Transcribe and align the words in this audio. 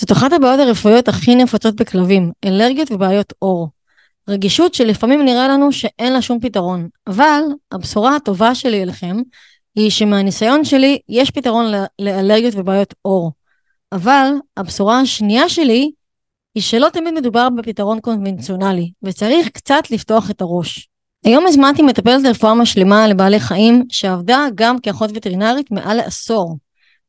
זאת 0.00 0.12
אחת 0.12 0.32
הבעיות 0.32 0.60
הרפואיות 0.60 1.08
הכי 1.08 1.34
נפוצות 1.34 1.76
בכלבים, 1.76 2.32
אלרגיות 2.44 2.92
ובעיות 2.92 3.32
עור. 3.38 3.68
רגישות 4.28 4.74
שלפעמים 4.74 5.24
נראה 5.24 5.48
לנו 5.48 5.72
שאין 5.72 6.12
לה 6.12 6.22
שום 6.22 6.40
פתרון, 6.40 6.88
אבל 7.06 7.42
הבשורה 7.72 8.16
הטובה 8.16 8.54
שלי 8.54 8.82
אליכם 8.82 9.16
היא 9.74 9.90
שמהניסיון 9.90 10.64
שלי 10.64 10.98
יש 11.08 11.30
פתרון 11.30 11.64
לאלרגיות 11.98 12.54
ובעיות 12.56 12.94
עור. 13.02 13.32
אבל 13.92 14.30
הבשורה 14.56 15.00
השנייה 15.00 15.48
שלי 15.48 15.90
היא 16.54 16.62
שלא 16.62 16.88
תמיד 16.92 17.14
מדובר 17.14 17.48
בפתרון 17.56 18.00
קונבנציונלי, 18.00 18.90
וצריך 19.02 19.48
קצת 19.48 19.90
לפתוח 19.90 20.30
את 20.30 20.40
הראש. 20.40 20.88
היום 21.24 21.46
הזמנתי 21.46 21.82
מטפלת 21.82 22.22
לרפואה 22.22 22.54
משלימה 22.54 23.08
לבעלי 23.08 23.40
חיים 23.40 23.84
שעבדה 23.88 24.46
גם 24.54 24.78
כאחות 24.78 25.10
וטרינרית 25.14 25.70
מעל 25.70 25.96
לעשור, 25.96 26.58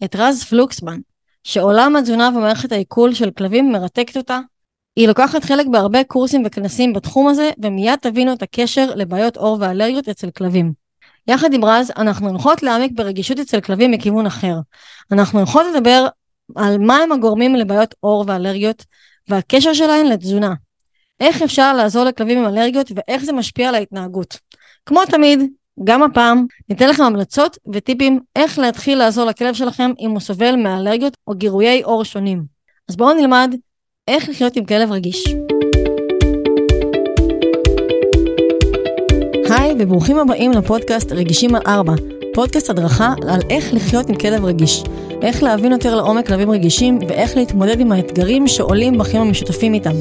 את 0.04 0.16
רז 0.16 0.44
פלוקסמן, 0.44 1.00
שעולם 1.44 1.96
התזונה 1.96 2.30
ומערכת 2.36 2.72
העיכול 2.72 3.14
של 3.14 3.32
כלבים 3.32 3.72
מרתקת 3.72 4.18
אותה. 4.18 4.40
היא 4.96 5.08
לוקחת 5.08 5.44
חלק 5.44 5.66
בהרבה 5.68 6.04
קורסים 6.04 6.44
וכנסים 6.46 6.94
בתחום 6.94 7.28
הזה, 7.28 7.52
ומיד 7.64 8.00
תבינו 8.02 8.34
את 8.34 8.42
הקשר 8.42 8.96
לבעיות 8.96 9.38
עור 9.38 9.58
ואלרגיות 9.60 10.10
אצל 10.10 10.32
כלבים. 10.32 10.74
יחד 11.28 11.54
עם 11.54 11.66
רז, 11.66 11.92
אנחנו 11.98 12.30
הולכות 12.30 12.64
להעמיק 12.64 12.92
ברגישות 12.96 13.40
אצל 13.40 13.62
כלבים 13.62 13.92
מכיוון 13.92 14.26
אחר. 14.26 14.56
אנחנו 15.12 15.40
הולכות 15.40 15.66
לדבר 15.74 16.08
על 16.56 16.78
מהם 16.78 17.12
הגורמים 17.12 17.56
לבעיות 17.56 17.96
עור 18.00 18.26
ואלרגיות, 18.28 18.86
והקשר 19.28 19.74
שלהן 19.74 20.06
לתזונה. 20.06 20.54
איך 21.20 21.42
אפשר 21.42 21.74
לעזור 21.74 22.04
לכלבים 22.04 22.38
עם 22.38 22.46
אלרגיות 22.46 22.92
ואיך 22.96 23.24
זה 23.24 23.34
משפיע 23.34 23.70
על 23.70 23.76
ההתנהגות. 23.76 24.40
כמו 24.86 25.06
תמיד, 25.06 25.40
גם 25.84 26.04
הפעם 26.04 26.46
ניתן 26.70 26.90
לכם 26.90 27.04
המלצות 27.04 27.58
וטיפים 27.74 28.20
איך 28.36 28.60
להתחיל 28.60 28.98
לעזור 28.98 29.26
לכלב 29.26 29.54
שלכם 29.54 29.92
אם 30.00 30.12
הוא 30.12 30.20
סובל 30.20 30.56
מאלרגיות 30.56 31.18
או 31.28 31.34
גירויי 31.34 31.82
עור 31.82 32.04
שונים. 32.04 32.44
אז 32.90 32.96
בואו 32.96 33.14
נלמד 33.14 33.56
איך 34.08 34.30
לחיות 34.30 34.56
עם 34.56 34.66
כלב 34.66 34.92
רגיש. 34.92 35.24
היי 39.50 39.76
וברוכים 39.80 40.18
הבאים 40.18 40.52
לפודקאסט 40.52 41.12
רגישים 41.12 41.56
על 41.56 41.62
ארבע, 41.68 41.94
פודקאסט 42.34 42.70
הדרכה 42.70 43.14
על 43.28 43.40
איך 43.50 43.74
לחיות 43.74 44.10
עם 44.10 44.16
כלב 44.16 44.46
רגיש, 44.46 44.84
איך 45.22 45.44
להבין 45.44 45.72
יותר 45.72 45.96
לעומק 45.96 46.28
כלבים 46.28 46.52
רגישים 46.52 47.00
ואיך 47.08 47.38
להתמודד 47.38 47.80
עם 47.80 47.92
האתגרים 47.92 48.48
שעולים 48.48 48.98
בחיים 48.98 49.22
המשותפים 49.22 49.74
איתם, 49.74 49.96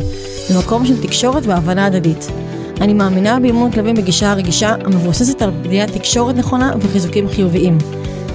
במקום 0.50 0.86
של 0.86 1.02
תקשורת 1.02 1.42
והבנה 1.46 1.86
הדדית. 1.86 2.26
אני 2.80 2.94
מאמינה 2.94 3.40
באימון 3.40 3.70
כלבים 3.70 3.94
בגישה 3.94 4.30
הרגישה 4.30 4.74
המבוססת 4.84 5.42
על 5.42 5.50
בניית 5.50 5.90
תקשורת 5.90 6.36
נכונה 6.36 6.72
וחיזוקים 6.80 7.28
חיוביים. 7.28 7.78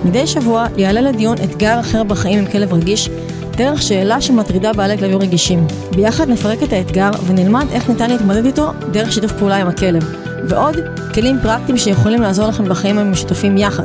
מדי 0.05 0.27
שבוע 0.27 0.65
יעלה 0.77 1.01
לדיון 1.01 1.37
אתגר 1.43 1.79
אחר 1.79 2.03
בחיים 2.03 2.39
עם 2.39 2.45
כלב 2.45 2.73
רגיש, 2.73 3.09
דרך 3.57 3.81
שאלה 3.81 4.21
שמטרידה 4.21 4.73
בעלי 4.73 4.97
כלבים 4.97 5.17
רגישים. 5.21 5.67
ביחד 5.95 6.29
נפרק 6.29 6.63
את 6.63 6.73
האתגר 6.73 7.09
ונלמד 7.27 7.65
איך 7.71 7.89
ניתן 7.89 8.09
להתמודד 8.09 8.45
איתו 8.45 8.71
דרך 8.91 9.11
שיתוף 9.11 9.31
פעולה 9.31 9.57
עם 9.57 9.67
הכלב. 9.67 10.03
ועוד 10.49 10.75
כלים 11.13 11.35
פרקטיים 11.43 11.77
שיכולים 11.77 12.21
לעזור 12.21 12.47
לכם 12.47 12.69
בחיים 12.69 12.97
המשותפים 12.97 13.57
יחד. 13.57 13.83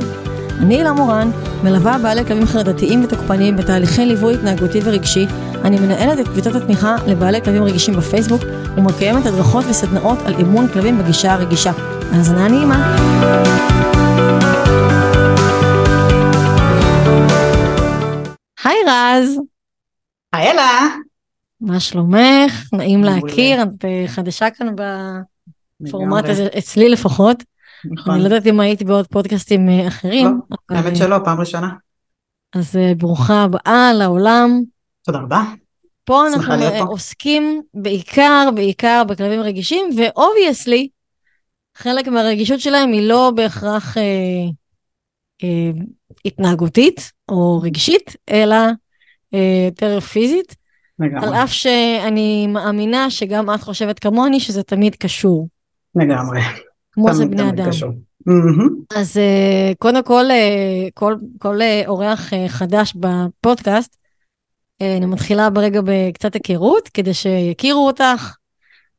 אני 0.61 0.75
הילה 0.75 0.93
מורן, 0.93 1.31
מלווה 1.63 1.97
בעלי 1.97 2.25
כלבים 2.25 2.45
חרדתיים 2.45 3.03
ותוקפניים 3.03 3.57
בתהליכי 3.57 4.05
ליווי 4.05 4.33
התנהגותי 4.33 4.79
ורגשי. 4.83 5.27
אני 5.63 5.79
מנהלת 5.79 6.19
את 6.19 6.27
קבוצת 6.27 6.55
התמיכה 6.55 6.95
לבעלי 7.07 7.41
כלבים 7.41 7.63
רגישים 7.63 7.93
בפייסבוק 7.93 8.41
ומקיימת 8.77 9.25
הדרכות 9.25 9.65
וסדנאות 9.69 10.19
על 10.25 10.33
אימון 10.39 10.67
כלבים 10.67 10.97
בגישה 10.97 11.33
הרגישה. 11.33 11.71
האזנה 12.11 12.47
נעימה. 12.47 12.97
היי 18.63 18.77
רז. 18.87 19.39
היי 20.33 20.51
אלה. 20.51 20.87
מה 21.61 21.79
שלומך? 21.79 22.69
נעים 22.73 23.03
להכיר, 23.03 23.63
את 23.63 23.85
חדשה 24.07 24.49
כאן 24.49 24.67
בפורמט 25.81 26.25
הזה, 26.29 26.47
אצלי 26.57 26.89
לפחות. 26.89 27.50
נכון. 27.85 28.13
אני 28.13 28.23
לא 28.23 28.27
יודעת 28.27 28.47
אם 28.47 28.59
הייתי 28.59 28.85
בעוד 28.85 29.07
פודקאסטים 29.07 29.69
אה, 29.69 29.87
אחרים. 29.87 30.39
לא, 30.49 30.55
האמת 30.77 30.95
שלא, 30.95 31.17
פעם 31.23 31.39
ראשונה. 31.39 31.69
אז 32.55 32.75
אה, 32.75 32.93
ברוכה 32.97 33.43
הבאה 33.43 33.93
לעולם. 33.93 34.61
תודה 35.03 35.19
רבה. 35.19 35.43
פה 36.05 36.27
אנחנו 36.27 36.53
פה. 36.57 36.83
עוסקים 36.83 37.61
בעיקר, 37.73 38.49
בעיקר 38.55 39.03
בכלבים 39.07 39.39
רגישים, 39.39 39.89
ו 39.97 40.05
obviously, 40.05 40.87
חלק 41.75 42.07
מהרגישות 42.07 42.59
שלהם 42.59 42.91
היא 42.91 43.09
לא 43.09 43.31
בהכרח 43.35 43.97
אה, 43.97 44.03
אה, 45.43 45.71
התנהגותית 46.25 47.11
או 47.29 47.61
רגשית, 47.61 48.15
אלא 48.29 48.55
אה, 49.33 49.65
יותר 49.65 49.99
פיזית. 49.99 50.55
לגמרי. 50.99 51.27
על 51.27 51.33
אף 51.33 51.51
שאני 51.51 52.47
מאמינה 52.47 53.09
שגם 53.09 53.53
את 53.53 53.61
חושבת 53.61 53.99
כמוני 53.99 54.39
שזה 54.39 54.63
תמיד 54.63 54.95
קשור. 54.95 55.47
לגמרי. 55.95 56.41
כמו 56.91 57.13
זה 57.13 57.25
בני 57.25 57.49
אדם. 57.49 57.69
Mm-hmm. 58.29 58.69
אז 58.95 59.17
uh, 59.17 59.75
קודם 59.79 60.03
כל, 60.03 60.25
uh, 60.29 60.91
כל, 60.93 61.15
כל 61.39 61.59
uh, 61.61 61.87
אורח 61.87 62.29
חדש 62.47 62.93
בפודקאסט, 62.95 63.97
אני 64.81 65.05
מתחילה 65.05 65.49
ברגע 65.49 65.81
בקצת 65.85 66.33
היכרות, 66.33 66.89
כדי 66.89 67.13
שיכירו 67.13 67.87
אותך, 67.87 68.35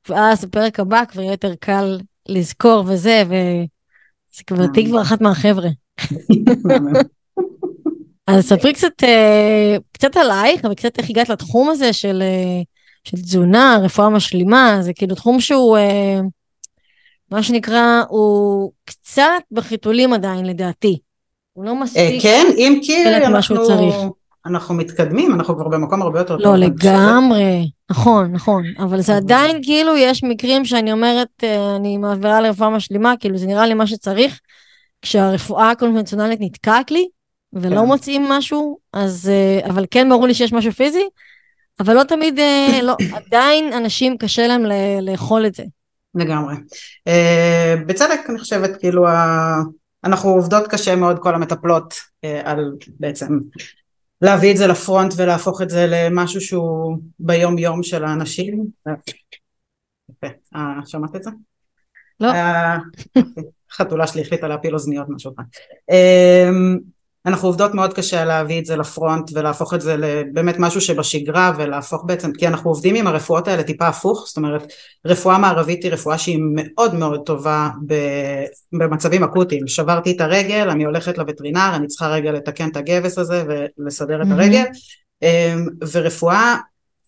ואז 0.09 0.45
בפרק 0.45 0.81
הבא 0.81 1.03
כבר 1.09 1.23
יהיה 1.23 1.33
יותר 1.33 1.55
קל 1.55 2.01
לזכור 2.29 2.85
וזה, 2.87 3.23
וזה 3.27 4.45
כבר 4.47 4.67
תהיי 4.67 4.87
כבר 4.87 5.03
אחת 5.03 5.21
מהחבר'ה. 5.21 5.69
אז 8.27 8.49
ספרי 8.49 8.73
קצת, 8.73 9.03
קצת 9.93 10.17
עלייך, 10.17 10.61
וקצת 10.71 10.99
איך 10.99 11.11
הגעת 11.11 11.29
לתחום 11.29 11.71
הזה 11.71 11.93
של, 11.93 12.23
של 13.05 13.17
תזונה, 13.17 13.79
רפואה 13.83 14.09
משלימה, 14.09 14.79
זה 14.81 14.93
כאילו 14.93 15.15
תחום 15.15 15.41
שהוא... 15.41 15.79
מה 17.33 17.43
שנקרא, 17.43 18.03
הוא 18.09 18.73
קצת 18.85 19.43
בחיתולים 19.51 20.13
עדיין 20.13 20.47
לדעתי. 20.47 20.99
הוא 21.53 21.65
לא 21.65 21.75
מספיק... 21.75 22.23
כן, 22.23 22.47
אם 22.57 22.81
כי 22.83 23.05
אנחנו, 23.07 24.15
אנחנו 24.47 24.75
מתקדמים, 24.75 25.35
אנחנו 25.35 25.57
כבר 25.57 25.69
במקום 25.69 26.03
הרבה 26.03 26.19
יותר 26.19 26.37
לא, 26.37 26.45
טוב. 26.45 26.55
לא, 26.55 26.67
לגמרי, 26.67 27.71
נכון, 27.91 28.33
נכון, 28.33 28.65
אבל 28.79 29.01
זה 29.01 29.17
עדיין 29.17 29.63
כאילו 29.63 29.97
יש 29.97 30.25
מקרים 30.25 30.65
שאני 30.65 30.93
אומרת, 30.93 31.29
אה, 31.43 31.77
אני 31.77 31.97
מעבירה 31.97 32.41
לרפואה 32.41 32.71
משלימה, 32.71 33.15
כאילו 33.21 33.39
זה 33.39 33.47
נראה 33.47 33.67
לי 33.67 33.75
מה 33.75 33.87
שצריך, 33.87 34.41
כשהרפואה 35.03 35.71
הקונבנציונלית 35.71 36.41
נתקעת 36.41 36.91
לי, 36.91 37.09
ולא 37.53 37.81
כן. 37.81 37.87
מוצאים 37.87 38.29
משהו, 38.29 38.79
אז, 38.93 39.31
אה, 39.33 39.71
אבל 39.71 39.87
כן 39.91 40.09
ברור 40.09 40.27
לי 40.27 40.35
שיש 40.35 40.53
משהו 40.53 40.73
פיזי, 40.73 41.05
אבל 41.81 41.95
לא 41.95 42.03
תמיד, 42.03 42.39
לא, 42.83 42.97
עדיין 43.13 43.73
אנשים 43.73 44.17
קשה 44.17 44.47
להם 44.47 44.63
לאכול 45.03 45.47
את 45.47 45.55
זה. 45.55 45.63
לגמרי. 46.15 46.55
Uh, 47.09 47.85
בצדק 47.87 48.21
אני 48.29 48.39
חושבת 48.39 48.81
כאילו 48.81 49.09
ה... 49.09 49.55
אנחנו 50.05 50.31
עובדות 50.31 50.69
קשה 50.69 50.97
מאוד 50.97 51.19
כל 51.19 51.35
המטפלות 51.35 51.93
uh, 51.93 52.29
על 52.45 52.73
בעצם 53.01 53.39
להביא 54.23 54.53
את 54.53 54.57
זה 54.57 54.67
לפרונט 54.67 55.15
ולהפוך 55.17 55.63
את 55.63 55.71
זה 55.71 55.87
למשהו 55.89 56.41
שהוא 56.41 56.99
ביום 57.19 57.59
יום 57.59 57.83
של 57.83 58.05
האנשים. 58.05 58.67
יפה. 60.11 60.27
Uh, 60.55 60.59
שמעת 60.87 61.17
את 61.17 61.23
זה? 61.23 61.31
לא. 62.21 62.31
Uh, 62.31 63.21
חתולה 63.73 64.07
שלי 64.07 64.23
החליטה 64.23 64.49
להפיל 64.49 64.75
אוזניות 64.75 65.07
משהו. 65.09 65.33
Uh, 65.91 65.95
אנחנו 67.27 67.49
עובדות 67.49 67.75
מאוד 67.75 67.95
קשה 67.95 68.25
להביא 68.25 68.61
את 68.61 68.67
זה 68.67 68.77
לפרונט 68.77 69.31
ולהפוך 69.35 69.75
את 69.75 69.81
זה 69.81 69.97
לבאמת 69.97 70.59
משהו 70.59 70.81
שבשגרה 70.81 71.53
ולהפוך 71.57 72.03
בעצם, 72.07 72.33
כי 72.33 72.47
אנחנו 72.47 72.71
עובדים 72.71 72.95
עם 72.95 73.07
הרפואות 73.07 73.49
האלה 73.49 73.63
טיפה 73.63 73.87
הפוך, 73.87 74.25
זאת 74.27 74.37
אומרת 74.37 74.73
רפואה 75.07 75.39
מערבית 75.39 75.85
היא 75.85 75.93
רפואה 75.93 76.19
שהיא 76.19 76.39
מאוד 76.55 76.95
מאוד 76.95 77.21
טובה 77.27 77.69
במצבים 78.73 79.25
אקוטיים, 79.25 79.69
שברתי 79.69 80.13
את 80.13 80.21
הרגל, 80.21 80.69
אני 80.71 80.85
הולכת 80.85 81.19
לווטרינר, 81.19 81.71
אני 81.75 81.87
צריכה 81.87 82.09
רגע 82.09 82.33
לתקן 82.33 82.69
את 82.69 82.77
הגבס 82.77 83.19
הזה 83.19 83.45
ולסדר 83.79 84.23
את 84.23 84.27
הרגל, 84.31 84.65
אמ, 85.23 85.67
ורפואה 85.93 86.57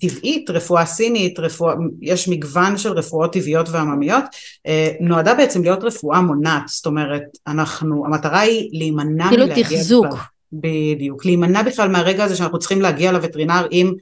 טבעית, 0.08 0.50
רפואה 0.50 0.86
סינית, 0.86 1.38
רפואה, 1.38 1.74
יש 2.02 2.28
מגוון 2.28 2.78
של 2.78 2.92
רפואות 2.92 3.32
טבעיות 3.32 3.68
ועממיות, 3.68 4.24
אה, 4.66 4.90
נועדה 5.00 5.34
בעצם 5.34 5.62
להיות 5.62 5.84
רפואה 5.84 6.20
מונעת, 6.20 6.62
זאת 6.66 6.86
אומרת, 6.86 7.22
אנחנו, 7.46 8.06
המטרה 8.06 8.40
היא 8.40 8.68
להימנע 8.72 9.28
כאילו 9.28 9.46
תחזוק. 9.54 10.06
בדיוק, 10.52 11.24
להימנע 11.24 11.62
בכלל 11.62 11.88
מהרגע 11.88 12.24
הזה 12.24 12.36
שאנחנו 12.36 12.58
צריכים 12.58 12.82
להגיע 12.82 13.12
לווטרינר 13.12 13.66
עם 13.70 13.92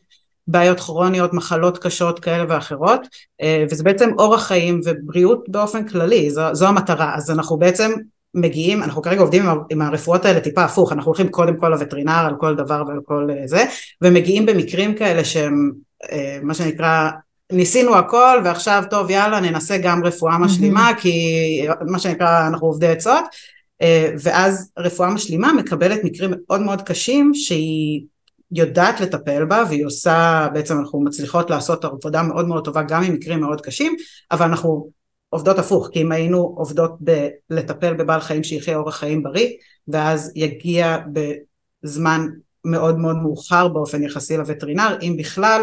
בעיות 0.46 0.81
כרוניות, 0.81 1.34
מחלות 1.34 1.78
קשות 1.78 2.20
כאלה 2.20 2.44
ואחרות, 2.49 3.00
אה, 3.43 3.64
וזה 3.70 3.84
בעצם 3.84 4.10
אורח 4.19 4.46
חיים 4.46 4.81
ובריאות 4.84 5.44
באופן 5.49 5.88
כללי, 5.88 6.31
זו, 6.31 6.43
זו 6.52 6.66
המטרה, 6.66 7.14
אז 7.16 7.31
אנחנו 7.31 7.56
בעצם 7.56 7.93
מגיעים, 8.34 8.82
אנחנו 8.82 9.02
כרגע 9.02 9.20
עובדים 9.20 9.43
עם, 9.70 9.82
הרפואות 9.82 10.25
האלה 10.25 10.40
טיפה 10.40 10.64
הפוך, 10.64 10.93
אנחנו 10.93 11.08
הולכים 11.08 11.28
קודם 11.28 11.56
כל 11.56 11.69
לווטרינר 11.69 12.25
על 12.26 12.34
כל 12.40 12.54
דבר 12.54 12.82
ועל 12.88 13.00
כל 13.04 13.28
אה, 13.31 13.46
זה, 13.46 13.64
ומגיעים 14.02 14.46
במקרים 14.46 14.94
כאלה 14.94 15.25
שהם 15.25 15.72
מה 16.43 16.54
שנקרא 16.54 17.10
ניסינו 17.52 17.96
הכל 17.96 18.40
ועכשיו 18.44 18.82
טוב 18.90 19.10
יאללה 19.10 19.40
ננסה 19.40 19.78
גם 19.78 20.04
רפואה 20.04 20.38
משלימה 20.38 20.90
mm-hmm. 20.90 21.00
כי 21.00 21.66
מה 21.87 21.99
שנקרא 21.99 22.49
אנחנו 22.49 22.66
עובדי 22.66 22.88
עצות 22.88 23.25
אה, 23.82 24.12
ואז 24.22 24.70
רפואה 24.78 25.10
משלימה 25.10 25.52
מקבלת 25.52 26.04
מקרים 26.04 26.31
מאוד 26.46 26.60
מאוד 26.60 26.82
קשים 26.82 27.34
שהיא 27.34 28.02
יודעת 28.52 29.00
לטפל 29.00 29.44
בה 29.44 29.64
והיא 29.69 29.87
עושה, 29.87 30.49
בעצם 30.52 30.78
אנחנו 30.78 31.00
מצליחות 31.00 31.50
לעשות 31.50 31.84
עבודה 31.84 32.22
מאוד 32.22 32.49
מאוד 32.49 32.64
טובה 32.64 32.82
גם 32.82 33.02
עם 33.02 33.14
מקרים 33.14 33.40
מאוד 33.40 33.60
קשים, 33.60 33.96
אבל 34.31 34.46
אנחנו 34.46 34.90
עובדות 35.28 35.58
הפוך, 35.58 35.88
כי 35.93 36.02
אם 36.02 36.12
היינו 36.12 36.54
עובדות 36.56 36.93
בלטפל 37.50 37.94
בבעל 37.94 38.20
חיים 38.20 38.44
שיחיה 38.44 38.76
אורח 38.76 38.96
חיים 38.96 39.22
בריא, 39.22 39.49
ואז 39.88 40.32
יגיע 40.34 40.99
בזמן 41.82 42.26
מאוד 42.64 42.99
מאוד 42.99 43.16
מאוחר 43.16 43.69
באופן 43.69 44.02
יחסי 44.02 44.37
לווטרינר, 44.37 44.99
אם 45.02 45.16
בכלל. 45.19 45.62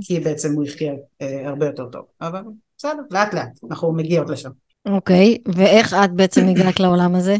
כי 0.00 0.20
בעצם 0.20 0.54
הוא 0.54 0.64
יחיה 0.64 0.92
אה, 1.22 1.48
הרבה 1.48 1.66
יותר 1.66 1.84
טוב. 1.84 2.02
אבל 2.20 2.40
בסדר, 2.78 3.02
לאט 3.10 3.34
לאט, 3.34 3.58
אנחנו 3.70 3.92
מגיעות 3.92 4.30
לשם. 4.30 4.50
אוקיי, 4.86 5.38
okay, 5.48 5.52
ואיך 5.56 5.94
את 6.04 6.12
בעצם 6.12 6.48
הגעת 6.48 6.80
לעולם 6.80 7.14
הזה? 7.14 7.36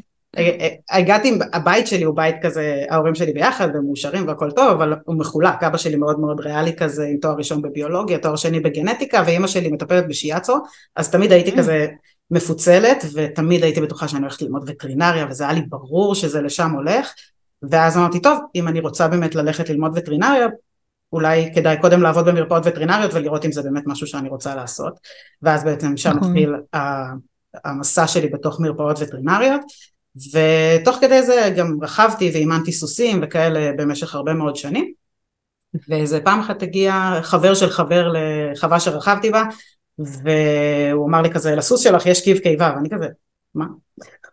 הגעתי, 0.91 1.39
הבית 1.53 1.87
שלי 1.87 2.05
הוא 2.05 2.17
בית 2.17 2.37
כזה, 2.43 2.85
ההורים 2.91 3.15
שלי 3.15 3.33
ביחד 3.33 3.69
ומאושרים 3.75 4.29
והכל 4.29 4.51
טוב, 4.51 4.71
אבל 4.71 4.95
הוא 5.05 5.17
מחולק, 5.17 5.63
אבא 5.63 5.79
שלי 5.79 5.97
מאוד 5.97 6.21
מאוד 6.21 6.41
ריאלי 6.41 6.77
כזה, 6.77 7.05
עם 7.05 7.17
תואר 7.17 7.35
ראשון 7.37 7.63
בביולוגיה, 7.63 8.19
תואר 8.19 8.37
שני 8.37 8.61
בגנטיקה, 8.61 9.23
ואימא 9.27 9.47
שלי 9.47 9.69
מטפלת 9.69 10.09
בשיאצו, 10.09 10.57
אז 10.97 11.11
תמיד 11.11 11.33
הייתי 11.33 11.53
mm. 11.53 11.59
כזה 11.59 11.87
מפוצלת, 12.31 13.05
ותמיד 13.15 13.63
הייתי 13.65 13.81
בטוחה 13.81 14.09
שאני 14.09 14.23
הולכת 14.23 14.43
ללמוד 14.43 14.65
וטרינריה, 14.67 15.27
וזה 15.31 15.45
היה 15.45 15.53
לי 15.53 15.63
ברור 15.69 16.15
שזה 16.15 16.43
לשם 16.43 16.71
הולך, 16.71 17.13
ואז 17.63 17.97
אמרתי, 17.97 18.21
טוב, 18.21 18.39
אם 18.55 18.69
אני 18.69 18.81
רוצה 18.81 19.09
באמת 19.09 19.35
ללכת 19.35 19.71
ללמוד 19.71 19.93
וטרינריה, 19.95 20.47
אולי 21.15 21.51
כדאי 21.55 21.81
קודם 21.81 22.03
לעבוד 22.03 22.29
במרפאות 22.29 22.63
וטרינריות 22.67 23.15
ולראות 23.15 23.45
אם 23.45 23.53
זה 23.53 23.63
באמת 23.63 23.83
משהו 23.87 24.07
שאני 24.07 24.29
רוצה 24.29 24.55
לעשות, 24.55 24.99
ואז 25.43 25.65
בעצם 25.65 25.97
שם 25.97 26.11
נכון. 26.11 26.29
התחיל 26.29 26.55
המסע 27.65 28.07
שלי 28.07 28.29
בתוך 28.29 28.61
מרפאות 28.61 28.97
וטרינריות, 29.01 29.61
ותוך 30.33 30.97
כדי 31.01 31.23
זה 31.23 31.55
גם 31.57 31.79
רכבתי 31.83 32.31
ואימנתי 32.35 32.73
סוסים 32.73 33.21
וכאלה 33.23 33.73
במשך 33.77 34.15
הרבה 34.15 34.35
מאוד 34.35 34.57
שנים 34.57 34.93
ואיזה 35.89 36.21
פעם 36.21 36.41
אחת 36.41 36.63
הגיע 36.63 37.19
חבר 37.23 37.55
של 37.55 37.71
חבר 37.71 38.13
לחווה 38.13 38.81
שרכבתי 38.81 39.31
בה 39.31 39.43
והוא 39.99 41.09
אמר 41.09 41.23
לי 41.23 41.31
כזה 41.31 41.55
לסוס 41.55 41.81
שלך 41.81 42.07
יש 42.07 42.25
קיב 42.25 42.39
קיבה 42.39 42.73
ואני 42.77 42.89
כזה 42.91 43.07
מה? 43.55 43.67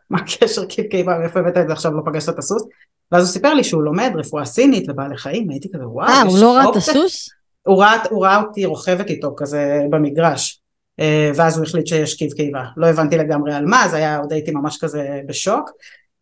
מה 0.10 0.20
הקשר 0.20 0.66
קיב 0.66 0.86
קיבה 0.86 1.18
ואיפה 1.20 1.40
הבאת 1.40 1.58
את 1.58 1.68
זה 1.68 1.74
עכשיו 1.74 1.92
לא 1.92 2.02
פגשת 2.06 2.30
את 2.30 2.38
הסוס? 2.38 2.64
ואז 3.12 3.24
הוא 3.24 3.32
סיפר 3.32 3.54
לי 3.54 3.64
שהוא 3.64 3.84
לומד 3.84 4.12
רפואה 4.16 4.46
סינית 4.46 4.88
לבעלי 4.88 5.18
חיים 5.18 5.50
הייתי 5.50 5.70
כזה 5.74 5.88
וואו 5.88 6.08
אה 6.08 6.22
הוא 6.22 6.40
לא 6.40 6.56
ראה 6.56 6.70
את 6.70 6.76
הסוס? 6.76 7.30
הוא 7.68 7.78
ראה, 7.84 8.04
הוא 8.10 8.26
ראה 8.26 8.42
אותי 8.42 8.66
רוכבת 8.66 9.10
איתו 9.10 9.34
כזה 9.38 9.80
במגרש 9.90 10.62
אה, 11.00 11.32
ואז 11.36 11.58
הוא 11.58 11.66
החליט 11.66 11.88
שיש 11.88 12.14
קיב 12.14 12.32
קיבה. 12.32 12.64
לא 12.78 12.88
הבנתי 12.88 13.18
לגמרי 13.18 13.54
על 13.54 13.66
מה, 13.66 13.86
אז 13.86 13.94
היה, 13.94 14.18
עוד 14.18 14.34
הייתי 14.34 14.52
ממש 14.52 14.78
כזה 14.82 15.20
בשוק. 15.26 15.70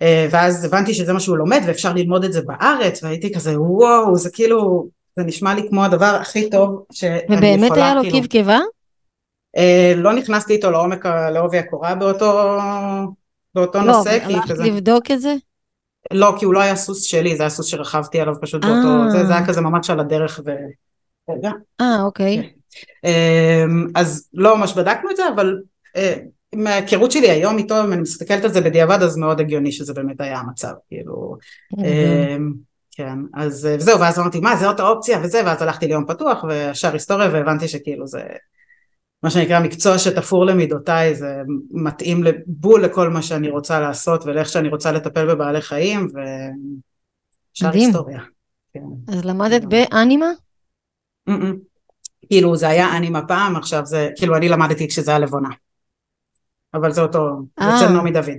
אה, 0.02 0.28
ואז 0.32 0.66
הבנתי 0.66 0.94
שזה 0.94 1.14
מה 1.14 1.20
שהוא 1.20 1.38
לומד 1.38 1.62
ואפשר 1.68 1.94
ללמוד 1.94 2.24
את 2.24 2.34
זה 2.34 2.42
בארץ, 2.42 3.04
והייתי 3.04 3.34
כזה 3.34 3.62
וואו, 3.62 4.16
זה 4.16 4.30
כאילו, 4.32 4.88
זה 5.16 5.24
נשמע 5.24 5.54
לי 5.54 5.70
כמו 5.70 5.86
הדבר 5.86 6.18
הכי 6.22 6.50
טוב 6.50 6.84
שאני 6.92 7.16
יכולה, 7.16 7.40
כאילו. 7.42 7.56
ובאמת 7.56 7.78
היה 7.78 7.96
לו 7.96 8.02
קיב 8.02 8.26
קיבה? 8.26 8.60
אה, 9.58 9.94
לא 9.96 10.14
נכנסתי 10.14 10.54
איתו 10.54 10.72
לעומק, 10.72 11.06
לעובי 11.06 11.58
הקורה 11.58 11.96
באותו, 11.96 12.58
באותו 13.56 13.80
לא, 13.80 13.86
נושא. 13.86 14.18
לא, 14.28 14.36
הלכת 14.36 14.58
לבדוק 14.58 15.12
את 15.12 15.22
זה? 15.22 15.36
לא, 16.14 16.36
כי 16.40 16.46
הוא 16.46 16.54
לא 16.54 16.62
היה 16.62 16.76
סוס 16.76 17.04
שלי, 17.04 17.36
זה 17.36 17.44
היה 17.44 17.50
סוס 17.50 17.66
שרכבתי 17.66 18.20
עליו 18.20 18.34
פשוט 18.42 18.66
באותו, 18.66 19.12
זה, 19.12 19.26
זה 19.26 19.34
היה 19.34 19.48
כזה 19.48 19.62
ממש 19.62 19.90
על 19.90 20.00
הדרך 20.00 20.40
ו... 20.46 20.52
רגע. 21.30 21.52
אה, 21.82 22.02
אוקיי. 22.02 22.38
כן. 22.38 23.10
אמ, 23.10 23.88
אז 23.96 24.30
לא 24.34 24.58
ממש 24.58 24.74
בדקנו 24.74 25.12
את 25.12 25.16
זה, 25.16 25.24
אבל 25.36 25.60
אה, 25.96 26.16
מההיכרות 26.56 27.12
שלי 27.12 27.30
היום 27.30 27.58
איתו, 27.58 27.84
אם 27.84 27.94
אני 27.94 28.02
מסתכלת 28.02 28.44
על 28.44 28.54
זה 28.54 28.62
בדיעבד, 28.62 29.02
אז 29.02 29.18
מאוד 29.18 29.40
הגיוני 29.40 29.72
שזה 29.72 29.94
באמת 29.94 30.22
היה 30.22 30.40
המצב, 30.40 30.74
כאילו, 30.88 31.38
אמ, 31.78 32.54
כן, 32.92 33.18
אז 33.34 33.66
אה, 33.66 33.80
זהו, 33.80 34.00
ואז 34.00 34.20
אמרתי, 34.20 34.40
מה, 34.40 34.56
זאת 34.56 34.80
האופציה 34.80 35.20
וזה, 35.24 35.42
ואז 35.46 35.62
הלכתי 35.62 35.88
ליום 35.88 36.06
פתוח, 36.06 36.44
וישר 36.44 36.94
היסטוריה, 36.94 37.30
והבנתי 37.34 37.68
שכאילו 37.68 38.08
זה, 38.08 38.22
מה 39.24 39.30
שנקרא 39.30 39.60
מקצוע 39.60 39.98
שתפור 39.98 40.46
למידותיי, 40.46 41.16
זה 41.16 41.42
מתאים 41.72 42.24
בול 42.48 42.86
לכל 42.86 43.10
מה 43.10 43.22
שאני 43.22 43.50
רוצה 43.50 43.80
לעשות, 43.80 44.26
ולאיך 44.26 44.50
שאני 44.50 44.70
רוצה 44.70 44.92
לטפל 44.92 45.28
בבעלי 45.28 45.62
חיים, 45.62 46.08
וישר 46.14 47.72
היסטוריה. 47.74 48.22
כן. 48.74 48.80
אז 49.08 49.26
למדת 49.26 49.64
באנימה? 49.66 50.30
כאילו 52.28 52.56
זה 52.56 52.68
היה 52.68 52.98
אנימה 52.98 53.28
פעם, 53.28 53.56
עכשיו 53.56 53.86
זה, 53.86 54.10
כאילו 54.16 54.36
אני 54.38 54.50
למדתי 54.50 54.88
כשזה 54.88 55.12
היה 55.12 55.20
לבונה. 55.20 55.50
אבל 56.74 56.92
זה 56.92 57.02
אותו, 57.02 57.42
זה 57.60 57.66
אצל 57.76 57.86
אה. 57.86 57.92
נעמי 57.92 58.12
דוד. 58.12 58.30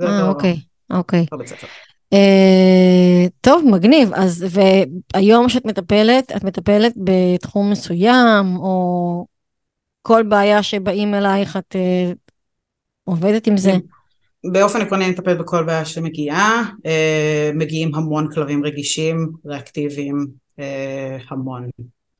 אה, 0.00 0.28
אוקיי, 0.28 0.60
אוקיי. 0.90 1.26
אה, 2.12 3.26
טוב, 3.40 3.64
מגניב. 3.66 4.10
אז, 4.14 4.46
והיום 4.50 5.48
שאת 5.48 5.64
מטפלת, 5.64 6.32
את 6.36 6.44
מטפלת 6.44 6.92
בתחום 6.96 7.70
מסוים, 7.70 8.56
או 8.56 9.26
כל 10.02 10.22
בעיה 10.22 10.62
שבאים 10.62 11.14
אלייך, 11.14 11.56
את 11.56 11.76
אה, 11.76 12.12
עובדת 13.04 13.46
עם 13.46 13.56
זה? 13.56 13.72
באופן 14.52 14.80
עקרוני 14.80 15.04
אני 15.04 15.12
מטפלת 15.12 15.38
בכל 15.38 15.64
בעיה 15.64 15.84
שמגיעה, 15.84 16.70
מגיעים 17.54 17.94
המון 17.94 18.32
כלבים 18.34 18.64
רגישים, 18.64 19.32
ריאקטיביים, 19.46 20.26
המון. 21.30 21.68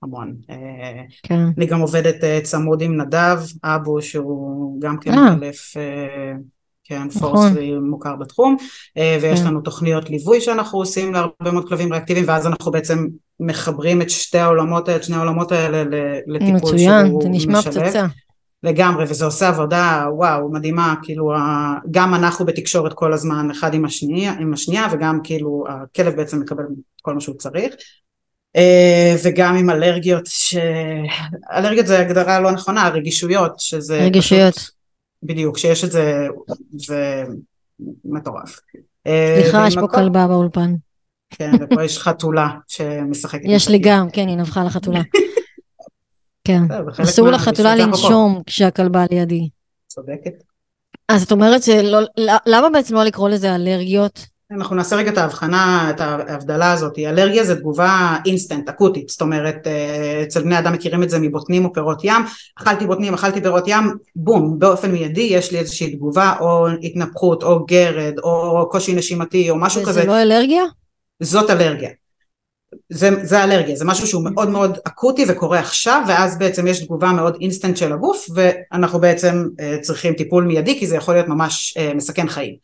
המון. 0.03 0.37
אה, 0.51 1.03
כן. 1.23 1.41
אני 1.59 1.67
גם 1.67 1.81
עובדת 1.81 2.43
צמוד 2.43 2.83
עם 2.83 3.01
נדב 3.01 3.39
אבו 3.65 4.03
שהוא 4.03 4.81
גם 4.81 4.99
כן 5.01 5.15
מאלף 5.15 5.77
אה. 5.77 6.35
כן, 6.89 7.03
נכון. 7.03 7.21
פורסרי 7.21 7.79
מוכר 7.79 8.17
בתחום, 8.17 8.57
ויש 8.97 9.41
כן. 9.41 9.47
לנו 9.47 9.61
תוכניות 9.61 10.11
ליווי 10.11 10.41
שאנחנו 10.41 10.79
עושים 10.79 11.13
להרבה 11.13 11.51
מאוד 11.53 11.69
כלבים 11.69 11.93
ריאקטיביים, 11.93 12.29
ואז 12.29 12.47
אנחנו 12.47 12.73
בעצם 12.73 13.07
מחברים 13.41 14.03
את 14.03 14.11
שתי 14.11 14.39
העולמות 14.39 14.89
האלה, 14.89 15.03
שני 15.03 15.17
העולמות 15.17 15.53
האלה 15.53 15.85
לטיפול 16.27 16.55
מצוין, 16.55 17.07
שהוא 17.07 17.23
זה 17.23 17.29
נשמע 17.29 17.63
פצצה. 17.63 18.07
לגמרי, 18.63 19.05
וזה 19.09 19.25
עושה 19.25 19.49
עבודה, 19.49 20.07
וואו, 20.13 20.53
מדהימה, 20.53 20.95
כאילו, 21.03 21.33
גם 21.91 22.15
אנחנו 22.15 22.47
בתקשורת 22.47 22.93
כל 22.93 23.13
הזמן, 23.13 23.51
אחד 23.51 23.75
עם 23.75 23.85
השנייה, 23.85 24.33
עם 24.41 24.53
השנייה, 24.53 24.87
וגם 24.93 25.21
כאילו, 25.25 25.65
הכלב 25.69 26.17
בעצם 26.17 26.41
מקבל 26.41 26.65
כל 27.03 27.15
מה 27.15 27.21
שהוא 27.21 27.37
צריך, 27.37 27.75
אה, 28.57 29.17
וגם 29.25 29.57
עם 29.57 29.71
אלרגיות, 29.71 30.27
ש... 30.27 30.57
אלרגיות 31.53 31.87
זה 31.87 31.99
הגדרה 31.99 32.41
לא 32.41 32.51
נכונה, 32.51 32.89
רגישויות, 32.89 33.53
שזה... 33.59 34.03
רגישויות. 34.03 34.55
פשוט, 34.55 34.78
בדיוק, 35.23 35.59
שיש 35.59 35.85
את 35.85 35.93
זה, 35.93 36.27
זה 36.71 37.25
מטורף. 38.05 38.61
אה, 39.07 39.41
סליחה, 39.43 39.65
יש 39.67 39.75
פה 39.75 39.89
כלבה 39.89 40.27
באולפן. 40.27 40.75
כן, 41.31 41.51
ופה 41.61 41.85
יש 41.85 41.99
חתולה 41.99 42.49
שמשחקת. 42.67 43.43
יש 43.45 43.69
לי 43.69 43.79
גם, 43.79 44.11
כן, 44.13 44.29
היא 44.29 44.37
נבחה 44.37 44.65
לחתולה. 44.65 45.01
כן, 46.45 46.63
אסור 47.03 47.31
לחתולה 47.31 47.77
לנשום 47.77 48.43
כשהכלבה 48.47 49.05
לידי. 49.11 49.49
צודקת. 49.89 50.33
אז 51.09 51.23
את 51.23 51.33
אומרת 51.33 51.63
שלא, 51.63 51.99
למה 52.47 52.71
בעצם 52.71 52.95
לא 52.95 53.05
לקרוא 53.05 53.29
לזה 53.29 53.55
אלרגיות? 53.55 54.27
אנחנו 54.51 54.77
נעשה 54.77 54.97
רגע 54.97 55.11
את 55.11 55.19
ההבחנה, 55.19 55.91
את 55.91 56.01
ההבדלה 56.01 56.73
הזאת, 56.73 56.99
אלרגיה 56.99 57.45
זה 57.45 57.57
תגובה 57.57 58.17
אינסטנט, 58.27 58.69
אקוטית, 58.69 59.09
זאת 59.09 59.21
אומרת 59.21 59.67
אה, 59.67 60.23
אצל 60.23 60.43
בני 60.43 60.59
אדם 60.59 60.73
מכירים 60.73 61.03
את 61.03 61.11
זה 61.11 61.19
מבוטנים 61.19 61.65
או 61.65 61.73
פירות 61.73 62.05
ים, 62.05 62.23
אכלתי 62.59 62.87
בוטנים, 62.87 63.15
אכלתי 63.15 63.41
פירות 63.41 63.65
ים, 63.67 63.97
בום, 64.17 64.59
באופן 64.59 64.93
מיידי 64.93 65.21
יש 65.21 65.53
לי 65.53 65.59
איזושהי 65.59 65.97
תגובה 65.97 66.35
או 66.41 66.69
התנפחות 66.83 67.43
או 67.43 67.67
גרד 67.67 68.19
או 68.23 68.69
קושי 68.71 68.95
נשימתי 68.95 69.51
או 69.51 69.57
משהו 69.57 69.81
וזה 69.83 69.91
כזה. 69.91 70.01
וזה 70.01 70.09
לא 70.09 70.23
אלרגיה? 70.23 70.63
זאת 71.23 71.51
אלרגיה. 71.51 71.91
זה, 72.89 73.11
זה 73.25 73.45
אלרגיה, 73.45 73.77
זה 73.77 73.85
משהו 73.85 74.07
שהוא 74.07 74.25
מאוד 74.25 74.49
מאוד 74.49 74.79
אקוטי 74.85 75.25
וקורה 75.29 75.59
עכשיו 75.59 76.03
ואז 76.09 76.39
בעצם 76.39 76.67
יש 76.67 76.85
תגובה 76.85 77.13
מאוד 77.13 77.37
אינסטנט 77.41 77.77
של 77.77 77.93
הגוף 77.93 78.27
ואנחנו 78.35 79.01
בעצם 79.01 79.45
אה, 79.61 79.77
צריכים 79.81 80.15
טיפול 80.15 80.45
מיידי 80.45 80.79
כי 80.79 80.87
זה 80.87 80.97
יכול 80.97 81.15
להיות 81.15 81.29
ממש 81.29 81.77
אה, 81.79 81.95
מסכן 81.95 82.29
חיים. 82.29 82.57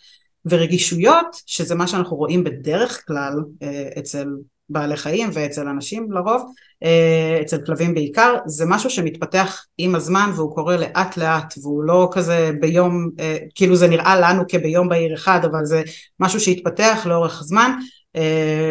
ורגישויות, 0.47 1.27
שזה 1.47 1.75
מה 1.75 1.87
שאנחנו 1.87 2.17
רואים 2.17 2.45
בדרך 2.45 3.07
כלל 3.07 3.33
אה, 3.63 3.89
אצל 3.99 4.29
בעלי 4.69 4.97
חיים 4.97 5.31
ואצל 5.33 5.69
אנשים 5.69 6.13
לרוב, 6.13 6.53
אה, 6.83 7.39
אצל 7.41 7.59
כלבים 7.67 7.95
בעיקר, 7.95 8.35
זה 8.47 8.65
משהו 8.67 8.91
שמתפתח 8.91 9.65
עם 9.79 9.95
הזמן 9.95 10.31
והוא 10.35 10.55
קורה 10.55 10.77
לאט 10.77 11.17
לאט 11.17 11.55
והוא 11.63 11.85
לא 11.85 12.09
כזה 12.13 12.51
ביום, 12.61 13.11
אה, 13.21 13.37
כאילו 13.55 13.77
זה 13.77 13.89
נראה 13.89 14.21
לנו 14.21 14.43
כביום 14.49 14.89
בהיר 14.89 15.15
אחד, 15.15 15.41
אבל 15.45 15.65
זה 15.65 15.83
משהו 16.21 16.41
שהתפתח 16.41 17.07
לאורך 17.07 17.43
זמן, 17.43 17.73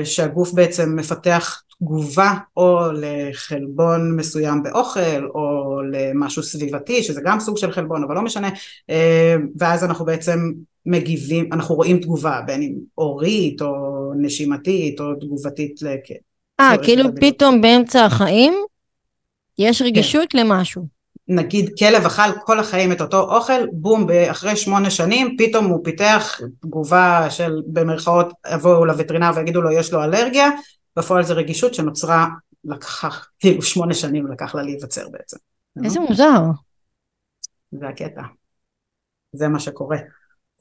שהגוף 0.04 0.54
בעצם 0.54 0.96
מפתח 0.96 1.62
תגובה 1.80 2.34
או 2.58 2.80
לחלבון 2.94 4.16
מסוים 4.16 4.64
באוכל 4.64 5.26
או 5.36 5.78
למשהו 5.92 6.44
סביבתי 6.44 7.04
שזה 7.04 7.22
גם 7.26 7.40
סוג 7.40 7.58
של 7.58 7.72
חלבון 7.72 8.04
אבל 8.04 8.16
לא 8.16 8.22
משנה 8.22 8.50
ואז 9.58 9.84
אנחנו 9.84 10.06
בעצם 10.06 10.52
מגיבים, 10.86 11.54
אנחנו 11.54 11.76
רואים 11.76 12.00
תגובה, 12.00 12.42
בין 12.46 12.62
אם 12.62 12.74
אורית 12.98 13.62
או 13.62 14.14
נשימתית 14.18 15.00
או 15.00 15.16
תגובתית 15.16 15.82
לכ... 15.82 16.12
אה, 16.60 16.76
כאילו 16.84 17.10
פתאום 17.22 17.62
באמצע 17.62 18.06
החיים 18.06 18.54
יש 19.58 19.80
כן. 19.80 19.86
רגישות 19.86 20.32
כן. 20.32 20.38
למשהו. 20.40 20.88
נגיד 21.28 21.70
כלב 21.80 22.06
אכל 22.06 22.40
כל 22.46 22.60
החיים 22.60 22.92
את 22.92 23.02
אותו 23.02 23.36
אוכל, 23.36 23.68
בום, 23.72 24.08
אחרי 24.32 24.56
שמונה 24.56 24.90
שנים 24.90 25.36
פתאום 25.38 25.66
הוא 25.66 25.84
פיתח 25.84 26.40
תגובה 26.62 27.30
של 27.30 27.62
במרכאות 27.68 28.34
יבואו 28.54 28.86
לווטרינר 28.86 29.32
ויגידו 29.36 29.62
לו 29.62 29.72
יש 29.72 29.94
לו 29.94 30.04
אלרגיה, 30.04 30.50
בפועל 30.98 31.24
זה 31.24 31.34
רגישות 31.34 31.74
שנוצרה, 31.74 32.28
לקחה, 32.66 33.10
כאילו 33.40 33.62
שמונה 33.62 33.94
שנים 33.94 34.28
לקח 34.28 34.56
לה 34.56 34.64
להיווצר 34.64 35.10
בעצם. 35.10 35.38
איזה 35.84 36.00
מוזר. 36.00 36.42
זה 37.72 37.88
הקטע. 37.88 38.22
זה 39.34 39.48
מה 39.48 39.60
שקורה. 39.60 39.98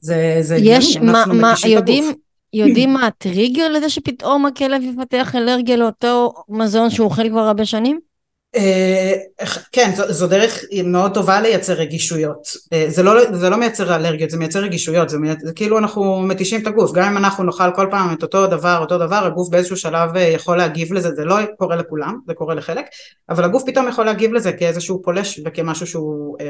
זה, 0.03 0.37
זה 0.41 0.55
יש, 0.59 0.97
מה, 0.97 1.23
מה, 1.25 1.53
יודעים, 1.67 2.03
יודעים 2.53 2.93
מה 2.93 3.07
הטריגר 3.07 3.69
לזה 3.69 3.89
שפתאום 3.89 4.45
הכלב 4.45 4.81
יפתח 4.83 5.35
אלרגיה 5.35 5.75
לאותו 5.75 6.33
מזון 6.49 6.89
שהוא 6.89 7.05
אוכל 7.05 7.29
כבר 7.29 7.39
הרבה 7.39 7.65
שנים? 7.65 7.99
אה, 8.55 9.13
כן, 9.71 9.91
זו, 9.95 10.13
זו 10.13 10.27
דרך 10.27 10.63
מאוד 10.85 11.13
טובה 11.13 11.41
לייצר 11.41 11.73
רגישויות. 11.73 12.47
אה, 12.73 12.85
זה 12.87 13.03
לא, 13.03 13.33
זה 13.33 13.49
לא 13.49 13.57
מייצר 13.57 13.95
אלרגיות, 13.95 14.29
זה 14.29 14.37
מייצר 14.37 14.59
רגישויות, 14.59 15.09
זה, 15.09 15.19
מייצר, 15.19 15.45
זה 15.45 15.53
כאילו 15.53 15.77
אנחנו 15.77 16.21
מתישים 16.21 16.61
את 16.61 16.67
הגוף. 16.67 16.91
גם 16.93 17.11
אם 17.11 17.17
אנחנו 17.17 17.43
נאכל 17.43 17.71
כל 17.75 17.87
פעם 17.91 18.13
את 18.13 18.23
אותו 18.23 18.47
דבר, 18.47 18.77
אותו 18.81 18.97
דבר, 18.97 19.25
הגוף 19.25 19.49
באיזשהו 19.49 19.77
שלב 19.77 20.15
אה, 20.15 20.21
יכול 20.21 20.57
להגיב 20.57 20.93
לזה, 20.93 21.15
זה 21.15 21.25
לא 21.25 21.35
קורה 21.57 21.75
לכולם, 21.75 22.19
זה 22.27 22.33
קורה 22.33 22.55
לחלק, 22.55 22.85
אבל 23.29 23.43
הגוף 23.43 23.63
פתאום 23.65 23.87
יכול 23.87 24.05
להגיב 24.05 24.33
לזה 24.33 24.53
כאיזשהו 24.53 25.01
פולש 25.03 25.41
וכמשהו 25.45 25.87
שהוא 25.87 26.37
אה, 26.41 26.45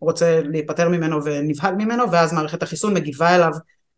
רוצה 0.00 0.40
להיפטר 0.44 0.88
ממנו 0.88 1.24
ונבהל 1.24 1.74
ממנו, 1.74 2.10
ואז 2.12 2.32
מערכת 2.32 2.62
החיסון 2.62 2.94
מגיבה 2.94 3.36
אליו 3.36 3.52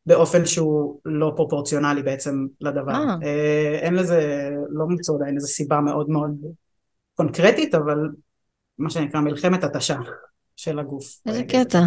באופן 0.06 0.46
שהוא 0.46 1.00
לא 1.04 1.32
פרופורציונלי 1.36 2.02
בעצם 2.02 2.46
לדבר. 2.60 2.92
אה, 3.22 3.78
אין 3.80 3.94
לזה, 3.94 4.50
לא 4.68 4.84
מצאו 4.88 5.14
עדיין 5.16 5.36
איזו 5.36 5.46
סיבה 5.46 5.80
מאוד 5.80 6.10
מאוד 6.10 6.30
קונקרטית, 7.16 7.74
אבל 7.74 7.98
מה 8.78 8.90
שנקרא 8.90 9.20
מלחמת 9.20 9.64
התשה 9.64 9.96
של 10.56 10.78
הגוף. 10.78 11.20
איזה 11.26 11.44
קטע. 11.44 11.80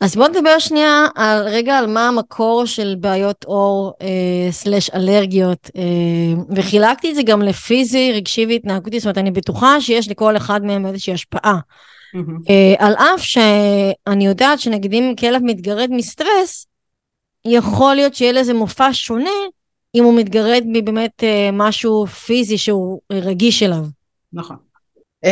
אז 0.00 0.16
בוא 0.16 0.28
נדבר 0.28 0.58
שנייה 0.58 1.06
על 1.14 1.48
רגע 1.48 1.78
על 1.78 1.86
מה 1.86 2.08
המקור 2.08 2.66
של 2.66 2.96
בעיות 3.00 3.44
עור 3.44 3.92
אה, 4.02 4.52
סלש 4.52 4.90
אלרגיות 4.90 5.70
אה, 5.76 6.42
וחילקתי 6.56 7.10
את 7.10 7.14
זה 7.14 7.22
גם 7.22 7.42
לפיזי, 7.42 8.12
רגשי 8.12 8.46
והתנהגותי, 8.46 9.00
זאת 9.00 9.06
אומרת 9.06 9.18
אני 9.18 9.30
בטוחה 9.30 9.80
שיש 9.80 10.10
לכל 10.10 10.36
אחד 10.36 10.64
מהם 10.64 10.86
איזושהי 10.86 11.12
השפעה. 11.12 11.58
Mm-hmm. 12.16 12.50
אה, 12.50 12.86
על 12.86 12.94
אף 12.94 13.20
שאני 13.20 14.26
יודעת 14.26 14.60
שנגיד 14.60 14.92
אם 14.92 15.14
כלב 15.20 15.42
מתגרד 15.44 15.88
מסטרס, 15.90 16.66
יכול 17.44 17.94
להיות 17.94 18.14
שיהיה 18.14 18.32
לזה 18.32 18.54
מופע 18.54 18.88
שונה 18.92 19.30
אם 19.94 20.04
הוא 20.04 20.18
מתגרד 20.18 20.62
מבאמת 20.66 21.24
אה, 21.24 21.50
משהו 21.52 22.06
פיזי 22.06 22.58
שהוא 22.58 23.00
רגיש 23.12 23.62
אליו. 23.62 23.84
נכון. 24.36 24.56
Uh, 25.24 25.28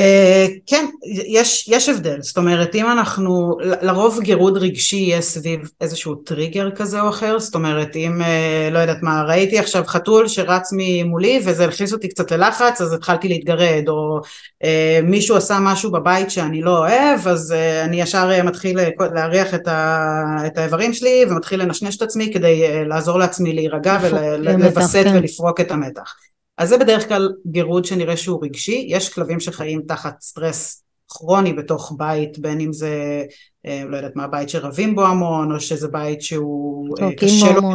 כן, 0.67 0.87
יש, 1.27 1.69
יש 1.69 1.89
הבדל, 1.89 2.23
זאת 2.23 2.37
אומרת 2.37 2.75
אם 2.75 2.87
אנחנו, 2.93 3.57
לרוב 3.61 4.21
גירוד 4.21 4.57
רגשי 4.57 4.97
יהיה 4.97 5.21
סביב 5.21 5.71
איזשהו 5.81 6.15
טריגר 6.15 6.71
כזה 6.71 7.01
או 7.01 7.09
אחר, 7.09 7.39
זאת 7.39 7.55
אומרת 7.55 7.97
אם, 7.97 8.21
uh, 8.21 8.73
לא 8.73 8.79
יודעת 8.79 9.03
מה, 9.03 9.23
ראיתי 9.23 9.59
עכשיו 9.59 9.85
חתול 9.87 10.29
שרץ 10.29 10.71
ממולי 10.73 11.41
וזה 11.45 11.65
הכניס 11.65 11.93
אותי 11.93 12.09
קצת 12.09 12.33
ללחץ 12.33 12.81
אז 12.81 12.93
התחלתי 12.93 13.29
להתגרד, 13.29 13.85
או 13.89 14.21
uh, 14.65 14.67
מישהו 15.03 15.37
עשה 15.37 15.59
משהו 15.61 15.91
בבית 15.93 16.31
שאני 16.31 16.63
לא 16.63 16.79
אוהב 16.79 17.29
אז 17.29 17.55
uh, 17.57 17.85
אני 17.85 18.01
ישר 18.01 18.45
מתחיל 18.45 18.79
להריח 19.15 19.55
את, 19.55 19.69
ה, 19.69 20.47
את 20.47 20.59
האיברים 20.59 20.93
שלי 20.93 21.25
ומתחיל 21.31 21.63
לנשנש 21.63 21.97
את 21.97 22.03
עצמי 22.03 22.31
כדי 22.35 22.63
uh, 22.67 22.89
לעזור 22.89 23.19
לעצמי 23.19 23.53
להירגע 23.53 23.99
ולווסת 24.03 25.05
כן. 25.05 25.17
ולפרוק 25.17 25.61
את 25.61 25.71
המתח. 25.71 26.15
אז 26.59 26.69
זה 26.69 26.79
בדרך 26.79 27.09
כלל 27.09 27.33
גירוד 27.47 27.85
שנראה 27.85 28.17
שהוא 28.17 28.45
רגשי, 28.45 28.87
יש 28.89 29.09
כלבים 29.09 29.41
שחיים 29.41 29.83
תחת 29.89 30.21
סטרס 30.21 30.85
כרוני 31.09 31.53
בתוך 31.53 31.93
בית, 31.99 32.39
בין 32.39 32.61
אם 32.61 32.73
זה, 32.73 33.23
אה, 33.67 33.83
לא 33.89 33.97
יודעת 33.97 34.17
מה, 34.17 34.27
בית 34.27 34.49
שרבים 34.49 34.95
בו 34.95 35.07
המון, 35.07 35.53
או 35.53 35.61
שזה 35.61 35.89
בית 35.89 36.23
שהוא 36.23 36.97
אה, 37.03 37.15
קשה 37.17 37.53
לו, 37.53 37.71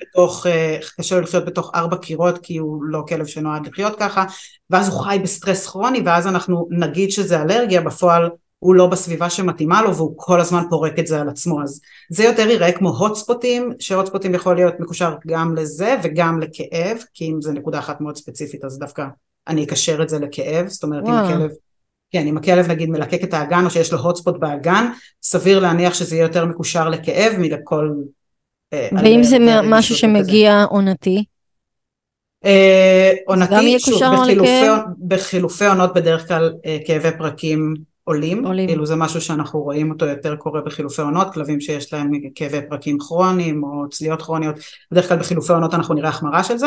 בתוך, 0.00 0.46
אה, 0.46 0.78
קשה 0.98 1.14
לו 1.14 1.20
לחיות 1.20 1.44
בתוך 1.44 1.70
ארבע 1.74 1.96
קירות 1.96 2.38
כי 2.38 2.56
הוא 2.56 2.84
לא 2.84 3.02
כלב 3.08 3.26
שנועד 3.26 3.66
לחיות 3.66 3.96
ככה, 3.98 4.24
ואז 4.70 4.88
הוא 4.88 5.00
חי 5.00 5.18
בסטרס 5.22 5.66
כרוני, 5.66 6.02
ואז 6.04 6.26
אנחנו 6.26 6.68
נגיד 6.70 7.10
שזה 7.10 7.42
אלרגיה, 7.42 7.80
בפועל 7.80 8.30
הוא 8.58 8.74
לא 8.74 8.86
בסביבה 8.86 9.30
שמתאימה 9.30 9.82
לו 9.82 9.96
והוא 9.96 10.14
כל 10.16 10.40
הזמן 10.40 10.62
פורק 10.70 10.98
את 10.98 11.06
זה 11.06 11.20
על 11.20 11.28
עצמו 11.28 11.62
אז 11.62 11.80
זה 12.10 12.24
יותר 12.24 12.50
ייראה 12.50 12.72
כמו 12.72 12.88
הוטספוטים 12.88 13.72
שהוטספוטים 13.78 14.34
יכול 14.34 14.56
להיות 14.56 14.80
מקושר 14.80 15.14
גם 15.26 15.54
לזה 15.54 15.96
וגם 16.02 16.40
לכאב 16.40 16.98
כי 17.14 17.30
אם 17.30 17.42
זה 17.42 17.52
נקודה 17.52 17.78
אחת 17.78 18.00
מאוד 18.00 18.16
ספציפית 18.16 18.64
אז 18.64 18.78
דווקא 18.78 19.04
אני 19.48 19.64
אקשר 19.64 20.02
את 20.02 20.08
זה 20.08 20.18
לכאב 20.18 20.68
זאת 20.68 20.82
אומרת 20.82 21.02
וואו. 21.02 21.14
אם 21.14 21.24
הכלב 21.24 21.50
כן 22.10 22.26
אם 22.26 22.36
הכלב 22.36 22.70
נגיד 22.70 22.90
מלקק 22.90 23.24
את 23.24 23.34
האגן 23.34 23.64
או 23.64 23.70
שיש 23.70 23.92
לו 23.92 23.98
הוטספוט 23.98 24.36
באגן 24.38 24.90
סביר 25.22 25.58
להניח 25.58 25.94
שזה 25.94 26.16
יהיה 26.16 26.22
יותר 26.22 26.46
מקושר 26.46 26.88
לכאב 26.88 27.32
מלכל 27.38 27.90
אה, 28.72 28.88
ואם 29.02 29.20
זה 29.22 29.36
משהו 29.64 29.94
שמגיע 29.94 30.64
עונתי? 30.70 31.24
אה, 32.44 33.12
עונתי, 33.26 33.80
שוב, 33.80 34.02
בחילופי 35.08 35.66
עונות 35.66 35.94
בדרך 35.94 36.28
כלל 36.28 36.54
אה, 36.66 36.78
כאבי 36.86 37.08
פרקים 37.18 37.74
עולים, 38.08 38.46
עולים, 38.46 38.68
כאילו 38.68 38.86
זה 38.86 38.96
משהו 38.96 39.20
שאנחנו 39.20 39.60
רואים 39.60 39.90
אותו 39.90 40.06
יותר 40.06 40.36
קורה 40.36 40.60
בחילופי 40.60 41.02
עונות, 41.02 41.32
כלבים 41.34 41.60
שיש 41.60 41.92
להם 41.92 42.10
כאבי 42.34 42.58
פרקים 42.68 42.98
כרוניים 42.98 43.64
או 43.64 43.88
צליות 43.88 44.22
כרוניות, 44.22 44.54
בדרך 44.92 45.08
כלל 45.08 45.18
בחילופי 45.18 45.52
עונות 45.52 45.74
אנחנו 45.74 45.94
נראה 45.94 46.08
החמרה 46.08 46.44
של 46.44 46.56
זה, 46.56 46.66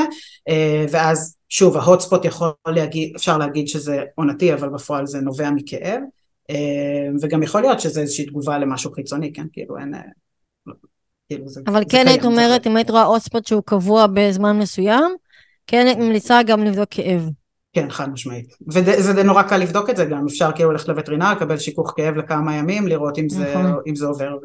אה, 0.50 0.86
ואז 0.92 1.38
שוב 1.50 1.78
ההוטספוט 1.78 2.26
יכול 2.26 2.50
להגיד, 2.68 3.14
אפשר 3.16 3.38
להגיד 3.38 3.68
שזה 3.68 4.02
עונתי 4.16 4.54
אבל 4.54 4.70
בפועל 4.70 5.06
זה 5.06 5.22
נובע 5.22 5.52
מכאב, 5.52 6.02
אה, 6.50 7.08
וגם 7.22 7.44
יכול 7.44 7.62
להיות 7.62 7.80
שזה 7.80 8.02
איזושהי 8.02 8.26
תגובה 8.26 8.58
למשהו 8.58 8.92
חיצוני, 8.92 9.34
כן, 9.34 9.46
כאילו 9.54 9.78
אין... 9.78 9.94
אה, 9.94 10.02
כאילו 11.30 11.48
זה, 11.48 11.62
אבל 11.68 11.80
זה 11.80 11.86
כן 11.90 12.08
היית 12.08 12.26
אומרת, 12.26 12.68
אם 12.68 12.76
היית 12.76 12.90
רואה 12.90 13.04
הוטספוט 13.04 13.46
שהוא 13.46 13.64
קבוע 13.66 14.06
בזמן 14.14 14.60
מסוים, 14.60 15.16
כן 15.68 15.86
היית 15.86 15.98
ממליצה 15.98 16.44
גם 16.44 16.64
לבדוק 16.64 16.88
כאב. 16.92 17.30
כן, 17.74 17.90
חד 17.90 18.10
משמעית. 18.10 18.56
וזה 18.68 19.24
נורא 19.24 19.44
קל 19.44 19.58
לבדוק 19.58 19.90
את 19.90 19.98
זה 19.98 20.06
גם, 20.06 20.26
אפשר 20.26 20.52
כאילו 20.56 20.72
ללכת 20.72 20.88
לווטרינר, 20.88 21.32
לקבל 21.32 21.58
שיכוך 21.58 21.94
כאב 21.96 22.16
לכמה 22.16 22.56
ימים, 22.56 22.88
לראות 22.88 23.20
אם 23.20 23.30
זה, 23.30 23.56
נכון. 23.56 23.82
אם 23.88 23.96
זה 23.96 24.06
עובר, 24.06 24.36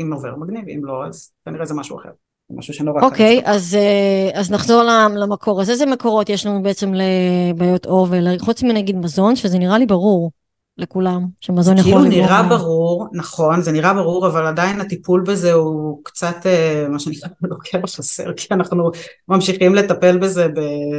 אם 0.00 0.12
עובר 0.12 0.36
מגניב, 0.36 0.68
אם 0.68 0.84
לא, 0.84 1.06
אז 1.06 1.32
כנראה 1.44 1.66
זה 1.66 1.74
משהו 1.74 1.98
אחר. 1.98 2.10
משהו 2.50 2.74
שנורא 2.74 3.00
קל. 3.00 3.06
אוקיי, 3.06 3.42
אז, 3.44 3.74
אה, 3.74 4.40
אז 4.40 4.50
נחזור 4.50 4.82
למקור. 5.16 5.60
אז 5.60 5.70
איזה 5.70 5.86
מקורות 5.86 6.28
יש 6.28 6.46
לנו 6.46 6.62
בעצם 6.62 6.92
לבעיות 6.94 7.86
עור 7.86 8.08
חוץ 8.38 8.62
מנגיד 8.62 8.96
מזון, 8.96 9.36
שזה 9.36 9.58
נראה 9.58 9.78
לי 9.78 9.86
ברור. 9.86 10.30
לכולם, 10.78 11.26
שמזון 11.40 11.78
יכול 11.78 11.90
לגרום. 11.90 12.10
כאילו 12.10 12.26
נראה 12.26 12.42
ברור, 12.42 13.06
נכון, 13.12 13.60
זה 13.60 13.72
נראה 13.72 13.94
ברור, 13.94 14.26
אבל 14.26 14.46
עדיין 14.46 14.80
הטיפול 14.80 15.24
בזה 15.26 15.52
הוא 15.52 16.00
קצת, 16.04 16.36
אה, 16.46 16.86
מה 16.88 16.98
שנקרא, 16.98 17.28
לוקח 17.50 17.78
בחסר, 17.82 18.32
כי 18.32 18.54
אנחנו 18.54 18.90
ממשיכים 19.28 19.74
לטפל 19.74 20.18
בזה 20.18 20.46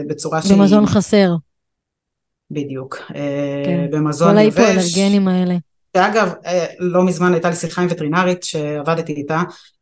בצורה 0.07 0.41
שהיא... 0.41 0.57
במזון 0.57 0.85
חסר. 0.85 1.35
בדיוק, 2.51 2.97
אה, 3.15 3.63
כן. 3.65 3.87
במזון 3.91 4.37
יבש. 4.37 4.55
כל 4.55 4.61
ההיפואלרגנים 4.61 5.27
האלה. 5.27 5.55
שאגב, 5.97 6.33
אה, 6.45 6.65
לא 6.79 7.03
מזמן 7.03 7.33
הייתה 7.33 7.49
לי 7.49 7.55
שיחה 7.55 7.81
עם 7.81 7.87
וטרינרית 7.91 8.43
שעבדתי 8.43 9.13
איתה, 9.13 9.41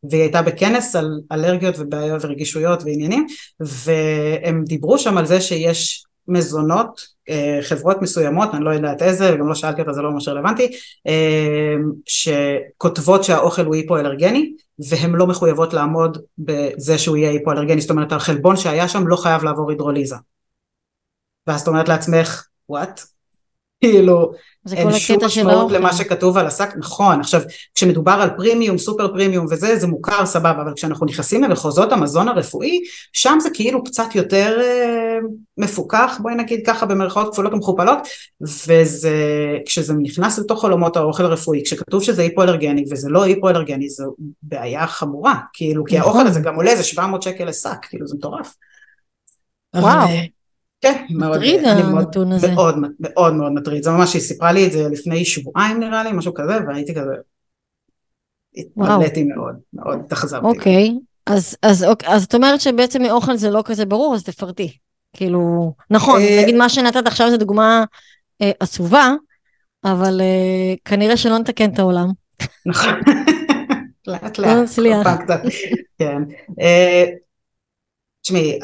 והיא 0.10 0.22
הייתה 0.22 0.42
בכנס 0.42 0.96
על 0.96 1.22
אלרגיות 1.32 1.76
ובעיות 1.80 2.26
ורגישויות 2.26 2.84
ועניינים, 2.84 3.28
והם 3.60 4.64
דיברו 4.68 4.98
שם 5.00 5.18
על 5.18 5.26
זה 5.26 5.42
שיש 5.42 6.06
מזונות, 6.28 7.08
אה, 7.30 7.60
חברות 7.62 8.02
מסוימות, 8.02 8.50
אני 8.54 8.64
לא 8.64 8.70
יודעת 8.70 9.02
איזה, 9.02 9.34
וגם 9.34 9.48
לא 9.48 9.56
שאלתי 9.56 9.82
אותה, 9.82 9.94
זה 9.94 10.02
לא 10.02 10.12
ממש 10.12 10.28
רלוונטי, 10.28 10.72
שכותבות 12.06 13.24
שהאוכל 13.24 13.66
הוא 13.66 13.76
היפואלרגני, 13.76 14.54
והן 14.90 15.12
לא 15.12 15.28
מחויבות 15.28 15.74
לעמוד 15.74 16.18
בזה 16.38 16.98
שהוא 16.98 17.18
יהיה 17.18 17.30
היפואלרגני, 17.30 17.82
זאת 17.82 17.90
אומרת, 17.90 18.12
החלבון 18.12 18.58
שהיה 18.58 18.88
שם 18.88 19.08
לא 19.08 19.16
חייב 19.16 19.44
לעבור 19.44 19.70
הידרוליזה. 19.70 20.16
ואז 21.48 21.62
את 21.62 21.68
אומרת 21.68 21.90
לעצמך, 21.90 22.46
וואט? 22.70 23.02
כאילו, 23.82 24.32
אין 24.74 24.94
שום 24.94 25.26
משמעות 25.26 25.72
למה 25.72 25.94
שכתוב 25.94 26.38
על 26.38 26.48
השק, 26.48 26.70
נכון, 26.78 27.20
עכשיו 27.20 27.42
כשמדובר 27.76 28.12
על 28.12 28.30
פרימיום, 28.38 28.78
סופר 28.78 29.08
פרימיום 29.08 29.46
וזה, 29.50 29.80
זה 29.80 29.88
מוכר 29.88 30.26
סבבה, 30.26 30.62
אבל 30.62 30.74
כשאנחנו 30.76 31.06
נכנסים 31.06 31.44
למחוזות 31.44 31.92
המזון 31.92 32.28
הרפואי, 32.28 32.80
שם 33.14 33.38
זה 33.42 33.50
כאילו 33.54 33.84
קצת 33.84 34.16
יותר 34.16 34.60
אה, 34.62 35.18
מפוקח, 35.58 36.20
בואי 36.22 36.36
נגיד 36.36 36.66
ככה 36.66 36.86
במרכאות 36.86 37.32
כפולות 37.34 37.54
ומכופלות, 37.54 37.98
וזה, 38.42 39.14
כשזה 39.66 39.94
נכנס 39.94 40.40
לתוך 40.40 40.64
עולמות 40.64 40.98
האוכל 40.98 41.26
הרפואי, 41.26 41.64
כשכתוב 41.64 42.04
שזה 42.04 42.22
היפואלרגני 42.22 42.86
וזה 42.92 43.10
לא 43.10 43.24
היפואלרגני, 43.24 43.90
זו 43.90 44.16
בעיה 44.44 44.88
חמורה, 44.88 45.36
כאילו, 45.54 45.84
כי 45.86 45.98
האוכל 45.98 46.18
נכון. 46.18 46.28
הזה 46.28 46.40
גם 46.40 46.56
עולה 46.56 46.72
איזה 46.72 46.84
700 46.84 47.22
שקל 47.22 47.46
לשק, 47.46 47.86
כאילו 47.90 48.08
זה 48.08 48.16
מטורף. 48.18 48.56
וואו. 49.76 50.08
כן, 50.86 51.06
מטריד 51.10 51.66
הנתון 51.66 52.32
הזה. 52.32 52.52
מאוד 52.52 52.76
מאוד 53.00 53.34
מאוד 53.34 53.52
מטריד, 53.52 53.84
זה 53.84 53.92
ממש, 53.92 54.14
היא 54.14 54.22
סיפרה 54.22 54.52
לי 54.52 54.68
את 54.68 54.72
זה 54.72 54.90
לפני 54.90 55.26
שבועיים 55.26 55.80
נראה 55.80 56.04
לי, 56.04 56.12
משהו 56.12 56.34
כזה, 56.34 56.54
והייתי 56.68 56.96
כזה, 56.96 57.14
התפלאתי 58.58 59.24
מאוד, 59.24 59.56
מאוד 59.74 60.00
התאכזבתי. 60.06 60.46
אוקיי, 60.46 60.92
אז, 61.26 61.58
אז, 61.62 61.84
אוקיי, 61.84 62.10
אז 62.10 62.24
את 62.24 62.36
אומרת 62.36 62.62
שבעצם 62.62 63.02
מאוכל 63.02 63.36
זה 63.36 63.50
לא 63.50 63.62
כזה 63.66 63.86
ברור, 63.86 64.16
אז 64.16 64.24
תפרטי. 64.24 64.78
כאילו, 65.14 65.74
נכון, 65.90 66.22
אה, 66.22 66.40
נגיד 66.42 66.56
מה 66.56 66.70
שנתת 66.70 67.08
עכשיו 67.08 67.30
זו 67.30 67.38
דוגמה 67.38 67.84
אה, 68.42 68.52
עצובה, 68.60 69.14
אבל 69.84 70.22
אה, 70.22 70.74
כנראה 70.86 71.18
שלא 71.18 71.38
נתקן 71.38 71.74
את 71.74 71.80
העולם. 71.80 72.08
נכון, 72.66 72.94
לאט 74.08 74.24
לאט, 74.24 74.38
לא 74.38 74.64
נצליח. 74.64 75.08
כן. 76.00 76.22
אה, 78.26 78.30
תשמעי, 78.30 78.60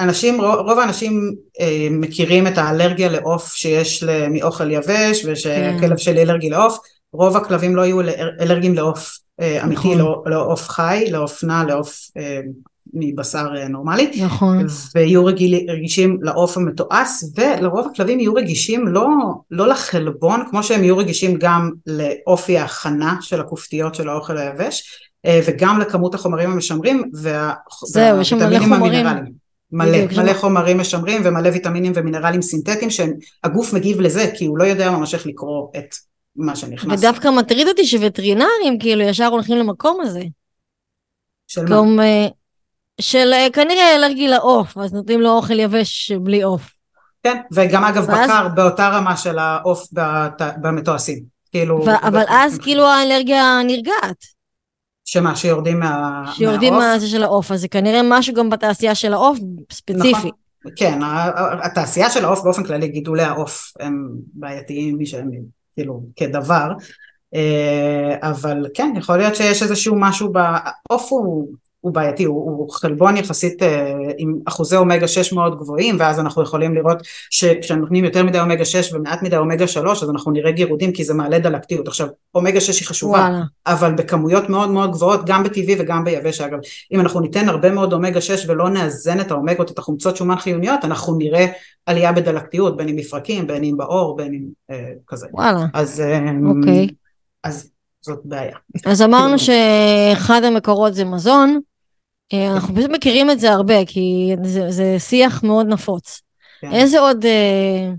אנשים, 0.00 0.40
רוב 0.40 0.78
האנשים 0.78 1.34
אה, 1.60 1.88
מכירים 1.90 2.46
את 2.46 2.58
האלרגיה 2.58 3.08
לעוף 3.08 3.54
שיש 3.54 4.04
מאוכל 4.30 4.70
יבש 4.70 5.24
ושהכלב 5.24 5.90
כן. 5.90 5.96
שלי 5.96 6.22
אלרגי 6.22 6.50
לעוף, 6.50 6.78
רוב 7.12 7.36
הכלבים 7.36 7.76
לא 7.76 7.82
יהיו 7.82 8.00
אלרגיים 8.40 8.74
לעוף 8.74 9.18
אה, 9.40 9.64
אמיתי, 9.64 9.94
נכון. 9.94 9.98
לא, 9.98 10.22
לעוף 10.26 10.68
חי, 10.68 11.04
לעוף 11.10 11.44
נע, 11.44 11.64
לעוף 11.64 12.10
אה, 12.16 12.40
מבשר 12.94 13.68
נורמלי, 13.68 14.10
נכון. 14.24 14.66
ויהיו 14.94 15.24
רגיל, 15.24 15.70
רגישים 15.70 16.18
לעוף 16.22 16.56
המתועש, 16.56 17.08
ולרוב 17.36 17.88
הכלבים 17.92 18.20
יהיו 18.20 18.34
רגישים 18.34 18.88
לא, 18.88 19.08
לא 19.50 19.68
לחלבון, 19.68 20.42
כמו 20.50 20.62
שהם 20.62 20.84
יהיו 20.84 20.96
רגישים 20.96 21.36
גם 21.38 21.70
לאופי 21.86 22.58
ההכנה 22.58 23.16
של 23.20 23.40
הכופתיות 23.40 23.94
של 23.94 24.08
האוכל 24.08 24.38
היבש, 24.38 24.82
אה, 24.82 25.13
וגם 25.26 25.80
לכמות 25.80 26.14
החומרים 26.14 26.50
המשמרים 26.50 27.10
והוויטמינים 27.94 28.72
המינרליים. 28.72 29.44
מלא, 29.72 29.98
מלא 30.16 30.34
חומרים 30.34 30.78
משמרים 30.78 31.22
ומלא 31.24 31.48
ויטמינים 31.48 31.92
ומינרלים 31.94 32.42
סינתטיים 32.42 32.90
שהגוף 32.90 33.72
מגיב 33.72 34.00
לזה 34.00 34.30
כי 34.36 34.46
הוא 34.46 34.58
לא 34.58 34.64
יודע 34.64 34.90
ממש 34.90 35.14
איך 35.14 35.26
לקרוא 35.26 35.68
את 35.78 35.94
מה 36.36 36.56
שנכנס. 36.56 36.98
ודווקא 36.98 37.28
מטריד 37.28 37.68
אותי 37.68 37.86
שווטרינרים 37.86 38.78
כאילו 38.80 39.02
ישר 39.02 39.26
הולכים 39.26 39.56
למקום 39.56 40.00
הזה. 40.00 40.22
של 41.46 41.64
מה? 41.64 42.04
אה, 42.04 42.26
של 43.00 43.30
אה, 43.32 43.46
כנראה 43.52 43.96
אלרגי 43.96 44.28
לעוף, 44.28 44.78
אז 44.78 44.92
נותנים 44.92 45.20
לו 45.20 45.30
אוכל 45.30 45.60
יבש 45.60 46.12
בלי 46.12 46.42
עוף. 46.42 46.70
כן, 47.22 47.40
וגם 47.52 47.84
אגב 47.84 48.04
ואז... 48.08 48.30
בקר 48.30 48.48
באותה 48.48 48.88
רמה 48.88 49.16
של 49.16 49.38
העוף 49.38 49.88
במתועשים. 50.62 51.24
כאילו... 51.50 51.84
ו- 51.84 52.08
אבל 52.08 52.24
אז 52.28 52.58
כאילו 52.58 52.84
האלרגיה 52.84 53.60
נרגעת. 53.66 54.34
שמה, 55.04 55.36
שיורדים 55.36 55.80
מה... 55.80 56.22
שיורדים 56.34 56.74
מהזה 56.74 57.06
של 57.06 57.22
העוף, 57.22 57.52
אז 57.52 57.60
זה 57.60 57.68
כנראה 57.68 58.00
משהו 58.04 58.34
גם 58.34 58.50
בתעשייה 58.50 58.94
של 58.94 59.12
העוף 59.12 59.38
ספציפי. 59.72 60.10
נכון, 60.10 60.30
כן, 60.76 60.98
התעשייה 61.62 62.10
של 62.10 62.24
העוף 62.24 62.42
באופן 62.42 62.64
כללי, 62.64 62.88
גידולי 62.88 63.22
העוף 63.22 63.72
הם 63.80 64.08
בעייתיים 64.34 64.98
מי 64.98 65.06
שהם 65.06 65.30
כאילו 65.74 66.02
כדבר, 66.16 66.68
אה, 67.34 68.16
אבל 68.22 68.66
כן, 68.74 68.92
יכול 68.96 69.16
להיות 69.16 69.36
שיש 69.36 69.62
איזשהו 69.62 69.96
משהו, 69.98 70.32
בעוף 70.32 71.12
הוא 71.12 71.48
הוא 71.84 71.94
בעייתי, 71.94 72.24
הוא, 72.24 72.44
הוא 72.44 72.70
חלבון 72.70 73.16
יחסית 73.16 73.62
אה, 73.62 73.94
עם 74.18 74.38
אחוזי 74.46 74.76
אומגה 74.76 75.08
6 75.08 75.32
מאוד 75.32 75.58
גבוהים 75.58 75.96
ואז 75.98 76.20
אנחנו 76.20 76.42
יכולים 76.42 76.74
לראות 76.74 76.98
שכשנותנים 77.30 78.04
יותר 78.04 78.24
מדי 78.24 78.40
אומגה 78.40 78.64
6 78.64 78.92
ומעט 78.92 79.22
מדי 79.22 79.36
אומגה 79.36 79.66
3 79.66 80.02
אז 80.02 80.10
אנחנו 80.10 80.32
נראה 80.32 80.50
גירודים 80.50 80.92
כי 80.92 81.04
זה 81.04 81.14
מעלה 81.14 81.38
דלקתיות. 81.38 81.88
עכשיו 81.88 82.08
אומגה 82.34 82.60
6 82.60 82.80
היא 82.80 82.88
חשובה 82.88 83.18
וואלה. 83.18 83.42
אבל 83.66 83.92
בכמויות 83.92 84.48
מאוד 84.48 84.70
מאוד 84.70 84.92
גבוהות 84.92 85.20
גם 85.26 85.42
בטבעי 85.42 85.76
וגם 85.78 86.04
ביבש 86.04 86.40
אגב 86.40 86.58
אם 86.92 87.00
אנחנו 87.00 87.20
ניתן 87.20 87.48
הרבה 87.48 87.70
מאוד 87.70 87.92
אומגה 87.92 88.20
6 88.20 88.48
ולא 88.48 88.70
נאזן 88.70 89.20
את 89.20 89.30
האומגות 89.30 89.70
את 89.70 89.78
החומצות 89.78 90.16
שומן 90.16 90.36
חיוניות 90.36 90.84
אנחנו 90.84 91.18
נראה 91.18 91.46
עלייה 91.86 92.12
בדלקתיות 92.12 92.76
בין 92.76 92.88
אם 92.88 92.96
מפרקים 92.96 93.46
בין 93.46 93.64
אם 93.64 93.76
בעור 93.76 94.16
בין 94.16 94.34
אם 94.34 94.42
אה, 94.70 94.92
כזה. 95.06 95.26
וואלה. 95.32 95.66
אז, 95.74 96.00
אה, 96.00 96.30
אוקיי. 96.46 96.88
אז 97.44 97.70
זאת 98.04 98.20
בעיה. 98.24 98.56
אז 98.86 99.02
אמרנו 99.02 99.36
שאחד 99.38 100.44
המקורות 100.44 100.94
זה 100.94 101.04
מזון. 101.04 101.60
אה, 102.32 102.52
אנחנו 102.52 102.76
פשוט 102.76 102.90
מכירים 102.90 103.30
את 103.30 103.40
זה 103.40 103.50
הרבה, 103.50 103.84
כי 103.84 104.34
זה, 104.44 104.70
זה 104.70 104.96
שיח 104.98 105.42
מאוד 105.42 105.66
נפוץ. 105.66 106.20
כן. 106.60 106.72
איזה 106.72 107.00
עוד 107.00 107.24
אה, 107.24 107.90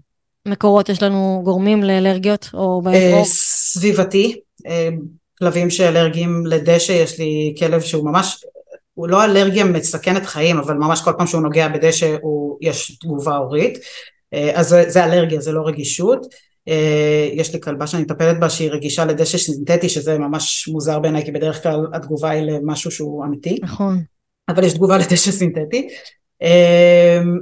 מקורות 0.46 0.90
יש 0.90 1.04
לנו 1.04 1.42
גורמים 1.44 1.84
לאלרגיות 1.84 2.50
או 2.54 2.82
באזור? 2.82 3.20
אה, 3.20 3.26
סביבתי, 3.26 4.40
אה, 4.68 4.90
כלבים 5.40 5.70
שאלרגיים 5.70 6.46
לדשא, 6.46 6.92
יש 6.92 7.20
לי 7.20 7.56
כלב 7.60 7.82
שהוא 7.82 8.06
ממש, 8.06 8.46
הוא 8.94 9.08
לא 9.08 9.26
אלרגיה 9.26 9.64
מסכנת 9.64 10.26
חיים, 10.26 10.58
אבל 10.58 10.74
ממש 10.74 11.02
כל 11.02 11.12
פעם 11.18 11.28
שהוא 11.28 11.42
נוגע 11.42 11.68
בדשא 11.68 12.16
הוא, 12.22 12.58
יש 12.62 12.98
תגובה 13.02 13.36
הורית. 13.36 13.78
אה, 14.34 14.52
אז 14.60 14.68
זה, 14.68 14.84
זה 14.88 15.06
אלרגיה, 15.06 15.42
זה 15.42 15.52
לא 15.52 15.62
רגישות. 15.68 16.26
אה, 16.68 17.30
יש 17.34 17.54
לי 17.54 17.62
כלבה 17.62 17.88
שאני 17.88 18.04
מטפלת 18.04 18.40
בה 18.40 18.50
שהיא 18.50 18.72
רגישה 18.72 19.06
לדשא 19.06 19.38
סינתטי 19.38 19.90
שזה 19.90 20.18
ממש 20.18 20.68
מוזר 20.68 21.00
בעיניי 21.00 21.26
כי 21.26 21.32
בדרך 21.32 21.64
כלל 21.64 21.88
התגובה 21.94 22.30
היא 22.30 22.42
למשהו 22.42 22.92
שהוא 22.92 23.26
אמיתי. 23.26 23.60
נכון. 23.62 24.04
אבל 24.50 24.64
יש 24.64 24.74
תגובה 24.74 24.98
לדשא 25.02 25.32
סינתטי. 25.32 25.88
אמ, 26.42 27.40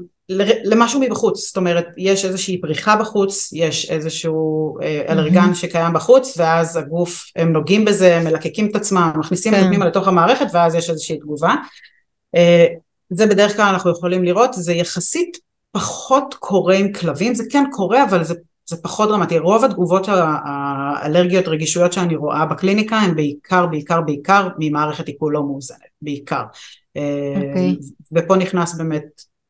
למשהו 0.64 1.00
מבחוץ, 1.00 1.48
זאת 1.48 1.58
אומרת 1.58 1.88
יש 1.98 2.26
איזושהי 2.26 2.62
פריחה 2.62 2.96
בחוץ, 2.96 3.50
יש 3.54 3.90
איזשהו 3.90 4.78
אה, 4.82 5.06
אלרגן 5.10 5.52
mm-hmm. 5.52 5.56
שקיים 5.56 5.94
בחוץ 5.94 6.34
ואז 6.38 6.78
הגוף, 6.78 7.26
הם 7.36 7.54
נוגעים 7.54 7.86
בזה, 7.86 8.22
מלקקים 8.24 8.70
את 8.72 8.76
עצמם, 8.76 9.12
מכניסים 9.16 9.54
את 9.54 9.60
כן. 9.60 9.68
פנימה 9.68 9.86
לתוך 9.86 10.08
המערכת 10.08 10.46
ואז 10.54 10.76
יש 10.76 10.90
איזושהי 10.90 11.18
תגובה. 11.18 11.56
אה, 12.36 12.66
זה 13.10 13.26
בדרך 13.26 13.56
כלל 13.56 13.66
אנחנו 13.66 13.92
יכולים 13.92 14.24
לראות, 14.24 14.54
זה 14.54 14.74
יחסית 14.74 15.38
פחות 15.72 16.36
קורה 16.40 16.76
עם 16.76 16.94
כלבים, 16.94 17.36
זה 17.36 17.44
כן 17.50 17.64
קורה 17.72 18.04
אבל 18.04 18.24
זה, 18.24 18.34
זה 18.66 18.78
פחות 18.84 19.10
דרמטי, 19.10 19.40
רוב 19.40 19.64
התגובות 19.64 20.08
האלרגיות 20.10 21.48
רגישויות 21.48 21.94
שאני 21.94 22.16
רואה 22.16 22.46
בקליניקה 22.46 22.96
הן 22.96 23.16
בעיקר 23.16 23.66
בעיקר 23.66 24.02
בעיקר 24.02 24.48
ממערכת 24.60 25.08
עיכול 25.08 25.34
לא 25.34 25.44
מאוזנת, 25.44 25.78
בעיקר. 26.02 26.44
Okay. 26.98 27.00
אוקיי. 27.50 27.76
ופה 28.12 28.36
נכנס 28.36 28.78
באמת 28.78 29.04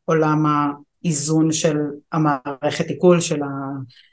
עולם 0.06 0.46
האיזון 0.46 1.52
של 1.52 1.78
המערכת 2.12 2.88
עיכול, 2.88 3.20
של, 3.20 3.44
ה, 3.44 3.48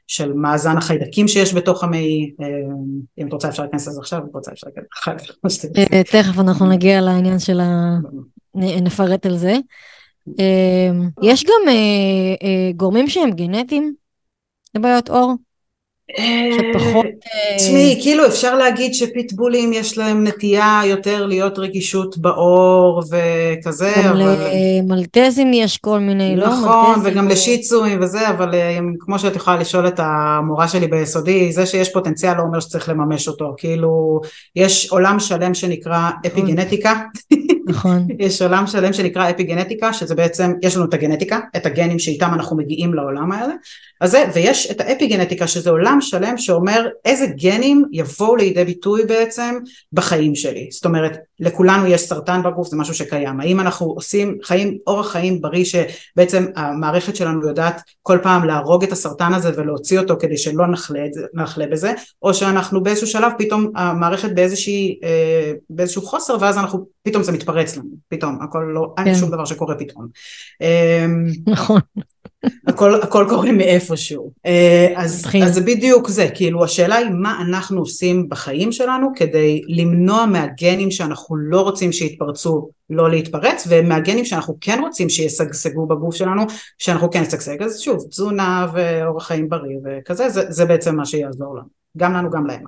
של 0.07 0.33
מאזן 0.33 0.77
החיידקים 0.77 1.29
שיש 1.29 1.55
בתוך 1.55 1.85
המעי, 1.85 2.33
אה, 2.41 2.47
אם 3.19 3.27
את 3.29 3.33
רוצה 3.33 3.49
אפשר 3.49 3.63
להיכנס 3.63 3.89
לזה 3.89 4.01
עכשיו, 4.01 4.19
אם 4.19 4.25
את 4.25 4.35
רוצה 4.35 4.53
אפשר 4.53 4.67
להיכנס 4.67 4.87
אחר 4.99 5.19
כך. 5.19 5.35
אה, 5.93 6.03
תכף 6.05 6.39
אנחנו 6.39 6.67
נגיע 6.67 7.01
לעניין 7.01 7.39
של 7.39 7.61
ה... 7.61 7.99
נפרט 8.55 9.27
על 9.27 9.37
זה. 9.37 9.57
אה, 10.41 10.91
יש 11.23 11.45
גם 11.45 11.75
גורמים 12.77 13.09
שהם 13.09 13.31
גנטיים 13.31 13.95
לבעיות 14.75 15.09
עור? 15.09 15.37
שפחות... 16.53 17.07
אה, 17.07 17.57
תשמעי, 17.57 17.99
כאילו 18.03 18.27
אפשר 18.27 18.55
להגיד 18.55 18.95
שפיטבולים 18.95 19.73
יש 19.73 19.99
להם 19.99 20.27
נטייה 20.27 20.81
יותר 20.85 21.27
להיות 21.27 21.59
רגישות 21.59 22.19
בעור 22.19 23.03
וכזה, 23.11 23.95
אבל... 23.97 24.05
גם 24.05 24.17
למלטזים 24.83 25.53
יש 25.53 25.79
כל 25.79 25.99
מיני, 25.99 26.37
לא? 26.37 26.47
נכון, 26.47 27.01
וגם 27.05 27.29
לשיצואים 27.29 27.99
וזה, 28.03 28.29
אבל 28.29 28.55
אה, 28.55 28.79
כמו 28.99 29.19
שאת 29.19 29.37
יכולה 29.37 29.57
לשאול 29.57 29.89
את 29.89 30.01
המורה 30.03 30.69
שלי 30.69 30.87
ביסודי, 30.87 31.53
זה 31.53 31.67
שיש 31.67 31.93
פוטנציאל 31.93 32.37
לא 32.37 32.43
אומר 32.43 32.61
שצריך 32.61 32.89
לממש 32.89 33.29
אותו, 33.29 33.55
כאילו, 33.57 34.21
יש 34.57 34.91
עולם 34.91 35.21
שלם 35.21 35.55
שנקרא 35.55 36.11
אפיגנטיקה. 36.27 36.95
נכון. 37.67 38.07
יש 38.19 38.43
עולם 38.43 38.67
שלם 38.67 38.93
שנקרא 38.93 39.31
אפיגנטיקה, 39.31 39.93
שזה 39.93 40.15
בעצם, 40.15 40.53
יש 40.63 40.77
לנו 40.77 40.85
את 40.85 40.95
הגנטיקה, 40.95 41.41
את 41.57 41.67
הגנים 41.67 41.99
שאיתם 41.99 42.31
אנחנו 42.35 42.57
מגיעים 42.57 42.95
לעולם 42.95 43.33
האלה, 43.33 43.55
אז 44.01 44.11
זה, 44.11 44.25
ויש 44.35 44.71
את 44.71 44.81
האפיגנטיקה, 44.81 45.47
שזה 45.47 45.71
עולם 45.71 45.99
שלם 46.01 46.39
שאומר 46.39 46.89
איזה 47.05 47.27
גנים 47.27 47.85
יבואו 47.93 48.37
לידי 48.37 48.65
ביטוי 48.65 49.05
בעצם 49.05 49.55
בחיים 49.93 50.35
שלי. 50.35 50.69
זאת 50.71 50.85
אומרת, 50.85 51.19
לכולנו 51.41 51.87
יש 51.87 52.01
סרטן 52.01 52.43
בגוף, 52.43 52.69
זה 52.69 52.77
משהו 52.77 52.95
שקיים. 52.95 53.41
האם 53.41 53.61
אנחנו 53.61 53.87
עושים 53.87 54.39
חיים, 54.43 54.79
אורח 54.87 55.13
חיים 55.13 55.41
בריא 55.41 55.65
שבעצם 55.65 56.47
המערכת 56.57 57.17
שלנו 57.17 57.49
יודעת 57.49 57.83
כל 58.03 58.19
פעם 58.23 58.45
להרוג 58.45 58.85
את 58.85 58.93
הסרטן 58.93 59.35
הזה 59.35 59.51
ולהוציא 59.57 59.99
אותו 59.99 60.17
כדי 60.21 60.37
שלא 60.37 60.67
נחלה, 60.67 61.01
נחלה 61.35 61.67
בזה, 61.67 61.93
או 62.23 62.35
שאנחנו 62.35 62.83
באיזשהו 62.83 63.07
שלב 63.07 63.33
פתאום 63.39 63.71
המערכת 63.77 64.31
באיזושהי, 64.35 64.99
אה, 65.05 65.53
באיזשהו 65.71 66.03
חוסר 66.03 66.37
ואז 66.41 66.59
אנחנו, 66.59 66.87
פתאום 67.03 67.23
זה 67.23 67.33
מתפרץ 67.33 67.77
לנו, 67.77 67.89
פתאום, 68.09 68.39
הכל 68.43 68.71
לא, 68.75 68.95
כן. 68.97 69.07
אין 69.07 69.15
שום 69.15 69.31
דבר 69.31 69.45
שקורה 69.45 69.75
פתאום. 69.75 70.07
אמ, 70.61 71.27
נכון. 71.47 71.81
הכל, 72.67 73.03
הכל 73.03 73.27
קורה 73.29 73.53
מאיפשהו. 73.53 74.31
אה, 74.47 74.93
אז, 74.97 75.27
אז 75.45 75.55
זה 75.55 75.61
בדיוק 75.61 76.09
זה, 76.09 76.29
כאילו 76.35 76.65
השאלה 76.65 76.97
היא 76.97 77.11
מה 77.11 77.43
אנחנו 77.49 77.81
עושים 77.81 78.29
בחיים 78.29 78.73
שלנו 78.73 79.09
כדי 79.17 79.63
למנוע 79.69 80.27
מהגנים 80.27 80.91
שאנחנו 80.91 81.37
לא 81.37 81.61
רוצים 81.61 81.93
שיתפרצו 81.93 82.69
לא 82.91 83.11
להתפרץ, 83.11 83.67
ומהגנים 83.69 84.25
שאנחנו 84.25 84.57
כן 84.61 84.79
רוצים 84.83 85.09
שישגשגו 85.09 85.87
בגוף 85.87 86.15
שלנו, 86.15 86.43
שאנחנו 86.79 87.11
כן 87.11 87.23
נשגשג. 87.23 87.63
אז 87.63 87.81
שוב, 87.81 88.07
תזונה 88.11 88.67
ואורח 88.73 89.27
חיים 89.27 89.49
בריא 89.49 89.77
וכזה, 89.85 90.29
זה, 90.29 90.43
זה 90.49 90.65
בעצם 90.65 90.97
מה 90.97 91.07
שיעזור 91.07 91.57
לנו. 91.57 91.69
גם 91.97 92.13
לנו, 92.15 92.31
גם 92.31 92.47
להם. 92.47 92.65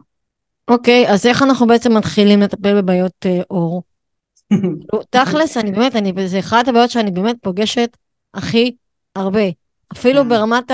אוקיי, 0.69 1.07
okay, 1.07 1.11
אז 1.11 1.27
איך 1.27 1.43
אנחנו 1.43 1.67
בעצם 1.67 1.97
מתחילים 1.97 2.41
לטפל 2.41 2.83
בבעיות 2.83 3.27
uh, 3.27 3.45
עור? 3.49 3.83
תכלס, 5.11 5.57
אני 5.57 5.73
באמת, 5.73 5.97
אני, 5.97 6.13
זה 6.27 6.39
אחת 6.39 6.69
הבעיות 6.69 6.91
שאני 6.91 7.11
באמת 7.11 7.37
פוגשת 7.43 7.97
הכי 8.35 8.75
הרבה. 9.17 9.62
אפילו. 9.93 10.29
ברמת 10.29 10.71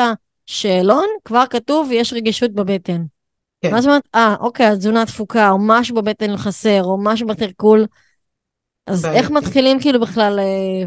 השאלון 0.48 1.06
כבר 1.24 1.44
כתוב 1.50 1.88
יש 1.92 2.12
רגישות 2.12 2.52
בבטן. 2.52 3.04
כן. 3.60 3.70
מה 3.72 3.80
זאת 3.80 3.88
אומרת, 3.88 4.02
אה, 4.14 4.34
אוקיי, 4.40 4.66
התזונה 4.66 5.06
תפוקה, 5.06 5.50
או 5.50 5.56
משהו 5.60 5.96
בבטן 5.96 6.36
חסר, 6.36 6.84
או 6.84 6.98
משהו 7.02 7.26
בתרקול. 7.26 7.86
אז 8.86 9.04
איך 9.04 9.30
מתחילים 9.30 9.80
כאילו 9.80 10.00
בכלל 10.00 10.38
אה, 10.38 10.86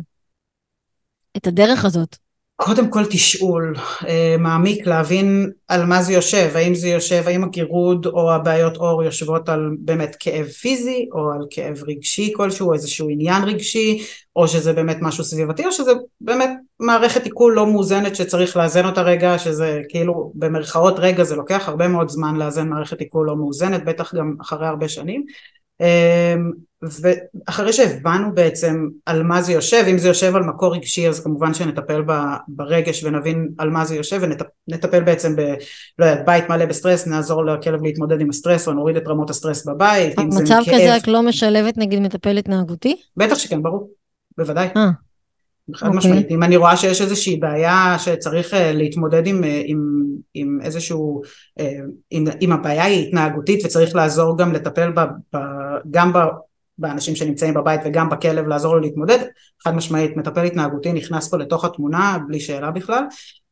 את 1.38 1.48
הדרך 1.48 1.86
הזאת? 1.86 2.18
קודם 2.64 2.90
כל 2.90 3.06
תשאול 3.06 3.76
אה, 4.08 4.36
מעמיק 4.40 4.88
להבין 4.88 5.50
על 5.68 5.86
מה 5.86 6.04
זה 6.04 6.14
יושב, 6.14 6.52
האם 6.56 6.76
זה 6.76 6.88
יושב, 6.88 7.24
האם 7.26 7.44
הגירוד 7.44 8.06
או 8.06 8.32
הבעיות 8.32 8.78
עור 8.78 9.04
יושבות 9.04 9.50
על 9.50 9.70
באמת 9.80 10.16
כאב 10.20 10.46
פיזי 10.46 11.10
או 11.14 11.32
על 11.32 11.46
כאב 11.50 11.84
רגשי 11.88 12.34
כלשהו, 12.36 12.74
איזשהו 12.74 13.10
עניין 13.10 13.44
רגשי, 13.44 14.06
או 14.36 14.48
שזה 14.48 14.74
באמת 14.74 14.98
משהו 15.02 15.24
סביבתי, 15.24 15.66
או 15.66 15.72
שזה 15.72 15.92
באמת 16.22 16.50
מערכת 16.80 17.24
עיכול 17.24 17.54
לא 17.54 17.68
מאוזנת 17.68 18.16
שצריך 18.16 18.58
לאזן 18.58 18.86
אותה 18.86 19.02
רגע, 19.02 19.40
שזה 19.40 19.82
כאילו 19.90 20.32
במרכאות 20.36 20.96
רגע 20.98 21.24
זה 21.24 21.36
לוקח 21.36 21.70
הרבה 21.70 21.88
מאוד 21.88 22.10
זמן 22.10 22.36
לאזן 22.36 22.68
מערכת 22.70 23.00
עיכול 23.00 23.28
לא 23.28 23.36
מאוזנת, 23.36 23.86
בטח 23.86 24.16
גם 24.16 24.36
אחרי 24.42 24.68
הרבה 24.68 24.88
שנים. 24.88 25.26
ואחרי 26.82 27.74
שהבנו 27.74 28.36
בעצם 28.36 28.88
על 29.06 29.24
מה 29.24 29.42
זה 29.42 29.54
יושב, 29.54 29.84
אם 29.88 29.98
זה 29.98 30.08
יושב 30.08 30.36
על 30.36 30.44
מקור 30.44 30.76
רגשי 30.76 31.10
אז 31.10 31.24
כמובן 31.24 31.54
שנטפל 31.54 32.04
ברגש 32.48 33.04
ונבין 33.04 33.50
על 33.58 33.70
מה 33.70 33.86
זה 33.86 33.96
יושב 33.96 34.22
ונטפל 34.68 35.04
בעצם 35.04 35.36
ב... 35.36 35.42
לא 36.00 36.06
יודעת, 36.06 36.26
בית 36.26 36.50
מלא 36.50 36.66
בסטרס, 36.66 37.08
נעזור 37.08 37.46
לכלב 37.46 37.84
להתמודד 37.84 38.22
עם 38.22 38.30
הסטרס 38.30 38.68
או 38.68 38.74
נוריד 38.74 38.98
את 38.98 39.08
רמות 39.08 39.30
הסטרס 39.30 39.66
בבית, 39.66 40.20
אם 40.20 40.32
זה 40.32 40.44
מצב 40.44 40.62
כזה 40.66 40.98
את 40.98 41.08
לא 41.08 41.22
משלבת 41.24 41.78
נגיד 41.78 42.00
מטפל 42.00 42.38
התנהגותי? 42.38 42.96
בטח 43.18 43.38
שכן, 43.38 43.64
ברור, 43.64 43.90
בוודאי. 44.38 44.68
아. 44.68 44.78
אה. 44.78 44.90
חד 45.76 45.86
okay. 45.86 45.90
אוקיי. 45.90 45.98
משמעית, 45.98 46.32
אם 46.32 46.44
אני 46.44 46.58
רואה 46.58 46.78
שיש 46.78 47.02
איזושהי 47.02 47.36
בעיה 47.36 47.96
שצריך 48.00 48.54
uh, 48.54 48.58
להתמודד 48.58 49.28
עם, 49.28 49.44
uh, 49.44 49.48
עם, 49.66 49.80
עם 50.34 50.60
איזשהו, 50.64 51.22
עם 52.40 52.52
הבעיה 52.52 52.84
היא 52.84 53.08
התנהגותית 53.08 53.66
וצריך 53.66 53.96
לעזור 53.96 54.38
גם 54.38 54.54
לטפל 54.54 54.92
ב, 54.92 55.00
ב, 55.36 55.38
גם 55.92 56.14
באנשים 56.82 57.16
שנמצאים 57.16 57.54
בבית 57.54 57.82
וגם 57.86 58.10
בכלב 58.10 58.48
לעזור 58.48 58.76
לו 58.76 58.80
להתמודד, 58.80 59.20
חד 59.64 59.76
משמעית 59.76 60.18
מטפל 60.18 60.46
התנהגותי 60.46 60.94
נכנס 60.94 61.30
פה 61.30 61.38
לתוך 61.38 61.66
התמונה 61.66 62.18
בלי 62.28 62.40
שאלה 62.40 62.72
בכלל, 62.72 63.04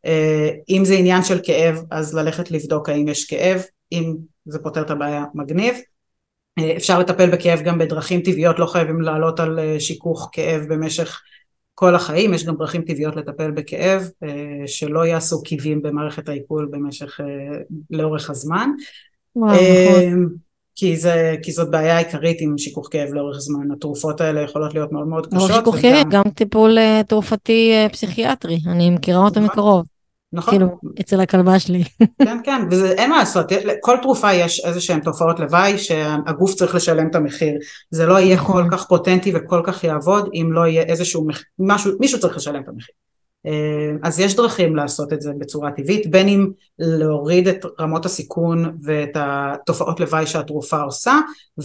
uh, 0.08 0.10
אם 0.70 0.86
זה 0.86 0.94
עניין 0.94 1.24
של 1.24 1.40
כאב 1.44 1.84
אז 1.92 2.16
ללכת 2.16 2.52
לבדוק 2.52 2.90
האם 2.90 3.08
יש 3.08 3.26
כאב, 3.26 3.62
אם 3.92 4.16
זה 4.46 4.60
פותר 4.60 4.82
את 4.82 4.92
הבעיה 4.92 5.26
מגניב, 5.34 5.76
אפשר 6.78 7.00
לטפל 7.00 7.30
בכאב 7.30 7.62
גם 7.62 7.78
בדרכים 7.78 8.22
טבעיות, 8.22 8.60
לא 8.60 8.66
חייבים 8.66 9.02
לעלות 9.02 9.40
על 9.40 9.60
שיכוך 9.80 10.30
כאב 10.32 10.66
במשך 10.70 11.22
כל 11.80 11.96
החיים, 11.96 12.34
יש 12.34 12.46
גם 12.46 12.56
דרכים 12.56 12.82
טבעיות 12.82 13.16
לטפל 13.16 13.52
בכאב 13.52 14.10
אה, 14.24 14.68
שלא 14.68 15.06
יעשו 15.06 15.44
קיבים 15.44 15.82
במערכת 15.82 16.30
העיכול 16.30 16.68
במשך, 16.72 17.20
אה, 17.20 17.26
לאורך 17.90 18.30
הזמן. 18.30 18.70
וואו, 19.36 19.56
אה, 19.56 20.10
נכון. 20.10 20.36
כי, 20.80 20.98
זה, 20.98 21.36
כי 21.44 21.52
זאת 21.52 21.72
בעיה 21.72 21.98
עיקרית 21.98 22.38
עם 22.42 22.58
שיכוך 22.58 22.88
כאב 22.92 23.14
לאורך 23.14 23.38
זמן, 23.38 23.72
התרופות 23.72 24.22
האלה 24.22 24.42
יכולות 24.42 24.74
להיות 24.74 24.92
מאוד 24.92 25.08
מאוד 25.08 25.28
קשות. 25.28 25.50
לא 25.50 25.56
שיכוך 25.56 25.76
כאב, 25.76 26.08
גם 26.10 26.24
טיפול 26.36 26.78
תרופתי 27.08 27.72
פסיכיאטרי, 27.92 28.60
אני 28.68 28.90
מכירה 28.90 29.20
אותו 29.20 29.40
נכון. 29.40 29.46
מקרוב. 29.46 29.86
נכון. 30.34 30.52
כאילו, 30.54 30.68
אצל 31.02 31.22
הכלבה 31.22 31.60
שלי. 31.60 31.84
כן, 32.26 32.38
כן, 32.44 32.62
ואין 32.72 33.10
מה 33.10 33.18
לעשות, 33.18 33.46
כל 33.82 33.98
תרופה 34.02 34.34
יש 34.34 34.66
איזה 34.66 34.82
שהן 34.82 35.00
תופעות 35.00 35.40
לוואי 35.40 35.78
שהגוף 35.78 36.54
צריך 36.54 36.76
לשלם 36.76 37.08
את 37.08 37.16
המחיר. 37.16 37.54
זה 37.92 38.06
לא 38.06 38.20
יהיה 38.20 38.36
נכון. 38.36 38.70
כל 38.70 38.78
כך 38.78 38.88
פוטנטי 38.88 39.32
וכל 39.36 39.62
כך 39.66 39.84
יעבוד 39.84 40.30
אם 40.34 40.50
לא 40.54 40.68
יהיה 40.68 40.84
איזשהו 40.84 41.28
מחיר, 41.28 41.46
משהו, 41.60 41.92
מישהו 42.00 42.20
צריך 42.20 42.38
לשלם 42.38 42.62
את 42.62 42.68
המחיר. 42.68 42.96
אה, 43.46 43.92
אז 44.04 44.20
יש 44.20 44.36
דרכים 44.36 44.76
לעשות 44.76 45.14
את 45.14 45.22
זה 45.22 45.32
בצורה 45.38 45.72
טבעית, 45.72 46.08
בין 46.12 46.28
אם 46.28 46.48
להוריד 46.80 47.48
את 47.48 47.66
רמות 47.80 48.06
הסיכון 48.06 48.78
ואת 48.84 49.10
התופעות 49.16 50.00
לוואי 50.00 50.28
שהתרופה 50.28 50.82
עושה, 50.82 51.20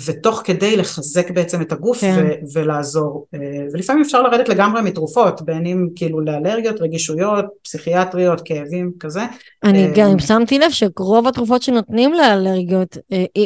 ותוך 0.07 0.43
כדי 0.45 0.77
לחזק 0.77 1.31
בעצם 1.31 1.63
את 1.63 1.73
הגוף 1.73 2.01
כן. 2.01 2.25
ו- 2.27 2.59
ולעזור. 2.59 3.27
אה, 3.35 3.39
ולפעמים 3.73 4.03
אפשר 4.03 4.23
לרדת 4.23 4.49
לגמרי 4.49 4.83
מתרופות, 4.83 5.43
בין 5.43 5.67
אם 5.67 5.89
כאילו 5.97 6.21
לאלרגיות, 6.21 6.81
רגישויות, 6.81 7.45
פסיכיאטריות, 7.63 8.41
כאבים, 8.45 8.93
כזה. 9.01 9.23
אני 9.65 9.87
אה, 9.87 9.93
גם 9.95 10.19
שמתי 10.19 10.59
לב 10.59 10.71
שרוב 10.71 11.27
התרופות 11.27 11.63
שנותנים 11.63 12.13
לאלרגיות, 12.13 12.99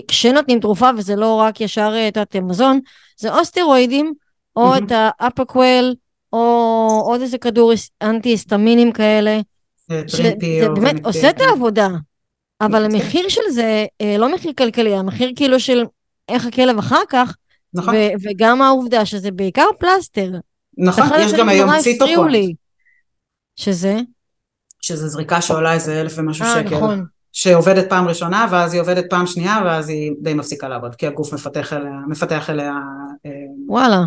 כשנותנים 0.08 0.60
תרופה 0.60 0.90
וזה 0.96 1.16
לא 1.16 1.34
רק 1.34 1.60
ישר 1.60 1.92
את 2.08 2.34
המזון, 2.34 2.80
זה 3.20 3.34
או 3.34 3.44
סטרואידים, 3.44 4.12
או 4.56 4.76
את 4.76 4.92
האפקוול, 4.92 5.94
או 6.32 7.02
עוד 7.06 7.20
איזה 7.20 7.38
כדור 7.38 7.72
אנטי 8.02 8.28
היסטמינים 8.28 8.92
כאלה. 8.92 9.40
זה 10.06 10.34
באמת 10.74 11.06
עושה 11.06 11.30
את 11.30 11.40
העבודה, 11.40 11.88
אבל 12.60 12.84
המחיר 12.84 13.28
של 13.28 13.50
זה 13.50 13.86
אה, 14.00 14.16
לא 14.18 14.34
מחיר 14.34 14.52
כלכלי, 14.58 14.94
המחיר 14.94 15.32
כאילו 15.36 15.60
של 15.60 15.84
איך 16.28 16.46
הכלב 16.46 16.78
אחר 16.78 17.02
כך, 17.08 17.36
נכון. 17.74 17.94
וגם 18.22 18.62
העובדה 18.62 19.04
שזה 19.04 19.30
בעיקר 19.30 19.66
פלסטר. 19.78 20.30
נכון, 20.78 21.06
יש 21.20 21.32
גם 21.32 21.48
היום 21.48 21.70
ציטופון. 21.80 22.30
שזה? 23.56 23.96
שזה 24.80 25.08
זריקה 25.08 25.40
שעולה 25.42 25.74
איזה 25.74 26.00
אלף 26.00 26.12
ומשהו 26.16 26.44
아, 26.44 26.48
אה, 26.48 26.54
שקל. 26.54 26.76
נכון. 26.76 27.04
שעובדת 27.32 27.88
פעם 27.88 28.08
ראשונה 28.08 28.46
ואז 28.50 28.72
היא 28.72 28.80
עובדת 28.80 29.04
פעם 29.10 29.26
שנייה 29.26 29.60
ואז 29.64 29.88
היא 29.88 30.12
די 30.22 30.34
מפסיקה 30.34 30.68
לעבוד 30.68 30.94
כי 30.94 31.06
הגוף 31.06 31.32
מפתח 31.32 31.72
אליה, 31.72 31.92
מפתח 32.08 32.50
אליה 32.50 32.72
אה, 33.26 33.30
וואלה 33.66 34.04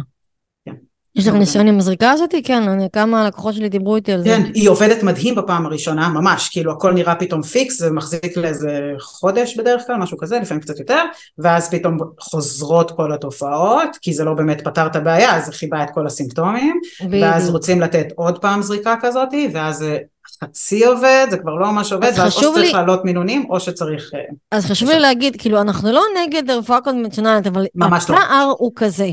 יש 1.15 1.27
לך 1.27 1.33
ניסיון 1.33 1.67
עם 1.67 1.77
הזריקה 1.77 2.11
הזאתי? 2.11 2.43
כן, 2.43 2.63
אני, 2.63 2.87
כמה 2.93 3.27
לקוחות 3.27 3.53
שלי 3.53 3.69
דיברו 3.69 3.95
איתי 3.95 4.11
על 4.11 4.21
זה. 4.23 4.29
כן, 4.29 4.41
היא 4.53 4.69
עובדת 4.69 5.03
מדהים 5.03 5.35
בפעם 5.35 5.65
הראשונה, 5.65 6.09
ממש, 6.09 6.49
כאילו 6.49 6.71
הכל 6.71 6.93
נראה 6.93 7.15
פתאום 7.15 7.41
פיקס, 7.41 7.79
זה 7.79 7.91
מחזיק 7.91 8.37
לאיזה 8.37 8.79
חודש 8.99 9.57
בדרך 9.57 9.81
כלל, 9.87 9.95
משהו 9.95 10.17
כזה, 10.17 10.39
לפעמים 10.39 10.61
קצת 10.61 10.79
יותר, 10.79 11.03
ואז 11.37 11.69
פתאום 11.69 11.97
חוזרות 12.19 12.91
כל 12.91 13.13
התופעות, 13.13 13.97
כי 14.01 14.13
זה 14.13 14.23
לא 14.23 14.33
באמת 14.33 14.61
פתר 14.63 14.85
את 14.87 14.95
הבעיה, 14.95 15.39
זה 15.39 15.51
חיבה 15.51 15.83
את 15.83 15.89
כל 15.93 16.05
הסימפטומים, 16.05 16.79
ואז 17.11 17.49
רוצים 17.49 17.81
לתת 17.81 18.07
עוד 18.15 18.41
פעם 18.41 18.61
זריקה 18.61 18.95
כזאתי, 19.01 19.49
ואז 19.53 19.77
זה 19.77 19.97
חצי 20.43 20.85
עובד, 20.85 21.27
זה 21.29 21.37
כבר 21.37 21.55
לא 21.55 21.71
ממש 21.71 21.93
עובד, 21.93 22.11
ואז 22.17 22.35
או 22.35 22.41
שצריך 22.41 22.57
לי... 22.57 22.73
לעלות 22.73 23.05
מינונים, 23.05 23.45
או 23.49 23.59
שצריך... 23.59 24.11
אה, 24.15 24.19
אז 24.51 24.65
חשוב 24.65 24.89
לי 24.89 24.99
להגיד, 24.99 25.35
כאילו, 25.39 25.61
אנחנו 25.61 25.91
לא 25.91 26.03
נגד 26.21 26.49
הרפואה 26.49 26.81
קונבנציונלית, 26.81 27.47
אבל 27.47 27.65
לא. 27.75 27.85
הפער 27.85 28.47
לא. 28.47 28.55
הוא 28.59 28.71
כזה. 28.75 29.09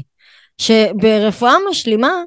שברפואה 0.58 1.54
משלימה, 1.70 2.22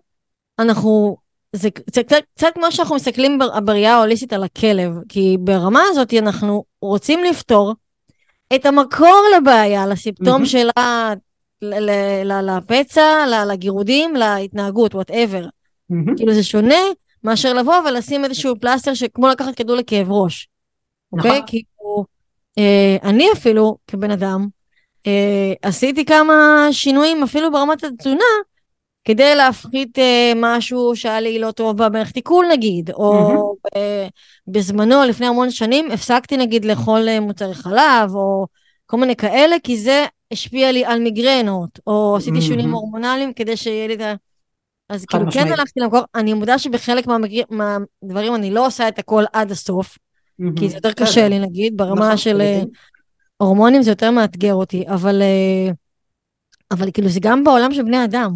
אנחנו, 0.60 1.18
זה, 1.54 1.70
זה 1.94 2.04
קצת, 2.04 2.22
קצת 2.36 2.48
כמו 2.54 2.72
שאנחנו 2.72 2.96
מסתכלים 2.96 3.40
בראייה 3.66 3.96
ההוליסטית 3.96 4.34
על 4.34 4.44
הכלב, 4.44 4.92
כי 5.10 5.38
ברמה 5.40 5.82
הזאת 5.90 6.14
אנחנו 6.14 6.64
רוצים 6.82 7.24
לפתור 7.24 7.74
את 8.56 8.66
המקור 8.66 9.24
לבעיה, 9.38 9.88
לסימפטום 9.88 10.44
mm-hmm. 10.44 10.46
שלה, 10.46 11.14
לפצע, 12.42 13.26
לגירודים, 13.48 14.16
להתנהגות, 14.16 14.96
whatever. 14.96 15.46
Mm-hmm. 15.46 16.18
כאילו 16.18 16.34
זה 16.34 16.44
שונה 16.44 16.82
מאשר 17.24 17.54
לבוא 17.54 17.76
ולשים 17.76 18.26
איזשהו 18.26 18.60
פלסטר 18.60 18.94
שכמו 18.94 19.28
לקחת 19.28 19.56
כדור 19.56 19.76
לכאב 19.76 20.12
ראש. 20.12 20.48
אוקיי? 21.14 21.32
נכון. 21.32 21.44
כאילו, 21.48 22.06
אה, 22.58 22.98
אני 23.04 23.28
אפילו, 23.34 23.78
כבן 23.88 24.12
אדם, 24.12 24.48
עשיתי 25.62 26.06
כמה 26.06 26.68
שינויים 26.72 27.24
אפילו 27.24 27.52
ברמת 27.52 27.84
התזונה, 27.84 28.24
כדי 29.06 29.36
להפחית 29.36 30.00
אה, 30.00 30.32
משהו 30.36 30.96
שהיה 30.96 31.20
לי 31.20 31.40
לא 31.40 31.52
טוב 31.52 31.84
במערכת 31.84 32.16
עיכול 32.16 32.46
נגיד, 32.52 32.90
או 32.92 33.32
mm-hmm. 33.32 33.70
אה, 33.76 34.08
בזמנו, 34.48 35.04
לפני 35.04 35.28
המון 35.28 35.52
שנים, 35.52 35.92
הפסקתי 35.92 36.38
נגיד 36.38 36.66
לאכול 36.66 37.10
אה, 37.10 37.20
מוצרי 37.20 37.54
חלב, 37.54 38.16
או 38.16 38.46
כל 38.86 38.98
מיני 38.98 39.16
כאלה, 39.16 39.56
כי 39.64 39.78
זה 39.78 40.06
השפיע 40.32 40.72
לי 40.72 40.86
על 40.86 41.00
מיגרנות, 41.00 41.80
או 41.88 42.16
עשיתי 42.18 42.38
mm-hmm. 42.38 42.42
שינויים 42.42 42.72
הורמונליים 42.72 43.34
כדי 43.34 43.58
שיהיה 43.58 43.88
לי 43.88 43.94
את 43.94 44.02
ה... 44.02 44.14
אז 44.90 45.06
כאילו 45.06 45.26
משמעית. 45.26 45.48
כן 45.48 45.54
הלכתי 45.54 45.80
למקור, 45.80 46.02
אני 46.16 46.34
מודה 46.34 46.60
שבחלק 46.60 47.08
מהמגר... 47.08 47.44
מהדברים 47.50 48.36
אני 48.36 48.52
לא 48.52 48.66
עושה 48.66 48.88
את 48.88 49.00
הכל 49.00 49.24
עד 49.34 49.52
הסוף, 49.52 49.98
mm-hmm. 49.98 50.60
כי 50.60 50.70
זה 50.70 50.76
יותר 50.76 50.94
קשה 50.94 51.28
לי 51.28 51.40
נגיד, 51.40 51.78
ברמה 51.78 52.06
נכון, 52.06 52.18
של... 52.18 52.42
הורמונים 53.42 53.82
זה 53.82 53.92
יותר 53.92 54.12
מאתגר 54.12 54.54
אותי, 54.54 54.84
אבל, 54.88 55.22
אה, 55.22 55.72
אבל 56.72 56.92
כאילו 56.92 57.10
זה 57.10 57.20
גם 57.24 57.44
בעולם 57.44 57.74
של 57.74 57.84
בני 57.84 58.04
אדם. 58.04 58.32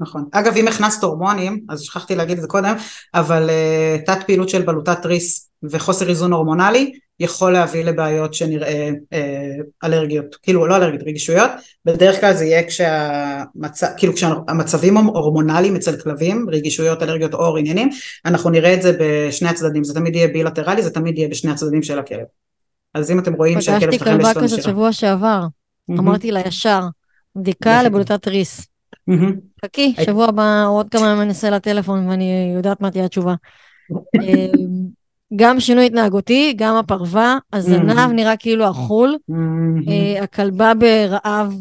נכון. 0.00 0.24
אגב, 0.32 0.56
אם 0.56 0.68
הכנסת 0.68 1.02
הורמונים, 1.02 1.60
אז 1.68 1.80
שכחתי 1.80 2.14
להגיד 2.14 2.36
את 2.36 2.42
זה 2.42 2.48
קודם, 2.48 2.74
אבל 3.14 3.50
uh, 3.50 4.06
תת 4.06 4.18
פעילות 4.26 4.48
של 4.48 4.62
בלוטת 4.62 5.02
תריס 5.02 5.50
וחוסר 5.70 6.08
איזון 6.08 6.32
הורמונלי 6.32 6.92
יכול 7.20 7.52
להביא 7.52 7.84
לבעיות 7.84 8.34
שנראה 8.34 8.90
uh, 8.90 9.64
אלרגיות, 9.84 10.36
כאילו 10.42 10.66
לא 10.66 10.76
אלרגיות, 10.76 11.02
רגישויות, 11.02 11.50
בדרך 11.84 12.20
כלל 12.20 12.34
זה 12.34 12.44
יהיה 12.44 12.68
כשהמצ... 12.68 13.82
כאילו 13.96 14.14
כשהמצבים 14.14 14.96
הורמונליים 14.96 15.76
אצל 15.76 15.96
כלבים, 15.96 16.46
רגישויות, 16.50 17.02
אלרגיות, 17.02 17.34
אור, 17.34 17.58
עניינים, 17.58 17.88
אנחנו 18.24 18.50
נראה 18.50 18.74
את 18.74 18.82
זה 18.82 18.96
בשני 19.00 19.48
הצדדים, 19.48 19.84
זה 19.84 19.94
תמיד 19.94 20.16
יהיה 20.16 20.28
בילטרלי, 20.28 20.82
זה 20.82 20.90
תמיד 20.90 21.18
יהיה 21.18 21.28
בשני 21.28 21.50
הצדדים 21.50 21.82
של 21.82 21.98
הכלב. 21.98 22.24
אז 22.98 23.10
אם 23.10 23.18
אתם 23.18 23.34
רואים 23.34 23.60
שהכלב 23.60 23.92
שלכם 23.92 23.94
יש 23.94 24.02
לו 24.02 24.16
נשירה. 24.16 24.34
פגשתי 24.34 24.42
כלבה 24.42 24.46
כזאת 24.46 24.62
שבוע 24.62 24.92
שעבר, 24.92 25.46
אמרתי 25.90 26.30
לה 26.30 26.40
ישר, 26.40 26.80
בדיקה 27.36 27.82
לבלוטת 27.82 28.28
ריס. 28.28 28.66
חכי, 29.64 29.94
שבוע 30.04 30.26
הבא 30.28 30.64
עוד 30.68 30.88
כמה 30.90 31.06
ימים 31.06 31.20
אני 31.20 31.28
אעשה 31.28 31.50
לה 31.50 31.60
טלפון 31.60 32.08
ואני 32.08 32.52
יודעת 32.56 32.80
מה 32.80 32.90
תהיה 32.90 33.04
התשובה. 33.04 33.34
אמ, 34.22 34.98
גם 35.36 35.60
שינוי 35.60 35.86
התנהגותי, 35.86 36.54
גם 36.56 36.76
הפרווה, 36.76 37.38
הזנב 37.52 38.12
נראה 38.12 38.36
כאילו 38.36 38.70
אכול, 38.70 39.16
אה, 39.88 40.22
הכלבה 40.22 40.72
ברעב 40.74 41.54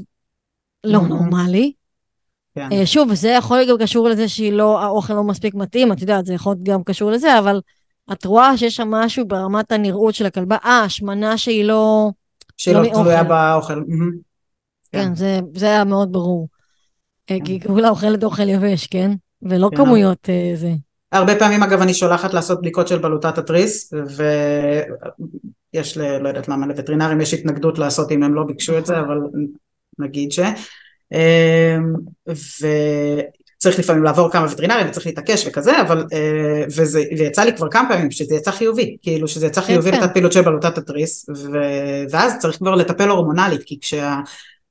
לא 0.83 1.01
נורמלי. 1.01 1.73
כן. 2.55 2.69
אה, 2.71 2.85
שוב, 2.85 3.13
זה 3.13 3.29
יכול 3.29 3.57
להיות 3.57 3.69
גם 3.79 3.85
קשור 3.85 4.09
לזה 4.09 4.27
שהיא 4.27 4.53
לא, 4.53 4.81
האוכל 4.81 5.13
לא 5.13 5.23
מספיק 5.23 5.55
מתאים, 5.55 5.91
את 5.91 6.01
יודעת, 6.01 6.25
זה 6.25 6.33
יכול 6.33 6.51
להיות 6.51 6.63
גם 6.63 6.83
קשור 6.83 7.11
לזה, 7.11 7.39
אבל 7.39 7.61
את 8.11 8.25
רואה 8.25 8.57
שיש 8.57 8.75
שם 8.75 8.91
משהו 8.91 9.27
ברמת 9.27 9.71
הנראות 9.71 10.15
של 10.15 10.25
הכלבה, 10.25 10.57
אה, 10.65 10.81
השמנה 10.83 11.37
שהיא 11.37 11.63
לא... 11.63 12.11
שהיא 12.57 12.75
לא 12.75 12.83
לא 12.83 12.89
תלויה. 12.89 13.23
באוכל. 13.23 13.83
מהמם. 13.87 14.11
כן, 14.91 15.15
זה, 15.15 15.39
זה 15.55 15.65
היה 15.65 15.83
מאוד 15.83 16.11
ברור. 16.11 16.47
אה, 17.31 17.37
כי 17.45 17.59
כולה 17.67 17.89
אוכלת 17.89 18.23
אוכל 18.23 18.49
יבש, 18.49 18.87
כן? 18.87 19.11
ולא 19.41 19.69
כן. 19.71 19.77
כמויות 19.77 20.29
אה, 20.29 20.51
זה. 20.55 20.71
הרבה 21.11 21.39
פעמים 21.39 21.63
אגב 21.63 21.81
אני 21.81 21.93
שולחת 21.93 22.33
לעשות 22.33 22.61
בדיקות 22.61 22.87
של 22.87 22.97
בלוטת 22.97 23.37
התריס 23.37 23.93
ויש 25.73 25.97
ל... 25.97 26.17
לא 26.17 26.27
יודעת 26.27 26.47
למה 26.47 26.67
לווטרינרים 26.67 27.21
יש 27.21 27.33
התנגדות 27.33 27.79
לעשות 27.79 28.11
אם 28.11 28.23
הם 28.23 28.33
לא 28.33 28.43
ביקשו 28.43 28.77
את 28.77 28.85
זה 28.85 28.99
אבל 28.99 29.17
נגיד 29.99 30.31
ש... 30.31 30.39
אמ, 31.13 31.93
וצריך 33.57 33.79
לפעמים 33.79 34.03
לעבור 34.03 34.31
כמה 34.31 34.47
וטרינרים 34.51 34.87
וצריך 34.87 35.05
להתעקש 35.05 35.47
וכזה 35.47 35.81
אבל 35.81 36.05
אה, 36.13 36.63
וזה 36.67 37.03
ויצא 37.17 37.41
לי 37.41 37.55
כבר 37.55 37.69
כמה 37.69 37.89
פעמים 37.89 38.11
שזה 38.11 38.35
יצא 38.35 38.51
חיובי. 38.51 38.97
כאילו 39.01 39.27
שזה 39.27 39.47
יצא 39.47 39.61
חיובי. 39.61 39.91
לתת 39.91 40.13
פעילות 40.13 40.31
של 40.31 40.41
בלוטת 40.41 40.77
התריס 40.77 41.29
ו... 41.35 41.57
ואז 42.09 42.37
צריך 42.39 42.57
כבר 42.57 42.75
לטפל 42.75 43.09
הורמונלית 43.09 43.63
כי 43.63 43.79
כשה... 43.79 44.15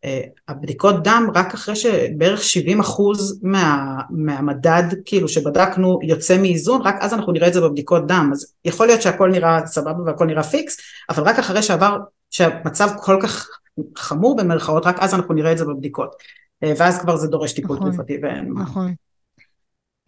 אה, 0.05 0.20
הבדיקות 0.49 1.05
דם 1.05 1.31
רק 1.35 1.55
אחרי 1.55 1.77
שבערך 1.77 2.42
70 2.42 2.81
אחוז 2.81 3.40
מה, 3.42 3.96
מהמדד 4.11 4.83
כאילו 5.05 5.29
שבדקנו 5.29 5.99
יוצא 6.03 6.38
מאיזון 6.38 6.83
רק 6.83 6.96
אז 7.01 7.14
אנחנו 7.14 7.33
נראה 7.33 7.49
את 7.49 7.53
זה 7.53 7.61
בבדיקות 7.61 8.07
דם. 8.07 8.31
אז 8.33 8.55
יכול 8.64 8.87
להיות 8.87 9.03
שהכל 9.03 9.31
נראה 9.31 9.66
סבבה 9.66 10.03
והכל 10.07 10.27
נראה 10.27 10.42
פיקס 10.42 10.77
אבל 11.11 11.22
רק 11.22 11.38
אחרי 11.38 11.62
שעבר 11.62 11.99
שהמצב 12.31 12.88
כל 13.01 13.18
כך 13.22 13.49
חמור 13.96 14.37
במרכאות 14.37 14.87
רק 14.87 14.96
אז 14.99 15.14
אנחנו 15.14 15.35
נראה 15.35 15.53
את 15.53 15.59
זה 15.59 15.64
בבדיקות 15.64 16.14
ואז 16.62 16.99
כבר 16.99 17.16
זה 17.16 17.29
דורש 17.29 17.53
טיפול 17.53 17.77
נכון, 17.77 17.92
תרופתי 17.92 18.19
ואין 18.23 18.51
מה. 18.51 18.62
נכון. 18.62 18.95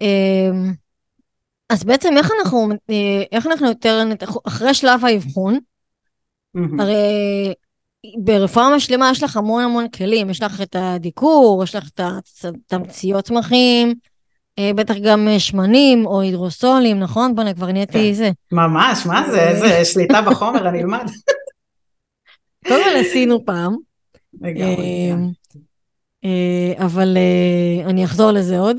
אמ, 0.00 0.72
אז 1.70 1.84
בעצם 1.84 2.14
איך 2.16 2.30
אנחנו, 2.38 2.68
אה, 2.90 3.22
איך 3.32 3.46
אנחנו 3.46 3.66
יותר, 3.66 4.04
אחרי 4.46 4.74
שלב 4.74 5.04
האבחון. 5.04 5.58
הרי 6.78 7.54
ברפואה 8.24 8.76
משלימה 8.76 9.10
יש 9.10 9.22
לך 9.22 9.36
המון 9.36 9.64
המון 9.64 9.88
כלים, 9.88 10.30
יש 10.30 10.42
לך 10.42 10.60
את 10.60 10.76
הדיקור, 10.78 11.64
יש 11.64 11.74
לך 11.74 11.88
את 11.94 12.00
התמציות 12.44 13.24
צמחים, 13.24 13.94
אה, 14.58 14.70
בטח 14.74 14.94
גם 15.02 15.28
אה, 15.28 15.40
שמנים 15.40 16.06
או 16.06 16.20
הידרוסולים, 16.20 16.98
נכון? 16.98 17.34
בוא'נה, 17.34 17.54
כבר 17.54 17.72
נהייתי 17.72 18.08
כן. 18.08 18.12
זה. 18.12 18.30
ממש 18.52 19.06
מה 19.06 19.30
זה 19.30 19.48
איזה 19.48 19.84
שליטה 19.84 20.22
בחומר 20.22 20.68
אני 20.68 20.80
אלמד 20.80 21.06
קודם 22.68 22.80
כל 22.90 22.96
עשינו 23.00 23.44
פעם, 23.44 23.76
לגמרי. 24.40 25.10
אמ, 25.12 25.22
אה, 25.22 25.30
אבל 26.78 27.16
אה, 27.16 27.90
אני 27.90 28.04
אחזור 28.04 28.30
לזה 28.30 28.58
עוד. 28.58 28.76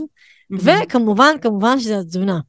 וכמובן, 0.51 1.35
כמובן 1.41 1.79
שזה 1.79 1.99
התזונה. 1.99 2.39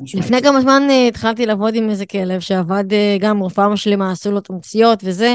משמעית. 0.00 0.24
לפני 0.24 0.42
כמה 0.42 0.60
זמן 0.60 0.82
אה, 0.90 1.08
התחלתי 1.08 1.46
לעבוד 1.46 1.74
עם 1.74 1.90
איזה 1.90 2.06
כלב 2.06 2.40
שעבד 2.40 2.92
אה, 2.92 3.16
גם 3.20 3.42
רפואה 3.42 3.68
משלימה, 3.68 4.12
עשו 4.12 4.32
לו 4.32 4.40
תמציות 4.40 5.00
וזה. 5.04 5.34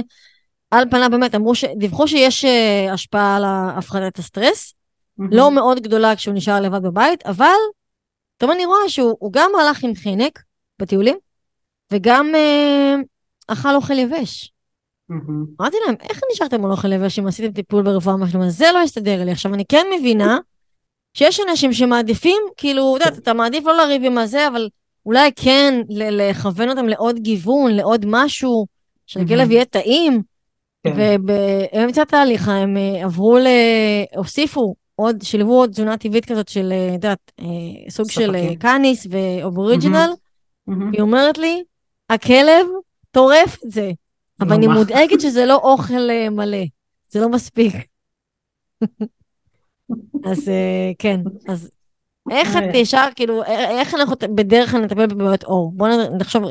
על 0.72 0.90
פניו 0.90 1.08
באמת 1.12 1.36
אמרו, 1.36 1.56
ש... 1.56 1.66
דיווחו 1.78 2.08
שיש 2.08 2.46
אה, 2.46 2.94
השפעה 2.94 3.36
על 3.36 3.44
הפחתת 3.48 4.20
הסטרס. 4.20 4.74
לא 5.32 5.52
מאוד 5.52 5.80
גדולה 5.80 6.16
כשהוא 6.16 6.36
נשאר 6.36 6.62
לבד 6.62 6.84
בבית, 6.84 7.26
אבל 7.26 7.46
פתאום 8.38 8.52
אני 8.52 8.66
רואה 8.66 8.90
שהוא 8.90 9.16
הוא 9.20 9.34
גם 9.34 9.52
הלך 9.62 9.84
עם 9.84 9.96
חנק 9.96 10.44
בטיולים, 10.80 11.18
וגם 11.92 12.36
אה, 12.36 12.96
אכל 13.48 13.76
אוכל 13.76 14.00
יבש. 14.00 14.52
מהמם. 15.10 15.46
אמרתי 15.62 15.78
להם, 15.86 15.96
איך 16.10 16.22
נשארתם 16.32 16.66
על 16.66 16.72
אוכל 16.72 16.94
יבש 16.94 17.20
אם 17.20 17.28
עשיתם 17.28 17.52
טיפול 17.54 17.84
ברפואה 17.84 18.18
משלימה? 18.18 18.50
זה 18.50 18.66
לא 18.74 18.82
הסתדר 18.82 19.24
לי. 19.24 19.32
עכשיו, 19.32 19.54
אני 19.54 19.64
כן 19.70 19.86
מבינה 20.00 20.38
שיש 21.14 21.40
אנשים 21.50 21.74
שמעדיפים, 21.74 22.42
כאילו, 22.58 22.96
את 22.98 23.02
יודעת, 23.02 23.18
אתה 23.18 23.34
מעדיף 23.34 23.66
לא 23.66 23.78
לריב 23.78 24.04
עם 24.04 24.18
הזה, 24.18 24.48
אבל 24.48 24.70
אולי 25.06 25.32
כן 25.36 25.82
לכוון 25.90 26.70
אותם 26.70 26.88
לעוד 26.88 27.20
גיוון, 27.20 27.72
לעוד 27.72 28.06
משהו, 28.08 28.66
שלכלב 29.08 29.38
מהמם. 29.38 29.52
יהיה 29.52 29.66
טעים. 29.66 30.22
כן. 30.84 30.94
ובאמצע 30.98 32.02
התהליך 32.02 32.48
הם 32.48 32.78
אה, 32.78 33.04
עברו 33.04 33.38
ל... 33.38 33.48
הוסיפו 34.16 34.76
עוד, 34.96 35.22
שילבו 35.22 35.54
עוד 35.60 35.70
תזונה 35.70 35.98
טבעית 35.98 36.26
כזאת 36.26 36.48
של, 36.48 36.72
אה, 36.72 36.88
את 36.88 36.94
יודעת, 36.94 37.32
אה, 37.40 37.90
סוג 37.90 38.12
של. 38.12 38.36
קאניס 38.60 39.08
ואובוריג'ינל. 39.10 40.10
מהמם. 40.68 40.92
היא 40.94 41.02
אומרת 41.02 41.38
לי, 41.38 41.64
הכלב 42.10 42.68
טורף 43.12 43.58
את 43.66 43.72
זה, 43.72 43.92
אבל 44.42 44.54
אני. 44.54 44.68
מודאגת 44.68 45.22
שזה 45.22 45.46
לא 45.46 45.56
אוכל 45.56 46.10
אה, 46.10 46.30
מלא, 46.30 46.64
זה 47.10 47.20
לא 47.20 47.30
מספיק. 47.30 47.76
אז 50.32 50.50
אה, 50.50 50.92
כן, 51.00 51.20
אז 51.48 51.72
איך 52.32 52.58
את 52.58 52.76
אה. 52.76 52.78
ישר, 52.78 53.08
כאילו, 53.16 53.44
איך 53.48 53.94
אנחנו 53.94 54.16
בדרך 54.36 54.72
כלל 54.72 54.82
נטפל 54.82 55.06
בבעיות 55.06 55.44
עור? 55.44 55.72
בוא 55.76 55.88
נ- 55.88 56.18
נחשוב, 56.18 56.44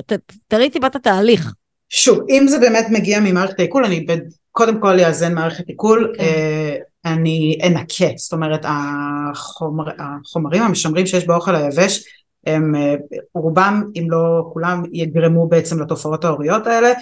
תראי 0.48 0.70
טיפה 0.70 0.86
את 0.86 0.96
התהליך. 0.96 1.52
שוב, 1.88 2.18
אם 2.30 2.48
זה 2.48 2.58
באמת 2.58 2.86
מגיע 2.90 3.20
ממערכת 3.20 3.58
העיכול, 3.58 3.84
אני 3.84 4.06
קודם 4.52 4.80
כל 4.80 5.00
אאזן 5.00 5.34
מערכת 5.34 5.68
עיכול, 5.68 6.12
כן. 6.16 6.24
אני 7.04 7.58
אנקה, 7.66 8.16
זאת 8.16 8.32
אומרת 8.32 8.60
החומר, 8.64 9.84
החומרים 9.98 10.62
המשמרים 10.62 11.06
שיש 11.06 11.26
באוכל 11.26 11.54
היבש 11.54 12.04
הם 12.46 12.74
אה, 12.74 12.94
רובם 13.34 13.84
אם 13.96 14.06
לא 14.10 14.50
כולם 14.52 14.82
יגרמו 14.92 15.48
בעצם 15.48 15.82
לתופעות 15.82 16.24
ההוריות 16.24 16.66
האלה 16.66 16.92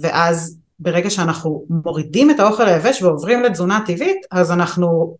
ואז 0.00 0.58
ברגע 0.78 1.10
שאנחנו 1.10 1.64
מורידים 1.84 2.30
את 2.30 2.40
האוכל 2.40 2.66
היבש 2.66 3.02
ועוברים 3.02 3.42
לתזונה 3.42 3.80
טבעית 3.86 4.26
אז 4.30 4.52
אנחנו 4.52 5.16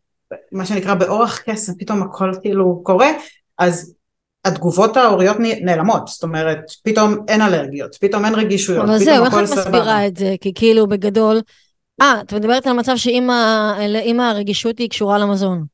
מה 0.53 0.67
שנקרא 0.67 0.95
באורח 0.95 1.39
קסם 1.39 1.73
פתאום 1.79 2.03
הכל 2.03 2.33
כאילו 2.43 2.81
קורה 2.83 3.09
אז 3.59 3.95
התגובות 4.45 4.97
ההוריות 4.97 5.37
נעלמות 5.41 6.09
זאת 6.09 6.23
אומרת 6.23 6.59
פתאום 6.83 7.17
אין 7.29 7.43
אלרגיות 7.43 7.97
פתאום 8.01 8.25
אין 8.25 8.35
רגישויות 8.35 8.85
אבל 8.85 8.99
פתאום 8.99 9.05
זהו, 9.05 9.25
איך 9.25 9.35
הכל 9.35 9.45
את 9.45 9.49
סבבה. 9.49 9.61
מסבירה 9.61 10.07
את 10.07 10.17
זה? 10.17 10.35
כי 10.41 10.53
כאילו, 10.55 10.87
בגדול, 10.87 11.41
אה, 12.01 12.21
את 12.21 12.33
מדברת 12.33 12.67
על 12.67 12.73
מצב 12.73 12.97
שאם 12.97 14.21
הרגישות 14.21 14.79
היא 14.79 14.91
קשורה 14.91 15.19
למזון. 15.19 15.65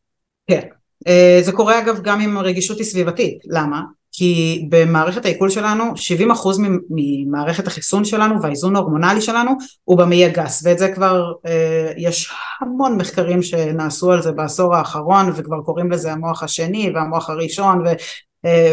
אה, 1.07 1.39
זה 1.43 1.53
קורה 1.53 1.79
אגב 1.79 2.01
גם 2.03 2.21
אם 2.21 2.37
הרגישות 2.37 2.79
היא 2.79 2.87
סביבתית, 2.87 3.39
למה? 3.45 3.83
כי 4.19 4.67
במערכת 4.69 5.25
העיכול 5.25 5.51
שלנו 5.51 5.85
70% 5.97 6.59
ממ- 6.59 6.79
ממערכת 6.91 7.67
החיסון 7.67 8.05
שלנו 8.05 8.43
והאיזון 8.43 8.77
ההורמונלי 8.77 9.21
שלנו 9.21 9.51
הוא 9.85 9.99
במעי 9.99 10.25
הגס 10.25 10.63
ואת 10.65 10.79
זה 10.79 10.93
כבר 10.93 11.33
אה, 11.47 11.93
יש 11.97 12.31
המון 12.61 12.97
מחקרים 12.97 13.43
שנעשו 13.43 14.13
על 14.13 14.23
זה 14.23 14.33
בעשור 14.33 14.75
האחרון 14.75 15.33
וכבר 15.35 15.61
קוראים 15.65 15.91
לזה 15.91 16.13
המוח 16.13 16.43
השני 16.43 16.93
והמוח 16.95 17.31
הראשון 17.31 17.83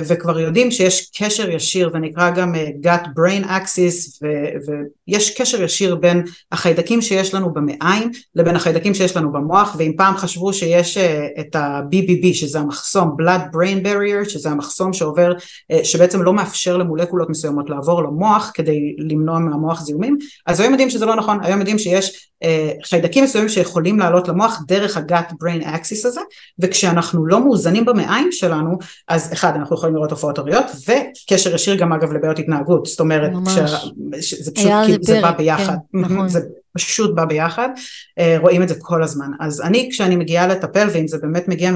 וכבר 0.08 0.40
יודעים 0.40 0.72
שיש 0.72 1.12
קשר 1.18 1.50
ישיר 1.50 1.90
זה 1.94 2.00
נקרא 2.00 2.30
גם 2.30 2.56
אה, 2.56 2.68
gut 2.84 3.06
brain 3.06 3.46
axis 3.46 4.20
ו, 4.22 4.28
ויש 5.08 5.42
קשר 5.42 5.64
ישיר 5.64 5.96
בין 5.96 6.24
החיידקים 6.52 7.02
שיש 7.02 7.34
לנו 7.34 7.54
במעיים 7.54 8.12
לבין 8.36 8.56
החיידקים 8.56 8.94
שיש 8.94 9.18
לנו 9.18 9.32
במוח 9.32 9.76
ואם 9.80 9.94
פעם 9.98 10.18
חשבו 10.18 10.54
שיש 10.54 10.98
אה, 10.98 11.28
את 11.40 11.56
ה-BBB 11.56 12.34
שזה 12.34 12.60
המחסום 12.60 13.16
blood 13.22 13.56
brain 13.56 13.86
barrier 13.86 14.30
שזה 14.30 14.50
המחסום 14.50 14.94
שעובר 14.94 15.34
אה, 15.72 15.80
שבעצם 15.84 16.22
לא 16.22 16.34
מאפשר 16.34 16.78
למולקולות 16.78 17.30
מסוימות 17.30 17.70
לעבור 17.70 18.04
למוח 18.04 18.52
כדי 18.54 18.96
למנוע 18.98 19.40
מהמוח 19.40 19.82
זיהומים 19.82 20.18
אז 20.46 20.60
היום 20.60 20.72
יודעים 20.72 20.90
שזה 20.90 21.06
לא 21.06 21.16
נכון. 21.16 21.44
היום 21.44 21.60
יודעים 21.60 21.80
שיש 21.80 22.32
אה, 22.44 22.72
חיידקים 22.84 23.24
מסוימים 23.24 23.50
שיכולים 23.50 24.00
לעלות 24.00 24.28
למוח 24.28 24.62
דרך 24.68 24.98
ה-gut 24.98 25.32
brain 25.32 25.66
axis 25.66 26.08
הזה 26.08 26.22
וכשאנחנו 26.60 27.26
לא 27.26 27.40
מאוזנים 27.40 27.86
במעיים 27.86 28.32
שלנו 28.32 28.78
אז 29.08 29.34
אחד 29.34 29.55
אנחנו 29.56 29.76
יכולים 29.76 29.96
לראות 29.96 30.10
תופעות 30.10 30.38
הוריות 30.38 30.66
וקשר 30.66 31.56
ישיר 31.56 31.76
גם 31.76 31.94
אגב 31.94 32.14
לבעיות 32.14 32.40
התנהגות 32.40 32.86
זאת 32.86 33.00
אומרת 33.00 33.32
זה 34.12 34.52
פשוט 34.52 34.72
כאילו 34.86 35.04
זה 35.04 35.22
בא 35.22 35.32
ביחד 35.32 35.76
כן, 35.92 36.00
נכון. 36.00 36.30
זה 36.30 36.40
פשוט 36.76 37.16
בא 37.16 37.26
ביחד, 37.26 37.70
אה, 38.20 38.38
רואים 38.42 38.64
את 38.64 38.70
זה 38.70 38.76
כל 38.80 39.04
הזמן. 39.04 39.32
אז 39.40 39.62
אני 39.62 39.90
כשאני 39.92 40.16
מגיעה 40.16 40.48
לטפל, 40.48 40.88
ואם 40.94 41.08
זה 41.08 41.18
באמת 41.18 41.48
מגיע. 41.48 41.72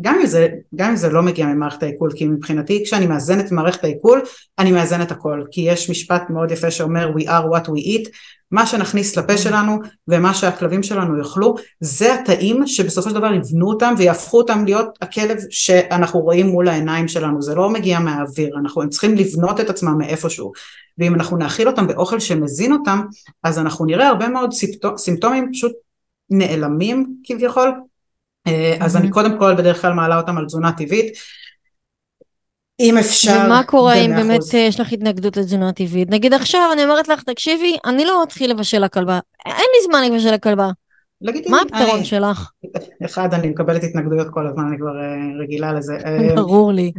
גם, 0.00 0.18
אם 0.20 0.26
זה, 0.26 0.48
גם 0.74 0.90
אם 0.90 0.96
זה 0.96 1.08
לא 1.08 1.22
מגיע 1.22 1.46
ממערכת 1.46 1.82
העיכול, 1.82 2.10
כי 2.16 2.26
מבחינתי 2.26 2.82
כשאני 2.84 3.06
מאזנת 3.06 3.46
את 3.46 3.52
מערכת 3.52 3.84
העיכול, 3.84 4.22
אני 4.58 4.72
מאזנת 4.72 5.10
הכל. 5.10 5.44
כי 5.50 5.60
יש 5.60 5.90
משפט 5.90 6.30
מאוד 6.30 6.50
יפה 6.50 6.70
שאומר 6.70 7.12
We 7.16 7.22
are 7.22 7.44
what 7.54 7.66
we 7.66 7.78
eat, 7.78 8.08
מה 8.50 8.66
שנכניס 8.66 9.16
לפה 9.16 9.36
שלנו 9.36 9.78
ומה 10.08 10.34
שהכלבים 10.34 10.82
שלנו 10.82 11.18
יאכלו, 11.18 11.54
זה 11.80 12.14
התאים 12.14 12.66
שבסופו 12.66 13.08
של 13.08 13.14
דבר 13.14 13.34
יבנו 13.34 13.68
אותם 13.68 13.94
ויהפכו 13.98 14.38
אותם 14.38 14.64
להיות 14.64 14.98
הכלב 15.00 15.38
שאנחנו 15.50 16.20
רואים 16.20 16.46
מול 16.46 16.68
העיניים 16.68 17.08
שלנו, 17.08 17.42
זה 17.42 17.54
לא 17.54 17.70
מגיע 17.70 17.98
מהאוויר, 17.98 18.56
אנחנו 18.60 18.88
צריכים 18.88 19.14
לבנות 19.14 19.60
את 19.60 19.70
עצמם 19.70 19.98
מאיפשהו. 19.98 20.52
ואם 20.98 21.14
אנחנו 21.14 21.36
נאכיל 21.36 21.68
אותם 21.68 21.86
באוכל 21.86 22.20
שמזין 22.20 22.72
אותם, 22.72 23.00
אז 23.42 23.58
אנחנו 23.58 23.84
נראה 23.84 24.08
הרבה 24.08 24.28
מאוד 24.28 24.50
סימפטומים 24.96 25.50
פשוט 25.52 25.72
נעלמים 26.30 27.14
כביכול. 27.24 27.89
אה, 28.50 28.76
אז 28.80 28.96
אני 28.96 29.10
קודם 29.10 29.38
כל 29.38 29.54
בדרך 29.54 29.82
כלל 29.82 29.92
מעלה 29.92 30.16
אותם 30.16 30.38
על 30.38 30.46
תזונה 30.46 30.72
טבעית. 30.72 31.12
אם 32.80 32.98
אפשר, 32.98 33.42
ומה 33.46 33.62
קורה 33.66 33.94
אם 33.94 34.10
במאה 34.10 34.22
באמת. 34.22 34.40
אה, 34.54 34.58
יש 34.58 34.80
לך 34.80 34.92
התנגדות 34.92 35.36
לתזונה 35.36 35.72
טבעית? 35.72 36.10
נגיד 36.10 36.34
עכשיו 36.34 36.70
אני 36.72 36.84
אומרת 36.84 37.08
לך, 37.08 37.22
תקשיבי, 37.22 37.76
אני 37.84 38.04
לא 38.04 38.22
אתחיל 38.22 38.50
לבשל 38.50 38.84
לכלבה. 38.84 39.18
אין 39.46 39.54
לי 39.54 39.84
זמן 39.86 40.12
לבשל 40.12 40.34
לכלבה. 40.34 40.70
מה 41.48 41.60
הפתרון 41.60 41.96
אני, 41.96 42.04
שלך? 42.04 42.50
אחד, 43.04 43.34
אני 43.34 43.48
מקבלת 43.48 43.84
התנגדויות 43.84 44.26
כל 44.30 44.46
הזמן, 44.46 44.64
אני 44.68 44.78
כבר 44.78 44.92
רגילה 45.42 45.72
לזה. 45.72 45.98
ברור 46.36 46.72
לי. 46.72 46.92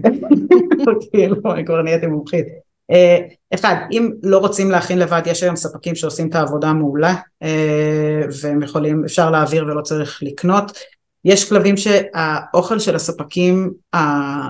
כאילו, 1.12 1.36
אני 1.54 1.66
כבר 1.66 1.82
נהייתי 1.82 2.08
מומחית. 2.08 2.46
אה, 2.92 3.18
אחד, 3.54 3.76
אם 3.92 4.12
לא 4.24 4.38
רוצים 4.38 4.72
להכין 4.72 5.00
לבד, 5.00 5.22
יש 5.26 5.44
היום 5.44 5.56
ספקים 5.56 5.96
שעושים 5.96 6.30
את 6.30 6.36
העבודה 6.36 6.74
מעולה 6.74 7.16
אה, 7.44 8.22
והם 8.42 8.64
יכולים, 8.64 9.04
אפשר 9.06 9.32
להעביר 9.32 9.66
ולא 9.66 9.82
צריך 9.82 10.20
לקנות. 10.24 10.72
יש 11.26 11.50
כלבים 11.50 11.76
שהאוכל 11.78 12.80
של 12.80 12.96
הספקים, 12.96 13.72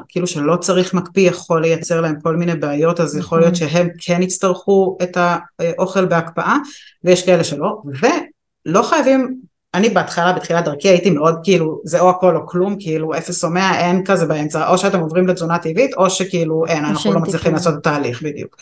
כאילו 0.08 0.28
שלא 0.28 0.56
צריך 0.56 0.94
מקפיא, 0.94 1.30
יכול 1.30 1.62
לייצר 1.62 2.02
להם 2.02 2.16
כל 2.24 2.36
מיני 2.36 2.56
בעיות, 2.56 3.00
אז 3.00 3.18
יכול 3.18 3.40
להיות 3.40 3.54
נכון. 3.54 3.68
שהם 3.70 3.90
כן 3.98 4.22
יצטרכו 4.22 4.98
את 5.04 5.18
האוכל 5.60 6.06
בהקפאה, 6.06 6.58
ויש 7.04 7.26
כאלה 7.26 7.44
שלא, 7.44 7.82
ולא 8.66 8.82
חייבים 8.82 9.42
אני 9.74 9.90
בהתחלה, 9.90 10.34
בתחילת 10.34 10.66
דרכי 10.66 10.88
הייתי 10.88 11.10
מאוד 11.10 11.40
כאילו 11.44 11.82
זה 11.86 12.00
או 12.00 12.10
הכל 12.10 12.36
או 12.36 12.48
כלום, 12.48 12.76
כאילו 12.80 13.14
אפס 13.18 13.44
או 13.44 13.50
מאה, 13.50 13.80
אין 13.80 14.06
כזה 14.06 14.26
באמצע, 14.26 14.70
או 14.70 14.78
שאתם 14.78 15.00
עוברים 15.00 15.28
לתזונה 15.28 15.60
טבעית 15.60 15.94
או 15.94 16.10
שכאילו 16.10 16.66
אין, 16.66 16.86
אנחנו 16.86 17.14
לא 17.14 17.20
מצליחים 17.20 17.54
לעשות 17.54 17.74
את 17.74 17.80
התהליך 17.80 18.22
בדיוק. 18.24 18.56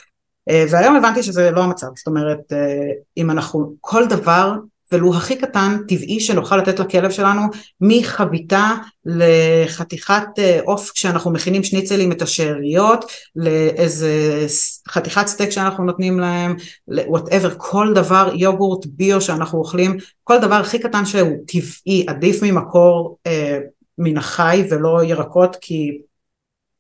אה, 0.50 0.66
והיום 0.70 0.96
הבנתי 0.96 1.24
שזה 1.24 1.52
לא 1.52 1.64
המצב, 1.64 1.88
זאת 1.96 2.08
אומרת 2.08 2.54
אה, 2.54 2.92
אם 3.18 3.32
אנחנו 3.32 3.74
כל 3.82 4.08
דבר 4.08 4.54
ולו 4.92 5.16
הכי 5.16 5.36
קטן, 5.36 5.78
טבעי 5.88 6.20
שנוכל 6.20 6.58
לתת 6.58 6.80
לכלב 6.80 7.12
שלנו 7.12 7.42
מחביתה 7.82 8.76
לחתיכת 9.06 10.28
אה, 10.40 10.60
עוף 10.66 10.92
כשאנחנו 10.92 11.32
מכינים 11.32 11.64
שניצלים 11.64 12.12
את 12.12 12.22
השאריות, 12.22 13.06
לאיזה 13.36 14.46
חתיכת 14.90 15.28
סטייק 15.28 15.50
שאנחנו 15.50 15.84
נותנים 15.84 16.20
להם, 16.20 16.56
whatever, 16.88 17.50
כל 17.58 17.92
דבר, 17.96 18.32
יוגורט 18.36 18.86
ביו 18.86 19.22
שאנחנו 19.22 19.60
אוכלים, 19.60 19.98
כל 20.24 20.38
דבר 20.40 20.56
הכי 20.56 20.80
קטן 20.80 21.06
שהוא 21.06 21.38
טבעי, 21.48 22.06
עדיף 22.08 22.44
ממקור 22.44 23.18
אה, 23.28 23.60
מן 23.98 24.18
החי 24.18 24.68
ולא 24.70 25.04
ירקות 25.04 25.58
כי 25.62 26.02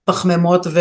פחמימות 0.09 0.67
ו, 0.67 0.79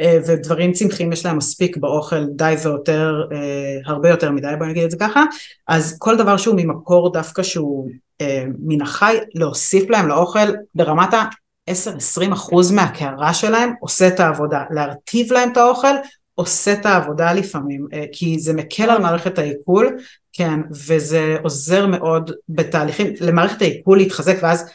אה, 0.00 0.18
ודברים 0.26 0.72
צמחיים 0.72 1.12
יש 1.12 1.26
להם 1.26 1.36
מספיק 1.36 1.76
באוכל 1.76 2.24
די 2.24 2.54
ויותר, 2.62 3.22
אה, 3.32 3.78
הרבה 3.86 4.08
יותר 4.08 4.30
מדי 4.30 4.52
בוא 4.58 4.66
נגיד 4.66 4.84
את 4.84 4.90
זה 4.90 4.96
ככה, 5.00 5.24
אז 5.68 5.96
כל 5.98 6.16
דבר 6.16 6.36
שהוא 6.36 6.54
ממקור 6.58 7.12
דווקא 7.12 7.42
שהוא 7.42 7.88
אה, 8.20 8.44
מן 8.58 8.82
החי, 8.82 9.16
להוסיף 9.34 9.90
להם 9.90 10.08
לאוכל 10.08 10.48
ברמת 10.74 11.14
ה-10-20 11.14 12.32
אחוז 12.32 12.72
מהקערה 12.72 13.34
שלהם 13.34 13.72
עושה 13.80 14.08
את 14.08 14.20
העבודה, 14.20 14.62
להרטיב 14.70 15.32
להם 15.32 15.52
את 15.52 15.56
האוכל 15.56 15.94
עושה 16.34 16.72
את 16.72 16.86
העבודה 16.86 17.32
לפעמים, 17.32 17.86
כי 18.12 18.38
זה 18.38 18.52
מקל 18.52 18.90
על 18.90 19.02
מערכת 19.02 19.38
העיכול, 19.38 19.96
כן, 20.32 20.60
וזה 20.70 21.36
עוזר 21.42 21.86
מאוד 21.86 22.30
בתהליכים, 22.48 23.06
למערכת 23.20 23.62
העיכול 23.62 23.98
להתחזק 23.98 24.36
ואז 24.42 24.70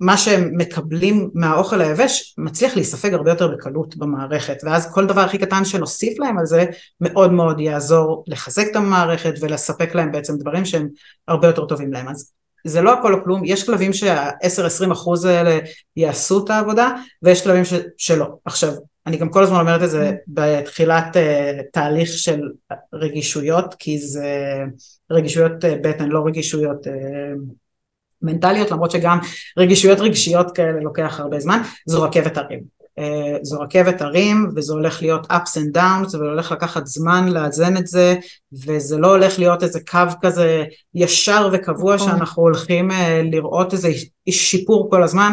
מה 0.00 0.16
שהם 0.16 0.50
מקבלים 0.56 1.30
מהאוכל 1.34 1.80
היבש 1.80 2.34
מצליח 2.38 2.76
להיספג 2.76 3.14
הרבה 3.14 3.30
יותר 3.30 3.48
בקלות 3.48 3.96
במערכת 3.96 4.56
ואז 4.64 4.92
כל 4.92 5.06
דבר 5.06 5.20
הכי 5.20 5.38
קטן 5.38 5.64
שנוסיף 5.64 6.18
להם 6.18 6.38
על 6.38 6.46
זה 6.46 6.64
מאוד 7.00 7.32
מאוד 7.32 7.60
יעזור 7.60 8.24
לחזק 8.26 8.66
את 8.70 8.76
המערכת 8.76 9.34
ולספק 9.40 9.94
להם 9.94 10.12
בעצם 10.12 10.36
דברים 10.38 10.64
שהם 10.64 10.88
הרבה 11.28 11.46
יותר 11.46 11.66
טובים 11.66 11.92
להם 11.92 12.08
אז 12.08 12.32
זה 12.64 12.82
לא 12.82 12.98
הכל 12.98 13.14
או 13.14 13.24
כלום, 13.24 13.44
יש 13.44 13.66
כלבים 13.66 13.92
שה-10-20 13.92 14.92
אחוז 14.92 15.24
האלה 15.24 15.58
יעשו 15.96 16.44
את 16.44 16.50
העבודה 16.50 16.90
ויש 17.22 17.44
כלבים 17.44 17.64
ש- 17.64 17.74
שלא. 17.96 18.26
עכשיו, 18.44 18.72
אני 19.06 19.16
גם 19.16 19.28
כל 19.28 19.42
הזמן 19.42 19.60
אומרת 19.60 19.82
את 19.82 19.90
זה 19.90 20.12
בתחילת 20.28 21.16
uh, 21.16 21.20
תהליך 21.72 22.08
של 22.08 22.40
רגישויות 22.94 23.74
כי 23.78 23.98
זה 23.98 24.56
רגישויות 25.10 25.64
uh, 25.64 25.68
בטן, 25.82 26.08
לא 26.08 26.26
רגישויות 26.26 26.86
uh, 26.86 26.90
מנטליות 28.22 28.70
למרות 28.70 28.90
שגם 28.90 29.18
רגישויות 29.58 30.00
רגשיות 30.00 30.54
כאלה 30.54 30.80
לוקח 30.80 31.20
הרבה 31.20 31.40
זמן 31.40 31.60
זו 31.86 32.02
רכבת 32.02 32.36
הרים 32.36 32.78
אה, 32.98 33.36
זו 33.42 33.60
רכבת 33.60 34.02
הרים 34.02 34.50
וזה 34.56 34.72
הולך 34.72 35.02
להיות 35.02 35.26
ups 35.32 35.56
and 35.56 35.76
downs 35.76 36.16
והולך 36.16 36.52
לקחת 36.52 36.86
זמן 36.86 37.28
לאזן 37.28 37.76
את 37.76 37.86
זה 37.86 38.14
וזה 38.66 38.98
לא 38.98 39.10
הולך 39.10 39.38
להיות 39.38 39.62
איזה 39.62 39.80
קו 39.90 39.98
כזה 40.22 40.64
ישר 40.94 41.48
וקבוע 41.52 41.94
נכון. 41.94 42.08
שאנחנו 42.08 42.42
הולכים 42.42 42.90
אה, 42.90 43.22
לראות 43.22 43.72
איזה 43.72 43.92
שיפור 44.30 44.90
כל 44.90 45.02
הזמן 45.02 45.32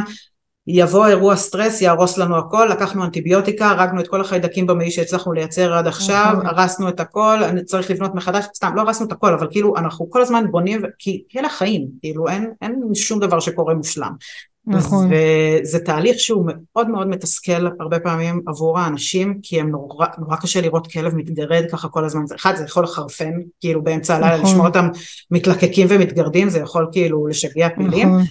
יבוא 0.67 1.07
אירוע 1.07 1.35
סטרס, 1.35 1.81
יהרוס 1.81 2.17
לנו 2.17 2.37
הכל, 2.37 2.67
לקחנו 2.71 3.03
אנטיביוטיקה, 3.03 3.69
הרגנו 3.69 4.01
את 4.01 4.07
כל 4.07 4.21
החיידקים 4.21 4.67
במעי 4.67 4.91
שהצלחנו 4.91 5.33
לייצר 5.33 5.73
עד 5.73 5.87
עכשיו. 5.87 6.35
הרסנו 6.43 6.89
את 6.89 6.99
הכל, 6.99 7.39
צריך 7.65 7.91
לבנות 7.91 8.15
מחדש, 8.15 8.45
סתם, 8.55 8.71
לא 8.75 8.81
הרסנו 8.81 9.07
את 9.07 9.11
הכל, 9.11 9.33
אבל 9.33 9.47
כאילו 9.51 9.77
אנחנו 9.77 10.09
כל 10.09 10.21
הזמן 10.21 10.45
בונים, 10.51 10.81
כי 10.99 11.23
אלה 11.37 11.49
חיים, 11.49 11.87
כאילו 12.01 12.27
אין, 12.27 12.51
אין 12.61 12.81
שום 12.93 13.19
דבר 13.19 13.39
שקורה 13.39 13.73
מושלם. 13.73 14.11
נכון. 14.67 15.09
וזה 15.11 15.79
תהליך 15.79 16.19
שהוא 16.19 16.45
מאוד 16.47 16.89
מאוד 16.89 17.07
מתסכל 17.07 17.67
הרבה 17.79 17.99
פעמים 17.99 18.41
עבור 18.47 18.79
האנשים, 18.79 19.39
כי 19.43 19.59
הם 19.59 19.69
נורא, 19.69 20.07
נורא 20.17 20.35
קשה 20.35 20.61
לראות 20.61 20.91
כלב 20.91 21.15
מתגרד 21.15 21.63
ככה 21.71 21.87
כל 21.87 22.05
הזמן, 22.05 22.21
אחד 22.35 22.55
זה 22.55 22.63
יכול 22.63 22.83
לחרפן, 22.83 23.31
כאילו 23.59 23.83
באמצע 23.83 24.15
הלילה, 24.15 24.37
נכון. 24.37 24.49
לשמוע 24.49 24.67
אותם 24.67 24.87
מתלקקים 25.31 25.87
ומתגרדים, 25.89 26.49
זה 26.49 26.59
יכול 26.59 26.87
כאילו 26.91 27.27
לשגע 27.27 27.67
פילים. 27.75 28.07
נכון. 28.07 28.23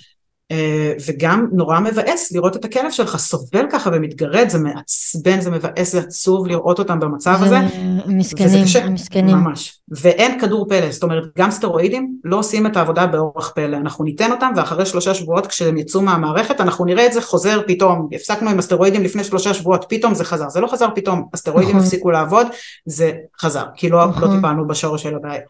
אה, 0.54 0.92
וגם 1.06 1.46
נורא 1.52 1.80
מבאס 1.80 2.32
לראות 2.32 2.56
את 2.56 2.64
הכלב 2.64 2.90
שלך 2.90 3.16
סובל 3.16 3.66
ככה 3.70 3.90
ומתגרד, 3.92 4.48
זה 4.48 4.58
מעצבן, 4.58 5.40
זה 5.40 5.50
מבאס, 5.50 5.92
זה 5.92 5.98
עצוב 5.98 6.46
לראות 6.46 6.78
אותם 6.78 7.00
במצב 7.00 7.38
הזה. 7.40 7.58
מסכנים, 8.06 8.64
מסכנים. 8.92 9.36
ממש. 9.36 9.80
ואין 9.88 10.40
כדור 10.40 10.68
פלא, 10.68 10.90
זאת 10.90 11.02
אומרת 11.02 11.24
גם 11.38 11.50
סטרואידים 11.50 12.16
לא 12.24 12.38
עושים 12.38 12.66
את 12.66 12.76
העבודה 12.76 13.06
באורח 13.06 13.52
פלא, 13.54 13.76
אנחנו 13.76 14.04
ניתן 14.04 14.32
אותם 14.32 14.52
ואחרי 14.56 14.86
שלושה 14.86 15.14
שבועות 15.14 15.46
כשהם 15.46 15.76
יצאו 15.76 16.02
מהמערכת 16.02 16.60
אנחנו 16.60 16.84
נראה 16.84 17.06
את 17.06 17.12
זה 17.12 17.22
חוזר 17.22 17.60
פתאום, 17.66 18.08
הפסקנו 18.12 18.50
עם 18.50 18.58
הסטרואידים 18.58 19.02
לפני 19.02 19.24
שלושה 19.24 19.54
שבועות, 19.54 19.86
פתאום 19.88 20.14
זה 20.14 20.24
חזר, 20.24 20.48
זה 20.48 20.60
לא 20.60 20.66
חזר 20.66 20.88
פתאום, 20.94 21.28
הסטרואידים 21.34 21.76
נכון. 21.76 21.86
הפסיקו 21.86 22.10
לעבוד, 22.10 22.46
זה 22.86 23.12
חזר, 23.40 23.64
כי 23.74 23.88
לא, 23.88 23.98
לא 23.98 24.06
נכון. 24.06 24.36
טיפלנו 24.36 24.66
בשורש 24.66 25.02
של 25.02 25.14
הבעיה. 25.14 25.40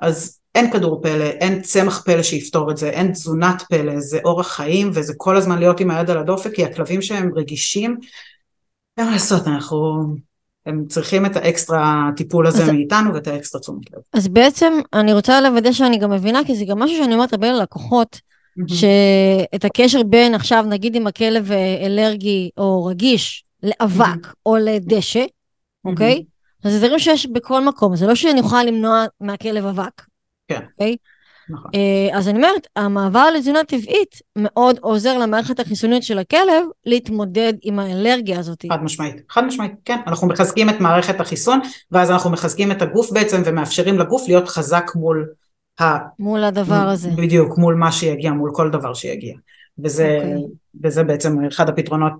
אז 0.00 0.39
אין 0.54 0.70
כדור 0.70 1.00
פלא, 1.02 1.24
אין 1.24 1.62
צמח 1.62 2.02
פלא 2.04 2.22
שיפתור 2.22 2.70
את 2.70 2.76
זה, 2.76 2.90
אין 2.90 3.12
תזונת 3.12 3.62
פלא, 3.62 4.00
זה 4.00 4.18
אורח 4.24 4.48
חיים 4.48 4.90
וזה 4.94 5.12
כל 5.16 5.36
הזמן 5.36 5.58
להיות 5.58 5.80
עם 5.80 5.90
היד 5.90 6.10
על 6.10 6.18
הדופק 6.18 6.54
כי 6.54 6.64
הכלבים 6.64 7.02
שהם 7.02 7.30
רגישים, 7.36 7.96
אין 8.98 9.06
מה 9.06 9.12
לעשות, 9.12 9.46
אנחנו, 9.46 10.02
הם 10.66 10.84
צריכים 10.88 11.26
את 11.26 11.36
האקסטרה 11.36 12.10
טיפול 12.16 12.46
הזה 12.46 12.62
אז, 12.62 12.68
מאיתנו 12.68 13.14
ואת 13.14 13.26
האקסטרה 13.26 13.60
תשומת 13.60 13.90
לב. 13.92 14.00
אז 14.12 14.28
בעצם 14.28 14.72
אני 14.92 15.12
רוצה 15.12 15.40
לוודא 15.40 15.72
שאני 15.72 15.98
גם 15.98 16.10
מבינה, 16.10 16.40
כי 16.46 16.54
זה 16.54 16.64
גם 16.64 16.78
משהו 16.78 16.96
שאני 16.96 17.14
אומרת 17.14 17.32
הרבה 17.32 17.52
ללקוחות, 17.52 18.16
mm-hmm. 18.16 18.74
שאת 18.74 19.64
הקשר 19.64 20.02
בין 20.02 20.34
עכשיו 20.34 20.64
נגיד 20.68 20.96
אם 20.96 21.06
הכלב 21.06 21.52
אה, 21.52 21.86
אלרגי 21.86 22.50
או 22.58 22.84
רגיש 22.84 23.44
לאבק 23.62 24.26
mm-hmm. 24.26 24.34
או 24.46 24.56
לדשא, 24.56 25.24
אוקיי? 25.84 26.22
Mm-hmm. 26.22 26.68
אז 26.68 26.72
זה 26.72 26.78
דברים 26.78 26.98
שיש 26.98 27.26
בכל 27.26 27.64
מקום, 27.64 27.96
זה 27.96 28.06
לא 28.06 28.14
שאני 28.14 28.40
אוכל 28.40 28.62
למנוע 28.62 29.04
מהכלב 29.20 29.66
אבק. 29.66 30.09
כן. 30.50 30.60
אוקיי? 30.72 30.96
נכון. 31.50 31.70
אה, 31.74 32.18
אז 32.18 32.28
אני 32.28 32.36
אומרת, 32.36 32.66
המעבר 32.76 33.30
לתזונה 33.30 33.64
טבעית 33.64 34.22
מאוד 34.36 34.78
עוזר 34.80 35.18
למערכת 35.18 35.60
החיסונית 35.60 36.02
של 36.02 36.18
הכלב 36.18 36.64
להתמודד 36.86 37.52
עם 37.62 37.78
האלרגיה 37.78 38.38
הזאת. 38.38 38.64
חד 38.72 38.82
משמעית, 38.82 39.16
חד 39.30 39.44
משמעית, 39.44 39.72
כן. 39.84 39.98
אנחנו 40.06 40.28
מחזקים 40.28 40.70
את 40.70 40.80
מערכת 40.80 41.20
החיסון, 41.20 41.60
ואז 41.90 42.10
אנחנו 42.10 42.30
מחזקים 42.30 42.70
את 42.70 42.82
הגוף 42.82 43.10
בעצם 43.12 43.42
ומאפשרים 43.44 43.98
לגוף 43.98 44.28
להיות 44.28 44.48
חזק 44.48 44.90
מול 44.94 45.28
ה... 45.80 45.84
מול 46.18 46.44
הדבר 46.44 46.74
הזה. 46.74 47.10
בדיוק, 47.10 47.58
מול 47.58 47.74
מה 47.74 47.92
שיגיע, 47.92 48.32
מול 48.32 48.50
כל 48.54 48.70
דבר 48.70 48.94
שיגיע. 48.94 49.34
וזה, 49.84 50.18
okay. 50.22 50.26
אוקיי. 50.26 50.48
וזה 50.84 51.02
בעצם 51.02 51.44
אחד 51.44 51.68
הפתרונות 51.68 52.12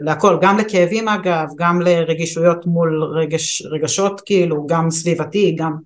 להכל, 0.00 0.38
גם 0.40 0.58
לכאבים 0.58 1.08
אגב, 1.08 1.48
גם 1.56 1.80
לרגישויות 1.80 2.66
מול 2.66 3.04
רגש, 3.04 3.62
רגשות 3.62 4.20
כאילו, 4.26 4.66
גם 4.66 4.90
סביבתי, 4.90 5.56
גם 5.58 5.76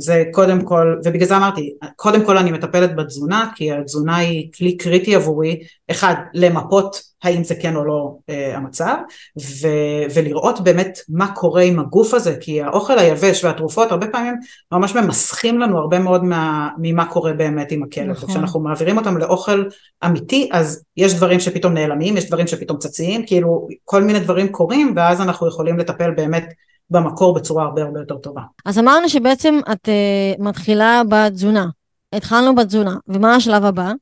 זה 0.00 0.24
קודם 0.32 0.62
כל, 0.62 0.96
ובגלל 1.04 1.28
זה 1.28 1.36
אמרתי, 1.36 1.74
קודם 1.96 2.24
כל 2.24 2.38
אני 2.38 2.52
מטפלת 2.52 2.96
בתזונה, 2.96 3.50
כי 3.54 3.72
התזונה 3.72 4.16
היא 4.16 4.52
כלי 4.52 4.76
קריטי 4.76 5.14
עבורי, 5.14 5.60
אחד, 5.90 6.14
למפות 6.34 7.10
האם 7.22 7.44
זה 7.44 7.54
כן 7.54 7.76
או 7.76 7.84
לא 7.84 8.16
אה, 8.30 8.56
המצב, 8.56 8.94
ו, 9.40 9.68
ולראות 10.14 10.60
באמת 10.60 10.98
מה 11.08 11.34
קורה 11.34 11.62
עם 11.62 11.78
הגוף 11.78 12.14
הזה, 12.14 12.36
כי 12.40 12.62
האוכל 12.62 12.98
היבש 12.98 13.44
והתרופות 13.44 13.92
הרבה 13.92 14.06
פעמים 14.06 14.34
ממש 14.72 14.94
ממסכים 14.94 15.58
לנו 15.58 15.78
הרבה 15.78 15.98
מאוד 15.98 16.24
מה, 16.24 16.68
ממה 16.78 17.06
קורה 17.06 17.32
באמת 17.32 17.72
עם 17.72 17.82
הכלב, 17.82 18.10
נכון. 18.10 18.28
וכשאנחנו 18.28 18.60
מעבירים 18.60 18.98
אותם 18.98 19.18
לאוכל 19.18 19.64
אמיתי, 20.04 20.48
אז 20.52 20.84
יש 20.96 21.14
דברים 21.14 21.40
שפתאום 21.40 21.74
נעלמים, 21.74 22.16
יש 22.16 22.26
דברים 22.26 22.46
שפתאום 22.46 22.78
צצים, 22.78 23.26
כאילו 23.26 23.68
כל 23.84 24.02
מיני 24.02 24.20
דברים 24.20 24.48
קורים, 24.48 24.92
ואז 24.96 25.20
אנחנו 25.20 25.48
יכולים 25.48 25.78
לטפל 25.78 26.10
באמת 26.10 26.44
במקור 26.90 27.34
בצורה 27.34 27.64
הרבה 27.64 27.82
הרבה 27.82 28.00
יותר 28.00 28.16
טובה. 28.16 28.42
אז 28.64 28.78
אמרנו 28.78 29.08
שבעצם 29.08 29.60
את 29.72 29.88
uh, 29.88 30.42
מתחילה 30.42 31.02
בתזונה. 31.08 31.66
התחלנו 32.12 32.54
בתזונה, 32.54 32.96
ומה 33.08 33.34
השלב 33.34 33.64
הבא? 33.64 33.92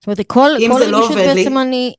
זאת 0.00 0.06
אומרת, 0.06 0.20
כל, 0.26 0.50
כל 0.68 0.84
לא 0.86 0.96
רגישות 0.98 1.16
לא 1.16 1.16
בעצם 1.16 1.58
לי... 1.58 1.62
אני... 1.62 1.94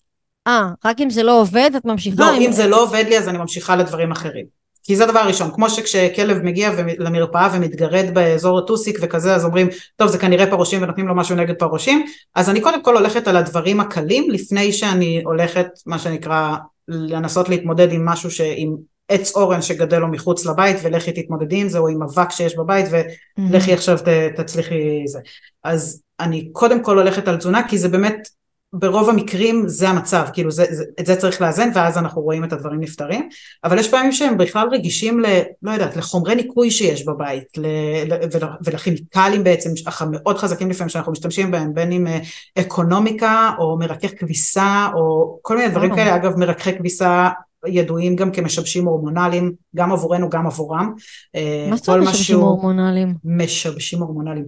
אה, 0.47 0.69
רק 0.85 1.01
אם 1.01 1.09
זה 1.09 1.23
לא 1.23 1.41
עובד, 1.41 1.71
את 1.77 1.85
ממשיכה? 1.85 2.31
לא, 2.31 2.37
אם... 2.37 2.41
אם 2.41 2.51
זה 2.51 2.67
לא 2.67 2.83
עובד 2.83 3.03
לי, 3.09 3.17
אז 3.17 3.29
אני 3.29 3.37
ממשיכה 3.37 3.75
לדברים 3.75 4.11
אחרים. 4.11 4.45
כי 4.83 4.95
זה 4.95 5.03
הדבר 5.03 5.19
הראשון, 5.19 5.51
כמו 5.51 5.69
שכשכלב 5.69 6.37
מגיע 6.43 6.71
למרפאה 6.97 7.49
ומתגרד 7.53 8.13
באזור 8.13 8.59
הטוסיק 8.59 8.99
וכזה, 9.01 9.35
אז 9.35 9.45
אומרים, 9.45 9.67
טוב 9.95 10.07
זה 10.07 10.17
כנראה 10.17 10.47
פרושים 10.47 10.83
ונותנים 10.83 11.07
לו 11.07 11.15
משהו 11.15 11.35
נגד 11.35 11.55
פרושים, 11.55 12.05
אז 12.35 12.49
אני 12.49 12.61
קודם 12.61 12.83
כל 12.83 12.97
הולכת 12.97 13.27
על 13.27 13.37
הדברים 13.37 13.79
הקלים, 13.79 14.31
לפני 14.31 14.73
שאני 14.73 15.21
הולכת, 15.25 15.67
מה 15.85 15.99
שנקרא, 15.99 16.55
לנסות 16.87 17.49
להתמודד 17.49 17.93
עם 17.93 18.05
משהו, 18.05 18.31
ש... 18.31 18.41
עם 18.55 18.75
עץ 19.09 19.35
אורן 19.35 19.61
שגדל 19.61 19.99
לו 19.99 20.07
מחוץ 20.07 20.45
לבית 20.45 20.77
ולכי 20.83 21.11
תתמודדי 21.11 21.61
עם 21.61 21.69
זה, 21.69 21.77
או 21.79 21.87
עם 21.87 22.03
אבק 22.03 22.31
שיש 22.31 22.55
בבית 22.57 22.85
ולכי 22.89 23.73
עכשיו 23.73 23.97
ת, 23.97 24.07
תצליחי 24.35 25.03
זה. 25.07 25.19
אז 25.63 26.01
אני 26.19 26.49
קודם 26.51 26.83
כל 26.83 26.97
הולכת 26.97 27.27
על 27.27 27.37
תזונה, 27.37 27.67
כי 27.67 27.77
זה 27.77 27.89
באמת 27.89 28.29
ברוב 28.73 29.09
המקרים 29.09 29.63
זה 29.67 29.89
המצב, 29.89 30.25
כאילו 30.33 30.51
זה, 30.51 30.65
זה, 30.69 30.83
את 30.99 31.05
זה 31.05 31.15
צריך 31.15 31.41
לאזן 31.41 31.69
ואז 31.75 31.97
אנחנו 31.97 32.21
רואים 32.21 32.43
את 32.43 32.53
הדברים 32.53 32.79
נפתרים, 32.79 33.29
אבל 33.63 33.79
יש 33.79 33.91
פעמים 33.91 34.11
שהם 34.11 34.37
בכלל 34.37 34.67
רגישים 34.71 35.19
ל... 35.19 35.25
לא 35.63 35.71
יודעת, 35.71 35.95
לחומרי 35.95 36.35
ניקוי 36.35 36.71
שיש 36.71 37.05
בבית 37.05 37.57
ל, 37.57 37.65
ל, 38.05 38.13
ול, 38.31 38.49
ולכימיקלים 38.65 39.43
בעצם 39.43 39.69
מאוד 40.11 40.37
חזקים 40.37 40.69
לפעמים 40.69 40.89
שאנחנו 40.89 41.11
משתמשים 41.11 41.51
בהם, 41.51 41.73
בין 41.73 41.91
אם 41.91 42.07
אה, 42.07 42.19
אקונומיקה 42.59 43.51
או 43.59 43.77
מרכך 43.79 44.09
כביסה 44.17 44.87
או 44.93 45.37
כל 45.41 45.57
מיני 45.57 45.69
דברים 45.69 45.95
כאלה, 45.95 46.15
אגב 46.15 46.37
מרככי 46.37 46.77
כביסה 46.77 47.29
ידועים 47.67 48.15
גם 48.15 48.31
כמשבשים 48.31 48.85
הורמונליים, 48.85 49.53
גם 49.75 49.91
עבורנו 49.91 50.29
גם 50.29 50.47
עבורם. 50.47 50.93
אה, 51.35 51.67
מה 51.69 51.75
זאת 51.75 51.89
אומרת 51.89 52.03
משבשים 52.03 52.39
הורמונליים? 52.39 53.15
משבשים 53.23 53.99
הורמונליים. 53.99 54.45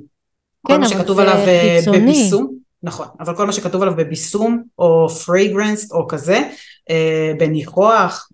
כן, 0.67 0.73
כל 0.73 0.79
מה 0.79 0.87
שכתוב 0.87 1.19
עליו 1.19 1.35
אה, 1.35 1.79
בבישום. 1.93 2.55
נכון, 2.83 3.07
אבל 3.19 3.35
כל 3.35 3.45
מה 3.45 3.53
שכתוב 3.53 3.81
עליו 3.81 3.95
בבישום 3.95 4.63
או 4.79 5.09
fragrance 5.09 5.91
או 5.91 6.07
כזה, 6.07 6.41
אה, 6.89 7.31
בניחוח. 7.39 8.29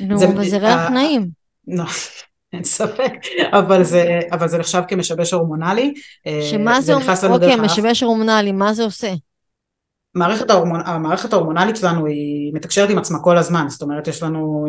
נו, 0.00 0.18
זה, 0.18 0.28
וזה 0.36 0.58
ריח 0.58 0.78
אה, 0.78 0.90
נעים. 0.90 1.28
לא, 1.68 1.84
אין 2.52 2.64
ספק, 2.64 3.12
אבל 3.52 3.84
זה, 3.84 4.20
אבל 4.32 4.48
זה 4.48 4.58
נחשב 4.58 4.82
כמשבש 4.88 5.32
הורמונלי. 5.32 5.94
שמה 6.50 6.80
זה, 6.80 6.94
זה 7.14 7.28
אוקיי, 7.28 7.56
משבש 7.56 8.02
הורמונלי, 8.02 8.52
מה 8.52 8.74
זה 8.74 8.84
עושה? 8.84 9.12
המערכת, 10.16 10.50
ההורמונ... 10.50 10.80
המערכת 10.84 11.32
ההורמונלית 11.32 11.76
שלנו 11.76 12.06
היא 12.06 12.54
מתקשרת 12.54 12.90
עם 12.90 12.98
עצמה 12.98 13.18
כל 13.18 13.38
הזמן, 13.38 13.66
זאת 13.68 13.82
אומרת 13.82 14.08
יש 14.08 14.22
לנו, 14.22 14.66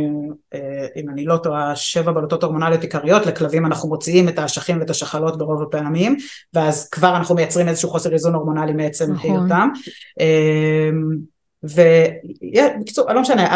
אה, 0.54 0.86
אם 0.96 1.10
אני 1.10 1.26
לא 1.26 1.38
טועה, 1.38 1.76
שבע 1.76 2.12
בלוטות 2.12 2.44
הורמונליות 2.44 2.82
עיקריות, 2.82 3.26
לכלבים 3.26 3.66
אנחנו 3.66 3.90
מוציאים 3.90 4.30
את 4.30 4.40
האשכים 4.40 4.80
ואת 4.80 4.90
השחלות 4.90 5.38
ברוב 5.38 5.62
הפעמים, 5.62 6.16
ואז 6.54 6.90
כבר 6.90 7.16
אנחנו 7.16 7.36
מייצרים 7.36 7.68
איזשהו 7.68 7.90
חוסר 7.90 8.14
איזון 8.14 8.36
הורמונלי 8.36 8.74
מעצם 8.74 9.14
נכון. 9.14 9.32
היותם. 9.32 9.70
אמ, 10.20 11.38
ובקיצור, 11.64 13.14
לא 13.14 13.22
משנה, 13.22 13.48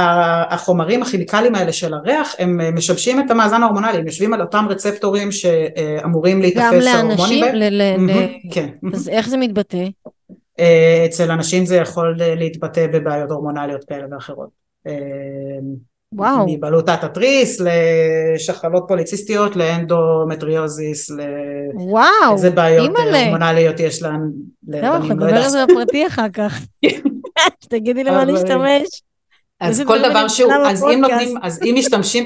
החומרים 0.50 1.04
הכימיקליים 1.04 1.56
האלה 1.56 1.74
של 1.74 1.94
הריח 1.94 2.36
הם 2.40 2.76
משבשים 2.76 3.20
את 3.20 3.32
המאזן 3.32 3.64
ההורמונלי, 3.64 3.98
הם 3.98 4.06
יושבים 4.06 4.34
על 4.34 4.42
אותם 4.42 4.66
רצפטורים 4.70 5.32
שאמורים 5.32 6.42
להיתפס 6.42 6.88
ההורמונים 6.88 7.42
בהם. 7.42 7.52
גם 7.52 7.60
לאנשים? 7.60 8.42
כן. 8.52 8.68
אז 8.94 9.10
איך 9.10 9.30
זה 9.30 9.38
מתבטא? 9.38 9.88
אה, 10.62 11.06
אצל 11.06 11.32
אנשים 11.32 11.66
זה 11.66 11.76
יכול 11.76 12.16
להתבטא 12.20 12.88
בבעיות 12.88 13.32
הורמונליות 13.32 13.84
כאלה 13.84 14.06
ואחרות. 14.12 14.50
אה, 14.88 14.94
וואו. 16.14 16.46
מבלוטת 16.48 17.04
התריס 17.04 17.62
לשחלות 17.62 18.84
פוליציסטיות 18.88 19.56
לאנדומטריוזיס, 19.56 21.12
וואו, 21.74 22.34
איזה 22.34 22.50
בעיות. 22.50 22.92
הורמונליות 22.98 23.80
יש 23.80 24.02
להם. 24.02 24.32
טוב, 24.72 24.84
אנחנו 24.84 25.16
נדבר 25.16 25.36
על 25.36 25.50
זה 25.50 25.66
בפרטי 25.66 26.08
אחר 26.08 26.30
כך. 26.34 26.62
שתגידי 27.64 28.04
למה 28.04 28.26
להשתמש. 28.26 29.02
אז 29.60 29.84
כל 29.88 30.00
דבר 30.10 30.28
שהוא, 30.28 30.54
אז 30.54 30.84
אם 30.84 31.02
נותנים, 31.02 31.38
אז 31.42 31.60
אם 31.64 31.76
משתמשים, 31.78 32.26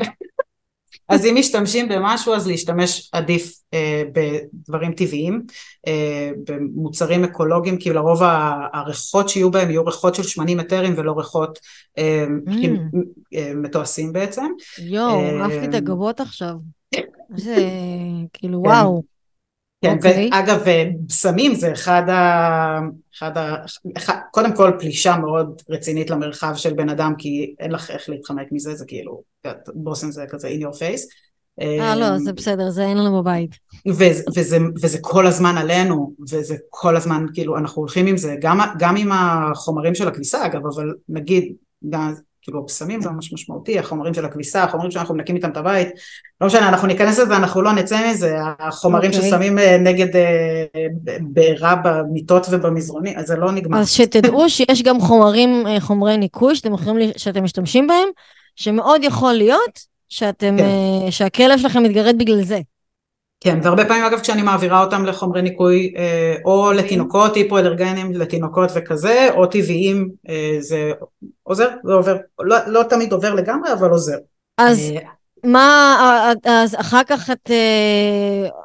אז 1.09 1.25
אם 1.25 1.35
משתמשים 1.37 1.89
במשהו 1.89 2.33
אז 2.33 2.47
להשתמש 2.47 3.09
עדיף 3.13 3.59
אה, 3.73 4.03
בדברים 4.13 4.93
טבעיים, 4.93 5.41
אה, 5.87 6.31
במוצרים 6.47 7.23
אקולוגיים, 7.23 7.77
כי 7.77 7.89
לרוב 7.89 8.19
הריחות 8.73 9.29
שיהיו 9.29 9.51
בהם 9.51 9.69
יהיו 9.69 9.85
ריחות 9.85 10.15
של 10.15 10.23
שמנים 10.23 10.59
אתרים 10.59 10.93
ולא 10.97 11.13
ריחות 11.17 11.59
אה, 11.97 12.25
mm. 12.47 12.97
אה, 13.35 13.51
מתועשים 13.55 14.13
בעצם. 14.13 14.45
יואו, 14.79 15.19
אה, 15.19 15.41
אהבתי 15.41 15.65
את 15.65 15.73
הגבות 15.73 16.19
עכשיו. 16.19 16.55
זה 17.35 17.69
כאילו 18.33 18.61
כן. 18.63 18.69
וואו. 18.69 19.14
כן, 19.85 19.93
okay. 19.93 20.07
אוקיי. 20.07 20.29
ואגב, 20.33 20.63
סמים 21.09 21.55
זה 21.55 21.71
אחד 21.71 22.09
ה... 22.09 22.79
אחד 23.17 23.37
ה... 23.37 23.55
אחד... 23.97 24.15
קודם 24.31 24.55
כל 24.55 24.71
פלישה 24.79 25.17
מאוד 25.17 25.61
רצינית 25.69 26.09
למרחב 26.09 26.53
של 26.55 26.73
בן 26.73 26.89
אדם, 26.89 27.13
כי 27.17 27.55
אין 27.59 27.71
לך 27.71 27.91
איך 27.91 28.09
להתחמק 28.09 28.47
מזה, 28.51 28.75
זה 28.75 28.85
כאילו, 28.85 29.21
בושם 29.73 30.11
זה 30.11 30.25
כזה 30.29 30.49
in 30.49 30.63
your 30.63 30.75
face. 30.75 31.01
אה, 31.61 31.95
לא, 31.95 32.17
זה 32.17 32.33
בסדר, 32.33 32.69
זה 32.69 32.85
אין 32.85 32.97
לנו 32.97 33.21
בבית. 33.21 33.55
וזה, 33.87 34.23
וזה, 34.35 34.57
וזה 34.81 34.97
כל 35.01 35.27
הזמן 35.27 35.57
עלינו, 35.57 36.13
וזה 36.31 36.55
כל 36.69 36.95
הזמן, 36.95 37.25
כאילו, 37.33 37.57
אנחנו 37.57 37.81
הולכים 37.81 38.07
עם 38.07 38.17
זה, 38.17 38.35
גם, 38.41 38.59
גם 38.79 38.95
עם 38.95 39.11
החומרים 39.11 39.95
של 39.95 40.07
הכביסה, 40.07 40.45
אגב, 40.45 40.61
אבל 40.75 40.93
נגיד, 41.09 41.53
כאילו 42.45 42.59
הבשמים 42.59 43.01
זה 43.01 43.09
ממש 43.09 43.33
משמעותי, 43.33 43.79
החומרים 43.79 44.13
של 44.13 44.25
הכביסה, 44.25 44.63
החומרים 44.63 44.91
שאנחנו 44.91 45.15
מנקים 45.15 45.35
איתם 45.35 45.49
את 45.49 45.57
הבית, 45.57 45.87
לא 46.41 46.47
משנה, 46.47 46.69
אנחנו 46.69 46.87
ניכנס 46.87 47.19
לזה, 47.19 47.37
אנחנו 47.37 47.61
לא 47.61 47.73
נצא 47.73 48.09
מזה, 48.09 48.37
החומרים 48.59 49.11
okay. 49.11 49.15
אוקיי. 49.15 49.29
ששמים 49.29 49.59
אה, 49.59 49.77
נגד 49.77 50.15
אה, 50.15 50.65
בעירה 51.21 51.75
במיטות 51.83 52.47
ובמזרונים, 52.51 53.17
אז 53.17 53.27
זה 53.27 53.35
לא 53.35 53.51
נגמר. 53.51 53.79
אז 53.79 53.91
שתדעו 53.91 54.49
שיש 54.49 54.81
גם 54.81 54.99
חומרים, 54.99 55.67
אה, 55.67 55.79
חומרי 55.79 56.17
ניקוי 56.17 56.55
שאתם, 56.55 56.73
יכולים, 56.73 57.09
שאתם 57.17 57.43
משתמשים 57.43 57.87
בהם, 57.87 58.07
שמאוד 58.55 59.03
יכול 59.03 59.33
להיות 59.33 59.79
שאתם, 60.09 60.57
כן. 60.57 61.11
שהכלב 61.11 61.59
שלכם 61.59 61.83
מתגרד 61.83 62.17
בגלל 62.17 62.43
זה. 62.43 62.59
כן, 63.45 63.59
והרבה 63.63 63.85
פעמים 63.85 64.03
אגב 64.03 64.19
כשאני 64.19 64.41
מעבירה 64.41 64.83
אותם 64.83 65.05
לחומרי 65.05 65.41
ניקוי 65.41 65.93
אה, 65.97 66.35
או 66.45 66.71
לתינוקות, 66.71 67.35
היפואלרגנים 67.35 68.11
לתינוקות 68.13 68.69
וכזה, 68.75 69.27
או 69.31 69.45
טבעיים, 69.45 70.09
אה, 70.29 70.57
זה 70.59 70.91
עוזר, 71.43 71.69
זה 71.83 71.93
עובר, 71.93 72.17
לא, 72.39 72.57
לא 72.67 72.83
תמיד 72.83 73.13
עובר 73.13 73.33
לגמרי, 73.33 73.73
אבל 73.73 73.89
עוזר. 73.89 74.17
אז 74.57 74.79
אה, 74.95 75.01
מה, 75.43 76.33
אז 76.45 76.75
אחר 76.75 77.03
כך 77.07 77.29
את, 77.29 77.51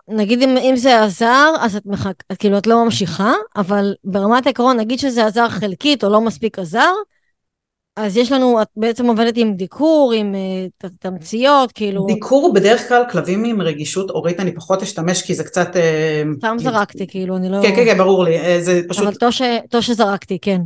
נגיד 0.08 0.42
אם, 0.42 0.56
אם 0.56 0.76
זה 0.76 1.02
עזר, 1.02 1.52
אז 1.60 1.76
את 1.76 1.86
מחכה, 1.86 2.34
כאילו 2.38 2.58
את 2.58 2.66
לא 2.66 2.84
ממשיכה, 2.84 3.32
אבל 3.56 3.94
ברמת 4.04 4.46
העקרון, 4.46 4.76
נגיד 4.76 4.98
שזה 4.98 5.26
עזר 5.26 5.48
חלקית 5.48 6.04
או 6.04 6.08
לא 6.08 6.20
מספיק 6.20 6.58
עזר, 6.58 6.92
אז 8.00 8.16
יש 8.16 8.32
לנו, 8.32 8.62
את 8.62 8.68
בעצם 8.76 9.06
עובדת 9.06 9.34
עם 9.36 9.54
דיקור, 9.54 10.12
עם 10.16 10.34
uh, 10.84 10.88
תמציות, 10.98 11.72
כאילו... 11.72 12.06
דיקור 12.06 12.52
בדרך 12.54 12.88
כלל 12.88 13.02
כלבים 13.10 13.44
עם 13.44 13.60
רגישות 13.60 14.10
אורית 14.10 14.40
אני 14.40 14.54
פחות 14.54 14.82
אשתמש 14.82 15.22
כי 15.22 15.34
זה 15.34 15.44
קצת... 15.44 15.76
Uh, 15.76 16.38
סתם 16.38 16.56
זרקתי, 16.58 17.06
כאילו, 17.06 17.36
אני 17.36 17.48
לא... 17.48 17.62
כן, 17.62 17.76
כן, 17.76 17.84
כן, 17.84 17.98
ברור 17.98 18.24
לי, 18.24 18.40
uh, 18.40 18.60
זה 18.60 18.80
פשוט... 18.88 19.04
אבל 19.04 19.14
טוב, 19.14 19.30
ש... 19.30 19.42
שזרקתי, 19.80 20.38
כן. 20.42 20.60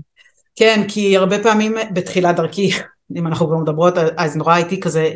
כן, 0.57 0.83
כי 0.89 1.17
הרבה 1.17 1.43
פעמים 1.43 1.75
בתחילת 1.93 2.37
דרכי, 2.37 2.71
אם 3.17 3.27
אנחנו 3.27 3.47
כבר 3.47 3.57
מדברות, 3.57 3.95
אז 4.17 4.37
נורא 4.37 4.55
הייתי 4.55 4.81
כזה, 4.81 5.11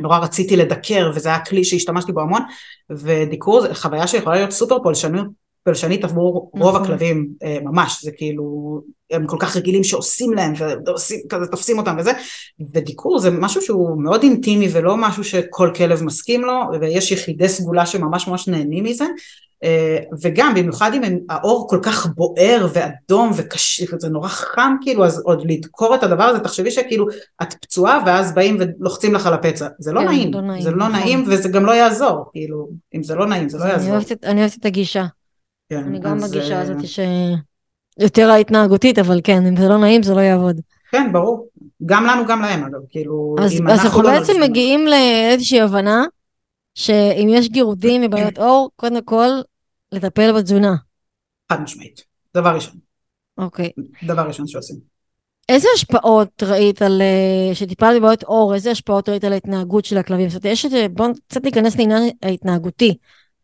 נורא 0.00 0.18
רציתי 0.18 0.56
לדקר, 0.56 1.10
וזה 1.14 1.28
היה 1.28 1.44
כלי 1.44 1.64
שהשתמשתי 1.64 2.12
בו 2.12 2.20
המון, 2.20 2.42
ודיקור 2.90 3.60
זה 3.60 3.74
חוויה 3.74 4.06
שיכולה 4.06 4.36
להיות 4.36 4.50
סופר 4.50 4.82
פולשנית, 4.82 5.24
פולשנית 5.64 6.04
עבור 6.04 6.50
רוב 6.54 6.74
נכון. 6.74 6.82
הכלבים 6.82 7.28
ממש, 7.62 8.04
זה 8.04 8.10
כאילו 8.16 8.80
הם 9.10 9.26
כל 9.26 9.36
כך 9.40 9.56
רגילים 9.56 9.84
שעושים 9.84 10.32
להם 10.32 10.52
ועושים 10.86 11.20
כזה 11.28 11.46
תופסים 11.46 11.78
אותם 11.78 11.96
וזה 11.98 12.12
ודיקור 12.74 13.18
זה 13.18 13.30
משהו 13.30 13.62
שהוא 13.62 14.02
מאוד 14.02 14.22
אינטימי 14.22 14.68
ולא 14.72 14.96
משהו 14.96 15.24
שכל 15.24 15.70
כלב 15.76 16.02
מסכים 16.02 16.44
לו 16.44 16.62
ויש 16.80 17.12
יחידי 17.12 17.48
סגולה 17.48 17.86
שממש 17.86 18.28
ממש 18.28 18.48
נהנים 18.48 18.84
מזה 18.84 19.04
אה, 19.64 19.98
וגם 20.22 20.54
במיוחד 20.54 20.90
אם 20.94 21.18
האור 21.30 21.66
כל 21.70 21.78
כך 21.82 22.06
בוער 22.06 22.68
ואדום 22.72 23.30
וקשה 23.36 23.84
וזה 23.92 24.08
נורא 24.08 24.28
חם 24.28 24.74
כאילו 24.80 25.04
אז 25.04 25.22
עוד 25.24 25.50
לדקור 25.50 25.94
את 25.94 26.02
הדבר 26.02 26.24
הזה 26.24 26.40
תחשבי 26.40 26.70
שכאילו 26.70 27.06
את 27.42 27.54
פצועה 27.54 28.02
ואז 28.06 28.34
באים 28.34 28.56
ולוחצים 28.60 29.14
לך 29.14 29.26
על 29.26 29.34
הפצע 29.34 29.68
זה 29.78 29.92
לא 29.92 30.00
כן, 30.00 30.06
נעים, 30.06 30.34
לא 30.34 30.40
נעים 30.40 30.62
זה 30.62 30.70
לא 30.70 30.76
נכון. 30.76 30.92
נעים 30.92 31.24
וזה 31.26 31.48
גם 31.48 31.64
לא 31.64 31.72
יעזור 31.72 32.24
כאילו 32.32 32.68
אם 32.94 33.02
זה 33.02 33.14
לא 33.14 33.26
נעים 33.26 33.48
זה 33.48 33.58
לא 33.58 33.64
יעזור. 33.64 33.98
אני 34.22 34.40
אוהבת 34.40 34.56
את 34.60 34.66
הגישה. 34.66 35.06
כן, 35.68 35.84
אני 35.84 36.00
גם 36.00 36.18
בגישה 36.20 36.54
אה, 36.54 36.60
הזאת 36.60 36.88
ש... 36.88 37.00
יותר 37.98 38.30
ההתנהגותית, 38.30 38.98
אבל 38.98 39.20
כן, 39.24 39.46
אם 39.46 39.56
זה 39.56 39.68
לא 39.68 39.78
נעים 39.78 40.02
זה 40.02 40.14
לא 40.14 40.20
יעבוד. 40.20 40.60
כן, 40.90 41.12
ברור. 41.12 41.48
גם 41.86 42.06
לנו, 42.06 42.26
גם 42.26 42.42
להם, 42.42 42.64
אגב. 42.64 42.80
כאילו, 42.90 43.36
אז, 43.38 43.52
אז 43.68 43.84
אנחנו 43.84 44.02
לא 44.02 44.10
בעצם 44.10 44.32
לא 44.38 44.46
מגיעים 44.46 44.86
לאיזושהי 44.86 45.60
הבנה, 45.60 46.04
שאם 46.74 47.28
יש 47.30 47.48
גירודים 47.48 48.02
מבעיות 48.02 48.38
אור, 48.44 48.70
קודם 48.76 49.02
כל, 49.02 49.28
לטפל 49.92 50.32
בתזונה. 50.32 50.74
חד 51.52 51.60
משמעית. 51.60 52.04
דבר 52.34 52.54
ראשון. 52.54 52.74
אוקיי. 53.38 53.70
דבר 54.02 54.22
ראשון 54.22 54.46
שעושים. 54.46 54.76
איזה 55.48 55.68
השפעות 55.74 56.42
ראית 56.42 56.82
על, 56.82 57.02
אה, 57.02 57.54
שטיפלת 57.54 57.96
בבעיות 57.96 58.22
אור, 58.24 58.54
איזה 58.54 58.70
השפעות 58.70 59.08
ראית 59.08 59.24
על 59.24 59.32
ההתנהגות 59.32 59.84
של 59.84 59.98
הכלבים? 59.98 60.28
זאת 60.28 60.44
אומרת, 60.44 60.52
יש 60.52 60.66
את 60.66 60.70
בואו 60.92 61.10
קצת 61.28 61.44
ניכנס 61.44 61.76
לעניין 61.76 62.10
ההתנהגותי. 62.22 62.96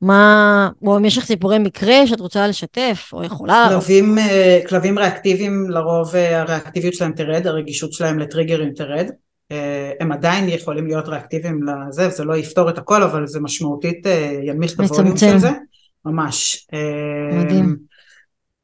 מה, 0.02 0.68
או 0.82 0.96
אם 0.96 1.04
יש 1.04 1.18
לך 1.18 1.24
סיפורי 1.24 1.58
מקרה 1.58 2.06
שאת 2.06 2.20
רוצה 2.20 2.46
לשתף, 2.46 3.10
או 3.12 3.24
יכולה... 3.24 3.66
כלבים, 3.68 4.18
אה, 4.18 4.60
כלבים 4.68 4.98
ריאקטיביים, 4.98 5.70
לרוב 5.70 6.16
אה, 6.16 6.40
הריאקטיביות 6.40 6.94
שלהם 6.94 7.12
תרד, 7.12 7.46
הרגישות 7.46 7.92
שלהם 7.92 8.18
לטריגרים 8.18 8.72
תרד. 8.72 9.10
אה, 9.52 9.92
הם 10.00 10.12
עדיין 10.12 10.48
יכולים 10.48 10.86
להיות 10.86 11.08
ריאקטיביים 11.08 11.60
לזה, 11.62 12.08
זה 12.08 12.24
לא 12.24 12.36
יפתור 12.36 12.70
את 12.70 12.78
הכל, 12.78 13.02
אבל 13.02 13.26
זה 13.26 13.40
משמעותית 13.40 14.06
ינמיך 14.42 14.74
את 14.74 14.80
הווליום 14.80 15.16
של 15.16 15.38
זה, 15.38 15.50
ממש. 16.04 16.66
מדהים. 17.32 17.93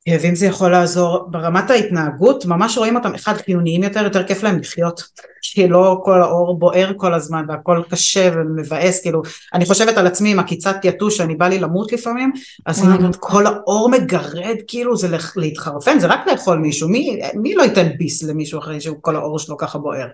ואם 0.09 0.35
זה 0.35 0.47
יכול 0.47 0.71
לעזור 0.71 1.29
ברמת 1.31 1.71
ההתנהגות, 1.71 2.47
ממש 2.47 2.79
רואים 2.79 2.97
אותם 2.97 3.15
אחד 3.15 3.35
חיוניים 3.35 3.83
יותר, 3.83 4.05
יותר 4.05 4.27
כיף 4.27 4.43
להם 4.43 4.59
לחיות, 4.59 5.03
כי 5.43 5.69
לא 5.69 6.01
כל 6.05 6.23
האור 6.23 6.59
בוער 6.59 6.93
כל 6.97 7.15
הזמן 7.15 7.45
והכל 7.49 7.83
קשה 7.91 8.31
ומבאס, 8.35 9.03
כאילו, 9.03 9.23
אני 9.55 9.67
חושבת 9.67 9.97
על 9.97 10.07
עצמי 10.07 10.33
עם 10.33 10.39
עקיצת 10.39 10.77
יתוש 10.85 11.17
שאני 11.17 11.35
בא 11.35 11.49
לי 11.49 11.59
למות 11.59 11.93
לפעמים, 11.93 12.33
אז 12.67 12.85
אני 12.85 12.97
אומרת 12.97 13.17
כל 13.17 13.47
האור 13.47 13.91
מגרד, 13.91 14.57
כאילו 14.67 14.97
זה 14.97 15.17
להתחרפן, 15.37 15.99
זה 15.99 16.07
רק 16.07 16.21
לאכול 16.27 16.59
מישהו, 16.59 16.89
מי, 16.89 17.21
מי 17.35 17.55
לא 17.55 17.63
ייתן 17.63 17.89
ביס 17.99 18.23
למישהו 18.23 18.59
אחרי 18.59 18.81
שכל 18.81 19.17
האור 19.17 19.39
שלו 19.39 19.57
ככה 19.57 19.79
בוער, 19.79 20.09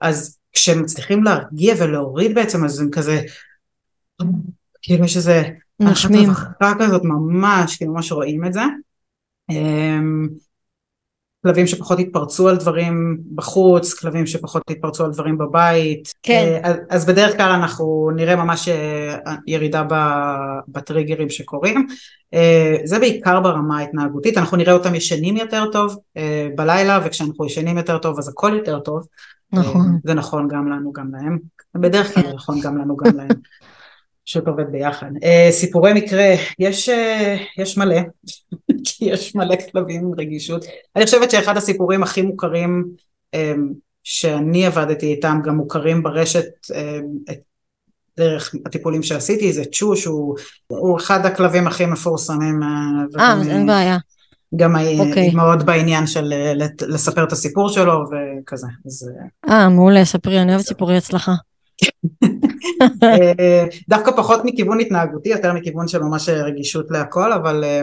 אז 0.00 0.38
כשהם 0.52 0.82
מצליחים 0.82 1.24
להרגיע 1.24 1.74
ולהוריד 1.78 2.34
בעצם, 2.34 2.64
אז 2.64 2.80
הם 2.80 2.90
כזה, 2.90 3.20
כאילו 4.82 5.04
יש 5.04 5.16
איזה, 5.16 5.42
נשמים, 5.80 6.30
כזאת 6.78 7.02
ממש, 7.04 7.76
כאילו 7.76 7.92
ממש 7.92 8.12
רואים 8.12 8.44
את 8.44 8.52
זה. 8.52 8.62
אמ, 9.50 10.28
כלבים 11.42 11.66
שפחות 11.66 11.98
התפרצו 11.98 12.48
על 12.48 12.56
דברים 12.56 13.18
בחוץ, 13.34 13.94
כלבים 13.94 14.26
שפחות 14.26 14.62
התפרצו 14.70 15.04
על 15.04 15.10
דברים 15.12 15.38
בבית. 15.38 16.12
כן. 16.22 16.60
אז, 16.62 16.76
אה, 16.76 16.80
אז 16.90 17.06
בדרך 17.06 17.36
כלל 17.36 17.50
אנחנו 17.50 18.10
נראה 18.16 18.36
ממש 18.36 18.68
אה, 18.68 19.34
ירידה 19.46 19.84
בטריגרים 20.68 21.30
שקורים. 21.30 21.86
אה, 22.34 22.76
זה 22.84 22.98
בעיקר 22.98 23.40
ברמה 23.40 23.78
ההתנהגותית, 23.78 24.38
אנחנו 24.38 24.56
נראה 24.56 24.72
אותם 24.72 24.94
ישנים 24.94 25.36
יותר 25.36 25.64
טוב 25.72 25.96
בלילה, 26.56 27.00
וכשאנחנו 27.04 27.46
ישנים 27.46 27.78
יותר 27.78 27.98
טוב 27.98 28.18
אז 28.18 28.28
הכל 28.28 28.52
יותר 28.56 28.78
טוב. 28.80 29.06
נכון. 29.52 29.98
זה 30.04 30.14
נכון 30.14 30.48
גם 30.48 30.68
לנו 30.68 30.92
גם 30.92 31.10
להם. 31.12 31.38
בדרך 31.74 32.14
כלל 32.14 32.32
נכון 32.34 32.60
גם 32.60 32.78
לנו 32.78 32.96
גם 32.96 33.16
להם. 33.16 33.28
פשוט 34.28 34.48
עובד 34.48 34.64
ביחד. 34.72 35.06
סיפורי 35.50 35.92
מקרה, 35.92 36.34
יש, 36.58 36.90
יש 37.58 37.78
מלא. 37.78 37.96
כי 38.84 39.04
יש 39.04 39.34
מלא 39.34 39.56
כלבים 39.72 40.00
עם 40.00 40.12
רגישות. 40.18 40.64
אני 40.96 41.04
חושבת 41.04 41.30
שאחד 41.30 41.56
הסיפורים 41.56 42.02
הכי 42.02 42.22
מוכרים 42.22 42.84
אמ, 43.34 43.72
שאני 44.04 44.66
עבדתי 44.66 45.06
איתם, 45.06 45.40
גם 45.44 45.56
מוכרים 45.56 46.02
ברשת 46.02 46.46
אמ, 46.74 47.34
דרך 48.16 48.54
הטיפולים 48.66 49.02
שעשיתי, 49.02 49.52
זה 49.52 49.64
צ'ו 49.72 49.96
שהוא 49.96 50.36
אחד 50.96 51.26
הכלבים 51.26 51.66
הכי 51.66 51.86
מפורסמים. 51.86 52.62
אה, 52.62 53.32
אז 53.40 53.48
אין 53.48 53.66
בעיה. 53.66 53.98
גם 54.56 54.76
okay. 54.76 55.00
אוקיי. 55.00 55.30
מאוד 55.34 55.66
בעניין 55.66 56.06
של 56.06 56.32
לספר 56.88 57.24
את 57.24 57.32
הסיפור 57.32 57.68
שלו 57.68 58.04
וכזה. 58.04 58.66
אז... 58.86 59.10
אה, 59.48 59.68
מעולה, 59.68 60.04
ספרי, 60.04 60.42
אני 60.42 60.52
אוהבת 60.52 60.66
סיפורי 60.66 60.96
הצלחה. 60.96 61.34
אה, 63.02 63.64
דווקא 63.88 64.10
פחות 64.16 64.40
מכיוון 64.44 64.80
התנהגותי, 64.80 65.28
יותר 65.28 65.52
מכיוון 65.52 65.88
של 65.88 66.02
ממש 66.02 66.28
רגישות 66.28 66.90
להכל, 66.90 67.32
אבל 67.32 67.64
אה, 67.64 67.82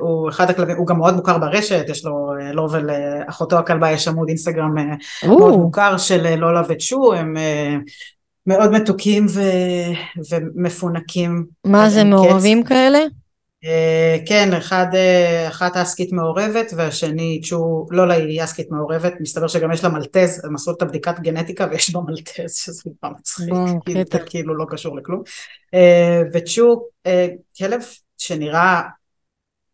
הוא 0.00 0.28
אחד 0.28 0.50
הכלבים, 0.50 0.76
הוא 0.76 0.86
גם 0.86 0.98
מאוד 0.98 1.14
מוכר 1.14 1.38
ברשת, 1.38 1.84
יש 1.88 2.04
לו, 2.04 2.32
אה, 2.40 2.52
לו 2.52 2.70
ולאחותו 2.70 3.58
הכלבה 3.58 3.90
יש 3.90 4.08
עמוד 4.08 4.28
אינסטגרם 4.28 4.78
אה, 4.78 4.84
מאוד 5.28 5.56
מוכר 5.56 5.96
של 5.96 6.34
לולה 6.34 6.62
וצ'ו, 6.68 7.14
הם 7.14 7.36
אה, 7.36 7.76
מאוד 8.46 8.70
מתוקים 8.70 9.26
ו, 9.28 9.40
ומפונקים. 10.30 11.46
מה 11.64 11.90
זה, 11.90 12.04
מעורבים 12.04 12.64
כאלה? 12.64 12.98
אה, 13.64 14.16
כן, 14.26 14.52
אחד, 14.52 14.86
אה, 14.94 15.48
אחת 15.48 15.76
אסקית 15.76 16.12
מעורבת 16.12 16.72
והשני 16.76 17.40
צ'ו, 17.44 17.86
לולה 17.90 18.14
היא 18.14 18.44
אסקית 18.44 18.70
מעורבת, 18.70 19.12
מסתבר 19.20 19.48
שגם 19.48 19.72
יש 19.72 19.84
לה 19.84 19.90
מלטז, 19.90 20.44
הם 20.44 20.54
עשו 20.54 20.70
את 20.70 20.82
הבדיקת 20.82 21.20
גנטיקה 21.20 21.66
ויש 21.70 21.90
בה 21.90 22.00
מלטז, 22.00 22.54
שזה 22.54 22.82
כבר 23.00 23.10
מצחיק, 23.18 23.48
כאילו, 23.84 24.26
כאילו 24.26 24.54
לא 24.54 24.66
קשור 24.70 24.96
לכלום. 24.96 25.22
אה, 25.74 26.22
וצ'ו, 26.32 26.88
כלב 27.58 27.80
שנראה, 28.18 28.82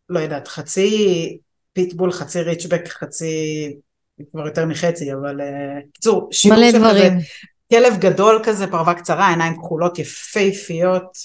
לא 0.09 0.19
יודעת, 0.19 0.47
חצי 0.47 1.37
פיטבול, 1.73 2.11
חצי 2.11 2.41
ריצ'בק, 2.41 2.87
חצי, 2.87 3.75
כבר 4.31 4.45
יותר 4.45 4.65
מחצי, 4.65 5.13
אבל 5.13 5.39
בקיצור, 5.87 6.29
uh, 6.31 6.35
שיעור 6.35 6.71
של 6.71 6.77
דברים. 6.77 7.13
כזה, 7.13 7.25
כלב 7.69 7.97
גדול 7.99 8.41
כזה, 8.43 8.67
פרווה 8.67 8.93
קצרה, 8.93 9.29
עיניים 9.29 9.55
כחולות 9.55 9.99
יפהפיות, 9.99 11.17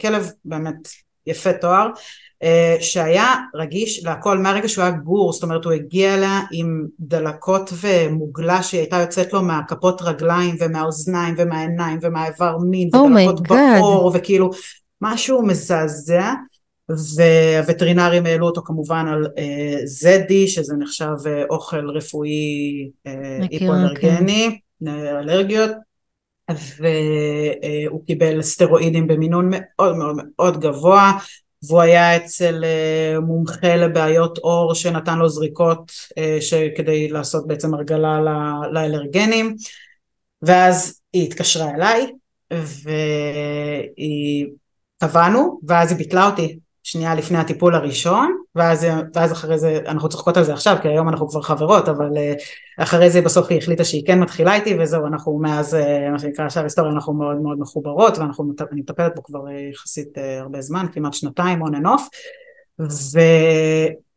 כלב 0.00 0.30
באמת 0.44 0.88
יפה 1.26 1.52
תואר, 1.52 1.88
uh, 2.44 2.82
שהיה 2.82 3.34
רגיש 3.54 4.04
להכל 4.04 4.38
מהרגע 4.38 4.68
שהוא 4.68 4.84
היה 4.84 4.92
גור, 4.92 5.32
זאת 5.32 5.42
אומרת 5.42 5.64
הוא 5.64 5.72
הגיע 5.72 6.14
אליה 6.14 6.40
עם 6.52 6.86
דלקות 7.00 7.70
ומוגלה 7.80 8.62
שהיא 8.62 8.80
הייתה 8.80 8.96
יוצאת 8.96 9.32
לו 9.32 9.42
מהכפות 9.42 10.02
רגליים 10.02 10.56
ומהאוזניים 10.60 11.34
ומהעיניים 11.38 11.98
ומהאיבר 12.02 12.56
מין 12.58 12.90
oh 12.94 12.98
ודלקות 12.98 13.40
בעור 13.48 14.10
וכאילו 14.14 14.50
משהו 15.00 15.42
מזעזע 15.42 16.32
והווטרינרים 17.16 18.26
העלו 18.26 18.46
אותו 18.46 18.62
כמובן 18.64 19.06
על 19.08 19.26
אה, 19.38 19.80
זדי 19.84 20.48
שזה 20.48 20.76
נחשב 20.76 21.14
אה, 21.26 21.44
אוכל 21.50 21.90
רפואי 21.90 22.90
אה, 23.06 23.38
היפואלרגני, 23.50 24.58
כן. 24.84 24.88
אלרגיות 24.88 25.70
והוא 26.76 28.06
קיבל 28.06 28.42
סטרואידים 28.42 29.06
במינון 29.06 29.50
מאוד 29.50 29.96
מאוד 29.96 30.16
מאוד 30.36 30.60
גבוה 30.60 31.12
והוא 31.62 31.80
היה 31.80 32.16
אצל 32.16 32.64
מומחה 33.22 33.76
לבעיות 33.76 34.38
עור 34.38 34.74
שנתן 34.74 35.18
לו 35.18 35.28
זריקות 35.28 35.92
כדי 36.76 37.08
לעשות 37.08 37.46
בעצם 37.46 37.74
הרגלה 37.74 38.20
לאלרגנים. 38.72 39.56
ואז 40.42 41.00
היא 41.12 41.26
התקשרה 41.26 41.70
אליי 41.74 42.06
והיא 42.50 44.46
קבענו 44.98 45.60
ואז 45.66 45.90
היא 45.90 45.98
ביטלה 45.98 46.26
אותי 46.26 46.58
שנייה 46.82 47.14
לפני 47.14 47.38
הטיפול 47.38 47.74
הראשון 47.74 48.36
ואז, 48.54 48.86
ואז 49.14 49.32
אחרי 49.32 49.58
זה 49.58 49.78
אנחנו 49.86 50.08
צוחקות 50.08 50.36
על 50.36 50.44
זה 50.44 50.52
עכשיו 50.52 50.76
כי 50.82 50.88
היום 50.88 51.08
אנחנו 51.08 51.28
כבר 51.28 51.42
חברות 51.42 51.88
אבל 51.88 52.16
אה, 52.16 52.32
אחרי 52.78 53.10
זה 53.10 53.22
בסוף 53.22 53.46
היא 53.50 53.58
החליטה 53.58 53.84
שהיא 53.84 54.06
כן 54.06 54.20
מתחילה 54.20 54.54
איתי 54.54 54.76
וזהו 54.80 55.06
אנחנו 55.06 55.38
מאז 55.38 55.74
אה, 55.74 56.10
מה 56.10 56.18
שנקרא 56.18 56.44
עכשיו 56.44 56.62
היסטוריה 56.62 56.92
אנחנו 56.92 57.12
מאוד 57.12 57.36
מאוד 57.36 57.58
מחוברות 57.58 58.18
ואנחנו 58.18 58.52
מטפלת 58.72 59.14
בו 59.14 59.22
כבר 59.22 59.48
אה, 59.48 59.60
יחסית 59.72 60.18
הרבה 60.40 60.60
זמן 60.60 60.86
כמעט 60.92 61.12
שנתיים 61.14 61.62
on 61.62 61.70
and 61.70 61.86
off 61.86 62.02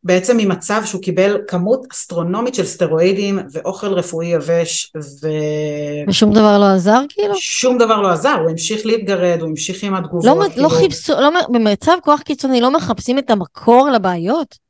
בעצם 0.03 0.37
ממצב 0.37 0.81
שהוא 0.85 1.01
קיבל 1.01 1.37
כמות 1.47 1.85
אסטרונומית 1.91 2.55
של 2.55 2.65
סטרואידים 2.65 3.39
ואוכל 3.51 3.93
רפואי 3.93 4.27
יבש 4.27 4.91
ו... 4.95 5.27
ושום 6.07 6.33
דבר 6.33 6.59
לא 6.59 6.65
עזר 6.65 6.99
כאילו? 7.09 7.33
שום 7.35 7.77
דבר 7.77 8.01
לא 8.01 8.11
עזר, 8.11 8.35
הוא 8.41 8.49
המשיך 8.49 8.85
להתגרד, 8.85 9.41
הוא 9.41 9.49
המשיך 9.49 9.83
עם 9.83 9.95
התגובות. 9.95 10.25
לא, 10.25 10.35
לא 10.43 10.49
כאילו... 10.49 10.63
לא 10.63 10.69
חיפשו, 10.69 11.13
לא, 11.13 11.29
במצב 11.49 11.97
כוח 12.03 12.21
קיצוני 12.21 12.61
לא 12.61 12.71
מחפשים 12.71 13.19
את 13.19 13.31
המקור 13.31 13.89
לבעיות? 13.89 14.62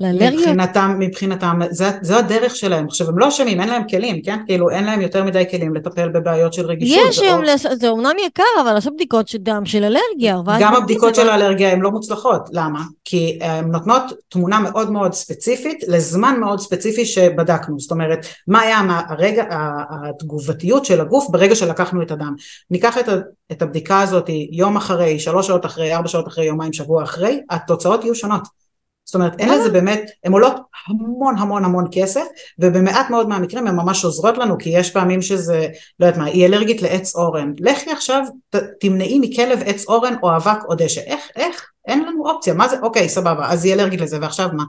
לאלרגיות? 0.00 0.34
מבחינתם, 0.34 0.96
מבחינתם, 0.98 1.58
זה, 1.70 1.90
זה 2.02 2.16
הדרך 2.16 2.56
שלהם. 2.56 2.86
עכשיו, 2.86 3.08
הם 3.08 3.18
לא 3.18 3.28
אשמים, 3.28 3.60
אין 3.60 3.68
להם 3.68 3.88
כלים, 3.88 4.22
כן? 4.22 4.38
כאילו, 4.46 4.70
אין 4.70 4.84
להם 4.84 5.00
יותר 5.00 5.24
מדי 5.24 5.44
כלים 5.50 5.74
לטפל 5.74 6.08
בבעיות 6.08 6.52
של 6.52 6.66
רגישות. 6.66 7.04
יש 7.08 7.18
היום, 7.18 7.40
או... 7.40 7.74
זה 7.74 7.88
אומנם 7.88 8.16
יקר, 8.26 8.42
אבל 8.62 8.72
לעשות 8.72 8.94
בדיקות 8.94 9.28
של 9.28 9.38
דם 9.38 9.62
של 9.64 9.84
אלרגיה. 9.84 10.36
גם 10.60 10.74
הבדיקות 10.74 11.14
של 11.14 11.28
האלרגיה 11.28 11.72
הן 11.72 11.80
לא 11.80 11.90
מוצלחות. 11.90 12.48
למה? 12.52 12.82
כי 13.04 13.38
הן 13.42 13.70
נותנות 13.70 14.02
תמונה 14.28 14.60
מאוד 14.60 14.90
מאוד 14.90 15.12
ספציפית, 15.12 15.84
לזמן 15.88 16.36
מאוד 16.40 16.60
ספציפי 16.60 17.04
שבדקנו. 17.04 17.80
זאת 17.80 17.90
אומרת, 17.90 18.26
מה 18.48 18.60
היה 18.60 18.80
הרגע, 19.08 19.44
התגובתיות 19.90 20.84
של 20.84 21.00
הגוף 21.00 21.30
ברגע 21.30 21.54
שלקחנו 21.54 22.02
את 22.02 22.10
הדם. 22.10 22.34
ניקח 22.70 22.98
את, 22.98 23.08
את 23.52 23.62
הבדיקה 23.62 24.00
הזאת 24.00 24.26
יום 24.52 24.76
אחרי, 24.76 25.18
שלוש 25.18 25.46
שעות 25.46 25.66
אחרי, 25.66 25.94
ארבע 25.94 26.08
שעות 26.08 26.28
אחרי, 26.28 26.44
יומיים, 26.44 26.72
שבוע 26.72 27.02
אחרי, 27.02 27.40
התוצאות 27.50 28.04
יהיו 28.04 28.14
שונות. 28.14 28.60
זאת 29.04 29.14
אומרת 29.14 29.40
אין 29.40 29.48
לזה 29.48 29.70
באמת, 29.70 30.10
הן 30.24 30.32
עולות 30.32 30.54
המון 30.86 31.38
המון 31.38 31.64
המון 31.64 31.84
כסף 31.92 32.24
ובמעט 32.58 33.10
מאוד 33.10 33.28
מהמקרים 33.28 33.66
הן 33.66 33.76
ממש 33.76 34.04
עוזרות 34.04 34.38
לנו 34.38 34.58
כי 34.58 34.70
יש 34.70 34.90
פעמים 34.90 35.22
שזה, 35.22 35.68
לא 36.00 36.06
יודעת 36.06 36.18
מה, 36.18 36.24
היא 36.24 36.46
אלרגית 36.46 36.82
לעץ 36.82 37.16
אורן, 37.16 37.52
לכי 37.60 37.90
עכשיו 37.90 38.24
ת, 38.50 38.56
תמנעי 38.80 39.18
מכלב 39.18 39.62
עץ 39.66 39.88
אורן 39.88 40.14
או 40.22 40.36
אבק 40.36 40.64
או 40.68 40.74
דשא, 40.74 41.00
איך, 41.00 41.20
איך, 41.36 41.70
אין 41.88 42.04
לנו 42.04 42.28
אופציה, 42.28 42.54
מה 42.54 42.68
זה, 42.68 42.76
אוקיי 42.82 43.08
סבבה, 43.08 43.52
אז 43.52 43.64
היא 43.64 43.74
אלרגית 43.74 44.00
לזה 44.00 44.18
ועכשיו 44.20 44.48
מה, 44.52 44.64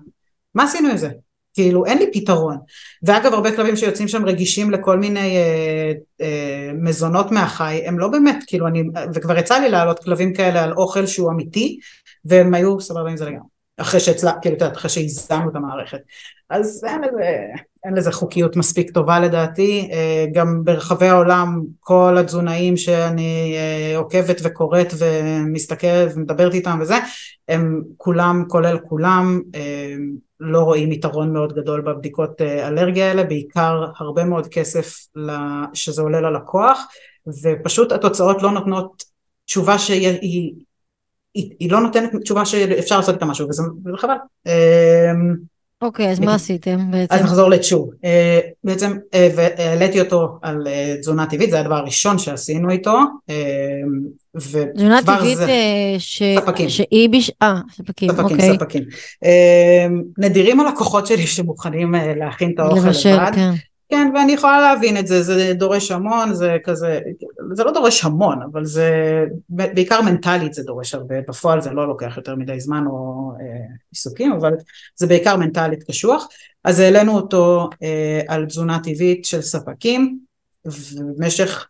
מה 0.55 0.63
עשינו 0.63 0.89
עם 0.89 0.97
זה? 0.97 1.09
כאילו 1.53 1.85
אין 1.85 1.97
לי 1.97 2.11
פתרון. 2.13 2.57
ואגב 3.03 3.33
הרבה 3.33 3.55
כלבים 3.55 3.75
שיוצאים 3.75 4.07
שם 4.07 4.25
רגישים 4.25 4.71
לכל 4.71 4.97
מיני 4.97 5.37
אה, 5.37 5.91
אה, 6.21 6.71
מזונות 6.73 7.31
מהחי 7.31 7.81
הם 7.85 7.99
לא 7.99 8.07
באמת 8.07 8.43
כאילו 8.47 8.67
אני 8.67 8.83
וכבר 9.13 9.37
יצא 9.37 9.59
לי 9.59 9.69
להעלות 9.69 10.03
כלבים 10.03 10.33
כאלה 10.33 10.63
על 10.63 10.73
אוכל 10.73 11.05
שהוא 11.05 11.31
אמיתי 11.31 11.79
והם 12.25 12.53
היו 12.53 12.81
סבבה 12.81 13.09
עם 13.09 13.17
זה 13.17 13.25
לגמרי 13.25 13.60
אחרי 13.81 13.99
שהצלחתי, 13.99 14.39
כאילו, 14.41 14.55
את 14.55 14.61
יודעת, 14.61 14.77
אחרי 14.77 14.89
שהזמנו 14.89 15.49
את 15.49 15.55
המערכת. 15.55 15.99
אז 16.49 16.83
אין 16.87 17.01
לזה, 17.01 17.39
אין 17.85 17.93
לזה 17.93 18.11
חוקיות 18.11 18.55
מספיק 18.55 18.91
טובה 18.91 19.19
לדעתי, 19.19 19.89
אה, 19.91 20.25
גם 20.33 20.61
ברחבי 20.63 21.07
העולם 21.07 21.61
כל 21.79 22.17
התזונאים 22.19 22.77
שאני 22.77 23.55
אה, 23.57 23.97
עוקבת 23.97 24.41
וקוראת 24.43 24.93
ומסתכלת 24.97 26.11
ומדברת 26.15 26.53
איתם 26.53 26.79
וזה, 26.81 26.95
הם 27.47 27.81
כולם, 27.97 28.43
כולל 28.47 28.79
כולם, 28.79 29.41
אה, 29.55 29.95
לא 30.39 30.59
רואים 30.59 30.91
יתרון 30.91 31.33
מאוד 31.33 31.53
גדול 31.53 31.81
בבדיקות 31.81 32.41
אלרגיה 32.41 33.07
האלה, 33.07 33.23
בעיקר 33.23 33.85
הרבה 33.99 34.23
מאוד 34.23 34.47
כסף 34.47 34.95
שזה 35.73 36.01
עולה 36.01 36.21
ללקוח, 36.21 36.79
ופשוט 37.43 37.91
התוצאות 37.91 38.43
לא 38.43 38.51
נותנות 38.51 39.03
תשובה 39.45 39.79
שהיא 39.79 40.53
היא, 41.33 41.51
היא, 41.59 41.71
לא 41.71 41.81
נותנת 41.81 42.15
תשובה 42.23 42.45
שאפשר 42.45 42.97
לעשות 42.97 43.15
איתה 43.15 43.25
משהו, 43.25 43.47
וזה 43.49 43.63
חבל. 43.97 44.15
אוקיי, 45.81 46.07
okay, 46.07 46.11
אז 46.11 46.19
מה 46.19 46.35
עשיתם 46.35 46.91
בעצם? 46.91 47.15
אז 47.15 47.21
נחזור 47.21 47.49
לצ'ו. 47.49 47.89
אה, 48.05 48.39
בעצם, 48.63 48.97
אה, 49.13 49.29
והעליתי 49.35 49.99
אותו 50.01 50.39
על 50.41 50.67
אה, 50.67 50.95
תזונה 50.99 51.25
טבעית, 51.25 51.49
זה 51.49 51.59
הדבר 51.59 51.75
הראשון 51.75 52.17
שעשינו 52.17 52.69
איתו. 52.69 52.99
תזונה 54.75 55.01
טבעית 55.01 55.37
זה... 55.37 55.51
ש... 55.97 56.23
ספקים. 56.39 56.69
שהיא 56.69 57.09
בש... 57.09 57.31
אה, 57.41 57.55
ספקים, 57.71 58.11
ספקים, 58.11 58.23
אוקיי. 58.25 58.53
ספקים. 58.53 58.83
נדירים 60.17 60.59
הלקוחות 60.59 61.07
שלי 61.07 61.27
שמוכנים 61.27 61.95
להכין 62.15 62.51
את 62.53 62.59
האוכל 62.59 62.87
לבד. 62.87 63.31
כן. 63.35 63.51
כן, 63.91 64.11
ואני 64.15 64.31
יכולה 64.31 64.61
להבין 64.61 64.97
את 64.97 65.07
זה, 65.07 65.23
זה 65.23 65.53
דורש 65.53 65.91
המון, 65.91 66.33
זה 66.33 66.57
כזה, 66.63 66.99
זה 67.53 67.63
לא 67.63 67.71
דורש 67.71 68.05
המון, 68.05 68.41
אבל 68.51 68.65
זה, 68.65 69.23
בעיקר 69.49 70.01
מנטלית 70.01 70.53
זה 70.53 70.63
דורש 70.63 70.95
הרבה, 70.95 71.15
בפועל 71.27 71.61
זה 71.61 71.71
לא 71.71 71.87
לוקח 71.87 72.13
יותר 72.17 72.35
מדי 72.35 72.59
זמן 72.59 72.83
או 72.87 73.31
אה, 73.39 73.45
עיסוקים, 73.91 74.33
אבל 74.33 74.53
זה 74.95 75.07
בעיקר 75.07 75.35
מנטלית 75.35 75.83
קשוח, 75.83 76.27
אז 76.63 76.79
העלינו 76.79 77.15
אותו 77.15 77.69
אה, 77.83 78.21
על 78.27 78.45
תזונה 78.45 78.79
טבעית 78.83 79.25
של 79.25 79.41
ספקים, 79.41 80.19
ובמשך, 80.65 81.67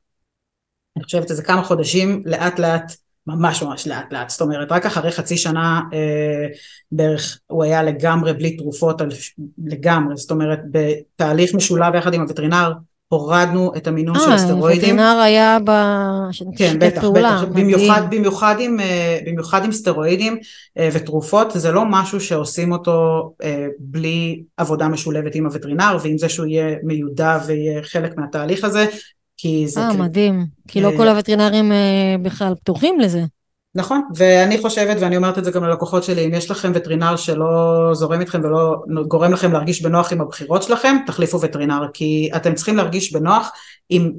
אני 0.98 1.04
חושבת 1.04 1.32
איזה 1.32 1.44
כמה 1.44 1.64
חודשים, 1.64 2.24
לאט 2.26 2.60
לאט 2.60 2.94
ממש 3.28 3.64
ממש 3.64 3.88
לאט 3.88 4.14
לאט, 4.14 4.30
זאת 4.30 4.42
אומרת 4.42 4.72
רק 4.72 4.86
אחרי 4.86 5.12
חצי 5.12 5.38
שנה 5.38 5.82
אה, 5.94 6.48
בערך 6.92 7.40
הוא 7.48 7.64
היה 7.64 7.84
לגמרי 7.84 8.34
בלי 8.34 8.58
תרופות, 8.58 9.02
על, 9.02 9.10
לגמרי, 9.66 10.18
זאת 10.18 10.32
אומרת 10.32 10.60
בתהליך 10.72 11.54
משולב 11.54 11.96
יחד 11.96 12.14
עם 12.14 12.22
הווטרינר 12.22 12.72
הורדנו 13.12 13.72
את 13.78 13.88
המינון 13.88 14.20
של 14.20 14.32
הסטרואידים. 14.32 15.00
אה, 15.00 15.12
הווטרינר 15.12 15.22
היה 15.22 15.58
ב... 15.66 15.72
כן, 16.58 16.80
בטח, 16.80 17.02
פעולה, 17.02 17.42
בטח, 17.42 17.54
במיוחד, 17.54 18.02
במיוחד, 18.12 18.56
עם, 18.60 18.80
אה, 18.80 19.20
במיוחד 19.26 19.66
עם 19.66 19.72
סטרואידים 19.72 20.38
אה, 20.78 20.90
ותרופות, 20.94 21.48
זה 21.56 21.72
לא 21.72 21.84
משהו 21.90 22.22
שעושים 22.22 22.72
אותו 22.72 23.32
אה, 23.44 23.68
בלי 23.80 24.44
עבודה 24.58 24.88
משולבת 24.88 25.36
עם 25.36 25.46
הווטרינר, 25.46 25.98
ועם 26.04 26.18
זה 26.18 26.30
שהוא 26.30 26.46
יהיה 26.46 26.76
מיודע 26.84 27.40
ויהיה 27.48 27.84
חלק 27.84 28.18
מהתהליך 28.18 28.64
הזה, 28.64 28.86
כי 29.42 29.68
זה... 29.68 29.82
אה, 29.82 29.94
מדהים. 29.94 30.46
כי 30.68 30.82
לא 30.82 30.92
אה, 30.92 30.98
כל 30.98 31.08
הווטרינרים 31.08 31.72
אה, 31.72 32.16
בכלל 32.22 32.56
פתוחים 32.56 33.00
לזה. 33.00 33.22
נכון, 33.76 34.02
ואני 34.16 34.62
חושבת, 34.62 34.98
ואני 35.00 35.18
אומרת 35.18 35.38
את 35.38 35.46
זה 35.46 35.52
גם 35.52 35.64
ללקוחות 35.64 36.04
שלי, 36.04 36.26
אם 36.26 36.34
יש 36.34 36.52
לכם 36.52 36.72
וטרינר 36.76 37.16
שלא 37.16 37.90
זורם 37.94 38.20
איתכם 38.20 38.42
ולא 38.44 38.76
גורם 39.08 39.34
לכם 39.34 39.52
להרגיש 39.52 39.82
בנוח 39.82 40.14
עם 40.14 40.22
הבחירות 40.22 40.64
שלכם, 40.64 40.96
תחליפו 41.06 41.42
וטרינר, 41.42 41.88
כי 41.94 42.30
אתם 42.36 42.54
צריכים 42.54 42.78
להרגיש 42.78 43.14
בנוח 43.14 43.52
עם 43.90 44.12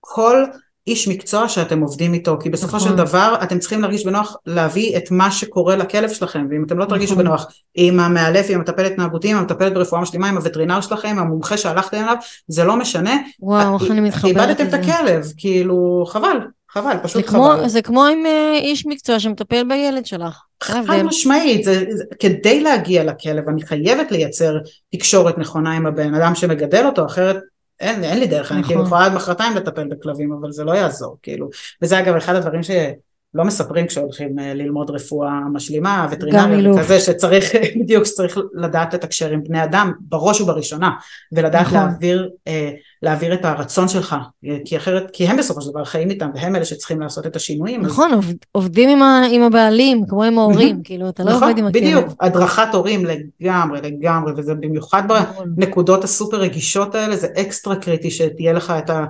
כל 0.00 0.44
איש 0.86 1.08
מקצוע 1.08 1.48
שאתם 1.48 1.80
עובדים 1.80 2.14
איתו, 2.14 2.36
כי 2.40 2.50
בסופו 2.50 2.76
נכון. 2.76 2.88
של 2.88 2.96
דבר 2.96 3.34
אתם 3.42 3.58
צריכים 3.58 3.80
להרגיש 3.80 4.06
בנוח 4.06 4.36
להביא 4.46 4.96
את 4.96 5.10
מה 5.10 5.30
שקורה 5.30 5.76
לכלב 5.76 6.10
שלכם, 6.10 6.46
ואם 6.50 6.64
אתם 6.64 6.78
לא 6.78 6.84
תרגישו 6.84 7.12
נכון. 7.12 7.24
בנוח 7.24 7.46
עם 7.74 8.00
המאלף, 8.00 8.46
עם 8.48 8.58
המטפלת 8.58 8.92
התנהגותי, 8.92 9.30
עם 9.30 9.36
המטפלת 9.36 9.74
ברפואה 9.74 10.00
משלימה, 10.00 10.28
עם 10.28 10.36
הווטרינר 10.36 10.80
שלכם, 10.80 11.16
המומחה 11.18 11.56
שהלכתם 11.56 11.96
אליו, 11.96 12.16
זה 12.48 12.64
לא 12.64 12.76
משנה. 12.76 13.16
וואו, 13.40 13.78
איך 13.80 13.90
אני 13.90 14.00
מתחברת 14.00 14.34
לזה. 14.34 14.42
איבדתם 14.42 14.68
את 14.68 14.74
הכלב, 14.74 15.32
כאילו, 15.36 16.04
חבל, 16.08 16.36
חבל, 16.70 16.96
פשוט 17.02 17.24
זה 17.24 17.30
חבל. 17.30 17.40
כמו, 17.40 17.68
זה 17.68 17.82
כמו 17.82 18.04
עם 18.06 18.24
uh, 18.26 18.60
איש 18.60 18.86
מקצוע 18.86 19.20
שמטפל 19.20 19.64
בילד 19.68 20.06
שלך. 20.06 20.42
חד 20.62 21.02
משמעית, 21.04 21.64
זה, 21.64 21.84
זה, 21.90 22.04
כדי 22.18 22.60
להגיע 22.60 23.04
לכלב 23.04 23.48
אני 23.48 23.62
חייבת 23.62 24.12
לייצר 24.12 24.58
תקשורת 24.92 25.38
נכונה 25.38 25.72
עם 25.72 25.86
הבן 25.86 26.14
אדם 26.14 26.34
שמגדל 26.34 26.86
אותו, 26.86 27.06
אחרת 27.06 27.36
אין, 27.82 28.04
אין 28.04 28.18
לי 28.18 28.26
דרך, 28.26 28.46
נכון. 28.46 28.56
אני 28.56 28.66
כאילו 28.66 28.82
יכולה 28.82 29.04
עד 29.04 29.14
מחרתיים 29.14 29.56
לטפל 29.56 29.88
בכלבים, 29.88 30.32
אבל 30.32 30.52
זה 30.52 30.64
לא 30.64 30.72
יעזור, 30.72 31.16
כאילו. 31.22 31.48
וזה 31.82 31.98
אגב 31.98 32.14
אחד 32.14 32.34
הדברים 32.34 32.62
שלא 32.62 33.44
מספרים 33.44 33.86
כשהולכים 33.86 34.38
אה, 34.38 34.54
ללמוד 34.54 34.90
רפואה 34.90 35.40
משלימה, 35.52 36.08
וטרינריה 36.10 36.72
וכזה, 36.72 37.00
שצריך, 37.00 37.52
בדיוק, 37.80 38.04
שצריך 38.04 38.38
לדעת 38.54 38.94
לתקשר 38.94 39.30
עם 39.30 39.42
בני 39.42 39.64
אדם, 39.64 39.92
בראש 40.00 40.40
ובראשונה, 40.40 40.90
ולדעת 41.32 41.66
נכון. 41.66 41.78
להעביר, 41.78 42.30
אה, 42.48 42.70
להעביר 43.02 43.34
את 43.34 43.44
הרצון 43.44 43.88
שלך, 43.88 44.16
כי 44.64 44.76
אחרת, 44.76 45.10
כי 45.12 45.26
הם 45.26 45.36
בסופו 45.36 45.60
של 45.60 45.70
דבר 45.70 45.84
חיים 45.84 46.10
איתם, 46.10 46.30
והם 46.34 46.56
אלה 46.56 46.64
שצריכים 46.64 47.00
לעשות 47.00 47.26
את 47.26 47.36
השינויים. 47.36 47.82
נכון, 47.82 48.12
אז... 48.12 48.34
עובדים 48.52 48.88
עם, 48.88 49.02
ה, 49.02 49.22
עם 49.30 49.42
הבעלים, 49.42 50.04
כמו 50.08 50.24
עם 50.24 50.38
ההורים, 50.38 50.82
כאילו, 50.84 51.08
אתה 51.08 51.24
לא 51.24 51.30
נכון, 51.30 51.42
עובד 51.42 51.58
עם 51.58 51.66
הכלב. 51.66 51.82
בדיוק, 51.82 52.06
הדרכת 52.20 52.68
הורים 52.72 53.04
לגמרי, 53.04 53.80
לגמרי, 53.82 54.32
וזה 54.36 54.54
במיוחד 54.54 55.02
נכון. 55.12 55.54
בנקודות 55.54 56.04
הסופר 56.04 56.36
רגישות 56.36 56.94
האלה, 56.94 57.16
זה 57.16 57.26
אקסטרה 57.36 57.76
קריטי 57.76 58.10
שתהיה 58.10 58.52
לך 58.52 58.72
את, 58.78 58.90
ה, 58.90 59.04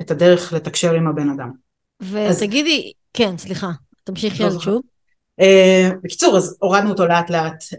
את 0.00 0.10
הדרך 0.10 0.52
לתקשר 0.52 0.94
עם 0.94 1.06
הבן 1.06 1.30
אדם. 1.30 1.50
ותגידי, 2.02 2.82
אז... 2.86 2.92
כן, 3.14 3.36
סליחה, 3.38 3.70
תמשיכי 4.04 4.44
על 4.44 4.58
שוב. 4.58 4.82
Uh, 5.40 5.94
בקיצור, 6.04 6.36
אז 6.36 6.56
הורדנו 6.60 6.90
אותו 6.90 7.06
לאט 7.06 7.30
לאט 7.30 7.64
uh, 7.72 7.76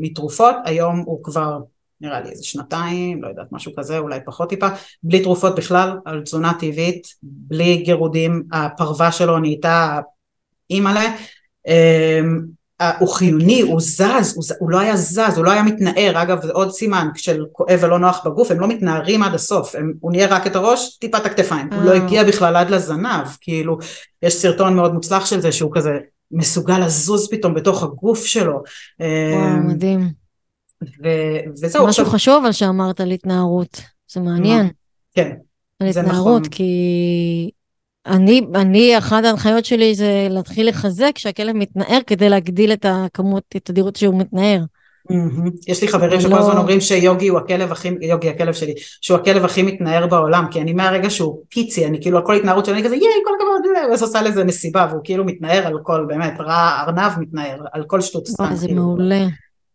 מתרופות, 0.00 0.56
היום 0.64 1.02
הוא 1.06 1.24
כבר 1.24 1.58
נראה 2.00 2.20
לי 2.20 2.30
איזה 2.30 2.44
שנתיים, 2.44 3.22
לא 3.22 3.28
יודעת, 3.28 3.46
משהו 3.52 3.72
כזה, 3.76 3.98
אולי 3.98 4.18
פחות 4.26 4.48
טיפה, 4.48 4.68
בלי 5.02 5.20
תרופות 5.20 5.54
בכלל, 5.54 5.98
על 6.04 6.22
תזונה 6.22 6.52
טבעית, 6.60 7.06
בלי 7.22 7.76
גירודים, 7.76 8.42
הפרווה 8.52 9.12
שלו 9.12 9.38
נהייתה 9.38 10.00
אימא'לה, 10.70 11.16
אמ, 11.68 12.40
הוא 12.98 13.08
חיוני, 13.08 13.60
הוא 13.60 13.80
זז, 13.80 14.34
הוא, 14.36 14.44
הוא 14.58 14.70
לא 14.70 14.78
היה 14.78 14.96
זז, 14.96 15.36
הוא 15.36 15.44
לא 15.44 15.50
היה 15.50 15.62
מתנער, 15.62 16.22
אגב 16.22 16.42
זה 16.42 16.52
עוד 16.52 16.70
סימן 16.70 17.08
של 17.16 17.44
כואב 17.52 17.78
ולא 17.82 17.98
נוח 17.98 18.26
בגוף, 18.26 18.50
הם 18.50 18.60
לא 18.60 18.68
מתנערים 18.68 19.22
עד 19.22 19.34
הסוף, 19.34 19.74
הם, 19.74 19.92
הוא 20.00 20.12
נהיה 20.12 20.26
רק 20.26 20.46
את 20.46 20.56
הראש, 20.56 20.98
טיפה 20.98 21.18
את 21.18 21.26
הכתפיים, 21.26 21.68
הוא 21.72 21.82
לא 21.82 21.92
הגיע 21.94 22.24
בכלל 22.24 22.56
עד 22.56 22.70
לזנב, 22.70 23.26
כאילו, 23.40 23.78
יש 24.22 24.34
סרטון 24.34 24.76
מאוד 24.76 24.94
מוצלח 24.94 25.26
של 25.26 25.40
זה 25.40 25.52
שהוא 25.52 25.70
כזה 25.74 25.98
מסוגל 26.32 26.78
לזוז 26.78 27.30
פתאום 27.30 27.54
בתוך 27.54 27.82
הגוף 27.82 28.24
שלו. 28.24 28.62
וואו, 29.00 29.46
אמ, 29.48 29.68
מדהים. 29.68 30.19
ו- 30.82 31.50
וזהו. 31.52 31.86
משהו 31.86 31.88
עכשיו... 31.88 32.14
חשוב 32.14 32.42
אבל 32.42 32.52
שאמרת 32.52 33.00
על 33.00 33.10
התנערות, 33.10 33.80
זה 34.12 34.20
מעניין. 34.20 34.68
כן, 35.14 35.30
על 35.80 35.92
זה 35.92 36.00
התנערות, 36.00 36.40
נכון. 36.40 36.50
כי 36.50 37.50
אני, 38.06 38.42
אני, 38.54 38.98
אחת 38.98 39.24
ההנחיות 39.24 39.64
שלי 39.64 39.94
זה 39.94 40.26
להתחיל 40.30 40.68
לחזק 40.68 41.10
כשהכלב 41.14 41.56
מתנער 41.56 41.98
כדי 42.06 42.28
להגדיל 42.28 42.72
את 42.72 42.86
הכמות, 42.88 43.42
את 43.48 43.56
התדירות 43.56 43.96
שהוא 43.96 44.18
מתנער. 44.18 44.60
יש 45.68 45.82
לי 45.82 45.88
חברים 45.88 46.20
שכל 46.20 46.38
הזמן 46.38 46.56
אומרים 46.56 46.80
שיוגי 46.80 47.28
הוא 47.28 47.38
הכלב 47.38 47.72
הכי, 47.72 47.90
יוגי 48.00 48.28
הכלב 48.28 48.54
שלי, 48.54 48.74
שהוא 49.00 49.18
הכלב 49.18 49.44
הכי 49.44 49.62
מתנער 49.62 50.06
בעולם, 50.06 50.44
כי 50.50 50.60
אני 50.60 50.72
מהרגע 50.72 51.10
שהוא 51.10 51.42
פיצי, 51.48 51.86
אני 51.86 52.02
כאילו 52.02 52.18
על 52.18 52.26
כל 52.26 52.34
התנערות 52.34 52.64
שלי, 52.64 52.74
אני 52.74 52.84
כזה 52.84 52.94
ייי 52.94 53.22
כל 53.24 53.30
הכבוד, 53.36 53.88
ואז 53.90 54.02
עושה 54.02 54.22
לזה 54.22 54.44
מסיבה, 54.44 54.86
והוא 54.90 55.00
כאילו 55.04 55.24
מתנער 55.24 55.66
על 55.66 55.78
כל, 55.82 56.04
באמת, 56.08 56.40
רע, 56.40 56.80
ארנב 56.80 57.12
מתנער, 57.18 57.58
על 57.72 57.84
כל 57.84 58.00
שטות 58.00 58.26
סתם. 58.26 58.54
זה 58.54 58.66
כאילו. 58.66 58.82
מעולה. 58.82 59.26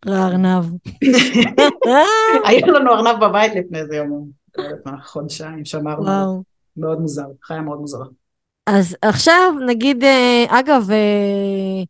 לארנב. 0.05 0.65
היה 2.45 2.67
לנו 2.67 2.91
ארנב 2.91 3.25
בבית 3.25 3.55
לפני 3.55 3.79
איזה 3.79 3.95
יום, 3.95 4.29
חודשיים, 5.03 5.65
שמרנו, 5.65 6.43
מאוד 6.77 6.99
מוזר, 6.99 7.27
חיה 7.43 7.61
מאוד 7.61 7.79
מוזרה. 7.79 8.05
אז 8.67 8.97
עכשיו 9.01 9.53
נגיד, 9.67 10.03
אה, 10.03 10.45
אגב, 10.49 10.91
אה, 10.91 11.83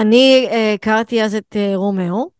אני 0.00 0.48
אה, 0.50 0.72
הכרתי 0.74 1.22
אז 1.22 1.34
את 1.34 1.56
רומאו, 1.74 2.30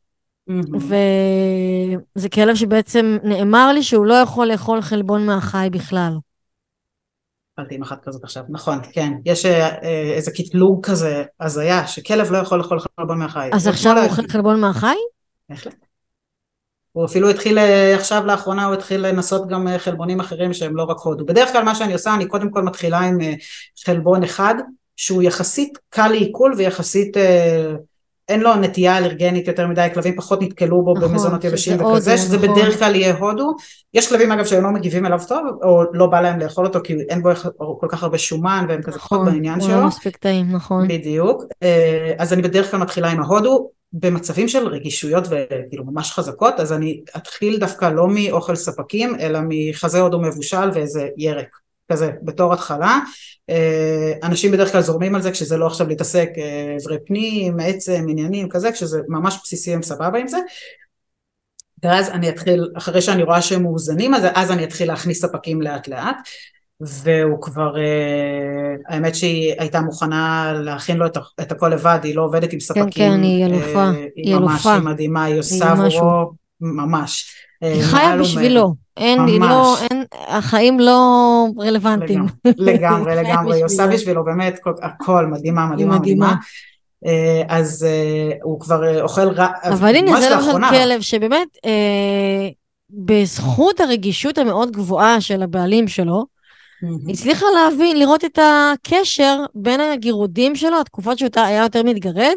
וזה 0.74 2.29
כלב 2.29 2.55
שבעצם 2.55 3.16
נאמר 3.22 3.72
לי 3.72 3.83
שהוא 3.83 4.07
לא 4.07 4.14
יכול 4.14 4.47
לאכול 4.47 4.81
חלבון 4.81 5.27
מהחי 5.27 5.68
בכלל. 5.72 6.12
קיבלתי 7.57 7.74
עם 7.74 7.82
אחת 7.82 8.04
כזאת 8.04 8.24
עכשיו, 8.24 8.42
נכון, 8.48 8.78
כן, 8.92 9.12
יש 9.24 9.46
אה, 9.46 9.68
אה, 9.68 10.12
איזה 10.14 10.30
קטלוג 10.30 10.86
כזה 10.86 11.24
הזיה, 11.40 11.86
שכלב 11.86 12.30
לא 12.32 12.38
יכול 12.38 12.59
לאכול 12.59 12.78
חלבון 13.00 13.18
מהחי. 13.18 13.50
אז 13.52 13.66
עכשיו 13.66 13.96
הוא 13.96 14.04
אוכל 14.04 14.28
חלבון 14.28 14.61
מהחי? 14.61 14.96
בהחלט. 15.48 15.74
הוא 16.92 17.04
אפילו 17.04 17.30
התחיל 17.30 17.59
אה, 17.59 17.94
עכשיו 17.94 18.26
לאחרונה 18.26 18.64
הוא 18.64 18.74
התחיל 18.74 19.07
לנסות 19.07 19.48
גם 19.48 19.68
חלבונים 19.78 20.20
אחרים 20.20 20.52
שהם 20.52 20.76
לא 20.76 20.82
רק 20.82 20.96
הודו. 20.98 21.26
בדרך 21.26 21.52
כלל 21.52 21.62
מה 21.62 21.74
שאני 21.74 21.92
עושה 21.92 22.14
אני 22.14 22.26
קודם 22.28 22.50
כל 22.50 22.62
מתחילה 22.62 22.98
עם 22.98 23.18
חלבון 23.84 24.22
אחד 24.22 24.54
שהוא 24.96 25.22
יחסית 25.22 25.78
קל 25.88 26.09
לעיכול 26.09 26.54
ויחסית 26.57 27.16
אין 28.29 28.41
לו 28.41 28.55
נטייה 28.55 28.99
אלרגנית 28.99 29.49
יותר 29.49 29.66
מדי, 29.66 29.89
כלבים 29.95 30.16
פחות 30.16 30.43
נתקלו 30.43 30.83
בו 30.83 30.95
נכון, 30.95 31.09
במזונות 31.09 31.45
יבשים 31.45 31.74
וכזה, 31.74 32.11
הודו, 32.11 32.22
שזה 32.22 32.37
נכון. 32.37 32.53
בדרך 32.53 32.79
כלל 32.79 32.95
יהיה 32.95 33.16
הודו. 33.16 33.55
יש 33.95 34.09
כלבים 34.09 34.33
אגב 34.33 34.45
שהם 34.45 34.62
לא 34.62 34.70
מגיבים 34.70 35.07
אליו 35.07 35.20
טוב, 35.29 35.47
או 35.62 35.83
לא 35.93 36.07
בא 36.07 36.20
להם 36.20 36.39
לאכול 36.41 36.66
אותו 36.66 36.79
כי 36.85 36.97
אין 37.09 37.22
בו 37.22 37.31
כל 37.81 37.87
כך 37.91 38.03
הרבה 38.03 38.18
שומן 38.18 38.66
והם 38.68 38.83
כזה 38.83 38.99
פחות 38.99 39.20
נכון, 39.20 39.33
בעניין 39.33 39.61
שלו. 39.61 39.68
נכון, 39.68 39.74
הוא 39.74 39.83
לא 39.83 39.89
מספיק 39.89 40.16
טעים, 40.16 40.53
נכון. 40.53 40.89
בדיוק. 40.89 41.43
אה, 41.62 42.12
אז 42.18 42.33
אני 42.33 42.43
בדרך 42.43 42.70
כלל 42.70 42.81
מתחילה 42.81 43.11
עם 43.11 43.22
ההודו, 43.22 43.70
במצבים 43.93 44.49
של 44.49 44.68
רגישויות 44.68 45.24
וכאילו 45.31 45.85
ממש 45.85 46.12
חזקות, 46.12 46.61
אז 46.61 46.72
אני 46.72 47.01
אתחיל 47.16 47.59
דווקא 47.59 47.85
לא 47.85 48.09
מאוכל 48.09 48.55
ספקים, 48.57 49.16
אלא 49.20 49.39
מחזה 49.49 50.01
הודו 50.01 50.20
מבושל 50.20 50.70
ואיזה 50.74 51.09
ירק. 51.16 51.65
כזה, 51.93 52.11
בתור 52.22 52.53
התחלה. 52.53 52.99
אה, 53.51 54.12
אנשים 54.22 54.53
בדרך 54.53 54.72
כלל 54.72 54.80
זורמים 54.80 55.14
על 55.14 55.22
זה 55.22 55.30
כשזה 55.30 55.57
לא 55.57 55.66
עכשיו 55.66 55.89
להתעסק 55.89 56.28
אברי 56.82 56.99
פנים, 57.07 57.57
עצם, 57.61 58.07
עניינים, 58.09 58.49
כזה, 58.49 58.72
כשזה 58.72 59.01
ממש 59.09 59.39
בסיסי 59.43 59.74
הם 59.74 59.82
סבבה 59.82 60.18
עם 60.18 60.28
זה. 60.28 60.39
ואז 61.82 62.11
אני 62.11 62.28
אתחיל, 62.28 62.68
אחרי 62.76 63.03
שאני 63.03 63.22
רואה 63.22 63.43
שהם 63.43 63.62
מאוזנים, 63.62 64.14
אז, 64.14 64.22
אז 64.34 64.51
אני 64.51 64.64
אתחיל 64.64 64.89
להכניס 64.89 65.22
ספקים 65.22 65.62
לאט 65.62 65.89
לאט. 65.89 66.16
והוא 66.80 67.43
כבר, 67.43 67.76
אה, 67.78 68.74
האמת 68.89 69.14
שהיא 69.14 69.55
הייתה 69.59 69.80
מוכנה 69.80 70.53
להכין 70.62 70.97
לו 70.97 71.07
את, 71.07 71.16
את 71.41 71.53
הכל 71.53 71.68
לבד, 71.68 71.99
היא 72.03 72.16
לא 72.16 72.22
עובדת 72.22 72.53
עם 72.53 72.61
ספקים. 72.61 72.91
כן, 72.91 72.91
כן, 72.91 73.22
היא 73.22 73.47
אלופה, 73.47 73.84
אה, 73.84 73.91
היא 73.91 74.09
היא 74.16 74.37
ממש. 74.37 74.66
היא 74.66 74.82
מדהימה, 74.82 75.24
היא 75.24 75.39
עושה 75.39 75.70
עבורו, 75.70 76.32
ממש. 76.61 77.36
אה, 77.62 77.72
היא 77.72 77.82
חיה 77.82 78.16
בשבילו, 78.16 78.74
אין, 78.96 79.20
היא 79.26 79.40
לא. 79.40 79.76
אין, 79.80 80.04
החיים 80.28 80.80
לא 80.80 81.46
רלוונטיים. 81.59 82.26
לגמרי, 82.44 83.16
לגמרי, 83.22 83.57
היא 83.57 83.64
עושה 83.64 83.86
בשבילו. 83.86 84.24
באמת 84.24 84.59
כל- 84.62 84.72
הכל, 84.82 85.26
מדהימה, 85.26 85.66
מדהימה, 85.66 85.98
מדהימה. 85.98 86.26
מדהימה. 86.26 86.34
אה, 87.07 87.42
אז 87.48 87.86
אה, 87.88 88.36
הוא 88.42 88.61
כבר 88.61 89.02
אוכל 89.02 89.28
רע, 89.28 89.46
אבל 89.62 89.96
הנה, 89.96 90.20
זה 90.20 90.30
למשל 90.30 90.46
לאחרונה. 90.46 90.70
כלב 90.70 91.00
שבאמת, 91.00 91.48
אה, 91.64 92.48
בזכות 92.90 93.80
הרגישות 93.80 94.38
המאוד 94.38 94.70
גבוהה 94.70 95.20
של 95.20 95.42
הבעלים 95.42 95.88
שלו, 95.88 96.24
מהמם. 96.82 97.09
הצליחה 97.09 97.46
להבין, 97.54 97.98
לראות 97.98 98.24
את 98.24 98.38
הקשר 98.42 99.38
בין 99.54 99.80
הגירודים 99.80 100.57
שלו, 100.57 100.80
התקופות 100.80 101.18
שהוא 101.18 101.30
היה 101.36 101.62
יותר 101.62 101.82
מתגרד, 101.82 102.34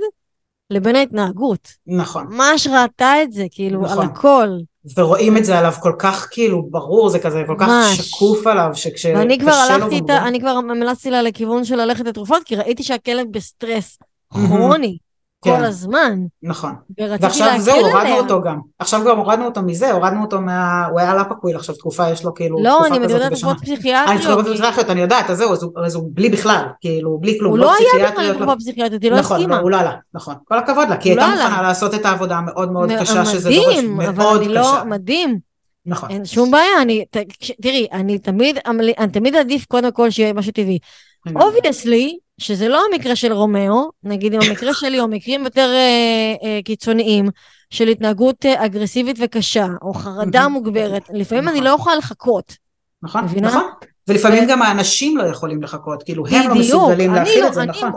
לבין 0.69 0.95
ההתנהגות. 0.95 1.67
נכון, 1.87 2.27
ממש 2.29 2.67
ראתה 2.67 3.23
את 3.23 3.31
זה, 3.31 3.45
כאילו, 3.51 3.81
נכון. 3.81 3.97
על 3.99 4.05
הכל. 4.11 4.49
ורואים 4.97 5.37
את 5.37 5.45
זה 5.45 5.59
עליו 5.59 5.71
כל 5.71 5.93
כך 5.99 6.27
כאילו 6.31 6.67
ברור, 6.69 7.09
זה 7.09 7.19
כזה 7.19 7.43
כל 7.47 7.55
כך 7.59 7.67
ממש. 7.67 7.97
שקוף 7.97 8.47
עליו, 8.47 8.69
שכשקשה 8.73 9.13
לו... 9.13 9.19
ואני 9.19 9.39
כבר 9.39 9.51
הלכתי 9.51 9.95
איתה, 9.95 10.27
אני 10.27 10.39
כבר 10.39 10.49
המלצתי 10.49 11.11
לה 11.11 11.21
לכיוון 11.21 11.65
של 11.65 11.75
ללכת 11.75 12.05
לתרופות, 12.05 12.43
כי 12.43 12.55
ראיתי 12.55 12.83
שהכלב 12.83 13.27
בסטרס 13.31 13.97
מהמם. 14.33 15.08
כרוני 15.41 15.57
כל 15.57 15.63
כן. 15.63 15.69
הזמן, 15.69 16.19
נכון. 16.43 16.75
ועכשיו 17.21 17.53
זהו, 17.59 17.75
הורדנו. 17.85 18.17
אותו 18.17 18.41
גם. 18.41 18.59
עכשיו 18.79 19.01
גם 19.07 19.17
הורדנו 19.17 19.45
אותו 19.45 19.61
מזה, 19.61 19.91
הורדנו 19.91 20.21
אותו 20.21 20.41
מה... 20.41 20.85
הוא 20.85 20.99
היה 20.99 21.13
על 21.15 21.24
Apoquel 21.24 21.55
עכשיו 21.55 21.75
תקופה, 21.75 22.09
יש 22.09 22.23
לו 22.23 22.33
כאילו 22.33 22.63
לא, 22.63 22.73
תקופה 22.79 22.87
אני 22.87 22.99
מדברת 22.99 23.21
על 23.21 23.49
אה, 23.49 23.55
פסיכיאטריות. 23.55 24.21
תרופות 24.21 24.45
כי 24.45 24.51
פסיכיאטריות, 24.53 24.89
אני 24.89 25.01
יודעת, 25.01 25.29
אז 25.29 25.37
זהו, 25.37 25.53
אז 25.85 25.95
הוא- 25.95 26.09
בלי 26.13 26.29
בכלל, 26.29 26.63
כאילו, 26.81 27.17
בלי 27.21 27.39
כלום. 27.39 27.51
הוא 27.51 27.59
לא 27.59 27.65
היה 27.73 27.79
בכלל 27.79 27.99
פסיכיאטריות, 27.99 28.35
לתרופה 28.35 28.55
פסיכיאטרית, 28.55 29.03
היא 29.03 29.11
לא 29.11 29.19
נכון, 29.19 29.37
הסכימה. 29.37 29.55
לא, 29.55 29.61
הוא 29.61 29.71
לא 29.71 29.79
עלה, 29.79 29.93
נכון. 30.13 30.35
כל 30.47 30.57
הכבוד 30.57 30.89
לה, 30.89 30.97
כי 30.97 31.09
היא 31.09 31.19
הייתה 31.19 31.27
לא 31.27 31.41
עלה. 31.41 31.49
מוכנה 31.49 31.61
לעשות 31.61 31.93
את 31.93 32.05
העבודה 32.05 32.35
המאוד 32.37 32.71
מאוד 32.71 32.89
קשה, 32.99 33.25
שזה 33.25 33.49
דורש 33.49 33.67
מדהים, 33.77 34.01
אבל 34.01 34.25
אני 34.37 34.47
לא. 34.47 34.85
מדהים, 34.85 35.39
נכון. 35.85 36.09
אין 36.09 36.25
שום 36.25 36.51
בעיה, 36.51 36.81
אני, 36.81 37.05
תראי, 37.61 37.87
אני 37.91 38.19
תמיד, 38.19 38.57
אני 38.97 39.11
תמיד 39.11 39.35
עדיף 39.35 39.65
קודם 39.65 39.91
כל 39.91 40.09
שיהיה 40.09 40.33
משהו 40.33 40.51
טבעי. 40.51 40.79
obviously, 41.35 42.17
שזה 42.39 42.67
לא 42.67 42.81
המקרה 42.91 43.15
של 43.15 43.33
רומאו, 43.33 43.89
נגיד 44.03 44.33
אם 44.33 44.39
המקרה 44.49 44.73
שלי 44.73 44.99
או 44.99 45.07
מקרים 45.07 45.43
יותר 45.43 45.69
אה, 45.73 46.47
אה, 46.47 46.59
קיצוניים 46.65 47.29
של 47.69 47.87
התנהגות 47.87 48.45
אה, 48.45 48.65
אגרסיבית 48.65 49.17
וקשה, 49.21 49.67
או 49.81 49.93
חרדה 49.93 50.41
מהמם. 50.41 50.53
מוגברת, 50.53 51.03
לפעמים 51.13 51.47
אני 51.47 51.59
נכון. 51.59 51.63
לא 51.63 51.75
יכולה 51.75 51.95
לחכות. 51.95 52.53
נכון, 53.03 53.23
מבינה? 53.23 53.47
נכון. 53.47 53.63
ולפעמים 54.07 54.47
גם 54.47 54.61
האנשים 54.61 55.17
לא 55.17 55.23
יכולים 55.23 55.63
לחכות, 55.63 56.03
כאילו 56.03 56.27
הם 56.27 56.33
לא 56.47 56.55
בדיוק, 56.55 56.59
מסוגלים 56.59 57.11
אני 57.11 57.19
להכיל 57.19 57.43
לא, 57.43 57.47
את 57.47 57.53
זה, 57.53 57.61
אני, 57.61 57.69
נכון. 57.69 57.91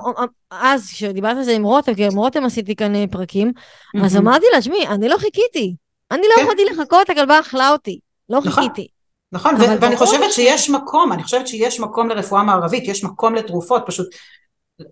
אז 0.51 0.89
כשדיברת 0.89 1.37
על 1.37 1.43
זה 1.43 1.53
עם 1.53 1.65
רותם, 1.65 1.95
כי 1.95 2.07
עם 2.07 2.17
רותם 2.17 2.45
עשיתי 2.45 2.77
כאן 2.77 2.95
אה, 2.95 3.05
פרקים, 3.11 3.53
אז. 4.05 4.17
אמרתי 4.17 4.47
לה, 4.53 4.61
תשמעי, 4.61 4.87
אני 4.87 5.09
לא 5.09 5.19
חיכיתי. 5.19 5.75
אני 6.11 6.23
לא 6.23 6.35
כן. 6.37 6.43
יכולתי 6.43 6.63
לחכות, 6.65 7.11
הכלבה 7.11 7.41
אכלה 7.41 7.71
אותי. 7.71 7.99
לא 8.29 8.39
נכון. 8.45 8.63
חיכיתי. 8.63 8.87
נכון, 9.33 9.55
ו- 9.55 9.81
ואני 9.81 9.97
חושבת 9.97 10.33
שיש 10.33 10.71
מקום, 10.71 11.13
אני 11.13 11.23
חושבת 11.23 11.49
שיש 11.49 11.81
מקום 11.81 12.09
לרפואה 12.09 12.43
מערבית, 12.43 12.89
יש 12.89 13.05
מקום 13.05 13.35
לתרופות, 13.35 13.83
פשוט 13.87 14.15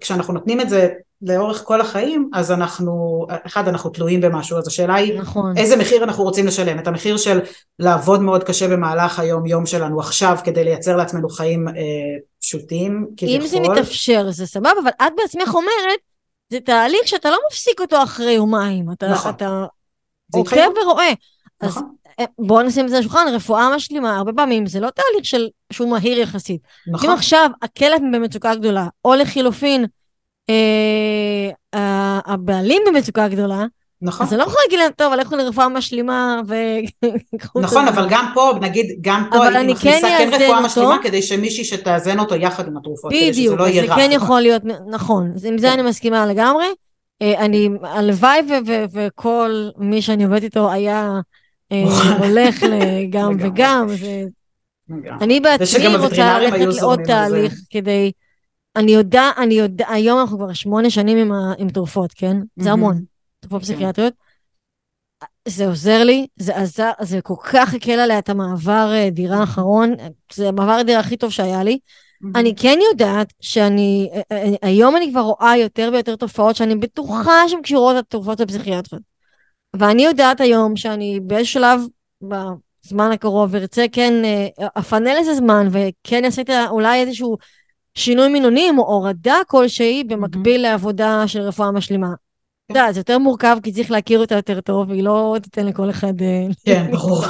כשאנחנו 0.01 0.35
נותנים 0.35 0.61
את 0.61 0.69
זה 0.69 0.89
לאורך 1.23 1.63
כל 1.65 1.81
החיים, 1.81 2.31
אז 2.33 2.53
אנחנו, 2.53 3.27
אחד, 3.47 3.69
אנחנו 3.69 3.91
תלויים 3.91 4.21
במשהו, 4.21 4.59
אז 4.59 4.69
השאלה 4.69 4.95
היא 4.95 5.21
נכון. 5.21 5.57
איזה 5.57 5.77
מחיר 5.77 6.05
אנחנו 6.05 6.25
רוצים 6.25 6.47
לשלם, 6.47 6.79
את 6.79 6.87
המחיר 6.87 7.17
של 7.17 7.41
לעבוד 7.79 8.21
מאוד 8.21 8.45
קשה 8.45 8.69
במהלך 8.69 9.19
היום 9.19 9.47
יום 9.47 9.67
שלנו 9.67 10.01
עכשיו 10.01 10.37
כדי 10.45 10.65
לייצר 10.65 10.97
לעצמנו 10.97 11.29
חיים 11.29 11.69
אה, 11.69 11.75
פשוטים 12.41 13.07
כביכול. 13.17 13.41
אם 13.41 13.47
זה 13.47 13.61
מתאפשר, 13.61 14.31
זה 14.31 14.47
סבבה, 14.47 14.71
אבל 14.83 14.91
את 15.07 15.13
בעצמך 15.17 15.55
אומרת, 15.55 15.99
זה 16.51 16.61
תהליך 16.61 17.09
שאתה 17.09 17.31
לא 17.31 17.39
מפסיק 17.51 17.81
אותו 17.81 18.03
אחרי 18.03 18.33
יומיים. 18.33 18.93
אתה, 18.93 19.09
נכון. 19.09 19.31
אתה 19.31 19.65
עוקב. 20.33 20.57
ורואה. 20.83 21.13
אז 21.61 21.71
נכון, 21.71 21.83
אה, 21.83 22.00
בואו 22.39 22.63
נשים 22.63 22.85
את 22.85 22.91
זה 22.91 22.97
על 22.97 23.01
השולחן, 23.01 23.27
רפואה 23.33 23.77
משלימה, 23.77 24.17
הרבה 24.17 24.33
פעמים 24.33 24.67
זה 24.67 24.81
לא 24.81 24.89
תהליך 24.91 25.25
של, 25.25 25.49
שהוא 25.73 25.91
מהיר 25.91 26.19
יחסית. 26.19 26.61
אם 26.89 26.93
נכון, 26.93 27.11
עכשיו 27.11 27.51
הכלב 27.63 28.01
במצוקה 28.13 28.55
גדולה, 28.55 28.87
או 29.05 29.15
לחילופין, 29.15 29.85
אה, 30.51 32.21
הבעלים 32.27 32.83
במצוקה 32.87 33.29
גדולה, 33.29 33.65
נכון. 34.03 34.27
אז 34.27 34.33
אני 34.33 34.39
לא 34.39 34.45
יכולה 34.45 34.63
להגיד 34.65 34.79
להם, 34.79 34.91
טוב, 34.97 35.13
לכו 35.13 35.37
לרפואה 35.37 35.69
משלימה 35.69 36.41
ו... 36.47 36.55
נכון, 37.35 37.65
הזמן." 37.65 37.89
אבל 37.89 38.07
גם 38.11 38.31
פה, 38.35 38.53
נגיד, 38.61 38.87
גם 39.01 39.25
פה 39.31 39.37
אבל 39.37 39.47
הייתי 39.47 39.61
אני 39.61 39.73
מכניסה 39.73 40.09
כן 40.09 40.31
כן 40.31 40.43
רפואה. 40.43 40.61
משלימה 40.61 40.99
כדי 41.03 41.23
שמישהי 41.23 41.65
שתאזן 41.65 42.19
אותו 42.19 42.35
יחד 42.35 42.67
עם 42.67 42.77
התרופות, 42.77 43.13
כדי 43.13 43.21
שזה 43.21 43.41
בדיוק, 43.41 43.59
לא 43.59 43.69
יהיה 43.69 43.83
זה 43.83 43.89
רע. 43.91 43.97
כן 43.97 44.09
יכול 44.13 44.41
להיות, 44.41 44.63
נכון, 44.91 45.33
עם 45.45 45.59
זה 45.59 45.67
כן. 45.67 45.73
אני 45.73 45.83
מסכימה 45.83 46.27
לגמרי. 46.27 46.67
אה, 47.23 47.45
אני, 47.45 47.69
הלוואי 47.83 48.41
וכל 48.93 49.69
מי 49.79 50.03
שאני 50.03 50.25
עובדת 50.25 50.43
איתו 50.43 50.71
היה 50.71 51.01
אה. 51.01 51.21
הולך 52.19 52.63
לגם. 52.73 53.37
וגם, 53.41 53.87
זה... 53.89 54.25
אני 55.21 55.41
בעצמי 55.41 55.97
רוצה 55.97 56.39
ללכת 56.39 56.81
לעוד 56.81 56.99
זה. 56.99 57.05
תהליך 57.05 57.55
כדי... 57.71 58.13
אני 58.77 58.93
יודע, 58.93 59.31
אני 59.39 59.55
יודע, 59.55 59.87
היום 59.89 60.21
אנחנו 60.21 60.39
כבר 60.39 60.53
שמונה 60.53 60.91
שנים 60.91 61.19
עם, 61.19 61.33
ה, 61.33 61.55
עם 61.59 61.71
תרופות, 61.71 62.13
כן? 62.13 62.37
זה 62.57 62.71
מהמם. 62.71 62.83
המון, 62.83 63.05
תרופות 63.41 63.61
כן. 63.61 63.65
פסיכיאטריות. 63.65 64.15
זה 65.49 65.67
עוזר 65.67 66.05
לי, 66.05 66.27
זה 66.37 66.57
עזר, 66.57 66.91
זה 67.01 67.21
כל 67.21 67.35
כך 67.53 67.75
הקל 67.75 68.01
עליה 68.01 68.19
את 68.19 68.29
המעבר 68.29 68.91
אה, 68.93 69.11
דירה 69.11 69.39
האחרון, 69.39 69.95
זה 70.33 70.49
המעבר 70.49 70.73
הדירה 70.73 71.01
הכי 71.01 71.17
טוב 71.17 71.31
שהיה 71.31 71.63
לי. 71.63 71.79
אני 72.35 72.55
כן 72.57 72.79
יודעת 72.91 73.33
שאני, 73.41 74.11
אה, 74.15 74.21
אה, 74.33 74.55
היום 74.63 74.97
אני 74.97 75.11
כבר 75.11 75.21
רואה 75.21 75.57
יותר 75.57 75.91
ויותר 75.93 76.17
תופעות 76.17 76.57
שאני 76.57 76.77
בטוחה 76.77 77.49
שהן 77.49 77.63
קשורות 77.63 77.97
לתרופות 77.97 78.41
הפסיכיאטריות. 78.41 79.10
ואני 79.77 80.03
יודעת 80.03 80.41
היום 80.41 80.77
שאני 80.77 81.21
באיזשהו 81.23 81.61
שלב, 81.61 81.81
בזמן 82.23 83.13
הקרוב, 83.13 83.55
ארצה 83.55 83.85
כן, 83.93 84.25
אה, 84.25 84.67
אפנה 84.79 85.21
לזה 85.21 85.35
זמן, 85.35 85.69
וכן 85.71 86.25
אעשה 86.25 86.69
אולי 86.69 87.01
איזשהו 87.01 87.37
שינוי 87.95 88.29
מינונים 88.29 88.79
או 88.79 88.85
הורדה 88.85 89.37
כלשהי 89.47 90.05
במקביל 90.05 90.63
לעבודה 90.63 91.23
של 91.27 91.41
רפואה 91.41 91.71
משלימה. 91.71 92.09
אתה 92.67 92.79
יודע, 92.79 92.93
זה 92.93 93.01
יותר 93.01 93.19
מורכב 93.19 93.57
כי 93.63 93.73
צריך 93.73 93.91
להכיר 93.91 94.21
אותה 94.21 94.35
יותר 94.35 94.61
טוב, 94.61 94.91
והיא 94.91 95.03
לא 95.03 95.37
תיתן 95.43 95.67
לכל 95.67 95.91
אחד 95.91 96.23
אה, 96.23 96.47
כן, 96.65 96.91
ברור. 96.93 97.25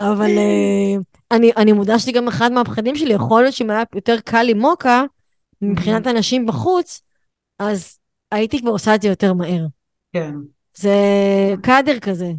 אבל 0.00 0.38
אה, 0.38 0.96
אני, 1.30 1.52
אני 1.56 1.72
מודה 1.72 1.98
שזה 1.98 2.12
גם 2.12 2.28
אחד 2.28 2.52
מהפחדים 2.52 2.96
שלי, 2.96 3.14
יכול 3.14 3.42
להיות 3.42 3.54
שאם 3.54 3.70
היה 3.70 3.82
יותר 3.94 4.16
קל 4.24 4.46
עם 4.48 4.58
מוקה, 4.58 5.04
מבחינת 5.62 6.06
אנשים 6.06 6.46
בחוץ, 6.46 7.02
אז 7.58 7.98
הייתי 8.32 8.60
כבר 8.60 8.70
עושה 8.70 8.94
את 8.94 9.02
זה 9.02 9.08
יותר 9.08 9.32
מהר. 9.32 9.66
כן. 10.12 10.34
זה 10.76 10.94
קאדר 11.62 11.98
כזה. 11.98 12.30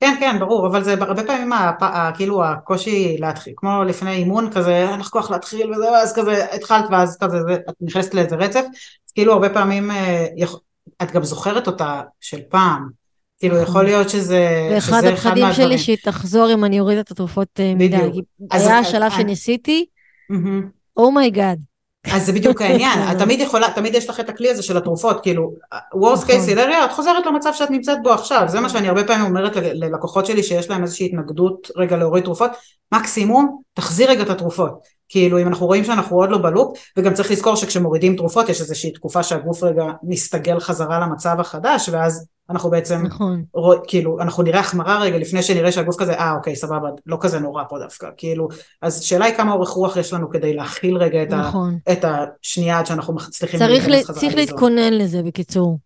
כן, 0.00 0.14
כן, 0.20 0.38
ברור, 0.38 0.66
אבל 0.66 0.84
זה 0.84 0.94
הרבה 1.00 1.24
פעמים 1.24 1.52
הפ... 1.52 1.82
כאילו 2.16 2.44
הקושי 2.44 3.16
להתחיל, 3.20 3.52
כמו 3.56 3.84
לפני 3.84 4.10
אימון 4.12 4.50
כזה, 4.52 4.90
אין 4.90 5.00
לך 5.00 5.08
כוח 5.08 5.30
להתחיל 5.30 5.70
וזה, 5.72 5.90
ואז 5.90 6.12
כזה 6.16 6.44
התחלת 6.54 6.84
ואז 6.90 7.18
כזה, 7.20 7.36
זה, 7.48 7.54
את 7.54 7.74
נכנסת 7.80 8.14
לאיזה 8.14 8.36
רצף, 8.36 8.64
אז 9.06 9.12
כאילו 9.14 9.32
הרבה 9.32 9.48
פעמים, 9.50 9.90
אה. 9.90 10.26
את 11.02 11.12
גם 11.12 11.24
זוכרת 11.24 11.66
אותה 11.66 12.00
של 12.20 12.40
פעם, 12.48 12.88
כאילו 13.38 13.54
נכון. 13.54 13.66
יכול 13.66 13.84
להיות 13.84 14.10
שזה, 14.10 14.68
ואחד 14.74 14.98
שזה 14.98 14.98
אחד 14.98 15.12
הפחדים 15.12 15.44
מהדברים. 15.44 15.68
שלי 15.68 15.78
שהיא 15.78 15.96
תחזור 16.04 16.52
אם 16.54 16.64
אני 16.64 16.80
אוריד 16.80 16.98
את 16.98 17.10
התרופות 17.10 17.48
אה, 17.60 17.74
מדי. 17.74 17.88
בדיוק. 17.96 18.26
היה 18.50 18.80
את- 18.80 18.86
שלב 18.86 19.02
את- 19.02 19.12
שניסיתי. 19.12 19.86
Oh 20.96 21.11
my 21.11 21.27
God. 21.27 21.58
אז 22.10 22.26
זה 22.26 22.32
בדיוק 22.32 22.62
העניין. 22.62 22.98
את 23.12 23.18
תמיד 23.22 23.40
יכולה, 23.40 23.68
תמיד 23.74 23.94
יש 23.94 24.08
לך 24.08 24.20
את 24.20 24.28
הכלי 24.28 24.50
הזה 24.50 24.62
של 24.62 24.76
התרופות, 24.76 25.22
כאילו, 25.22 25.52
worst 25.74 26.24
case 26.26 26.32
נכון. 26.32 26.48
scenario, 26.48 26.84
את 26.84 26.92
חוזרת 26.92 27.26
למצב 27.26 27.50
שאת 27.52 27.70
נמצאת 27.70 27.98
בו 28.02 28.12
עכשיו, 28.12 28.44
זה 28.48 28.60
מה 28.60 28.68
שאני 28.68 28.88
הרבה 28.88 29.04
פעמים 29.04 29.24
אומרת 29.24 29.56
ללקוחות 29.56 30.26
שלי 30.26 30.42
שיש 30.42 30.70
להם 30.70 30.82
איזושהי 30.82 31.06
התנגדות 31.06 31.70
רגע 31.76 31.96
להוריד 31.96 32.24
תרופות, 32.24 32.50
מקסימום 32.92 33.60
תחזיר 33.74 34.10
רגע 34.10 34.22
את 34.22 34.30
התרופות, 34.30 34.80
כאילו 35.08 35.38
אם 35.40 35.46
אנחנו 35.48 35.66
רואים 35.66 35.84
שאנחנו 35.84 36.16
עוד 36.16 36.30
לא 36.30 36.38
בלופ, 36.38 36.78
וגם 36.96 37.14
צריך 37.14 37.30
לזכור 37.30 37.56
שכשמורידים 37.56 38.16
תרופות 38.16 38.48
יש 38.48 38.60
איזושהי 38.60 38.90
תקופה 38.90 39.22
שהגוף 39.22 39.62
רגע 39.62 39.84
מסתגל 40.02 40.60
חזרה 40.60 41.00
למצב 41.00 41.40
החדש, 41.40 41.88
ואז 41.92 42.26
אנחנו 42.50 42.70
בעצם, 42.70 43.02
נכון. 43.06 43.44
רוא, 43.54 43.74
כאילו, 43.86 44.20
אנחנו 44.20 44.42
נראה 44.42 44.60
החמרה 44.60 44.98
רגע 45.00 45.18
לפני 45.18 45.42
שנראה 45.42 45.72
שהגוף 45.72 45.96
כזה, 45.96 46.12
אה 46.14 46.32
אוקיי 46.34 46.56
סבבה, 46.56 46.88
לא 47.06 47.16
כזה 47.20 47.38
נורא 47.38 47.62
פה 47.68 47.78
דווקא, 47.78 48.08
כאילו, 48.16 48.48
אז 48.82 48.98
השאלה 48.98 49.24
היא 49.24 49.34
כמה 49.34 49.52
אורך 49.52 49.68
רוח 49.68 49.96
יש 49.96 50.12
לנו 50.12 50.30
כדי 50.30 50.54
להכיל 50.54 50.96
רגע 50.96 51.22
את 51.22 51.32
ה... 51.32 51.36
נכון. 51.36 51.78
את 51.92 52.04
השנייה 52.04 52.78
עד 52.78 52.86
שאנחנו 52.86 53.14
מצליחים 53.14 53.58
צריך 53.60 53.88
ל- 53.88 54.02
צריך. 54.02 54.34
להתכונן 54.34 54.92
לזה, 54.92 55.22
בקיצור. 55.22 55.78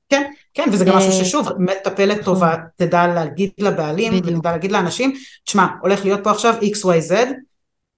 כן, 0.55 0.65
וזה 0.73 0.85
גם 0.85 0.97
משהו 0.97 1.11
אה, 1.11 1.25
ששוב, 1.25 1.49
מטפלת 1.59 2.19
נכון. 2.21 2.25
טובה 2.25 2.55
תדע 2.77 3.07
להגיד 3.07 3.51
לבעלים. 3.59 4.13
ותדע 4.17 4.51
להגיד 4.51 4.73
לאנשים, 4.73 5.13
תשמע, 5.45 5.67
הולך 5.83 6.05
להיות 6.05 6.21
פה 6.25 6.31
עכשיו 6.31 6.55
XYZ, 6.63 7.15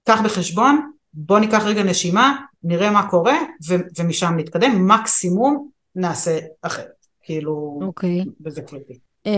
קח 0.07 0.21
בחשבון, 0.21 0.91
בוא 1.13 1.39
ניקח 1.39 1.63
רגע 1.65 1.83
נשימה, 1.83 2.35
נראה 2.63 2.91
מה 2.91 3.09
קורה, 3.09 3.37
ו- 3.69 3.75
ומשם 3.99 4.33
נתקדם, 4.37 4.87
מקסימום 4.87 5.67
נעשה 5.95 6.39
אחרת. 6.61 6.98
כאילו, 7.29 7.79
אוקיי. 7.81 8.25
וזה 8.45 8.61
קריטי. 8.61 8.93
Uh, 9.27 9.29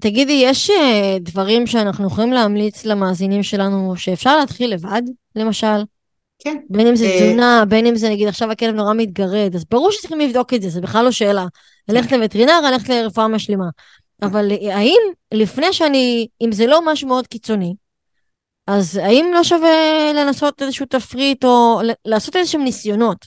תגידי, 0.00 0.42
יש 0.44 0.70
uh, 0.70 0.74
דברים 1.20 1.66
שאנחנו 1.66 2.06
יכולים 2.06 2.32
להמליץ 2.32 2.84
למאזינים 2.84 3.42
שלנו 3.42 3.96
שאפשר 3.96 4.38
להתחיל 4.38 4.74
לבד, 4.74 5.02
למשל? 5.36 5.82
כן. 6.38 6.56
בין 6.70 6.86
אם 6.86 6.96
זה 6.96 7.04
אה, 7.04 7.18
תזונה, 7.20 7.64
בין 7.68 7.86
אם 7.86 7.96
זה 7.96 8.10
נגיד 8.10 8.28
עכשיו 8.28 8.50
הכלב 8.50 8.74
נורא 8.74 8.94
מתגרד, 8.94 9.54
אז 9.54 9.64
ברור 9.70 9.92
שצריכים 9.92 10.20
לבדוק 10.20 10.54
את 10.54 10.62
זה, 10.62 10.68
זה 10.68 10.80
בכלל 10.80 11.04
לא 11.04 11.10
שאלה. 11.10 11.46
ללכת 11.88 12.12
לווטרינר, 12.12 12.60
ללכת 12.60 12.88
לרפואה 12.88 13.28
משלימה. 13.28 13.66
אבל 14.22 14.52
אה, 14.52 14.76
האם 14.76 15.00
לפני 15.34 15.72
שאני, 15.72 16.28
אם 16.40 16.52
זה 16.52 16.66
לא 16.66 16.92
משהו 16.92 17.08
מאוד 17.08 17.26
קיצוני, 17.26 17.74
אז 18.66 18.96
האם 18.96 19.30
לא 19.34 19.44
שווה 19.44 20.12
לנסות 20.14 20.62
איזשהו 20.62 20.86
תפריט 20.86 21.44
או 21.44 21.80
לעשות 22.04 22.36
איזשהם 22.36 22.64
ניסיונות? 22.64 23.26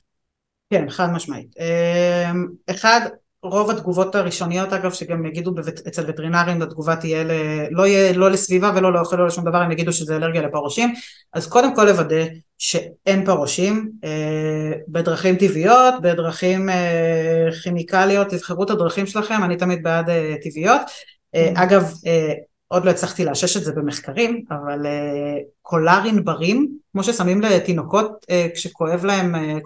כן, 0.69 0.89
חד 0.89 1.07
משמעית. 1.13 1.55
אמ, 1.59 2.47
אחד, 2.69 3.01
רוב 3.43 3.69
התגובות 3.69 4.15
הראשוניות 4.15 4.73
אגב 4.73 4.91
שגם 4.91 5.25
יגידו 5.25 5.51
בבט, 5.51 5.87
אצל 5.87 6.03
וטרינרים 6.07 6.61
התגובה 6.61 6.95
תהיה 6.95 7.23
ל, 7.23 7.31
לא 7.71 7.87
יהיה 7.87 8.13
לא 8.13 8.31
לסביבה 8.31 8.71
ולא 8.75 8.93
לאוכל 8.93 9.15
לא 9.15 9.27
לשום 9.27 9.45
דבר 9.45 9.57
הם 9.57 9.71
יגידו 9.71 9.93
שזה 9.93 10.15
אלרגיה 10.15 10.41
לפרושים 10.41 10.93
אז 11.33 11.47
קודם 11.47 11.75
כל 11.75 11.83
לוודא 11.83 12.25
שאין 12.57 13.25
פרושים 13.25 13.91
אה, 14.03 14.71
בדרכים 14.87 15.35
טבעיות 15.35 15.93
בדרכים 16.01 16.69
אה, 16.69 17.49
כימיקליות 17.63 18.27
תבחרו 18.27 18.63
את 18.63 18.69
הדרכים 18.69 19.05
שלכם 19.05 19.43
אני 19.43 19.55
תמיד 19.57 19.83
בעד 19.83 20.09
אה, 20.09 20.35
טבעיות. 20.43 20.81
אה, 20.81 21.09
Mm. 21.35 21.63
אגב 21.63 21.93
אה, 22.07 22.33
עוד 22.67 22.85
לא 22.85 22.89
הצלחתי 22.89 23.25
לאשש 23.25 23.57
את 23.57 23.63
זה 23.63 23.71
במחקרים 23.71 24.43
אבל 24.51 24.85
אה, 24.85 25.37
קולר 25.61 26.01
ענברים 26.05 26.67
כמו 26.91 27.03
ששמים 27.03 27.41
לתינוקות 27.41 28.25
אה, 28.29 28.47
כשכואב 28.55 29.05
להם 29.05 29.35
אה, 29.35 29.57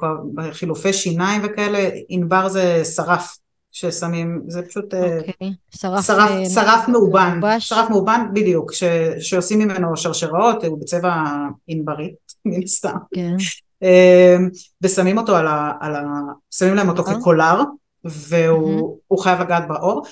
חילופי 0.52 0.94
שיניים 0.94 1.42
וכאלה 1.44 1.90
ענבר 2.10 2.50
זה 2.50 2.86
שרף 2.86 3.38
ששמים, 3.74 4.42
זה 4.48 4.62
פשוט 4.62 4.94
אה, 4.94 5.18
אוקיי, 5.18 5.54
שרף, 5.76 6.06
שרף, 6.06 6.32
אה, 6.32 6.46
שרף 6.46 6.88
מאובן, 6.88 7.40
מיובש. 7.42 7.70
שרף 7.70 7.90
מאובן 7.90 8.26
בדיוק, 8.34 8.74
ש, 8.74 8.84
שעושים 9.20 9.60
ממנו 9.60 9.98
שרשראות, 9.98 10.64
הוא 10.64 10.82
בצבע 10.82 11.24
ענברית 11.68 12.16
מן 12.46 12.64
הסתם, 12.64 12.98
כן, 13.16 13.36
אה, 13.84 14.38
ושמים 14.82 15.18
אותו 15.18 15.36
על 15.36 15.48
ה... 15.48 15.72
על 15.80 15.96
ה 15.96 16.04
שמים 16.52 16.76
להם 16.76 16.90
אותו 16.90 17.08
אה? 17.08 17.20
כקולר, 17.20 17.62
והוא 18.06 18.98
הוא 19.08 19.20
חייב 19.20 19.42
לגעת 19.42 19.68
באור, 19.68 20.04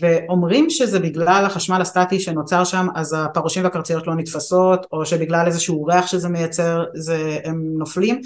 ואומרים 0.00 0.70
שזה 0.70 1.00
בגלל 1.00 1.44
החשמל 1.46 1.80
הסטטי 1.80 2.20
שנוצר 2.20 2.64
שם, 2.64 2.86
אז 2.94 3.16
הפרושים 3.18 3.64
והקרציות 3.64 4.06
לא 4.06 4.14
נתפסות, 4.14 4.86
או 4.92 5.06
שבגלל 5.06 5.46
איזשהו 5.46 5.84
ריח 5.84 6.06
שזה 6.06 6.28
מייצר, 6.28 6.84
זה, 6.94 7.38
הם 7.44 7.62
נופלים. 7.78 8.20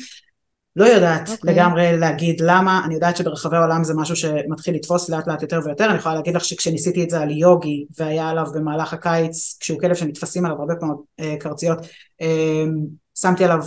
לא 0.77 0.85
יודעת 0.85 1.29
okay. 1.29 1.33
אוקיי. 1.33 1.55
לגמרי 1.55 1.97
להגיד 1.97 2.41
למה, 2.41 2.83
אני 2.85 2.95
יודעת 2.95 3.17
שברחבי 3.17 3.57
העולם 3.57 3.85
זה 3.85 3.95
משהו 3.95 4.17
שמתחיל 4.17 4.75
לתפוס 4.75 5.11
לאט 5.11 5.27
לאט 5.27 5.43
יותר 5.43 5.61
ויותר, 5.65 5.87
אני 5.87 5.99
יכולה 5.99 6.15
להגיד 6.15 6.35
לך 6.35 6.45
שכשניסיתי 6.45 7.05
את 7.05 7.11
זה 7.11 7.21
על 7.21 7.31
יוגי 7.31 7.85
והיה 7.99 8.29
עליו 8.29 8.47
במהלך 8.55 8.93
הקיץ, 8.93 9.57
כשהוא 9.61 9.81
כלב 9.81 9.95
שנתפסים 9.95 10.45
עליו 10.45 10.59
הרבה 10.59 10.75
פעמים 10.75 10.97
אה, 11.21 11.35
קרציות, 11.41 11.79
אה, 12.21 12.65
שמתי 13.15 13.45
עליו 13.45 13.59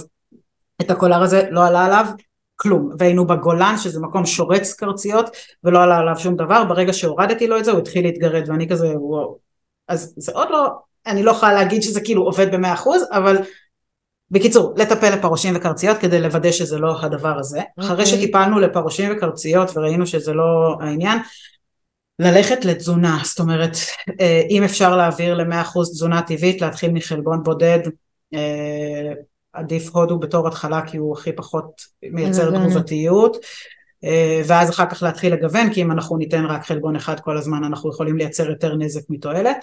את 0.82 0.92
הקולר 0.92 1.24
הזה, 1.24 1.44
לא 1.52 1.68
עלה 1.68 1.86
עליו 1.86 2.06
כלום, 2.56 2.90
והיינו 3.00 3.28
בגולן 3.28 3.78
שזה 3.78 4.00
מקום 4.00 4.26
שורץ 4.26 4.74
קרציות 4.74 5.30
ולא 5.64 5.84
עלה 5.84 5.98
עליו 5.98 6.20
שום 6.20 6.36
דבר, 6.36 6.64
ברגע 6.64 6.94
שהורדתי 6.94 7.48
לו 7.48 7.60
את 7.60 7.66
זה 7.66 7.72
הוא 7.72 7.80
התחיל 7.80 8.06
להתגרד 8.06 8.50
ואני 8.50 8.70
כזה 8.70 8.88
וואו, 8.88 9.38
אז 9.88 10.14
זה 10.18 10.32
עוד 10.32 10.48
לא, 10.52 10.70
אני 11.08 11.24
לא 11.24 11.32
יכולה 11.32 11.54
להגיד 11.54 11.84
שזה 11.84 12.02
כאילו 12.02 12.24
עובד 12.24 12.52
במאה 12.52 12.74
אחוז, 12.74 13.04
אבל 13.12 13.38
בקיצור, 14.32 14.74
לטפל 14.78 15.10
לפרושים 15.10 15.54
וקרציות 15.56 15.98
כדי 15.98 16.22
לוודא 16.22 16.52
שזה 16.52 16.78
לא 16.78 17.02
הדבר 17.02 17.40
הזה. 17.40 17.60
Okay. 17.60 17.82
אחרי 17.82 17.92
אוקיי. 17.92 18.06
שטיפלנו 18.06 18.60
לפרושים 18.60 19.12
וקרציות 19.12 19.78
וראינו 19.78 20.08
שזה 20.08 20.34
לא 20.34 20.78
העניין, 20.82 21.20
ללכת 22.20 22.66
לתזונה, 22.66 23.20
זאת 23.24 23.40
אומרת, 23.40 23.72
אה, 24.22 24.42
אם 24.50 24.64
אפשר 24.64 24.96
להעביר 24.96 25.34
ל-100% 25.34 25.82
תזונה 25.82 26.22
טבעית, 26.22 26.62
להתחיל 26.62 26.92
מחלבון 26.92 27.44
בודד, 27.44 27.80
אה, 28.34 29.14
עדיף 29.54 29.96
הודו 29.96 30.20
בתור 30.20 30.48
התחלה 30.48 30.82
כי 30.88 30.98
הוא 30.98 31.18
הכי 31.18 31.34
פחות 31.34 31.82
מייצר. 32.04 32.52
תגובתיות, 32.52 33.38
אה, 34.04 34.42
ואז 34.48 34.70
אחר 34.70 34.86
כך 34.86 35.04
להתחיל 35.04 35.34
לגוון, 35.34 35.74
כי 35.74 35.82
אם 35.82 35.92
אנחנו 35.92 36.18
ניתן 36.18 36.46
רק 36.46 36.66
חלבון 36.66 36.96
אחד 36.96 37.20
כל 37.20 37.38
הזמן 37.38 37.64
אנחנו 37.64 37.90
יכולים 37.90 38.18
לייצר 38.18 38.50
יותר 38.50 38.76
נזק 38.76 39.02
מתועלת. 39.10 39.58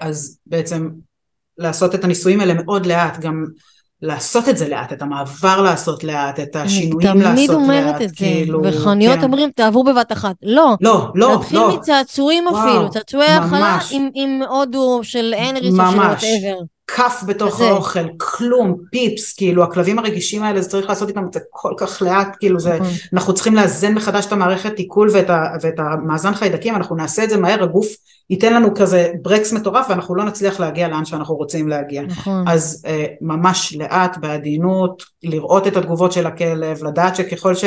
אז 0.00 0.38
בעצם 0.46 0.90
לעשות 1.60 1.94
את 1.94 2.04
הניסויים 2.04 2.40
האלה 2.40 2.54
מאוד 2.54 2.86
לאט, 2.86 3.18
גם 3.18 3.44
לעשות 4.02 4.48
את 4.48 4.56
זה 4.56 4.68
לאט, 4.68 4.92
את 4.92 5.02
המעבר 5.02 5.62
לעשות 5.62 6.04
לאט, 6.04 6.40
את 6.40 6.56
השינויים 6.56 7.18
לעשות 7.20 7.32
תמיד 7.34 7.50
לאט, 7.50 7.56
אומרת 7.58 8.02
את 8.02 8.08
זה, 8.08 8.14
כאילו, 8.16 8.60
וחנויות 8.64 9.18
כן. 9.18 9.24
אומרים 9.24 9.50
תעברו 9.56 9.84
בבת 9.84 10.12
אחת. 10.12 10.36
לא, 10.42 10.76
לא, 10.80 11.12
לא, 11.14 11.32
להתחיל 11.32 11.58
לא, 11.58 11.76
מצעצועים 11.76 12.46
וואו, 12.46 12.68
אפילו, 12.68 12.90
צעצועי 12.90 13.38
ממש. 13.38 13.92
עם- 13.92 14.10
עם 14.14 14.42
הודו 14.48 15.00
של 15.02 15.34
הנריס 15.38 15.74
או 15.80 15.90
של. 15.90 15.98
whatever. 15.98 16.58
כף 16.86 17.22
בתוך 17.26 17.54
כזה. 17.54 17.68
האוכל, 17.68 18.00
כלום, 18.16 18.76
פיפס, 18.90 19.32
כאילו 19.34 19.64
הכלבים 19.64 19.98
הרגישים 19.98 20.42
האלה, 20.42 20.62
זה 20.62 20.68
צריך 20.68 20.88
לעשות 20.88 21.08
איתם 21.08 21.26
את 21.28 21.32
זה 21.32 21.40
כל 21.50 21.72
כך 21.76 22.02
לאט, 22.02 22.36
כאילו 22.40 22.60
זה, 22.60 22.74
נכון. 22.74 22.86
אנחנו 23.12 23.34
צריכים 23.34 23.54
לאזן 23.54 23.94
מחדש 23.94 24.26
את 24.26 24.32
המערכת 24.32 24.78
עיכול 24.78 25.08
ואת, 25.12 25.30
ה, 25.30 25.44
ואת 25.62 25.74
המאזן 25.78 26.34
חיידקים, 26.34 26.74
אנחנו 26.76 26.96
נעשה 26.96 27.24
את 27.24 27.30
זה 27.30 27.36
מהר, 27.36 27.62
הגוף 27.62 27.86
ייתן 28.30 28.54
לנו 28.54 28.74
כזה 28.74 29.12
ברקס 29.22 29.52
מטורף 29.52 29.86
ואנחנו 29.88 30.14
לא 30.14 30.24
נצליח 30.24 30.60
להגיע 30.60 30.88
לאן 30.88 31.04
שאנחנו 31.04 31.34
רוצים 31.36 31.68
להגיע. 31.68 32.02
נכון. 32.02 32.48
אז 32.48 32.84
אה, 32.86 33.06
ממש 33.20 33.76
לאט, 33.76 34.16
בעדינות, 34.16 35.02
לראות 35.22 35.66
את 35.66 35.76
התגובות 35.76 36.12
של 36.12 36.26
הכלב, 36.26 36.84
לדעת 36.84 37.16
שככל 37.16 37.54
ש... 37.54 37.64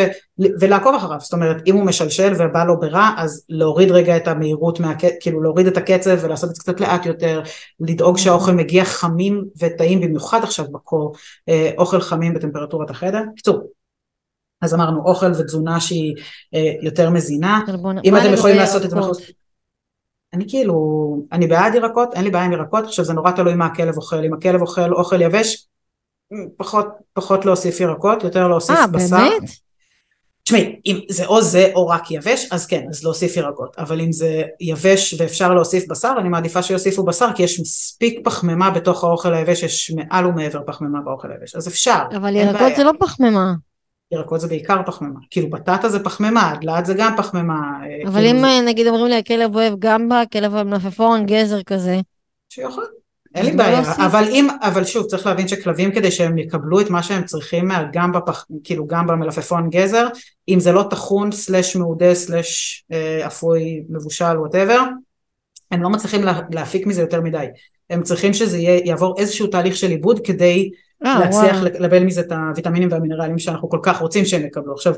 ולעקוב 0.59 0.95
אחריו, 0.95 1.19
זאת 1.19 1.33
אומרת, 1.33 1.57
אם 1.67 1.75
הוא 1.75 1.85
משלשל 1.85 2.33
ובא 2.37 2.63
לו 2.63 2.79
ברע, 2.79 3.09
אז 3.17 3.45
להוריד 3.49 3.91
רגע 3.91 4.17
את 4.17 4.27
המהירות, 4.27 4.79
מהק... 4.79 5.01
כאילו 5.19 5.41
להוריד 5.41 5.67
את 5.67 5.77
הקצב 5.77 6.17
ולעשות 6.21 6.49
את 6.49 6.55
זה 6.55 6.61
קצת 6.61 6.79
לאט 6.81 7.05
יותר, 7.05 7.41
לדאוג 7.79 8.17
שהאוכל 8.17 8.51
מגיע 8.51 8.85
חמים 8.85 9.45
וטעים, 9.59 10.01
במיוחד 10.01 10.43
עכשיו 10.43 10.65
בקור, 10.71 11.15
אה, 11.49 11.71
אוכל 11.77 12.01
חמים 12.01 12.33
בטמפרטורת 12.33 12.89
החדר. 12.89 13.21
בקיצור, 13.33 13.61
אז 14.61 14.73
אמרנו 14.73 15.01
אוכל 15.05 15.31
ותזונה 15.39 15.79
שהיא 15.79 16.15
אה, 16.53 16.71
יותר 16.81 17.09
מזינה, 17.09 17.61
אם 18.05 18.13
מה 18.13 18.25
אתם 18.25 18.33
יכולים 18.33 18.57
לעשות 18.57 18.85
את 18.85 18.89
זה 18.89 18.97
ירקות? 18.97 19.42
אני 20.33 20.45
כאילו, 20.49 20.75
אני 21.31 21.47
בעד 21.47 21.75
ירקות, 21.75 22.13
אין 22.13 22.23
לי 22.23 22.29
בעיה 22.29 22.45
עם 22.45 22.51
ירקות, 22.51 22.83
עכשיו 22.83 23.05
זה 23.05 23.13
נורא 23.13 23.31
תלוי 23.31 23.55
מה 23.55 23.65
הכלב 23.65 23.97
אוכל, 23.97 24.23
אם 24.25 24.33
הכלב 24.33 24.61
אוכל 24.61 24.93
אוכל 24.93 25.21
יבש, 25.21 25.67
פחות, 26.57 26.87
פחות 27.13 27.45
להוסיף 27.45 27.79
ירקות, 27.79 28.23
יותר 28.23 28.47
להוסיף 28.47 28.75
אה, 28.75 28.87
בשר. 28.87 29.17
באמת? 29.17 29.49
תשמעי, 30.43 30.79
אם 30.85 30.99
זה 31.09 31.25
או 31.25 31.41
זה 31.41 31.71
או 31.75 31.87
רק 31.87 32.11
יבש, 32.11 32.47
אז 32.51 32.65
כן, 32.65 32.85
אז 32.89 33.03
להוסיף 33.03 33.37
ירקות, 33.37 33.75
אבל 33.77 34.01
אם 34.01 34.11
זה 34.11 34.43
יבש 34.59 35.15
ואפשר 35.17 35.53
להוסיף 35.53 35.87
בשר, 35.87 36.13
אני 36.19 36.29
מעדיפה 36.29 36.63
שיוסיפו 36.63 37.03
בשר, 37.03 37.29
כי 37.35 37.43
יש 37.43 37.59
מספיק 37.59 38.19
פחמימה 38.23 38.69
בתוך 38.69 39.03
האוכל 39.03 39.33
היבש, 39.33 39.63
יש 39.63 39.91
מעל 39.95 40.25
ומעבר 40.25 40.61
פחמימה 40.65 40.99
באוכל 41.01 41.31
היבש, 41.31 41.55
אז 41.55 41.67
אפשר, 41.67 42.03
אבל 42.15 42.35
ירקות. 42.35 42.75
זה 42.75 42.83
לא 42.83 42.91
פחמימה. 42.99 43.53
ירקות 44.13 44.41
זה 44.41 44.47
בעיקר 44.47 44.81
פחמימה, 44.85 45.19
כאילו 45.29 45.49
בטטה 45.49 45.89
זה 45.89 46.03
פחמימה, 46.03 46.53
דלעת 46.61 46.85
זה 46.85 46.93
גם 46.97 47.13
פחמימה. 47.17 47.53
אה, 47.83 48.07
אבל 48.07 48.19
כאילו 48.21 48.31
אם 48.31 48.39
זה- 48.39 48.45
אה, 48.47 48.61
נגיד 48.61 48.87
אומרים 48.87 49.05
לי 49.07 49.15
הכלב 49.17 49.55
אוהב 49.55 49.73
גמבה, 49.79 50.21
כלב 50.33 50.55
המלפפון, 50.55 51.25
גזר 51.25 51.63
כזה. 51.63 51.99
שיוכל. 52.49 52.81
אין 53.35 53.45
לי 53.45 53.51
לא 53.51 53.57
בעיה, 53.57 53.81
להוסיף. 53.81 53.99
אבל 53.99 54.23
אם, 54.29 54.47
אבל 54.61 54.85
שוב 54.85 55.05
צריך 55.05 55.25
להבין 55.25 55.47
שכלבים 55.47 55.91
כדי 55.91 56.11
שהם 56.11 56.37
יקבלו 56.37 56.81
את 56.81 56.89
מה 56.89 57.03
שהם 57.03 57.23
צריכים 57.25 57.67
מה- 57.67 57.83
גם 57.93 58.11
בפח, 58.11 58.45
כאילו 58.63 58.87
גם 58.87 59.07
במלפפון 59.07 59.69
גזר, 59.69 60.07
אם 60.49 60.59
זה 60.59 60.71
לא 60.71 60.85
טחון 60.89 61.31
slash 61.31 61.75
מאודה 61.75 62.13
slash 62.15 62.83
אה, 62.91 63.27
אפוי 63.27 63.83
מבושל 63.89 64.37
whatever, 64.37 64.79
הם 65.71 65.83
לא 65.83 65.89
מצליחים 65.89 66.23
לה, 66.23 66.41
להפיק 66.51 66.87
מזה 66.87 67.01
יותר 67.01 67.21
מדי, 67.21 67.45
הם 67.89 68.03
צריכים 68.03 68.33
שזה 68.33 68.57
יהיה, 68.57 68.81
יעבור 68.85 69.15
איזשהו 69.19 69.47
תהליך 69.47 69.75
של 69.75 69.89
עיבוד 69.89 70.19
כדי 70.25 70.69
אה, 70.73 70.79
להצליח 71.03 71.55
וואו. 71.55 71.65
לקבל 71.65 72.03
מזה 72.03 72.21
את 72.21 72.31
הוויטמינים 72.31 72.89
והמינרלים 72.91 73.39
שאנחנו 73.39 73.69
כל 73.69 73.79
כך 73.83 74.01
רוצים 74.01 74.25
שהם 74.25 74.45
יקבלו. 74.45 74.73
עכשיו, 74.73 74.93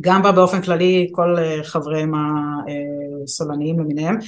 גם 0.00 0.22
בה 0.22 0.32
באופן 0.32 0.62
כללי 0.62 1.08
כל 1.12 1.36
אה, 1.38 1.58
חבריהם 1.64 2.12
הסולניים 3.24 3.80
למיניהם, 3.80 4.18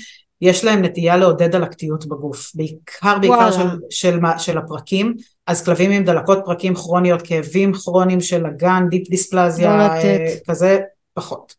יש 0.41 0.65
להם 0.65 0.85
נטייה 0.85 1.17
לעודד 1.17 1.51
דלקתיות 1.51 2.07
בגוף, 2.07 2.53
בעיקר 2.55 3.19
בעיקר 3.19 3.35
וואלה. 3.35 3.53
של, 3.53 3.67
של, 3.91 4.21
מה- 4.21 4.39
של 4.39 4.59
הפרקים, 4.59 5.15
אז 5.47 5.65
כלבים 5.65 5.91
עם 5.91 6.05
דלקות 6.05 6.39
פרקים 6.45 6.75
כרוניות, 6.75 7.23
כאבים 7.23 7.73
כרוניים 7.73 8.21
של 8.21 8.47
אגן, 8.47 8.87
דיפ 8.91 9.09
דיספלזיה, 9.09 9.77
לא 9.77 9.83
אה. 9.83 10.35
כזה, 10.49 10.79
פחות. 11.15 11.55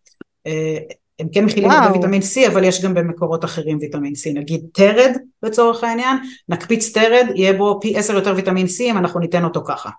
הם 1.20 1.28
כן 1.34 1.46
מכילים. 1.46 1.72
הרבה 1.72 1.94
ויטמין 1.96 2.22
C, 2.22 2.48
אבל 2.48 2.64
יש 2.64 2.84
גם 2.84 2.94
במקורות 2.94 3.46
אחרים 3.46 3.78
ויטמין 3.82 4.14
C, 4.14 4.40
נגיד 4.40 4.62
תרד 4.74 5.12
לצורך 5.44 5.84
העניין, 5.84 6.18
נקפיץ 6.50 6.98
תרד, 6.98 7.28
יהיה 7.36 7.54
בו 7.54 7.80
פי 7.82 7.98
עשר 7.98 8.14
יותר 8.14 8.34
ויטמין 8.36 8.66
C 8.66 8.82
אם 8.82 8.98
אנחנו 8.98 9.20
ניתן 9.20 9.44
אותו 9.44 9.64
ככה. 9.68 9.90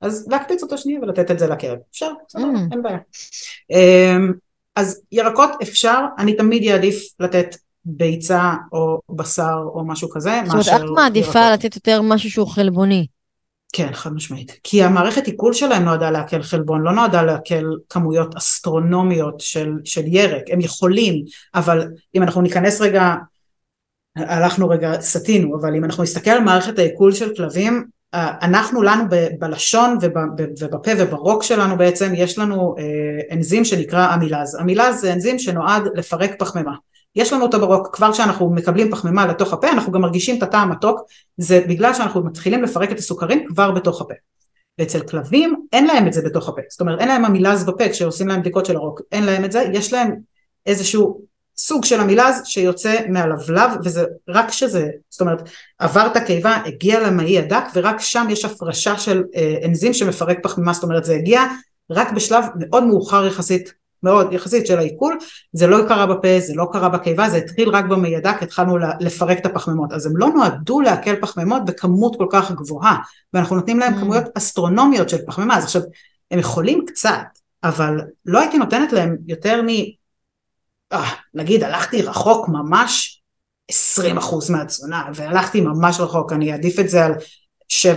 אז 0.00 0.28
להקפיץ 0.30 0.62
אותו 0.62 0.78
שנייה 0.78 1.00
ולתת 1.00 1.30
את 1.30 1.38
זה 1.38 1.46
לכלב. 1.46 1.78
אפשר, 1.90 2.10
סבבה, 2.28 2.44
Mm. 2.44 2.72
אין 2.72 2.82
בעיה. 2.82 2.98
אמ, 3.70 4.32
אז 4.76 5.00
ירקות 5.12 5.50
אפשר, 5.62 6.00
אני 6.18 6.36
תמיד 6.36 6.70
אעדיף 6.70 7.02
לתת 7.20 7.56
ביצה 7.84 8.52
או 8.72 9.00
בשר 9.10 9.56
או 9.74 9.86
משהו 9.86 10.10
כזה, 10.10 10.30
זאת 10.44 10.52
אומרת, 10.52 10.66
מאשר 10.66 10.76
את 10.76 10.90
מעדיפה 10.94 11.38
ירקות. 11.38 11.64
לתת 11.64 11.74
יותר 11.76 12.02
משהו 12.02 12.30
שהוא 12.30 12.46
חלבוני. 12.48 13.06
כן, 13.76 13.92
חד 13.92 14.12
משמעית. 14.12 14.60
כי 14.62 14.82
המערכת 14.82 15.26
עיכול 15.26 15.52
שלהם 15.52 15.84
נועדה 15.84 16.10
לעכל 16.10 16.42
חלבון, 16.42 16.82
לא 16.82 16.92
נועדה 16.92 17.22
לעכל 17.22 17.74
כמויות 17.88 18.34
אסטרונומיות 18.34 19.40
של, 19.40 19.72
של 19.84 20.02
ירק. 20.06 20.42
הם 20.50 20.60
יכולים, 20.60 21.24
אבל 21.54 21.88
אם 22.14 22.22
אנחנו 22.22 22.42
ניכנס 22.42 22.80
רגע, 22.80 23.14
הלכנו 24.16 24.68
רגע, 24.68 25.00
סטינו, 25.00 25.56
אבל 25.60 25.76
אם 25.76 25.84
אנחנו 25.84 26.02
נסתכל 26.02 26.30
על 26.30 26.40
מערכת 26.40 26.78
העיכול 26.78 27.12
של 27.12 27.34
כלבים, 27.36 27.84
אנחנו 28.14 28.82
לנו 28.82 29.04
בלשון 29.38 29.98
ובפה 30.60 30.90
וברוק 30.98 31.42
שלנו 31.42 31.76
בעצם 31.76 32.12
יש 32.16 32.38
לנו 32.38 32.74
אה, 32.78 33.36
אנזים 33.36 33.64
שנקרא 33.64 34.14
אמילז. 34.14 34.58
אמילז 34.60 35.00
זה 35.00 35.12
אנזים 35.12 35.38
שנועד 35.38 35.82
לפרק 35.94 36.30
פחמימה. 36.38 36.74
יש 37.16 37.32
לנו 37.32 37.42
אותו 37.42 37.60
ברוק, 37.60 37.96
כבר 37.96 38.12
כשאנחנו 38.12 38.50
מקבלים 38.50 38.90
פחמימה 38.90 39.26
לתוך 39.26 39.52
הפה 39.52 39.70
אנחנו 39.70 39.92
גם 39.92 40.00
מרגישים 40.00 40.38
את 40.38 40.42
הטעם 40.42 40.70
מתוק, 40.70 41.00
זה 41.36 41.64
בגלל 41.68 41.94
שאנחנו 41.94 42.24
מתחילים 42.24 42.62
לפרק 42.62 42.92
את 42.92 42.98
הסוכרים 42.98 43.46
כבר 43.48 43.70
בתוך 43.70 44.00
הפה. 44.00 44.14
ואצל 44.78 45.00
כלבים 45.00 45.66
אין 45.72 45.86
להם 45.86 46.06
את 46.06 46.12
זה 46.12 46.22
בתוך 46.22 46.48
הפה, 46.48 46.60
זאת 46.70 46.80
אומרת 46.80 47.00
אין 47.00 47.08
להם 47.08 47.24
המילז 47.24 47.64
בפה 47.64 47.88
כשעושים 47.88 48.28
להם 48.28 48.40
בדיקות 48.40 48.66
של 48.66 48.76
הרוק, 48.76 49.00
אין 49.12 49.24
להם 49.24 49.44
את 49.44 49.52
זה, 49.52 49.64
יש 49.72 49.92
להם 49.92 50.14
איזשהו 50.66 51.20
סוג 51.56 51.84
של 51.84 52.00
המילז 52.00 52.42
שיוצא 52.44 52.96
מהלבלב 53.08 53.70
וזה 53.84 54.04
רק 54.28 54.52
שזה, 54.52 54.88
זאת 55.10 55.20
אומרת 55.20 55.48
עבר 55.78 56.06
את 56.06 56.16
הקיבה, 56.16 56.56
הגיע 56.66 57.00
למעי 57.00 57.38
הדק 57.38 57.64
ורק 57.74 58.00
שם 58.00 58.26
יש 58.30 58.44
הפרשה 58.44 58.98
של 58.98 59.22
אה, 59.36 59.54
אנזים 59.64 59.94
שמפרק 59.94 60.38
פחמימה, 60.42 60.72
זאת 60.72 60.82
אומרת 60.82 61.04
זה 61.04 61.14
הגיע 61.14 61.42
רק 61.90 62.12
בשלב 62.12 62.44
מאוד 62.56 62.84
מאוחר 62.84 63.26
יחסית 63.26 63.74
מאוד 64.04 64.32
יחסית 64.32 64.66
של 64.66 64.78
העיכול, 64.78 65.18
זה 65.52 65.66
לא 65.66 65.78
קרה 65.88 66.06
בפה, 66.06 66.40
זה 66.40 66.54
לא 66.54 66.66
קרה 66.72 66.88
בקיבה, 66.88 67.30
זה 67.30 67.36
התחיל 67.36 67.68
רק 67.68 67.84
במעי 67.84 68.16
הדק, 68.16 68.42
התחלנו 68.42 68.78
לפרק 69.00 69.38
את 69.38 69.46
הפחמימות, 69.46 69.92
אז 69.92 70.06
הם 70.06 70.16
לא 70.16 70.28
נועדו 70.28 70.80
לעכל 70.80 71.16
פחמימות 71.20 71.64
בכמות 71.64 72.16
כל 72.16 72.26
כך 72.30 72.52
גבוהה, 72.52 72.96
ואנחנו 73.32 73.56
נותנים 73.56 73.78
להם 73.78 73.94
mm. 73.94 74.00
כמויות 74.00 74.24
אסטרונומיות 74.34 75.08
של 75.08 75.26
פחמימה, 75.26 75.56
אז 75.56 75.64
עכשיו 75.64 75.82
הם 76.30 76.38
יכולים 76.38 76.84
קצת, 76.86 77.24
אבל 77.64 78.00
לא 78.26 78.40
הייתי 78.40 78.58
נותנת 78.58 78.92
להם 78.92 79.16
יותר 79.26 79.62
מ... 79.62 79.68
אה, 80.92 81.10
נגיד 81.34 81.62
הלכתי 81.64 82.02
רחוק 82.02 82.48
ממש 82.48 83.22
20% 83.72 84.52
מהתזונה, 84.52 85.04
והלכתי 85.14 85.60
ממש 85.60 86.00
רחוק, 86.00 86.32
אני 86.32 86.52
אעדיף 86.52 86.80
את 86.80 86.88
זה 86.88 87.04
על 87.04 87.12
7%, 87.72 87.96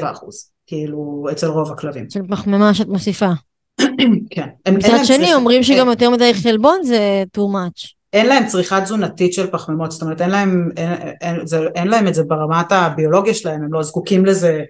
כאילו 0.67 1.27
אצל 1.31 1.47
רוב 1.47 1.71
הכלבים. 1.71 2.09
של 2.09 2.21
פחמימה 2.29 2.73
שאת 2.73 2.87
מוסיפה. 2.87 3.29
כן. 4.29 4.47
מצד 4.71 4.99
שני 5.03 5.33
אומרים 5.33 5.63
שגם 5.63 5.87
יותר 5.87 6.09
מדי 6.09 6.33
חלבון 6.33 6.83
זה 6.83 7.23
too 7.37 7.41
much. 7.41 7.97
אין 8.13 8.25
להם 8.25 8.47
צריכה 8.47 8.81
תזונתית 8.81 9.33
של 9.33 9.47
פחמימות, 9.47 9.91
זאת 9.91 10.01
אומרת 10.01 10.21
אין 10.21 10.29
להם, 10.29 10.69
אין, 10.77 10.91
אין, 11.21 11.47
זה, 11.47 11.59
אין 11.75 11.87
להם 11.87 12.07
את 12.07 12.13
זה 12.13 12.23
ברמת 12.23 12.71
הביולוגיה 12.71 13.33
שלהם, 13.33 13.63
הם 13.63 13.73
לא 13.73 13.83
זקוקים 13.83 14.25
לזה 14.25 14.63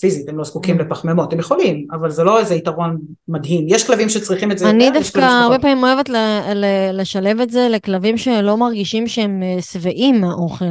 פיזית, 0.00 0.28
הם 0.28 0.38
לא 0.38 0.44
זקוקים 0.44 0.80
mm. 0.80 0.82
לפחמימות, 0.82 1.32
הם 1.32 1.38
יכולים, 1.38 1.86
אבל 1.92 2.10
זה 2.10 2.24
לא 2.24 2.40
איזה 2.40 2.54
יתרון 2.54 2.98
מדהים, 3.28 3.64
יש 3.68 3.86
כלבים 3.86 4.08
שצריכים 4.08 4.52
את 4.52 4.58
זה 4.58 4.70
אני 4.70 4.90
דווקא 4.90 5.20
הרבה 5.20 5.58
פעמים 5.58 5.84
אוהבת 5.84 6.08
ל, 6.08 6.16
ל, 6.54 6.64
לשלב 6.92 7.40
את 7.40 7.50
זה 7.50 7.68
לכלבים 7.70 8.16
שלא 8.16 8.56
מרגישים 8.56 9.06
שהם 9.06 9.42
אה, 9.42 9.62
שבעים 9.62 10.20
מהאוכל. 10.20 10.64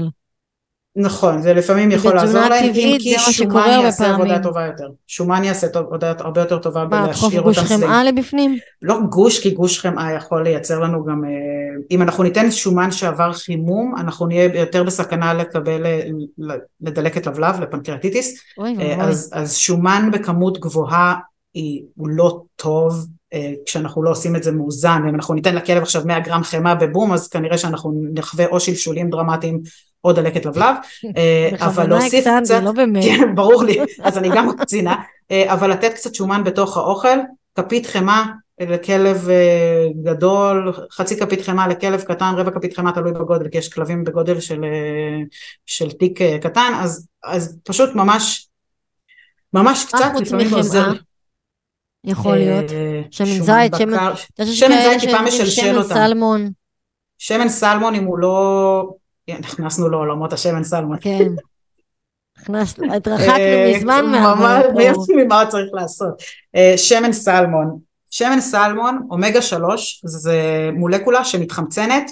נכון, 1.01 1.41
זה 1.41 1.53
לפעמים 1.53 1.91
יכול 1.91 2.15
לעזור 2.15 2.41
להם, 2.41 2.65
אם 2.75 2.97
כי 2.99 3.19
שומן 3.19 3.79
יעשה 3.83 4.13
עבודה 4.13 4.39
טובה 4.39 4.65
יותר. 4.65 4.87
שומן 5.07 5.43
יעשה 5.43 5.67
עבודה 5.73 6.13
הרבה 6.19 6.41
יותר 6.41 6.57
טובה 6.57 6.85
בלהשאיר 6.85 7.41
אותם 7.41 7.53
סלימים. 7.53 7.79
מה, 7.79 7.87
גוש 7.87 7.99
חמאה 7.99 8.03
לבפנים? 8.03 8.57
לא 8.81 8.99
גוש, 9.09 9.39
כי 9.39 9.51
גוש 9.51 9.79
חמאה 9.79 10.13
יכול 10.13 10.43
לייצר 10.43 10.79
לנו 10.79 11.05
גם, 11.05 11.23
אה, 11.25 11.29
אם 11.91 12.01
אנחנו 12.01 12.23
ניתן 12.23 12.51
שומן 12.51 12.91
שעבר 12.91 13.33
חימום, 13.33 13.93
אנחנו 13.97 14.27
נהיה 14.27 14.59
יותר 14.59 14.83
בסכנה 14.83 15.33
לקבל, 15.33 15.85
אה, 15.85 16.01
לדלקת 16.81 17.27
לבלב, 17.27 17.59
לפנקרטיטיס. 17.61 18.35
אה, 18.59 18.95
אז, 18.99 19.31
אז 19.33 19.57
שומן 19.57 20.09
בכמות 20.13 20.59
גבוהה 20.59 21.15
הוא 21.95 22.09
לא 22.09 22.41
טוב 22.55 23.05
כשאנחנו 23.65 24.03
לא 24.03 24.09
עושים 24.09 24.35
את 24.35 24.43
זה 24.43 24.51
מאוזן, 24.51 25.01
אם 25.09 25.15
אנחנו 25.15 25.33
ניתן 25.33 25.55
לכלב 25.55 25.81
עכשיו 25.81 26.01
100 26.05 26.19
גרם 26.19 26.43
חמאה 26.43 26.75
בבום 26.75 27.13
אז 27.13 27.27
כנראה 27.27 27.57
שאנחנו 27.57 27.93
נחווה 28.13 28.45
או 28.45 28.59
שלשולים 28.59 29.09
דרמטיים 29.09 29.61
או 30.03 30.13
דלקת 30.13 30.45
לבלב, 30.45 30.75
אה, 31.17 31.49
אבל 31.59 31.89
להוסיף 31.89 32.25
קצת, 32.43 32.63
לא 32.63 32.71
באמת, 32.71 33.03
כן 33.03 33.35
ברור 33.35 33.63
לי, 33.63 33.79
אז 34.03 34.17
אני 34.17 34.29
גם 34.35 34.57
קצינה, 34.57 34.95
אה, 35.31 35.53
אבל 35.53 35.71
לתת 35.71 35.93
קצת 35.93 36.15
שומן 36.15 36.43
בתוך 36.43 36.77
האוכל, 36.77 37.17
כפית 37.55 37.85
חמאה 37.85 38.25
לכלב 38.59 39.29
אה, 39.29 39.87
גדול, 40.03 40.73
חצי 40.91 41.19
כפית 41.19 41.41
חמאה 41.41 41.67
לכלב 41.67 42.01
קטן, 42.01 42.33
רבע 42.37 42.51
כפית 42.51 42.75
חמאה 42.77 42.91
תלוי 42.91 43.11
בגודל, 43.11 43.49
כי 43.49 43.57
יש 43.57 43.69
כלבים 43.69 44.03
בגודל 44.03 44.39
של, 44.39 44.61
של 45.65 45.91
תיק 45.91 46.19
קטן, 46.41 46.73
אז, 46.75 47.07
אז 47.23 47.59
פשוט 47.63 47.95
ממש, 47.95 48.47
ממש 49.53 49.85
קצת, 49.85 50.11
לפעמים 50.21 50.53
עוזר. 50.53 50.91
יכול 52.03 52.35
להיות, 52.35 52.65
שמן 53.11 53.25
זית, 53.25 53.73
שמן 54.45 54.75
זית 54.81 54.99
טיפה 54.99 55.21
משלשל 55.21 55.77
אותם. 55.77 55.93
סלמון. 55.93 56.49
שמן 57.17 57.49
סלמון 57.49 57.95
אם 57.95 58.03
הוא 58.03 58.17
לא 58.17 58.89
נכנסנו 59.37 59.89
לעולמות 59.89 60.33
השמן 60.33 60.63
סלמון. 60.63 60.97
כן. 61.01 61.27
נכנסנו, 62.41 62.93
התרחקנו 62.95 63.33
אה, 63.33 63.73
מזמן 63.75 64.05
ממה 65.15 65.43
צריך 65.49 65.69
לעשות. 65.73 66.21
אה, 66.55 66.73
שמן 66.77 67.13
סלמון. 67.13 67.79
שמן 68.11 68.41
סלמון, 68.41 69.07
אומגה 69.11 69.41
3, 69.41 70.01
זה 70.05 70.69
מולקולה 70.73 71.23
שמתחמצנת 71.25 72.11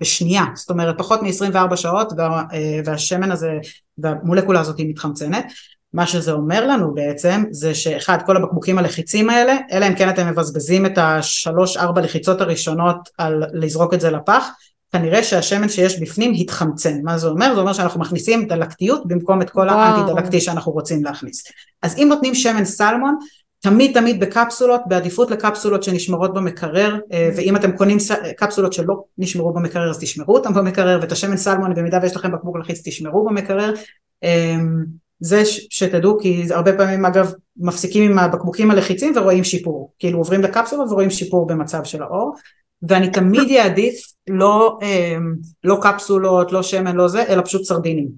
בשנייה, 0.00 0.44
זאת 0.54 0.70
אומרת 0.70 0.98
פחות 0.98 1.22
מ-24 1.22 1.76
שעות 1.76 2.12
אה, 2.20 2.80
והשמן 2.84 3.30
הזה 3.32 3.50
והמולקולה 3.98 4.60
הזאת 4.60 4.78
היא 4.78 4.88
מתחמצנת. 4.88 5.52
מה 5.92 6.06
שזה 6.06 6.32
אומר 6.32 6.66
לנו 6.66 6.94
בעצם 6.94 7.44
זה 7.50 7.74
שאחד 7.74 8.18
כל 8.26 8.36
הבקבוקים 8.36 8.78
הלחיצים 8.78 9.30
האלה 9.30 9.56
אלא 9.72 9.88
אם 9.88 9.94
כן 9.94 10.08
אתם 10.08 10.26
מבזבזים 10.28 10.86
את 10.86 10.98
השלוש 10.98 11.76
ארבע 11.76 12.00
לחיצות 12.00 12.40
הראשונות 12.40 12.96
על 13.18 13.42
לזרוק 13.52 13.94
את 13.94 14.00
זה 14.00 14.10
לפח 14.10 14.48
כנראה 14.92 15.22
שהשמן 15.22 15.68
שיש 15.68 16.00
בפנים 16.00 16.32
התחמצן. 16.38 17.00
מה 17.02 17.18
זה 17.18 17.28
אומר? 17.28 17.54
זה 17.54 17.60
אומר 17.60 17.72
שאנחנו 17.72 18.00
מכניסים 18.00 18.46
דלקתיות 18.46 19.06
במקום 19.06 19.42
את 19.42 19.50
כל 19.50 19.68
האנטי 19.68 20.12
דלקתי 20.12 20.40
שאנחנו 20.40 20.72
רוצים 20.72 21.04
להכניס. 21.04 21.44
אז 21.82 21.98
אם 21.98 22.06
נותנים 22.08 22.34
שמן 22.34 22.64
סלמון, 22.64 23.18
תמיד 23.60 23.94
תמיד 23.94 24.20
בקפסולות, 24.20 24.80
בעדיפות 24.86 25.30
לקפסולות 25.30 25.82
שנשמרות 25.82 26.34
במקרר, 26.34 26.98
אה, 27.12 27.30
ואם 27.36 27.56
אתם 27.56 27.72
קונים 27.72 27.98
קפסולות 28.36 28.72
שלא 28.72 29.02
נשמרו 29.18 29.52
במקרר 29.52 29.90
אז 29.90 29.98
תשמרו 29.98 30.34
אותם 30.34 30.54
במקרר, 30.54 30.98
ואת 31.02 31.12
השמן 31.12 31.36
סלמון 31.36 31.74
במידה 31.74 31.98
ויש 32.02 32.16
לכם 32.16 32.32
בקבוק 32.32 32.56
לחיץ 32.56 32.82
תשמרו 32.84 33.24
במקרר. 33.24 33.74
אמ, 34.22 34.84
זה 35.20 35.42
שתדעו 35.44 36.18
כי 36.18 36.44
הרבה 36.50 36.76
פעמים 36.76 37.04
אגב 37.04 37.32
מפסיקים 37.56 38.10
עם 38.10 38.18
הבקבוקים 38.18 38.70
הלחיצים 38.70 39.12
ורואים 39.16 39.44
שיפור, 39.44 39.92
כאילו 39.98 40.18
עוברים 40.18 40.42
לקפסולות 40.42 40.90
ורואים 40.90 41.10
שיפור 41.10 41.46
במצב 41.46 41.84
של 41.84 42.02
האור, 42.02 42.34
ואני 42.82 43.10
תמיד 43.10 43.58
אעדיף 43.58 44.12
לא, 44.28 44.78
אמ, 44.82 45.34
לא 45.64 45.78
קפסולות, 45.82 46.52
לא 46.52 46.62
שמן, 46.62 46.96
לא 46.96 47.08
זה, 47.08 47.24
אלא 47.28 47.42
פשוט 47.42 47.64
סרדינים. 47.64 48.08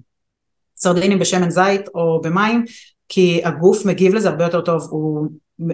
סרדינים 0.77 1.19
בשמן 1.19 1.49
זית 1.49 1.87
או 1.95 2.21
במים, 2.23 2.65
כי 3.09 3.41
הגוף 3.43 3.85
מגיב 3.85 4.13
לזה 4.15 4.29
הרבה 4.29 4.43
יותר 4.43 4.61
טוב. 4.61 4.87
הוא, 4.89 5.27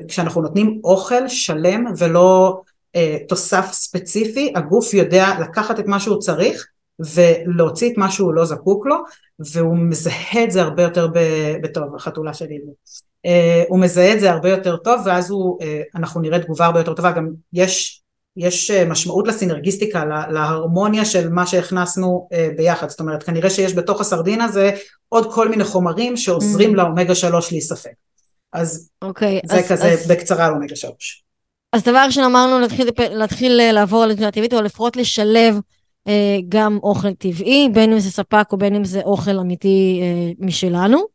כשאנחנו 0.07 0.41
נותנים 0.41 0.81
אוכל 0.83 1.27
שלם 1.27 1.85
ולא 1.97 2.61
אה, 2.95 3.17
תוסף 3.27 3.69
ספציפי, 3.71 4.53
הגוף 4.55 4.93
יודע 4.93 5.27
לקחת 5.41 5.79
את 5.79 5.85
מה 5.85 5.99
שהוא 5.99 6.19
צריך 6.19 6.67
ולהוציא 6.99 7.91
את 7.91 7.97
מה 7.97 8.11
שהוא 8.11 8.33
לא 8.33 8.45
זקוק 8.45 8.85
לו, 8.85 8.95
והוא 9.39 9.77
מזהה 9.77 10.43
את 10.43 10.51
זה 10.51 10.61
הרבה 10.61 10.83
יותר 10.83 11.07
בטוב, 11.63 11.95
החתולה 11.95 12.33
שלי. 12.33 12.59
אה, 13.25 13.63
הוא 13.67 13.79
מזהה 13.79 14.13
את 14.13 14.19
זה 14.19 14.31
הרבה 14.31 14.49
יותר 14.49 14.77
טוב 14.77 15.01
ואז 15.05 15.29
הוא, 15.29 15.57
אה, 15.61 15.81
אנחנו 15.95 16.21
נראה 16.21 16.39
תגובה 16.39 16.65
הרבה 16.65 16.79
יותר 16.79 16.93
טובה, 16.93 17.11
גם 17.11 17.29
יש 17.53 18.01
יש 18.37 18.71
אה, 18.71 18.85
משמעות 18.85 19.27
לסינרגיסטיקה, 19.27 20.05
להרמוניה 20.05 21.05
של 21.05 21.29
מה 21.29 21.47
שהכנסנו 21.47 22.27
אה, 22.33 22.49
ביחד, 22.57 22.89
זאת 22.89 22.99
אומרת 22.99 23.23
כנראה 23.23 23.49
שיש 23.49 23.73
בתוך 23.73 24.01
הסרדין 24.01 24.41
הזה 24.41 24.71
עוד 25.09 25.33
כל 25.33 25.49
מיני 25.49 25.63
חומרים 25.63 26.17
שעוזרים 26.17 26.73
mm. 26.73 26.77
לאומגה 26.77 27.15
שלוש 27.15 27.51
להיספק. 27.51 27.93
אז 28.53 28.89
okay, 29.03 29.07
אוקיי, 29.07 29.39
זה 29.45 29.55
אז, 29.55 29.71
כזה 29.71 29.91
אז... 29.91 30.07
בקצרה 30.07 30.45
על 30.45 30.53
אומגה 30.53 30.75
שלוש. 30.75 31.23
אז 31.73 31.83
דבר 31.83 32.03
ראשון 32.05 32.23
אמרנו 32.23 32.59
להתחיל, 32.59 32.89
להתחיל 33.11 33.59
אה, 33.59 33.71
לעבור 33.71 34.03
על 34.03 34.13
תזונה 34.13 34.31
טבעית 34.31 34.53
או 34.53 34.61
לפחות 34.61 34.95
לשלב 34.95 35.59
אה, 36.07 36.37
גם 36.49 36.79
אוכל 36.83 37.13
טבעי, 37.13 37.69
בין 37.73 37.93
אם 37.93 37.99
זה 37.99 38.11
ספק 38.11 38.47
או 38.51 38.57
בין 38.57 38.75
אם 38.75 38.83
זה 38.83 39.01
אוכל 39.01 39.39
אמיתי 39.39 39.99
אה, 40.01 40.31
משלנו. 40.39 41.05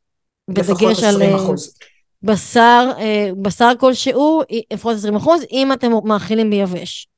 לפחות 0.49 0.93
20 0.93 1.35
אחוז. 1.35 1.75
בשר, 2.23 2.91
אה, 2.99 3.31
בשר 3.43 3.73
כלשהו, 3.81 4.43
לפחות 4.73 4.97
20 4.97 5.17
אחוז, 5.17 5.43
אם 5.53 5.73
אתם 5.73 5.91
מאכילים 6.05 6.51
ביבש. 6.51 7.09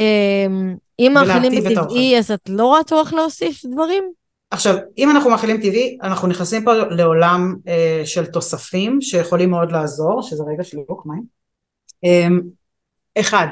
אמ, 0.00 0.76
אם 0.98 1.10
מאכילים 1.14 1.64
בטבעי, 1.64 2.18
אז 2.18 2.30
את 2.30 2.48
לא 2.48 2.66
רואה 2.66 2.84
צורך 2.84 3.12
להוסיף 3.12 3.64
דברים? 3.64 4.12
עכשיו, 4.50 4.76
אם 4.98 5.10
אנחנו 5.10 5.30
מאכילים 5.30 5.56
טבעי, 5.56 5.98
אנחנו 6.02 6.28
נכנסים 6.28 6.64
פה 6.64 6.72
לעולם 6.74 7.56
אה, 7.68 8.02
של 8.04 8.26
תוספים 8.26 9.00
שיכולים 9.00 9.50
מאוד 9.50 9.72
לעזור, 9.72 10.22
שזה 10.22 10.44
רגע 10.52 10.64
שלוק 10.64 11.06
מים. 11.06 11.22
אה, 12.04 12.26
אחד, 13.20 13.46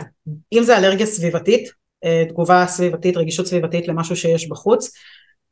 אם 0.52 0.62
זה 0.62 0.78
אלרגיה 0.78 1.06
סביבתית, 1.06 1.70
אה, 2.04 2.24
תגובה 2.28 2.64
סביבתית, 2.66 3.16
רגישות 3.16 3.46
סביבתית 3.46 3.88
למשהו 3.88 4.16
שיש 4.16 4.48
בחוץ, 4.48 4.92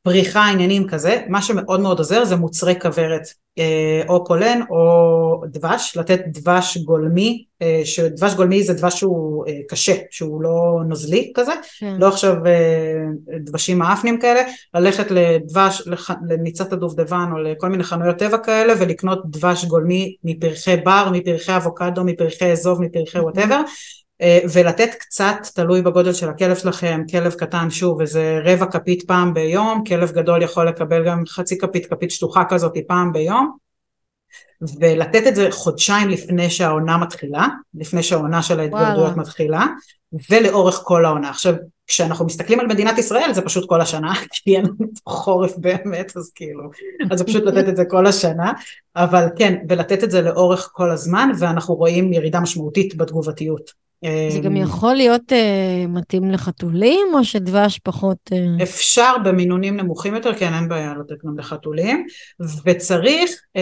פריחה 0.02 0.48
עניינים 0.48 0.86
כזה, 0.88 1.22
מה 1.28 1.42
שמאוד 1.42 1.80
מאוד 1.80 1.98
עוזר 1.98 2.24
זה 2.24 2.36
מוצרי 2.36 2.80
כוורת 2.80 3.22
אה, 3.58 4.02
או 4.08 4.24
פולן 4.24 4.60
או 4.70 5.42
דבש, 5.46 5.96
לתת 5.96 6.20
דבש 6.26 6.78
גולמי, 6.78 7.44
אה, 7.62 7.80
שדבש 7.84 8.34
גולמי 8.34 8.62
זה 8.62 8.74
דבש 8.74 8.98
שהוא 8.98 9.44
אה, 9.48 9.58
קשה, 9.68 9.94
שהוא 10.10 10.42
לא 10.42 10.80
נוזלי 10.88 11.32
כזה, 11.34 11.52
כן. 11.78 11.96
לא 11.98 12.08
עכשיו 12.08 12.34
דבשים 13.44 13.78
מאפנים 13.78 14.20
כאלה, 14.20 14.40
ללכת 14.74 15.10
לדבש, 15.10 15.82
לניצת 16.28 16.72
הדובדבן 16.72 17.28
או 17.32 17.38
לכל 17.38 17.68
מיני 17.68 17.84
חנויות 17.84 18.16
טבע 18.16 18.38
כאלה 18.38 18.72
ולקנות 18.78 19.22
דבש 19.26 19.64
גולמי 19.64 20.16
מפרחי 20.24 20.76
בר, 20.76 21.08
מפרחי 21.12 21.56
אבוקדו, 21.56 22.04
מפרחי 22.04 22.52
אזוב, 22.52 22.82
מפרחי 22.82 23.18
whatever, 23.18 23.54
אה, 23.54 23.62
ולתת 24.52 24.90
קצת, 25.00 25.36
תלוי 25.54 25.82
בגודל 25.82 26.12
של 26.12 26.28
הכלב 26.28 26.56
שלכם, 26.56 27.02
כלב 27.10 27.32
קטן 27.32 27.70
שוב 27.70 28.00
איזה 28.00 28.40
רבע 28.44 28.66
כפית 28.66 29.02
פעם 29.06 29.34
ביום, 29.34 29.84
כלב 29.84 30.12
גדול 30.12 30.42
יכול 30.42 30.68
לקבל 30.68 31.06
גם 31.06 31.22
חצי 31.26 31.58
כפית, 31.58 31.86
כפית 31.86 32.10
שטוחה 32.10 32.44
כזאת 32.48 32.72
פעם 32.86 33.12
ביום, 33.12 33.56
ולתת 34.80 35.26
את 35.26 35.34
זה 35.34 35.48
חודשיים 35.50 36.08
לפני 36.08 36.50
שהעונה 36.50 36.98
מתחילה, 36.98 37.46
לפני 37.74 38.02
שהעונה 38.02 38.42
של 38.42 38.60
ההתגרדויות 38.60 39.16
מתחילה, 39.16 39.66
ולאורך 40.30 40.80
כל 40.84 41.04
העונה. 41.04 41.30
עכשיו, 41.30 41.54
כשאנחנו 41.86 42.26
מסתכלים 42.26 42.60
על 42.60 42.66
מדינת 42.66 42.98
ישראל 42.98 43.32
זה 43.32 43.42
פשוט 43.42 43.68
כל 43.68 43.80
השנה, 43.80 44.12
כי 44.32 44.56
אין 44.56 44.64
לנו 44.64 44.90
חורף 45.06 45.56
באמת, 45.56 46.16
אז 46.16 46.32
כאילו, 46.34 46.70
אז 47.10 47.18
זה 47.18 47.24
פשוט 47.24 47.44
לתת 47.44 47.68
את 47.68 47.76
זה 47.76 47.84
כל 47.84 48.06
השנה, 48.06 48.52
אבל 48.96 49.26
כן, 49.36 49.54
ולתת 49.68 50.04
את 50.04 50.10
זה 50.10 50.22
לאורך 50.22 50.70
כל 50.72 50.90
הזמן, 50.90 51.30
ואנחנו 51.38 51.74
רואים 51.74 52.12
ירידה 52.12 52.40
משמעותית 52.40 52.96
בתגובתיות. 52.96 53.89
זה 54.04 54.40
גם 54.42 54.56
אמ, 54.56 54.62
יכול 54.62 54.94
להיות 54.94 55.32
uh, 55.32 55.88
מתאים 55.88 56.30
לחתולים 56.30 57.06
או 57.14 57.24
שדבש 57.24 57.78
פחות... 57.78 58.16
Uh... 58.30 58.62
אפשר 58.62 59.14
במינונים 59.24 59.76
נמוכים 59.76 60.14
יותר, 60.14 60.34
כן 60.34 60.54
אין 60.54 60.68
בעיה 60.68 60.94
לתת 61.00 61.24
גם 61.24 61.38
לחתולים. 61.38 62.06
וצריך, 62.64 63.30
uh, 63.30 63.60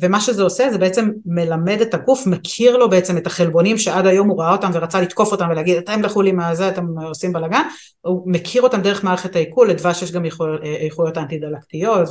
ומה 0.00 0.20
שזה 0.20 0.42
עושה 0.42 0.70
זה 0.70 0.78
בעצם 0.78 1.10
מלמד 1.26 1.80
את 1.80 1.94
הגוף, 1.94 2.26
מכיר 2.26 2.76
לו 2.76 2.90
בעצם 2.90 3.16
את 3.16 3.26
החלבונים 3.26 3.78
שעד 3.78 4.06
היום 4.06 4.28
הוא 4.28 4.40
ראה 4.40 4.52
אותם 4.52 4.70
ורצה 4.74 5.00
לתקוף 5.00 5.32
אותם 5.32 5.48
ולהגיד 5.50 5.76
אתם 5.76 6.02
לכו 6.02 6.22
לי 6.22 6.32
מהזה 6.32 6.68
אתם 6.68 6.98
עושים 6.98 7.32
בלאגן, 7.32 7.62
הוא 8.00 8.22
מכיר 8.26 8.62
אותם 8.62 8.82
דרך 8.82 9.04
מערכת 9.04 9.36
העיכול, 9.36 9.70
לדבש 9.70 10.02
יש 10.02 10.12
גם 10.12 10.24
איכויות 10.62 11.18
אנטי 11.18 11.38
דלקתיות 11.38 12.08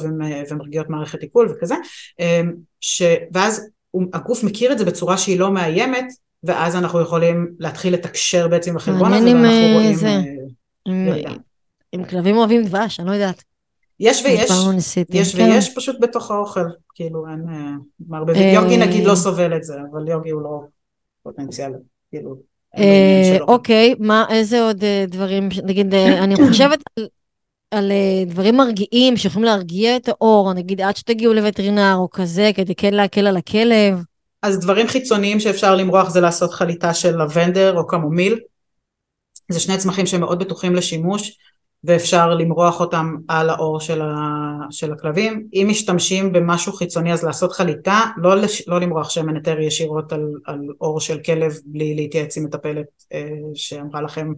ומרגיעות 0.52 0.90
מערכת 0.90 1.22
עיכול 1.22 1.50
וכזה, 1.52 1.76
ש... 2.82 3.02
ואז 3.34 3.70
הגוף 4.14 4.44
מכיר 4.44 4.72
את 4.72 4.78
זה 4.78 4.86
בצורה 4.86 5.18
שהיא 5.18 5.40
לא 5.40 5.52
מאיימת 5.52 6.06
ואז 6.48 6.76
אנחנו 6.76 7.02
יכולים 7.02 7.56
להתחיל 7.60 7.93
לתקשר 7.93 8.48
בעצם 8.48 8.72
עם 8.72 8.78
החלבון 8.78 9.14
הזה, 9.14 9.26
ואנחנו 9.26 9.45
אה, 9.45 9.74
רואים... 9.74 9.95
זה. 9.95 10.22
עם, 10.86 11.08
עם 11.91 12.06
כלבים 12.06 12.38
אוהבים 12.38 12.64
דבש, 12.64 13.00
אני 13.00 13.08
לא 13.08 13.14
יודעת. 13.14 13.43
יש 14.00 14.24
ויש, 14.26 14.52
יש 15.10 15.36
כן. 15.36 15.52
ויש 15.52 15.76
פשוט 15.76 15.95
בתוך 16.02 16.32
האוכל, 16.32 16.66
כאילו 16.95 17.26
אין 17.28 17.45
אה, 17.50 17.72
מערבבים. 18.08 18.41
אה, 18.41 18.54
יוגי 18.54 18.78
נגיד 18.78 19.06
לא 19.06 19.16
סובל 19.16 19.58
את 19.58 19.64
זה, 19.64 19.74
אבל 19.91 20.08
יוגי 20.08 20.30
הוא 20.30 20.41
לא 20.41 20.62
פוטנציאל, 21.24 21.72
כאילו. 22.10 22.36
אוקיי, 23.41 23.95
מה, 24.00 24.26
איזה 24.30 24.62
עוד 24.62 24.84
דברים, 25.08 25.50
נגיד, 25.64 25.93
אני 25.93 26.36
חושבת 26.48 26.80
על, 26.95 27.08
על 27.72 27.91
דברים 28.28 28.58
מרגיעים 28.58 29.18
שיכולים 29.18 29.45
להרגיע 29.45 29.95
את 29.95 30.10
האור, 30.10 30.54
נגיד 30.54 30.82
עד 30.82 30.95
שתגיעו 30.95 31.34
לווטרינר 31.34 31.95
או 31.95 32.10
כזה, 32.10 32.52
כדי 32.56 32.76
כן 32.76 32.93
להקל 32.93 33.28
על 33.28 33.38
הכלב. 33.38 33.98
אז 34.48 34.60
דברים 34.60 34.88
חיצוניים 34.88 35.39
שאפשר 35.39 35.76
למרוח 35.76 36.10
זה 36.10 36.22
לעשות 36.22 36.54
חליטה 36.54 36.93
של 36.93 37.22
לבנדר 37.22 37.78
או 37.78 37.88
קמומיל. 37.88 38.39
זה 39.52 39.60
שני 39.60 39.78
צמחים 39.78 40.06
שמאוד 40.06 40.39
בטוחים 40.39 40.76
לשימוש 40.76 41.38
ואפשר 41.84 42.30
למרוח 42.30 42.80
אותם 42.80 43.16
על 43.28 43.50
האור 43.50 43.80
של, 43.80 44.02
ה, 44.02 44.16
של 44.72 44.93
הכלבים. 44.93 45.48
אם 45.54 45.68
משתמשים 45.70 46.32
במשהו 46.32 46.74
חיצוני 46.74 47.14
אז 47.14 47.24
לעשות 47.24 47.52
חליטה, 47.52 48.02
לא, 48.18 48.36
לש, 48.36 48.68
לא 48.68 48.80
למרוח 48.80 49.10
שמן 49.10 49.36
היתר 49.36 49.60
ישירות 49.60 50.14
על, 50.14 50.32
על 50.45 50.60
אור 50.82 51.00
של 51.00 51.20
כלב 51.26 51.54
בלי 51.66 51.95
להתייעץ 51.95 52.38
עם 52.38 52.43
מטפלת 52.43 52.88
אה, 53.14 53.30
שאמרה 53.54 54.02
לכם 54.02 54.34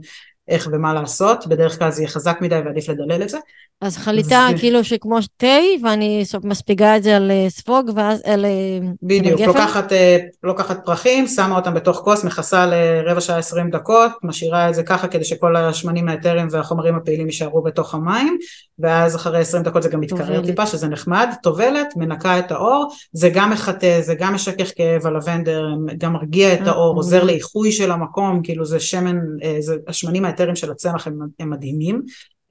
איך 0.48 0.70
ומה 0.72 0.94
לעשות, 0.94 1.48
בדרך 1.48 1.80
כלל 1.80 1.92
זה 1.92 2.02
יהיה 2.02 2.10
חזק 2.10 2.38
מדי 2.42 2.60
ועדיף 2.66 2.90
לדלל 2.90 3.24
את 3.24 3.30
זה. 3.30 3.38
אז 3.82 3.98
חליטה 3.98 4.48
ו... 4.56 4.60
כאילו 4.60 4.84
שכמו 4.84 5.18
תה, 5.38 5.48
ואני 5.84 6.24
מספיגה 6.44 6.98
את 6.98 7.04
זה 7.04 7.16
על 7.16 7.32
אה, 7.32 7.46
ספוג 7.50 7.92
ואז 7.96 8.22
על... 8.26 8.46
אה, 8.46 8.80
בדיוק, 9.04 9.42
לוקחת, 9.42 9.94
אה, 9.94 10.18
לוקחת 10.44 10.86
פרחים, 10.86 11.28
שמה 11.28 11.56
אותם 11.56 11.74
בתוך 11.74 11.98
כוס, 11.98 12.24
מכסה 12.24 12.66
לרבע 12.66 13.22
שעה 13.22 13.38
עשרים 13.38 13.70
דקות, 13.70 14.12
משאירה 14.24 14.70
את 14.70 14.74
זה 14.74 14.84
ככה 14.84 15.08
כדי 15.08 15.24
שכל 15.24 15.56
השמנים 15.56 16.10
האתרים 16.10 16.48
והחומרים 16.52 16.96
הפעילים 16.96 17.26
יישארו 17.26 17.62
בתוך 17.64 17.96
המים, 17.96 18.38
ואז 18.80 19.16
אחרי 19.16 19.40
עשרים 19.40 19.64
דקות 19.64 19.84
זה 19.84 19.90
גם 19.90 20.00
מתקרר 20.00 20.46
טיפה, 20.46 20.66
שזה 20.66 20.88
נחמד, 20.88 21.30
טובלת, 21.44 21.88
מנקה 21.96 22.40
את 22.40 22.52
האור, 22.52 22.92
זה 23.14 23.30
גם 23.30 23.50
מחטא, 23.50 24.02
זה 24.02 24.16
גם 24.16 24.34
משכך 24.34 24.72
כאב, 24.76 25.08
הלבנדר, 25.08 25.68
גם 25.98 26.14
מרגיע 26.14 26.54
את 26.54 26.68
האור, 26.68 26.96
עוזר 26.96 27.24
לאיחוי 27.24 27.72
של 27.72 27.92
המקום, 27.92 28.42
כאילו 28.44 28.66
זה 28.66 28.80
שמן, 28.80 29.18
זה 29.60 29.76
השמנים 29.88 30.26
האתרים 30.26 30.56
של 30.56 30.72
הצמח 30.72 31.08
הם, 31.08 31.20
הם 31.40 31.50
מדהימים. 31.50 32.02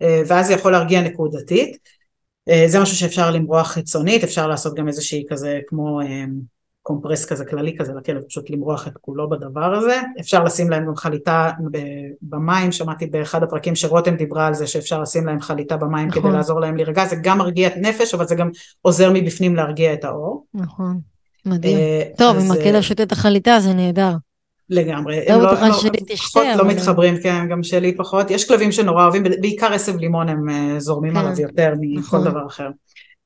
אה, 0.03 0.23
ואז 0.27 0.47
זה 0.47 0.53
יכול 0.53 0.73
להרגיע 0.73 1.03
נקודתית. 1.03 1.79
אה, 2.49 2.65
זה 2.67 2.81
משהו 2.81 2.97
שאפשר 2.97 3.31
למרוח 3.31 3.69
חיצונית, 3.69 4.25
אפשר 4.25 4.47
לעשות 4.47 4.75
גם 4.75 4.89
איזושהי 4.89 5.25
כזה 5.29 5.61
כמו 5.67 6.01
אה, 6.01 6.25
קומפרס 6.83 7.25
כזה 7.25 7.45
כללי 7.45 7.77
כזה 7.79 7.93
לכלב, 7.93 8.23
פשוט 8.23 8.51
למרוח 8.51 8.89
את 8.89 8.93
כולו 9.01 9.29
בדבר 9.29 9.75
הזה. 9.75 10.01
אפשר 10.21 10.45
לשים 10.45 10.71
להם 10.71 10.87
גם 10.87 10.97
חליטה 10.97 11.51
במים, 12.23 12.73
שמעתי 12.73 13.07
באחד 13.07 13.43
הפרקים 13.43 13.77
שרותם 13.77 14.17
דיברה 14.17 14.47
על 14.47 14.55
זה 14.55 14.67
שאפשר 14.67 15.01
לשים 15.01 15.27
להם 15.27 15.41
חליטה 15.41 15.77
במים 15.77 16.09
נכון. 16.09 16.23
כדי 16.23 16.33
לעזור 16.33 16.61
להם 16.61 16.77
להירגע, 16.77 17.05
זה 17.05 17.17
גם 17.23 17.39
מרגיע 17.39 17.69
את 17.69 17.75
נפש 17.77 18.15
אבל 18.15 18.27
זה 18.27 18.35
גם 18.35 18.51
עוזר 18.83 19.11
מבפנים 19.15 19.57
להרגיע 19.57 19.93
את 19.93 20.05
האור. 20.05 20.45
נכון, 20.55 21.01
מדהים. 21.47 21.79
טוב, 22.17 22.37
אם 22.37 22.53
הכלב 22.53 22.81
שותה 22.81 23.03
את 23.03 23.13
החליטה 23.13 23.61
זה 23.61 23.75
נהדר. 23.75 24.13
לגמרי, 24.71 25.17
לא 25.29 25.35
הם 25.35 25.41
לא, 25.41 25.53
לא, 25.53 25.57
פחות 25.57 26.45
לא 26.57 26.67
מתחברים, 26.67 27.23
כן, 27.23 27.49
גם 27.49 27.63
שלי 27.63 27.97
פחות, 27.97 28.31
יש 28.31 28.49
כלבים 28.49 28.73
שנורא 28.73 29.03
אוהבים, 29.03 29.23
בעיקר 29.41 29.73
עשב 29.73 29.97
לימון 29.97 30.29
הם 30.29 30.49
אה, 30.49 30.81
זורמים 30.81 31.13
כן, 31.13 31.19
עליו 31.19 31.41
יותר 31.41 31.75
מכל 31.81 32.01
נכון. 32.01 32.31
דבר 32.31 32.47
אחר. 32.47 32.69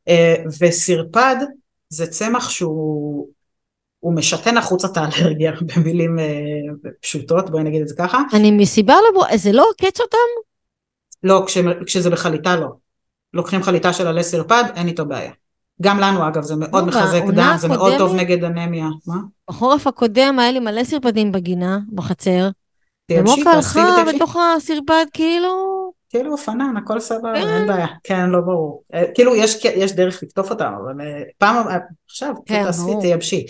אה, 0.08 0.34
וסרפד 0.60 1.36
זה 1.88 2.06
צמח 2.06 2.48
שהוא 2.48 3.28
הוא 3.98 4.14
משתן 4.14 4.56
החוצה 4.56 4.88
את 4.88 4.96
האלרגיה 4.96 5.52
במילים 5.76 6.18
אה, 6.18 6.24
פשוטות, 7.00 7.50
בואי 7.50 7.62
נגיד 7.62 7.82
את 7.82 7.88
זה 7.88 7.94
ככה. 7.98 8.22
אני 8.34 8.50
מסיבה 8.50 8.94
לבוא, 9.10 9.36
זה 9.36 9.52
לא 9.52 9.66
עוקץ 9.70 10.00
אותם? 10.00 10.18
לא, 11.22 11.42
כש, 11.46 11.58
כשזה 11.86 12.10
בחליטה 12.10 12.56
לא. 12.56 12.68
לוקחים 13.34 13.62
חליטה 13.62 13.92
של 13.92 14.06
עלי 14.06 14.24
סרפד, 14.24 14.64
אין 14.76 14.88
איתו 14.88 15.06
בעיה. 15.06 15.32
גם 15.82 15.98
לנו 15.98 16.28
אגב, 16.28 16.42
זה 16.42 16.56
מאוד 16.56 16.84
מחזק 16.84 17.22
דם, 17.34 17.54
זה 17.56 17.68
מאוד 17.68 17.92
טוב 17.98 18.14
נגד 18.14 18.44
אנמיה. 18.44 18.86
מה? 19.06 19.16
בחורף 19.50 19.86
הקודם 19.86 20.38
היה 20.38 20.52
לי 20.52 20.58
מלא 20.58 20.84
סרפדים 20.84 21.32
בגינה, 21.32 21.78
בחצר. 21.92 22.48
ומוקה 23.10 23.50
הלכה 23.50 24.04
בתוך 24.14 24.36
הסרפד 24.36 25.04
כאילו... 25.12 25.82
כאילו 26.08 26.32
אופנן, 26.32 26.76
הכל 26.76 27.00
סבבה, 27.00 27.34
כן. 27.34 27.48
אין 27.48 27.66
בעיה. 27.66 27.86
כן, 28.04 28.30
לא 28.30 28.40
ברור. 28.40 28.82
אה, 28.94 29.04
כאילו 29.14 29.36
יש, 29.36 29.64
יש 29.64 29.92
דרך 29.92 30.22
לקטוף 30.22 30.50
אותם, 30.50 30.72
אבל 30.82 31.00
אה, 31.00 31.22
פעם, 31.38 31.66
עכשיו, 32.06 32.34
כן, 32.46 32.64
תעשי, 32.64 32.90
תייבשי. 33.00 33.46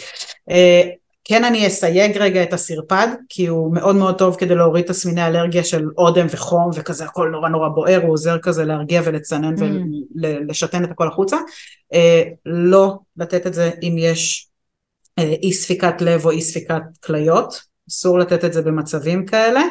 כן 1.24 1.44
אני 1.44 1.66
אסייג 1.66 2.18
רגע 2.18 2.42
את 2.42 2.52
הסרפד, 2.52 3.08
כי 3.28 3.46
הוא 3.46 3.74
מאוד 3.74 3.96
מאוד 3.96 4.18
טוב 4.18 4.36
כדי 4.36 4.54
להוריד 4.54 4.84
תסמיני 4.86 5.26
אלרגיה 5.26 5.64
של 5.64 5.84
אודם 5.98 6.26
וחום 6.30 6.70
וכזה 6.74 7.04
הכל 7.04 7.28
נורא 7.32 7.48
נורא 7.48 7.68
בוער, 7.68 8.02
הוא 8.02 8.12
עוזר 8.12 8.38
כזה 8.38 8.64
להרגיע 8.64 9.02
ולצנן 9.04 9.54
mm. 9.54 9.62
ולשתן 10.22 10.84
את 10.84 10.90
הכל 10.90 11.08
החוצה. 11.08 11.36
אה, 11.94 12.22
לא 12.46 12.98
לתת 13.16 13.46
את 13.46 13.54
זה 13.54 13.70
אם 13.82 13.96
יש 13.98 14.48
אה, 15.18 15.34
אי 15.42 15.52
ספיקת 15.52 16.00
לב 16.00 16.24
או 16.24 16.30
אי 16.30 16.40
ספיקת 16.40 16.82
כליות, 17.04 17.60
אסור 17.88 18.18
לתת 18.18 18.44
את 18.44 18.52
זה 18.52 18.62
במצבים 18.62 19.26
כאלה, 19.26 19.62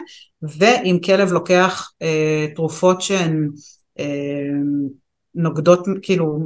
ואם 0.42 1.00
כלב 1.06 1.32
לוקח 1.32 1.92
אה, 2.02 2.48
תרופות 2.56 3.02
שהן 3.02 3.50
אה, 4.00 4.06
נוגדות, 5.36 5.86
כאילו 6.02 6.40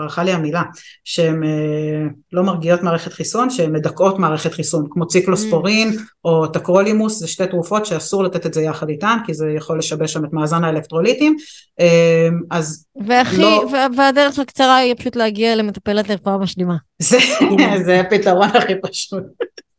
ברכה 0.00 0.24
לי 0.24 0.32
המילה, 0.32 0.62
שהן 1.04 1.44
אה, 1.44 2.08
לא 2.32 2.42
מרגיעות 2.42 2.82
מערכת 2.82 3.12
חיסון, 3.12 3.50
שהן 3.50 3.72
מדכאות 3.72 4.18
מערכת 4.18 4.52
חיסון, 4.52 4.86
כמו 4.90 5.06
ציקלוספורין 5.06 5.88
mm. 5.88 6.00
או 6.24 6.46
טקרולימוס, 6.46 7.18
זה 7.18 7.28
שתי 7.28 7.46
תרופות 7.46 7.86
שאסור 7.86 8.24
לתת 8.24 8.46
את 8.46 8.54
זה 8.54 8.62
יחד 8.62 8.88
איתן, 8.88 9.16
כי 9.26 9.34
זה 9.34 9.46
יכול 9.56 9.78
לשבש 9.78 10.12
שם 10.12 10.24
את 10.24 10.32
מאזן 10.32 10.64
האלקטרוליטים, 10.64 11.36
אה, 11.80 12.28
אז 12.50 12.84
והכי, 13.06 13.36
לא... 13.36 13.66
והדרך 13.96 14.38
הקצרה 14.38 14.76
היא 14.76 14.94
פשוט 14.98 15.16
להגיע 15.16 15.56
למטפלת 15.56 16.08
לרפואה 16.08 16.38
משלימה. 16.38 16.76
זה, 17.02 17.18
זה 17.86 18.00
הפתרון 18.00 18.48
הכי 18.48 18.74
פשוט. 18.82 19.24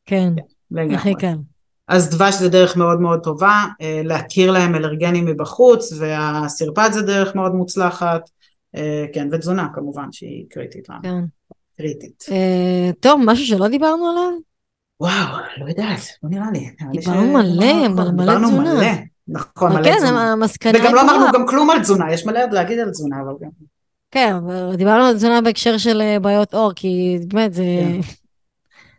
כן, 0.06 0.34
לגמרי. 0.72 0.96
הכי 0.96 1.16
קל. 1.16 1.36
אז 1.88 2.10
דבש 2.10 2.36
זה 2.36 2.50
דרך 2.50 2.78
מאוד 2.78 3.02
מאוד 3.02 3.20
טובה, 3.24 3.64
אה, 3.82 4.02
להכיר 4.06 4.52
להם 4.52 4.76
אלרגנים 4.76 5.26
מבחוץ, 5.26 5.94
והסרפד 6.00 6.90
זה 6.94 7.02
דרך 7.02 7.36
מאוד 7.36 7.56
מוצלחת. 7.56 8.30
אה, 8.76 9.06
כן, 9.14 9.28
ותזונה 9.32 9.68
כמובן 9.74 10.12
שהיא 10.12 10.46
קריטית 10.50 10.90
לנו. 10.90 11.02
כן. 11.04 11.24
קריטית. 11.78 12.26
אה, 12.32 12.90
טוב, 13.00 13.22
משהו 13.26 13.46
שלא 13.46 13.68
דיברנו 13.68 14.10
עליו? 14.10 14.32
וואו, 15.02 15.38
לא 15.58 15.70
יודעת, 15.70 16.00
לא 16.24 16.30
נראה 16.30 16.52
לי. 16.54 16.70
דיברנו 16.92 17.34
מלא, 17.34 17.88
מלא 17.88 17.88
תזונה. 17.88 18.12
דיברנו 18.12 18.52
מלא, 18.52 18.92
נכון, 19.28 19.74
מלא 19.74 19.84
כן, 19.84 19.98
תזונה. 19.98 20.32
המסקנה 20.32 20.80
וגם 20.80 20.96
לא 20.96 21.02
אמרנו. 21.02 21.26
גם 21.34 21.48
כלום 21.48 21.70
על 21.70 21.80
תזונה, 21.80 22.14
יש 22.14 22.26
מלא 22.26 22.44
עוד 22.44 22.54
להגיד 22.54 22.80
על 22.80 22.90
תזונה, 22.90 23.16
אבל 23.22 23.34
גם... 23.42 23.50
כן, 24.12 24.34
דיברנו 24.78 25.04
על 25.04 25.16
תזונה 25.16 25.42
בהקשר 25.42 25.78
של 25.78 26.02
אה, 26.02 26.20
בעיות 26.20 26.54
עור, 26.54 26.72
כי 26.76 27.20
באמת 27.28 27.54
זה... 27.54 27.64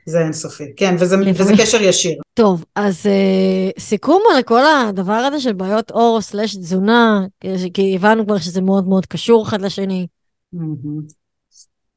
זה 0.06 0.20
אינסופי. 0.20 0.64
כן, 0.76 0.94
וזה, 0.98 1.16
וזה 1.34 1.52
קשר 1.58 1.82
ישיר. 1.82 2.20
טוב, 2.34 2.64
אז 2.74 3.06
אה, 3.06 3.70
סיכום 3.78 4.22
על 4.36 4.42
כל 4.42 4.62
הדבר 4.66 5.12
הזה 5.12 5.40
של 5.40 5.52
בעיות 5.52 5.90
עור 5.90 6.20
סלש 6.20 6.56
תזונה, 6.56 7.26
כי- 7.74 7.96
הבנו 7.96 8.26
כבר 8.26 8.38
שזה 8.38 8.60
מאוד 8.60 8.88
מאוד 8.88 9.06
קשור 9.06 9.42
אחד 9.48 9.60
לשני. 9.62 10.06
מהמם. 10.52 11.02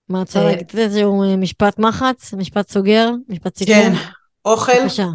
מה 0.10 0.22
את 0.22 0.28
רוצה 0.28 0.44
להגיד 0.44 0.68
איזשהו 0.78 1.24
אה, 1.24 1.38
משפט 1.38 1.80
מחץ, 1.80 2.34
משפט 2.34 2.70
סוגר, 2.70 3.10
משפט 3.30 3.58
סיכום? 3.58 3.74
כן, 3.76 3.94
אוכל, 4.46 4.72
בבקשה. 4.82 5.08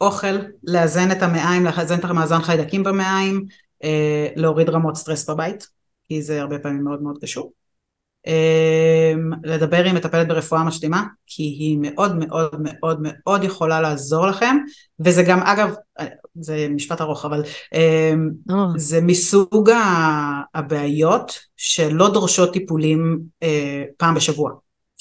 אוכל, 0.00 0.36
לאזן 0.64 1.10
את 1.12 1.22
המעיים, 1.22 1.64
לאזן 1.64 1.98
את 1.98 2.04
המאזן 2.04 2.40
חיידקים 2.42 2.82
במעיים, 2.82 3.44
אה, 3.84 4.28
להוריד 4.36 4.68
רמות 4.70 4.96
סטרס 4.96 5.30
בבית, 5.30 5.66
כי 6.08 6.22
זה 6.22 6.40
הרבה 6.40 6.58
פעמים 6.58 6.84
מאוד 6.84 7.02
מאוד 7.02 7.18
קשור. 7.22 7.52
אה, 8.26 9.12
לדבר 9.44 9.84
עם 9.84 9.94
מטפלת 9.94 10.28
ברפואה 10.28 10.64
משלימה, 10.64 11.02
כי 11.26 11.42
היא 11.42 11.78
מאוד 11.80 12.16
מאוד 12.16 12.56
מאוד 12.58 12.98
מאוד 13.02 13.44
יכולה 13.44 13.80
לעזור 13.80 14.26
לכם, 14.26 14.56
וזה 15.00 15.22
גם, 15.22 15.40
אגב, 15.40 15.74
זה 16.40 16.66
משפט 16.70 17.00
ארוך, 17.00 17.24
אבל 17.24 17.42
לא, 18.46 18.56
זה 18.76 19.00
מסוג 19.00 19.70
הבעיות 20.54 21.38
שלא 21.56 22.12
דורשות 22.12 22.52
טיפולים 22.52 23.20
אה, 23.42 23.84
פעם 23.96 24.14
בשבוע. 24.14 24.50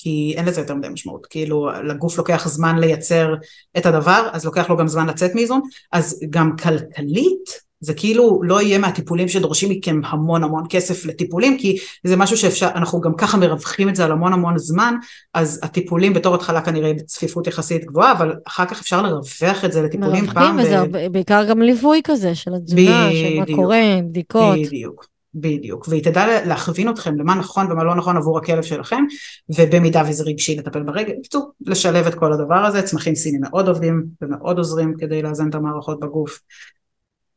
כי 0.03 0.34
אין 0.38 0.45
לזה 0.45 0.61
יותר 0.61 0.76
מדי 0.76 0.89
משמעות, 0.89 1.26
כאילו 1.26 1.69
לגוף 1.84 2.18
לוקח 2.18 2.48
זמן 2.48 2.80
לייצר 2.80 3.34
את 3.77 3.85
הדבר, 3.85 4.30
אז 4.34 4.45
לוקח 4.45 4.69
לו 4.69 4.77
גם 4.77 4.88
זמן 4.88 5.07
לצאת 5.07 5.35
מאיזון, 5.35 5.61
אז 5.91 6.19
גם 6.30 6.56
כלכלית 6.57 7.61
זה 7.82 7.94
כאילו 7.94 8.41
לא 8.44 8.62
יהיה 8.62 8.78
מהטיפולים 8.78 9.28
שדורשים 9.28 9.70
מכם 9.70 10.02
המון 10.06 10.44
המון 10.44 10.64
כסף 10.70 11.06
לטיפולים, 11.06 11.58
כי 11.58 11.78
זה 12.03 12.16
משהו 12.16 12.38
שאפשר, 12.38 12.70
אנחנו 12.76 13.02
גם 13.02 13.14
ככה 13.18 13.38
מרווחים 13.38 13.90
את 13.90 13.95
זה 13.95 14.06
על 14.06 14.12
המון 14.12 14.34
המון 14.34 14.58
זמן, 14.58 14.95
אז 15.34 15.60
הטיפולים 15.64 16.14
בתור 16.14 16.36
התחלה 16.36 16.62
כנראה 16.62 16.94
בצפיפות 16.94 17.48
יחסית 17.48 17.86
גבוהה, 17.86 18.12
אבל 18.12 18.34
אחר 18.48 18.66
כך 18.66 18.82
אפשר 18.82 19.02
לרווח 19.02 19.66
את 19.66 19.72
זה 19.72 19.82
לטיפולים 19.82 20.26
מרווחים, 20.26 20.34
פעם 20.34 20.58
וזה 20.60 20.78
ב- 20.91 21.12
בעיקר 21.12 21.44
גם 21.49 21.62
ליווי 21.62 22.02
כזה 22.03 22.36
של 22.36 22.53
התזונה, 22.53 23.10
של 23.12 23.40
מה. 23.40 23.56
קורה, 23.56 23.82
בדיקות. 24.03 24.58
בדיוק, 24.58 25.06
בדיוק, 25.34 25.88
והיא 25.88 26.03
תדע 26.03 26.45
להכווין 26.45 26.90
אתכם 26.90 27.16
למה 27.16 27.36
נכון 27.36 27.72
ומה 27.72 27.84
לא 27.84 27.95
נכון 27.95 28.18
עבור 28.18 28.38
הכלב 28.38 28.64
שלכם, 28.64 29.03
ובמידה 29.49 30.03
וזה 30.08 30.24
רגשי 30.24 30.56
לטפל 30.56 30.84
ברגל, 30.84 31.14
בקיצור, 31.20 31.52
לשלב 31.62 32.08
את 32.08 32.16
כל 32.16 32.34
הדבר 32.34 32.66
הזה, 32.66 32.82
צמחים 32.82 33.16
סינים 33.16 33.41
מאוד 33.41 33.68
עובדים 33.68 34.06
ומאוד 34.22 34.58
עוזרים 34.58 34.94
כדי 34.98 35.22
לאזן 35.22 35.49
את 35.49 35.56
המערכות 35.56 35.99
בגוף, 35.99 36.40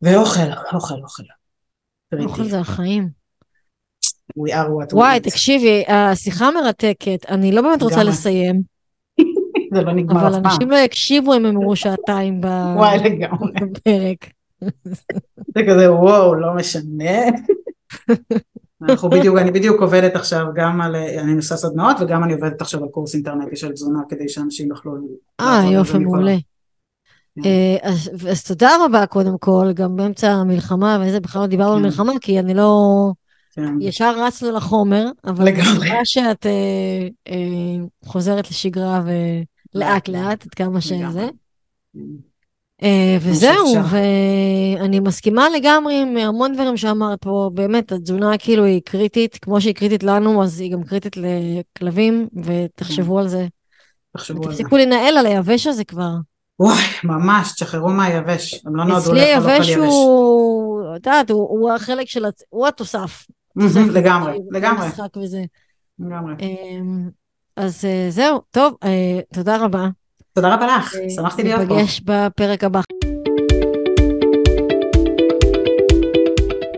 ואוכל, 0.05 0.41
אוכל, 0.75 0.95
אוכל. 1.03 1.23
אוכל 2.21 2.45
זה 2.45 2.59
החיים. 2.61 3.09
We 4.39 4.51
are 4.51 4.69
what 4.69 4.93
we 4.93 4.95
וואי. 4.97 5.21
תקשיבי, 5.21 5.85
השיחה 5.89 6.51
מרתקת, 6.51 7.27
אני 7.29 7.53
לא 7.53 7.63
באמת 7.63 7.83
רוצה. 7.83 8.03
לסיים, 8.03 8.63
זה 9.75 9.83
לא 9.83 9.93
נגמר 9.93 10.21
אבל 10.21 10.29
אף 10.29 10.43
פעם, 10.43 10.47
אנשים 10.47 10.71
לא 10.71 10.77
יקשיבו 10.77 11.35
אם 11.35 11.47
הם 11.47 11.63
יראו 11.63 11.77
שעתיים 11.77 12.41
בפרק. 12.41 14.31
זה 15.55 15.61
כזה 15.69 15.93
וואו, 15.93 16.35
לא 16.35 16.55
משנה. 16.55 17.21
אנחנו 18.83 19.11
בדיוק, 19.11 19.39
אני 19.39 19.51
בדיוק 19.51 19.83
עובדת 19.83 20.17
עכשיו 20.17 20.47
גם 20.55 20.81
על, 20.81 20.97
אני 20.97 21.37
עושה 21.37 21.57
סדנאות 21.57 21.97
וגם 22.01 22.25
אני 22.25 22.33
עובדת 22.33 22.61
עכשיו 22.61 22.83
על 22.83 22.89
קורס 22.89 23.15
אינטרנטי 23.15 23.57
של 23.57 23.73
תזונה 23.73 24.01
כדי 24.09 24.29
שאנשים 24.29 24.69
יוכלו 24.69 24.97
אה, 25.41 25.63
יופי, 25.73 25.99
מעולה. 25.99 26.37
כן. 27.35 27.49
אה, 27.49 27.77
אז 27.83 28.11
אז 28.31 28.45
תודה 28.45 28.71
רבה 28.85 29.07
קודם 29.07 29.39
כל, 29.39 29.73
גם 29.75 29.97
באמצע 29.97 30.31
המלחמה 30.33 30.99
וזה, 31.03 31.21
בכלל 31.21 31.43
לא 31.43 31.49
דיברנו 31.49 31.73
על 31.73 31.79
כן. 31.79 31.85
מלחמה, 31.85 32.13
כי 32.21 32.39
אני 32.39 32.55
לא... 32.55 33.11
כן. 33.55 33.81
ישר 33.81 34.15
רצנו 34.27 34.51
לחומר, 34.51 35.07
אבל 35.25 35.49
אני 35.49 35.59
לגמרי. 35.59 35.73
מקווה 35.73 36.05
שאת 36.05 36.47
אה, 36.47 37.09
אה, 37.29 37.85
חוזרת 38.05 38.51
לשגרה 38.51 39.03
ולאט 39.75 40.09
לאט, 40.09 40.47
עד 40.47 40.55
כמה 40.55 40.81
שזה. 40.81 41.29
אה, 42.83 43.17
וזהו. 43.21 43.75
ואני 43.91 45.01
מסכימה 45.01 45.49
לגמרי 45.49 46.03
עם 46.03 46.17
המון 46.17 46.55
דברים 46.55 46.77
שאמרת 46.77 47.19
פה, 47.21 47.51
באמת, 47.55 47.93
התזונה 47.93 48.39
כאילו 48.39 48.65
היא 48.65 48.81
קריטית, 48.85 49.39
כמו 49.43 49.61
שהיא 49.61 49.75
קריטית 49.75 50.03
לנו, 50.03 50.43
אז 50.43 50.61
היא 50.61 50.73
גם 50.73 50.85
קריטית 50.85 51.17
לכלבים, 51.17 52.29
ותחשבו 52.45 53.19
על 53.19 53.29
זה. 53.29 53.47
תחשבו 54.13 54.45
על 54.45 54.51
זה. 54.51 54.51
תפסיקו 54.51 54.77
לנהל 54.77 55.17
על 55.17 55.27
היבש 55.27 55.67
הזה 55.67 55.85
כבר. 55.85 56.13
וואי, 56.61 56.83
ממש, 57.05 57.53
תשחררו 57.53 57.89
מהיבש. 57.89 58.63
הם 58.67 58.77
לא 58.77 58.85
נועדו 58.85 59.01
אצלי 59.05 59.21
לאכול 59.35 59.51
אוכל 59.51 59.51
היבש 59.53 59.69
יבש. 59.69 59.85
הוא, 59.85 60.83
את 60.97 61.07
יודעת, 61.07 61.31
הוא 61.31 61.49
הוא 61.49 61.73
החלק 61.73 62.09
של, 62.09 62.25
הצ- 62.25 62.45
הוא 62.49 62.67
התוסף. 62.67 63.27
לגמרי, 63.57 64.39
לגמרי. 64.51 64.89
לגמרי. 65.99 66.35
אמ, 66.41 67.09
אז 67.57 67.85
אה, 67.85 68.07
זהו, 68.11 68.41
טוב, 68.51 68.75
אה, 68.85 69.21
תודה 69.35 69.57
רבה. 69.65 69.89
תודה 70.33 70.55
רבה 70.55 70.67
לך, 70.67 70.95
אה, 70.97 71.11
שמחתי 71.11 71.43
להיות 71.43 71.69
פה. 71.69 71.77
ניפגש 71.77 72.01
בפרק 72.01 72.65
הבא. 72.65 72.81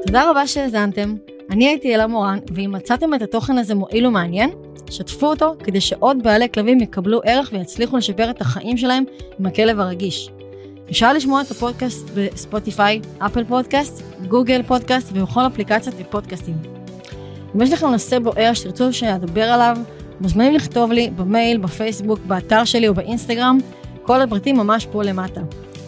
תודה 0.07 0.31
רבה 0.31 0.47
שהאזנתם. 0.47 1.15
אני 1.51 1.68
הייתי 1.68 1.94
אלה 1.94 2.06
מורן, 2.06 2.39
ואם 2.51 2.73
מצאתם 2.73 3.14
את 3.14 3.23
התוכן 3.23 3.59
הזה 3.59 3.74
מועיל 3.74 4.06
ומעניין, 4.06 4.51
שתפו 4.90 5.27
אותו 5.27 5.55
כדי 5.64 5.81
שעוד 5.81 6.23
בעלי 6.23 6.48
כלבים 6.55 6.81
יקבלו 6.81 7.20
ערך 7.24 7.51
ויצליחו 7.52 7.97
לשפר 7.97 8.31
את 8.31 8.40
החיים 8.40 8.77
שלהם 8.77 9.05
עם 9.39 9.47
הכלב 9.47 9.81
הרגיש. 9.81 10.31
אפשר 10.90 11.12
לשמוע 11.12 11.40
את 11.40 11.51
הפודקאסט 11.51 12.10
בספוטיפיי, 12.14 13.01
אפל 13.18 13.44
פודקאסט, 13.44 14.02
גוגל 14.28 14.62
פודקאסט 14.62 15.09
ובכל 15.12 15.47
אפליקציות 15.47 15.94
ופודקאסטים. 15.98 16.55
אם 17.56 17.62
יש 17.62 17.73
לכם 17.73 17.86
נושא 17.86 18.18
בוער 18.18 18.55
שתרצו 18.55 18.93
שאדבר 18.93 19.44
עליו, 19.44 19.77
מוזמנים 20.20 20.55
לכתוב 20.55 20.93
לי 20.93 21.10
במייל, 21.16 21.59
בפייסבוק, 21.59 22.18
באתר 22.27 22.64
שלי 22.64 22.89
או 22.89 22.94
באינסטגרם, 22.94 23.59
כל 24.02 24.20
הפרטים 24.20 24.56
ממש 24.56 24.86
פה 24.93 25.02
למטה. 25.02 25.40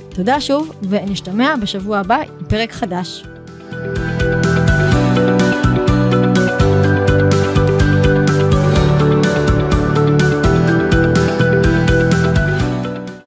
תודה 0.08 0.40
שוב, 0.40 0.72
ונשתמע 0.88 1.54
בשבוע 1.62 1.98
הבא 1.98 2.16
עם 2.16 2.46
פרק 2.48 2.72
חדש. 2.72 3.24